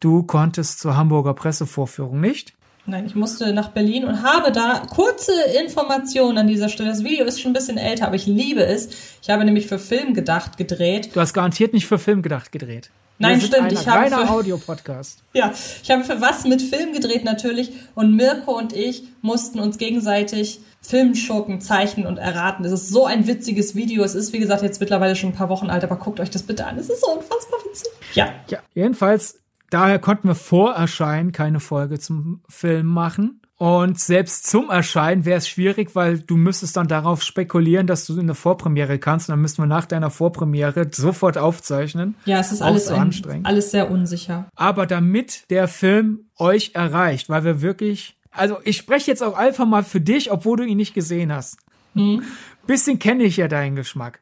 du 0.00 0.22
konntest 0.22 0.80
zur 0.80 0.96
Hamburger 0.96 1.34
Pressevorführung 1.34 2.20
nicht. 2.20 2.54
Nein, 2.86 3.06
ich 3.06 3.14
musste 3.14 3.52
nach 3.52 3.68
Berlin 3.68 4.04
und 4.04 4.22
habe 4.22 4.52
da 4.52 4.82
kurze 4.90 5.32
Informationen 5.62 6.38
an 6.38 6.46
dieser 6.46 6.68
Stelle. 6.68 6.88
Das 6.88 7.04
Video 7.04 7.24
ist 7.24 7.40
schon 7.40 7.50
ein 7.50 7.54
bisschen 7.54 7.78
älter, 7.78 8.06
aber 8.06 8.16
ich 8.16 8.26
liebe 8.26 8.64
es. 8.64 8.88
Ich 9.22 9.30
habe 9.30 9.44
nämlich 9.44 9.68
für 9.68 9.78
Film 9.78 10.12
gedacht 10.12 10.56
gedreht. 10.56 11.14
Du 11.14 11.20
hast 11.20 11.32
garantiert 11.32 11.72
nicht 11.72 11.86
für 11.86 11.98
Film 11.98 12.22
gedacht 12.22 12.52
gedreht. 12.52 12.90
Nein, 13.20 13.38
stimmt. 13.38 13.70
Ich 13.70 13.86
habe 13.86 14.04
reiner 14.04 14.30
Audio-Podcast. 14.30 15.22
ja, 15.34 15.52
ich 15.82 15.90
habe 15.90 16.04
für 16.04 16.22
was 16.22 16.44
mit 16.44 16.62
Film 16.62 16.94
gedreht 16.94 17.22
natürlich. 17.22 17.70
Und 17.94 18.16
Mirko 18.16 18.56
und 18.56 18.72
ich 18.72 19.04
mussten 19.20 19.60
uns 19.60 19.76
gegenseitig 19.76 20.60
Filmschurken 20.80 21.60
zeichnen 21.60 22.06
und 22.06 22.16
erraten. 22.16 22.64
Es 22.64 22.72
ist 22.72 22.88
so 22.88 23.04
ein 23.04 23.26
witziges 23.26 23.74
Video. 23.74 24.02
Es 24.04 24.14
ist, 24.14 24.32
wie 24.32 24.38
gesagt, 24.38 24.62
jetzt 24.62 24.80
mittlerweile 24.80 25.16
schon 25.16 25.30
ein 25.30 25.36
paar 25.36 25.50
Wochen 25.50 25.68
alt, 25.68 25.84
aber 25.84 25.96
guckt 25.96 26.18
euch 26.18 26.30
das 26.30 26.44
bitte 26.44 26.66
an. 26.66 26.78
Es 26.78 26.88
ist 26.88 27.02
so 27.02 27.12
unfassbar 27.12 27.60
witzig. 27.66 27.92
Ja. 28.14 28.32
Ja, 28.48 28.60
jedenfalls, 28.72 29.38
daher 29.68 29.98
konnten 29.98 30.26
wir 30.26 30.34
vor 30.34 30.72
Erscheinen 30.72 31.32
keine 31.32 31.60
Folge 31.60 31.98
zum 31.98 32.42
Film 32.48 32.86
machen. 32.86 33.39
Und 33.60 34.00
selbst 34.00 34.46
zum 34.46 34.70
Erscheinen 34.70 35.26
wäre 35.26 35.36
es 35.36 35.46
schwierig, 35.46 35.94
weil 35.94 36.18
du 36.20 36.38
müsstest 36.38 36.78
dann 36.78 36.88
darauf 36.88 37.22
spekulieren, 37.22 37.86
dass 37.86 38.06
du 38.06 38.18
eine 38.18 38.34
Vorpremiere 38.34 38.98
kannst. 38.98 39.28
Und 39.28 39.34
dann 39.34 39.42
müssten 39.42 39.60
wir 39.60 39.66
nach 39.66 39.84
deiner 39.84 40.08
Vorpremiere 40.08 40.88
sofort 40.90 41.36
aufzeichnen. 41.36 42.14
Ja, 42.24 42.40
es 42.40 42.52
ist 42.52 42.62
Auch 42.62 42.68
alles, 42.68 42.86
so 42.86 42.94
anstrengend. 42.94 43.46
alles 43.46 43.70
sehr 43.70 43.90
unsicher. 43.90 44.48
Aber 44.56 44.86
damit 44.86 45.50
der 45.50 45.68
Film 45.68 46.30
euch 46.38 46.70
erreicht, 46.72 47.28
weil 47.28 47.44
wir 47.44 47.60
wirklich, 47.60 48.16
also 48.30 48.56
ich 48.64 48.78
spreche 48.78 49.10
jetzt 49.10 49.22
auch 49.22 49.36
einfach 49.36 49.66
mal 49.66 49.84
für 49.84 50.00
dich, 50.00 50.32
obwohl 50.32 50.56
du 50.56 50.64
ihn 50.64 50.78
nicht 50.78 50.94
gesehen 50.94 51.30
hast. 51.30 51.58
Bisschen 52.66 52.98
kenne 52.98 53.24
ich 53.24 53.36
ja 53.36 53.46
deinen 53.46 53.76
Geschmack. 53.76 54.20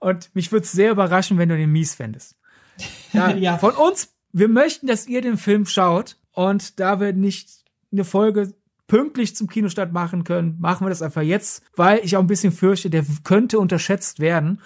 Und 0.00 0.34
mich 0.34 0.50
würde 0.50 0.64
es 0.64 0.72
sehr 0.72 0.90
überraschen, 0.90 1.38
wenn 1.38 1.48
du 1.50 1.56
den 1.56 1.70
mies 1.70 1.94
fändest. 1.94 2.34
Ja, 3.12 3.30
Ja. 3.30 3.58
Von 3.58 3.74
uns, 3.74 4.08
wir 4.32 4.48
möchten, 4.48 4.88
dass 4.88 5.06
ihr 5.06 5.20
den 5.22 5.36
Film 5.36 5.66
schaut. 5.66 6.16
Und 6.32 6.80
da 6.80 6.98
wir 6.98 7.12
nicht 7.12 7.48
eine 7.92 8.04
Folge 8.04 8.54
pünktlich 8.86 9.34
zum 9.36 9.48
Kinostart 9.48 9.92
machen 9.92 10.24
können, 10.24 10.56
machen 10.60 10.84
wir 10.84 10.88
das 10.90 11.02
einfach 11.02 11.22
jetzt, 11.22 11.62
weil 11.76 12.00
ich 12.02 12.16
auch 12.16 12.20
ein 12.20 12.26
bisschen 12.26 12.52
fürchte, 12.52 12.90
der 12.90 13.04
könnte 13.24 13.58
unterschätzt 13.58 14.20
werden. 14.20 14.60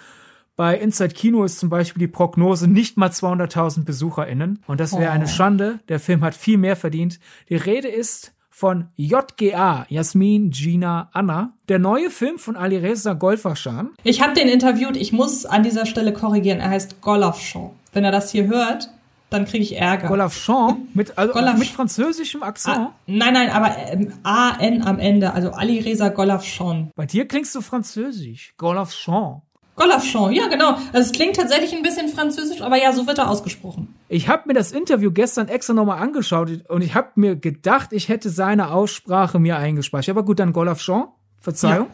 Bei 0.55 0.75
Inside 0.77 1.13
Kino 1.13 1.43
ist 1.43 1.59
zum 1.59 1.69
Beispiel 1.69 1.99
die 1.99 2.07
Prognose 2.07 2.67
nicht 2.67 2.97
mal 2.97 3.09
200.000 3.11 3.85
BesucherInnen. 3.85 4.63
Und 4.65 4.79
das 4.79 4.93
wäre 4.93 5.11
Oh. 5.11 5.13
eine 5.13 5.27
Schande. 5.27 5.79
Der 5.87 5.99
Film 5.99 6.21
hat 6.23 6.33
viel 6.35 6.57
mehr 6.57 6.75
verdient. 6.75 7.19
Die 7.49 7.55
Rede 7.55 7.87
ist 7.89 8.33
von 8.49 8.87
JGA, 8.95 9.85
Jasmin, 9.87 10.49
Gina, 10.49 11.09
Anna. 11.13 11.53
Der 11.69 11.77
neue 11.77 12.09
Film 12.09 12.39
von 12.39 12.55
Alireza 12.55 13.13
Golfachan. 13.13 13.91
Ich 14.03 14.23
habe 14.23 14.33
den 14.33 14.47
interviewt. 14.47 14.97
Ich 14.97 15.13
muss 15.13 15.45
an 15.45 15.61
dieser 15.61 15.85
Stelle 15.85 16.11
korrigieren. 16.11 16.59
Er 16.59 16.71
heißt 16.71 17.01
Golafschon. 17.01 17.69
Wenn 17.93 18.03
er 18.03 18.11
das 18.11 18.31
hier 18.31 18.47
hört, 18.47 18.89
dann 19.29 19.45
kriege 19.45 19.63
ich 19.63 19.77
Ärger. 19.77 20.07
Golafchan 20.07 20.87
mit, 20.93 21.17
also 21.17 21.33
Golaf- 21.33 21.57
mit 21.57 21.67
französischem 21.67 22.43
Akzent. 22.43 22.77
Ah, 22.77 22.93
nein, 23.07 23.33
nein, 23.33 23.49
aber 23.49 23.75
ähm, 23.77 24.13
A-N 24.23 24.81
am 24.83 24.99
Ende. 24.99 25.33
Also 25.33 25.51
Ali 25.51 25.79
Reza 25.79 26.09
Golafschon. 26.09 26.91
Bei 26.95 27.05
dir 27.05 27.27
klingst 27.27 27.53
du 27.55 27.61
französisch. 27.61 28.53
Golafchan. 28.57 29.41
Golafschon, 29.75 30.31
ja 30.33 30.47
genau. 30.47 30.71
Also 30.91 31.09
es 31.09 31.11
klingt 31.11 31.35
tatsächlich 31.35 31.75
ein 31.75 31.83
bisschen 31.83 32.07
französisch, 32.09 32.61
aber 32.61 32.77
ja, 32.81 32.93
so 32.93 33.05
wird 33.05 33.19
er 33.19 33.29
ausgesprochen. 33.29 33.93
Ich 34.09 34.27
habe 34.27 34.43
mir 34.47 34.55
das 34.55 34.71
Interview 34.71 35.11
gestern 35.11 35.49
extra 35.49 35.73
nochmal 35.73 35.99
angeschaut 35.99 36.49
und 36.67 36.81
ich 36.81 36.95
habe 36.95 37.09
mir 37.15 37.35
gedacht, 37.35 37.93
ich 37.93 38.09
hätte 38.09 38.31
seine 38.31 38.71
Aussprache 38.71 39.37
mir 39.37 39.57
eingespeichert. 39.57 40.17
Aber 40.17 40.25
gut, 40.25 40.39
dann 40.39 40.51
Golafchan. 40.51 41.09
Verzeihung. 41.39 41.87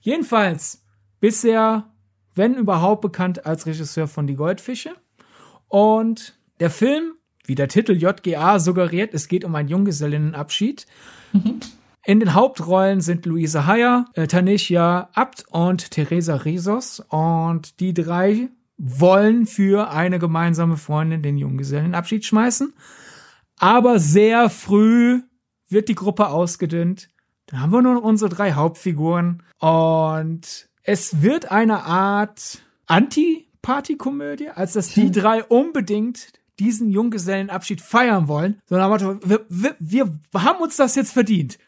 Jedenfalls 0.00 0.82
bisher, 1.20 1.84
wenn 2.34 2.54
überhaupt, 2.54 3.00
bekannt 3.02 3.46
als 3.46 3.66
Regisseur 3.66 4.08
von 4.08 4.26
Die 4.26 4.34
Goldfische. 4.34 4.90
Und 5.68 6.34
der 6.60 6.70
Film, 6.70 7.12
wie 7.44 7.54
der 7.54 7.68
Titel 7.68 7.92
JGA 7.92 8.58
suggeriert, 8.58 9.14
es 9.14 9.28
geht 9.28 9.44
um 9.44 9.54
einen 9.54 9.68
Junggesellinnenabschied. 9.68 10.86
In 12.06 12.20
den 12.20 12.34
Hauptrollen 12.34 13.00
sind 13.00 13.24
Luise 13.24 13.66
Heyer, 13.66 14.06
äh, 14.14 14.26
Tanisha 14.26 15.08
Abt 15.14 15.46
und 15.50 15.90
Teresa 15.90 16.36
Rizos. 16.36 17.00
Und 17.08 17.80
die 17.80 17.94
drei 17.94 18.50
wollen 18.76 19.46
für 19.46 19.90
eine 19.90 20.18
gemeinsame 20.18 20.76
Freundin 20.76 21.22
den 21.22 21.38
Junggesellenabschied 21.38 22.24
schmeißen. 22.24 22.74
Aber 23.58 23.98
sehr 24.00 24.50
früh 24.50 25.22
wird 25.68 25.88
die 25.88 25.94
Gruppe 25.94 26.28
ausgedünnt. 26.28 27.08
Dann 27.46 27.60
haben 27.60 27.72
wir 27.72 27.82
nur 27.82 27.94
noch 27.94 28.02
unsere 28.02 28.28
drei 28.28 28.52
Hauptfiguren. 28.52 29.42
Und 29.58 30.68
es 30.82 31.22
wird 31.22 31.50
eine 31.50 31.84
Art 31.84 32.62
Anti-Party-Komödie, 32.86 34.50
als 34.50 34.74
dass 34.74 34.88
die 34.88 35.10
drei 35.10 35.42
unbedingt 35.42 36.32
diesen 36.58 36.90
Junggesellenabschied 36.90 37.80
feiern 37.80 38.28
wollen. 38.28 38.60
Sondern 38.66 39.20
wir, 39.24 39.46
wir, 39.48 39.76
wir 39.78 40.18
haben 40.34 40.60
uns 40.60 40.76
das 40.76 40.94
jetzt 40.94 41.12
verdient. 41.12 41.58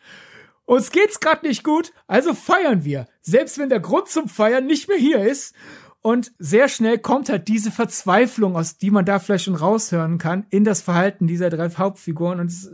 Uns 0.65 0.91
geht's 0.91 1.21
gerade 1.21 1.47
nicht 1.47 1.63
gut, 1.63 1.93
also 2.09 2.35
feiern 2.35 2.85
wir. 2.85 3.07
Selbst 3.23 3.59
wenn 3.59 3.69
der 3.69 3.81
Grund 3.81 4.09
zum 4.09 4.29
Feiern 4.29 4.67
nicht 4.67 4.89
mehr 4.89 4.99
hier 4.99 5.21
ist. 5.21 5.55
Und 6.03 6.33
sehr 6.39 6.69
schnell 6.69 6.99
kommt 6.99 7.29
halt 7.29 7.49
diese 7.49 7.71
Verzweiflung, 7.71 8.57
aus 8.57 8.79
die 8.79 8.91
man 8.91 9.05
da 9.05 9.19
vielleicht 9.19 9.45
schon 9.45 9.57
raushören 9.57 10.19
kann, 10.19 10.47
in 10.51 10.65
das 10.65 10.83
Verhalten 10.83 11.27
dieser 11.27 11.51
drei 11.51 11.69
Hauptfiguren. 11.69 12.41
Und 12.41 12.47
es 12.47 12.65
ist 12.65 12.71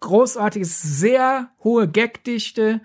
großartig, 0.00 0.62
ist 0.62 0.82
sehr 0.82 1.50
hohe 1.64 1.88
Gagdichte 1.88 2.80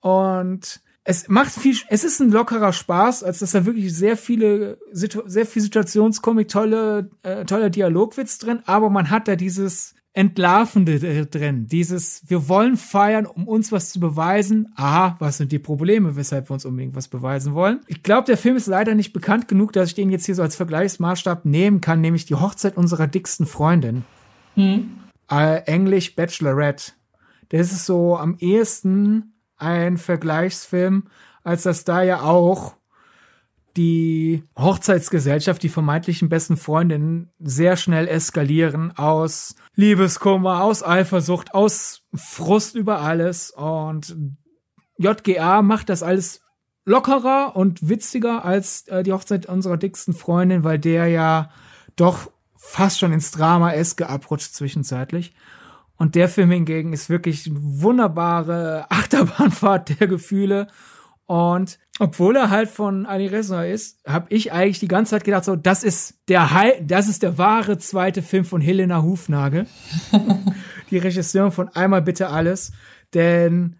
und 0.00 0.81
es 1.04 1.28
macht 1.28 1.52
viel, 1.52 1.76
es 1.88 2.04
ist 2.04 2.20
ein 2.20 2.30
lockerer 2.30 2.72
Spaß, 2.72 3.24
als 3.24 3.40
dass 3.40 3.52
da 3.52 3.66
wirklich 3.66 3.94
sehr 3.94 4.16
viele, 4.16 4.78
sehr 4.92 5.46
viel 5.46 5.62
Situationskomik, 5.62 6.48
tolle, 6.48 7.10
äh, 7.22 7.44
toller 7.44 7.70
Dialogwitz 7.70 8.38
drin, 8.38 8.60
aber 8.66 8.88
man 8.88 9.10
hat 9.10 9.26
da 9.26 9.34
dieses 9.34 9.94
Entlarvende 10.14 11.26
drin, 11.26 11.66
dieses, 11.66 12.22
wir 12.28 12.48
wollen 12.48 12.76
feiern, 12.76 13.24
um 13.24 13.48
uns 13.48 13.72
was 13.72 13.90
zu 13.90 13.98
beweisen. 13.98 14.68
Aha, 14.76 15.16
was 15.18 15.38
sind 15.38 15.52
die 15.52 15.58
Probleme, 15.58 16.16
weshalb 16.16 16.50
wir 16.50 16.54
uns 16.54 16.66
unbedingt 16.66 16.94
was 16.94 17.08
beweisen 17.08 17.54
wollen? 17.54 17.80
Ich 17.86 18.02
glaube, 18.02 18.26
der 18.26 18.36
Film 18.36 18.56
ist 18.56 18.66
leider 18.66 18.94
nicht 18.94 19.14
bekannt 19.14 19.48
genug, 19.48 19.72
dass 19.72 19.88
ich 19.88 19.94
den 19.94 20.10
jetzt 20.10 20.26
hier 20.26 20.34
so 20.34 20.42
als 20.42 20.54
Vergleichsmaßstab 20.54 21.46
nehmen 21.46 21.80
kann, 21.80 22.02
nämlich 22.02 22.26
die 22.26 22.34
Hochzeit 22.34 22.76
unserer 22.76 23.06
dicksten 23.06 23.46
Freundin. 23.46 24.04
Äh, 25.30 25.62
Englisch 25.64 26.14
Bachelorette. 26.14 26.92
Das 27.48 27.72
ist 27.72 27.86
so 27.86 28.18
am 28.18 28.36
ehesten 28.38 29.31
ein 29.62 29.96
Vergleichsfilm, 29.96 31.08
als 31.42 31.62
dass 31.62 31.84
da 31.84 32.02
ja 32.02 32.22
auch 32.22 32.74
die 33.76 34.42
Hochzeitsgesellschaft, 34.58 35.62
die 35.62 35.70
vermeintlichen 35.70 36.28
besten 36.28 36.56
Freundinnen 36.56 37.30
sehr 37.38 37.76
schnell 37.76 38.06
eskalieren 38.06 38.96
aus 38.96 39.54
Liebeskummer, 39.74 40.62
aus 40.62 40.82
Eifersucht, 40.82 41.54
aus 41.54 42.02
Frust 42.14 42.74
über 42.74 43.00
alles 43.00 43.50
und 43.50 44.14
JGA 44.98 45.62
macht 45.62 45.88
das 45.88 46.02
alles 46.02 46.42
lockerer 46.84 47.56
und 47.56 47.88
witziger 47.88 48.44
als 48.44 48.86
äh, 48.88 49.02
die 49.02 49.12
Hochzeit 49.12 49.46
unserer 49.46 49.76
dicksten 49.76 50.14
Freundin, 50.14 50.64
weil 50.64 50.78
der 50.78 51.06
ja 51.06 51.50
doch 51.96 52.30
fast 52.56 52.98
schon 52.98 53.12
ins 53.12 53.30
Drama-eske 53.30 54.08
abrutscht 54.08 54.54
zwischenzeitlich. 54.54 55.34
Und 56.02 56.16
der 56.16 56.28
Film 56.28 56.50
hingegen 56.50 56.92
ist 56.92 57.10
wirklich 57.10 57.46
eine 57.46 57.60
wunderbare 57.60 58.86
Achterbahnfahrt 58.90 60.00
der 60.00 60.08
Gefühle. 60.08 60.66
Und 61.26 61.78
obwohl 62.00 62.34
er 62.34 62.50
halt 62.50 62.70
von 62.70 63.06
Ali 63.06 63.28
Reza 63.28 63.62
ist, 63.62 64.04
habe 64.04 64.26
ich 64.30 64.50
eigentlich 64.52 64.80
die 64.80 64.88
ganze 64.88 65.10
Zeit 65.10 65.22
gedacht, 65.22 65.44
so, 65.44 65.54
das 65.54 65.84
ist 65.84 66.18
der 66.26 66.52
Hei 66.52 66.82
das 66.84 67.06
ist 67.06 67.22
der 67.22 67.38
wahre 67.38 67.78
zweite 67.78 68.20
Film 68.20 68.44
von 68.44 68.60
Helena 68.60 69.04
Hufnagel, 69.04 69.68
die 70.90 70.98
Regisseurin 70.98 71.52
von 71.52 71.68
Einmal 71.68 72.02
bitte 72.02 72.30
alles. 72.30 72.72
Denn 73.14 73.76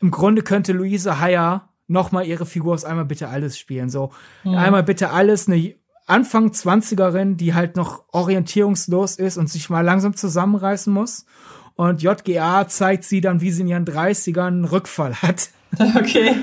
im 0.00 0.10
Grunde 0.10 0.40
könnte 0.40 0.72
Luise 0.72 1.20
Heyer 1.20 1.68
noch 1.88 2.10
mal 2.10 2.24
ihre 2.24 2.46
Figur 2.46 2.72
aus 2.72 2.86
Einmal 2.86 3.04
bitte 3.04 3.28
alles 3.28 3.58
spielen. 3.58 3.90
So, 3.90 4.12
Einmal 4.44 4.82
bitte 4.82 5.10
alles, 5.10 5.46
eine 5.46 5.74
Anfang 6.10 6.48
20erin, 6.50 7.36
die 7.36 7.54
halt 7.54 7.76
noch 7.76 8.04
orientierungslos 8.12 9.16
ist 9.16 9.38
und 9.38 9.48
sich 9.48 9.70
mal 9.70 9.82
langsam 9.82 10.14
zusammenreißen 10.14 10.92
muss. 10.92 11.24
Und 11.76 12.02
JGA 12.02 12.68
zeigt 12.68 13.04
sie 13.04 13.20
dann, 13.20 13.40
wie 13.40 13.50
sie 13.50 13.62
in 13.62 13.68
ihren 13.68 13.86
30ern 13.86 14.46
einen 14.48 14.64
Rückfall 14.64 15.14
hat. 15.16 15.50
Okay. 15.96 16.34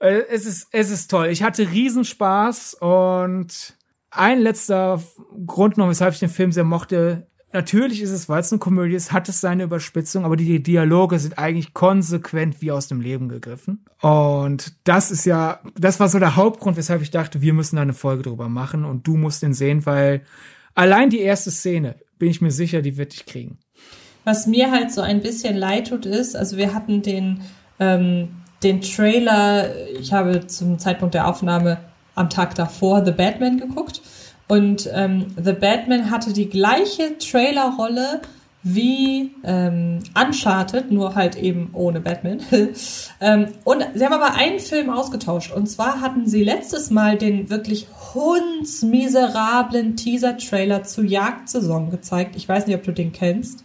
Äh, 0.00 0.22
Es 0.30 0.44
ist, 0.44 0.68
es 0.70 0.90
ist 0.90 1.10
toll. 1.10 1.28
Ich 1.28 1.42
hatte 1.42 1.70
Riesenspaß 1.70 2.74
und 2.74 3.74
ein 4.10 4.38
letzter 4.40 5.02
Grund 5.46 5.78
noch, 5.78 5.88
weshalb 5.88 6.12
ich 6.12 6.20
den 6.20 6.28
Film 6.28 6.52
sehr 6.52 6.64
mochte. 6.64 7.26
Natürlich 7.54 8.02
ist 8.02 8.10
es, 8.10 8.28
weil 8.28 8.40
es 8.40 8.50
eine 8.50 8.58
Komödie 8.58 8.96
ist, 8.96 9.12
hat 9.12 9.28
es 9.28 9.40
seine 9.40 9.62
Überspitzung, 9.62 10.24
aber 10.24 10.34
die 10.34 10.60
Dialoge 10.60 11.20
sind 11.20 11.38
eigentlich 11.38 11.72
konsequent 11.72 12.60
wie 12.60 12.72
aus 12.72 12.88
dem 12.88 13.00
Leben 13.00 13.28
gegriffen. 13.28 13.84
Und 14.00 14.72
das 14.82 15.12
ist 15.12 15.24
ja, 15.24 15.60
das 15.78 16.00
war 16.00 16.08
so 16.08 16.18
der 16.18 16.34
Hauptgrund, 16.34 16.76
weshalb 16.76 17.00
ich 17.00 17.12
dachte, 17.12 17.42
wir 17.42 17.52
müssen 17.52 17.76
da 17.76 17.82
eine 17.82 17.92
Folge 17.92 18.24
drüber 18.24 18.48
machen 18.48 18.84
und 18.84 19.06
du 19.06 19.16
musst 19.16 19.40
den 19.40 19.54
sehen, 19.54 19.86
weil 19.86 20.22
allein 20.74 21.10
die 21.10 21.20
erste 21.20 21.52
Szene, 21.52 21.94
bin 22.18 22.28
ich 22.28 22.40
mir 22.40 22.50
sicher, 22.50 22.82
die 22.82 22.96
wird 22.96 23.12
dich 23.12 23.24
kriegen. 23.24 23.58
Was 24.24 24.48
mir 24.48 24.72
halt 24.72 24.90
so 24.90 25.00
ein 25.00 25.20
bisschen 25.20 25.56
leid 25.56 25.90
tut, 25.90 26.06
ist, 26.06 26.34
also 26.34 26.56
wir 26.56 26.74
hatten 26.74 27.02
den, 27.02 27.42
ähm, 27.78 28.30
den 28.64 28.80
Trailer, 28.80 29.70
ich 29.90 30.12
habe 30.12 30.48
zum 30.48 30.80
Zeitpunkt 30.80 31.14
der 31.14 31.28
Aufnahme 31.28 31.78
am 32.16 32.30
Tag 32.30 32.56
davor 32.56 33.04
The 33.04 33.12
Batman 33.12 33.58
geguckt. 33.58 34.02
Und 34.46 34.88
ähm, 34.92 35.26
The 35.42 35.52
Batman 35.52 36.10
hatte 36.10 36.32
die 36.32 36.48
gleiche 36.48 37.16
Trailerrolle 37.18 38.20
wie 38.66 39.30
ähm, 39.44 39.98
Uncharted, 40.18 40.90
nur 40.90 41.14
halt 41.14 41.36
eben 41.36 41.68
ohne 41.74 42.00
Batman. 42.00 42.40
ähm, 43.20 43.48
und 43.62 43.84
sie 43.94 44.04
haben 44.04 44.14
aber 44.14 44.34
einen 44.34 44.58
Film 44.58 44.88
ausgetauscht. 44.88 45.52
Und 45.52 45.66
zwar 45.66 46.00
hatten 46.00 46.26
sie 46.26 46.42
letztes 46.42 46.90
Mal 46.90 47.18
den 47.18 47.50
wirklich 47.50 47.86
hundsmiserablen 48.14 49.96
Teaser-Trailer 49.96 50.82
zu 50.82 51.02
Jagdsaison 51.02 51.90
gezeigt. 51.90 52.36
Ich 52.36 52.48
weiß 52.48 52.66
nicht, 52.66 52.76
ob 52.76 52.84
du 52.84 52.92
den 52.92 53.12
kennst. 53.12 53.64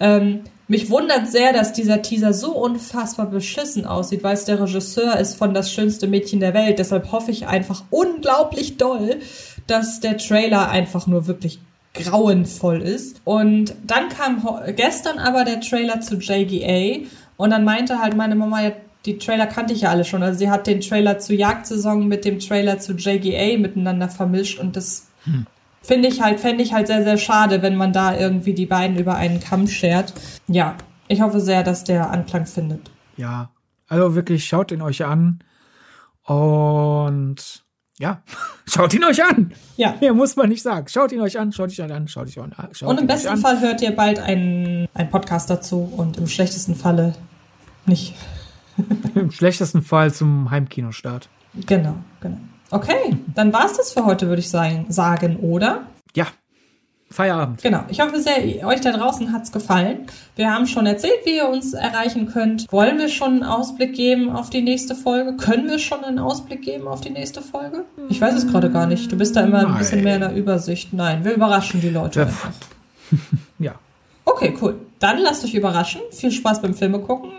Ähm, 0.00 0.40
mich 0.68 0.90
wundert 0.90 1.30
sehr, 1.30 1.52
dass 1.52 1.72
dieser 1.72 2.02
Teaser 2.02 2.32
so 2.32 2.52
unfassbar 2.52 3.26
beschissen 3.26 3.84
aussieht, 3.84 4.22
weil 4.22 4.34
es 4.34 4.44
der 4.44 4.60
Regisseur 4.60 5.18
ist 5.18 5.34
von 5.34 5.54
Das 5.54 5.72
schönste 5.72 6.06
Mädchen 6.06 6.40
der 6.40 6.54
Welt. 6.54 6.78
Deshalb 6.78 7.12
hoffe 7.12 7.30
ich 7.30 7.46
einfach 7.46 7.84
unglaublich 7.90 8.76
doll, 8.76 9.20
dass 9.66 10.00
der 10.00 10.18
Trailer 10.18 10.70
einfach 10.70 11.06
nur 11.06 11.26
wirklich 11.26 11.60
grauenvoll 11.94 12.80
ist. 12.80 13.20
Und 13.24 13.74
dann 13.84 14.08
kam 14.08 14.46
gestern 14.76 15.18
aber 15.18 15.44
der 15.44 15.60
Trailer 15.60 16.00
zu 16.00 16.16
JGA 16.16 17.06
und 17.36 17.50
dann 17.50 17.64
meinte 17.64 17.98
halt 17.98 18.16
meine 18.16 18.34
Mama, 18.34 18.72
die 19.04 19.18
Trailer 19.18 19.46
kannte 19.46 19.74
ich 19.74 19.82
ja 19.82 19.90
alle 19.90 20.04
schon. 20.04 20.22
Also 20.22 20.38
sie 20.38 20.50
hat 20.50 20.66
den 20.66 20.80
Trailer 20.80 21.18
zu 21.18 21.34
Jagdsaison 21.34 22.06
mit 22.06 22.24
dem 22.24 22.38
Trailer 22.38 22.78
zu 22.78 22.92
JGA 22.92 23.58
miteinander 23.58 24.08
vermischt 24.08 24.58
und 24.58 24.76
das 24.76 25.08
hm. 25.24 25.46
Finde 25.82 26.08
ich 26.08 26.20
halt, 26.22 26.40
fände 26.40 26.62
ich 26.62 26.72
halt 26.72 26.86
sehr, 26.86 27.02
sehr 27.02 27.18
schade, 27.18 27.62
wenn 27.62 27.76
man 27.76 27.92
da 27.92 28.16
irgendwie 28.16 28.54
die 28.54 28.66
beiden 28.66 28.98
über 28.98 29.16
einen 29.16 29.40
Kamm 29.40 29.68
schert. 29.68 30.14
Ja, 30.48 30.76
ich 31.08 31.20
hoffe 31.20 31.40
sehr, 31.40 31.62
dass 31.62 31.84
der 31.84 32.10
Anklang 32.10 32.46
findet. 32.46 32.90
Ja, 33.16 33.50
also 33.88 34.14
wirklich 34.14 34.46
schaut 34.46 34.72
ihn 34.72 34.82
euch 34.82 35.04
an 35.04 35.42
und 36.24 37.62
ja, 37.98 38.22
schaut 38.66 38.94
ihn 38.94 39.04
euch 39.04 39.22
an. 39.24 39.52
Ja. 39.76 39.96
Mehr 40.00 40.14
muss 40.14 40.36
man 40.36 40.48
nicht 40.48 40.62
sagen. 40.62 40.88
Schaut 40.88 41.12
ihn 41.12 41.20
euch 41.20 41.38
an, 41.38 41.52
schaut 41.52 41.76
ihn 41.76 41.84
euch 41.84 41.92
an, 41.92 42.08
schaut 42.08 42.34
ihn 42.34 42.42
an. 42.42 42.68
Schaut 42.72 42.88
und 42.88 43.00
im 43.00 43.06
besten 43.06 43.36
Fall 43.36 43.60
hört 43.60 43.82
ihr 43.82 43.94
bald 43.94 44.18
einen, 44.18 44.88
einen 44.94 45.10
Podcast 45.10 45.50
dazu 45.50 45.92
und 45.96 46.16
im 46.16 46.26
schlechtesten 46.26 46.74
Falle 46.74 47.14
nicht. 47.86 48.14
Im 49.14 49.30
schlechtesten 49.30 49.82
Fall 49.82 50.14
zum 50.14 50.50
Heimkinostart. 50.50 51.28
Genau, 51.66 51.96
genau. 52.20 52.38
Okay, 52.72 53.16
dann 53.34 53.52
war 53.52 53.66
es 53.66 53.74
das 53.74 53.92
für 53.92 54.06
heute, 54.06 54.28
würde 54.28 54.40
ich 54.40 54.48
sagen, 54.48 55.36
oder? 55.36 55.86
Ja, 56.16 56.26
Feierabend. 57.10 57.62
Genau. 57.62 57.84
Ich 57.88 58.00
hoffe 58.00 58.18
sehr, 58.18 58.66
euch 58.66 58.80
da 58.80 58.92
draußen 58.92 59.30
hat's 59.30 59.52
gefallen. 59.52 60.06
Wir 60.36 60.50
haben 60.50 60.66
schon 60.66 60.86
erzählt, 60.86 61.20
wie 61.24 61.36
ihr 61.36 61.48
uns 61.48 61.74
erreichen 61.74 62.32
könnt. 62.32 62.72
Wollen 62.72 62.98
wir 62.98 63.08
schon 63.08 63.34
einen 63.34 63.42
Ausblick 63.44 63.94
geben 63.94 64.30
auf 64.30 64.48
die 64.48 64.62
nächste 64.62 64.94
Folge? 64.94 65.36
Können 65.36 65.68
wir 65.68 65.78
schon 65.78 66.02
einen 66.02 66.18
Ausblick 66.18 66.62
geben 66.62 66.88
auf 66.88 67.02
die 67.02 67.10
nächste 67.10 67.42
Folge? 67.42 67.84
Ich 68.08 68.18
weiß 68.20 68.34
es 68.34 68.48
gerade 68.48 68.70
gar 68.70 68.86
nicht. 68.86 69.12
Du 69.12 69.18
bist 69.18 69.36
da 69.36 69.42
immer 69.42 69.62
Nein. 69.62 69.72
ein 69.72 69.78
bisschen 69.78 70.02
mehr 70.02 70.14
in 70.14 70.22
der 70.22 70.34
Übersicht. 70.34 70.94
Nein, 70.94 71.24
wir 71.26 71.34
überraschen 71.34 71.82
die 71.82 71.90
Leute 71.90 72.20
ja. 72.20 72.26
einfach. 72.26 72.52
ja. 73.58 73.74
Okay, 74.24 74.56
cool. 74.62 74.76
Dann 74.98 75.18
lasst 75.18 75.44
euch 75.44 75.52
überraschen. 75.54 76.00
Viel 76.10 76.32
Spaß 76.32 76.62
beim 76.62 76.72
Filme 76.72 77.00
gucken. 77.00 77.32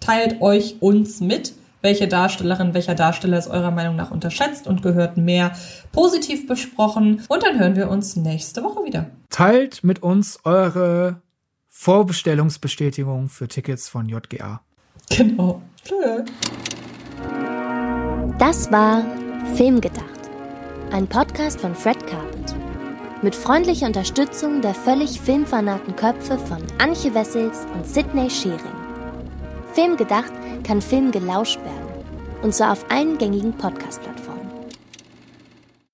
Teilt 0.00 0.42
euch 0.42 0.76
uns 0.80 1.20
mit 1.20 1.54
welche 1.82 2.08
Darstellerin, 2.08 2.74
welcher 2.74 2.94
Darsteller 2.94 3.38
ist 3.38 3.48
eurer 3.48 3.70
Meinung 3.70 3.96
nach 3.96 4.10
unterschätzt 4.10 4.66
und 4.66 4.82
gehört 4.82 5.16
mehr 5.16 5.52
positiv 5.92 6.46
besprochen. 6.46 7.22
Und 7.28 7.42
dann 7.42 7.58
hören 7.58 7.76
wir 7.76 7.90
uns 7.90 8.16
nächste 8.16 8.62
Woche 8.62 8.84
wieder. 8.84 9.06
Teilt 9.30 9.84
mit 9.84 10.02
uns 10.02 10.40
eure 10.44 11.20
Vorbestellungsbestätigung 11.68 13.28
für 13.28 13.48
Tickets 13.48 13.88
von 13.88 14.08
JGA. 14.08 14.60
Genau. 15.10 15.62
Das 18.38 18.70
war 18.72 19.04
Filmgedacht, 19.54 20.30
ein 20.90 21.06
Podcast 21.06 21.60
von 21.60 21.74
Fred 21.74 22.06
Carpet. 22.06 22.54
Mit 23.22 23.34
freundlicher 23.34 23.86
Unterstützung 23.86 24.60
der 24.60 24.74
völlig 24.74 25.20
filmfanaten 25.20 25.96
Köpfe 25.96 26.38
von 26.38 26.58
Anche 26.78 27.14
Wessels 27.14 27.66
und 27.74 27.86
Sidney 27.86 28.28
Schering. 28.28 28.75
Filmgedacht 29.76 30.32
kann 30.64 30.80
Film 30.80 31.10
gelauscht 31.10 31.58
werden. 31.58 32.02
Und 32.40 32.54
zwar 32.54 32.72
auf 32.72 32.90
allen 32.90 33.18
gängigen 33.18 33.52
Podcast-Plattformen. 33.52 34.25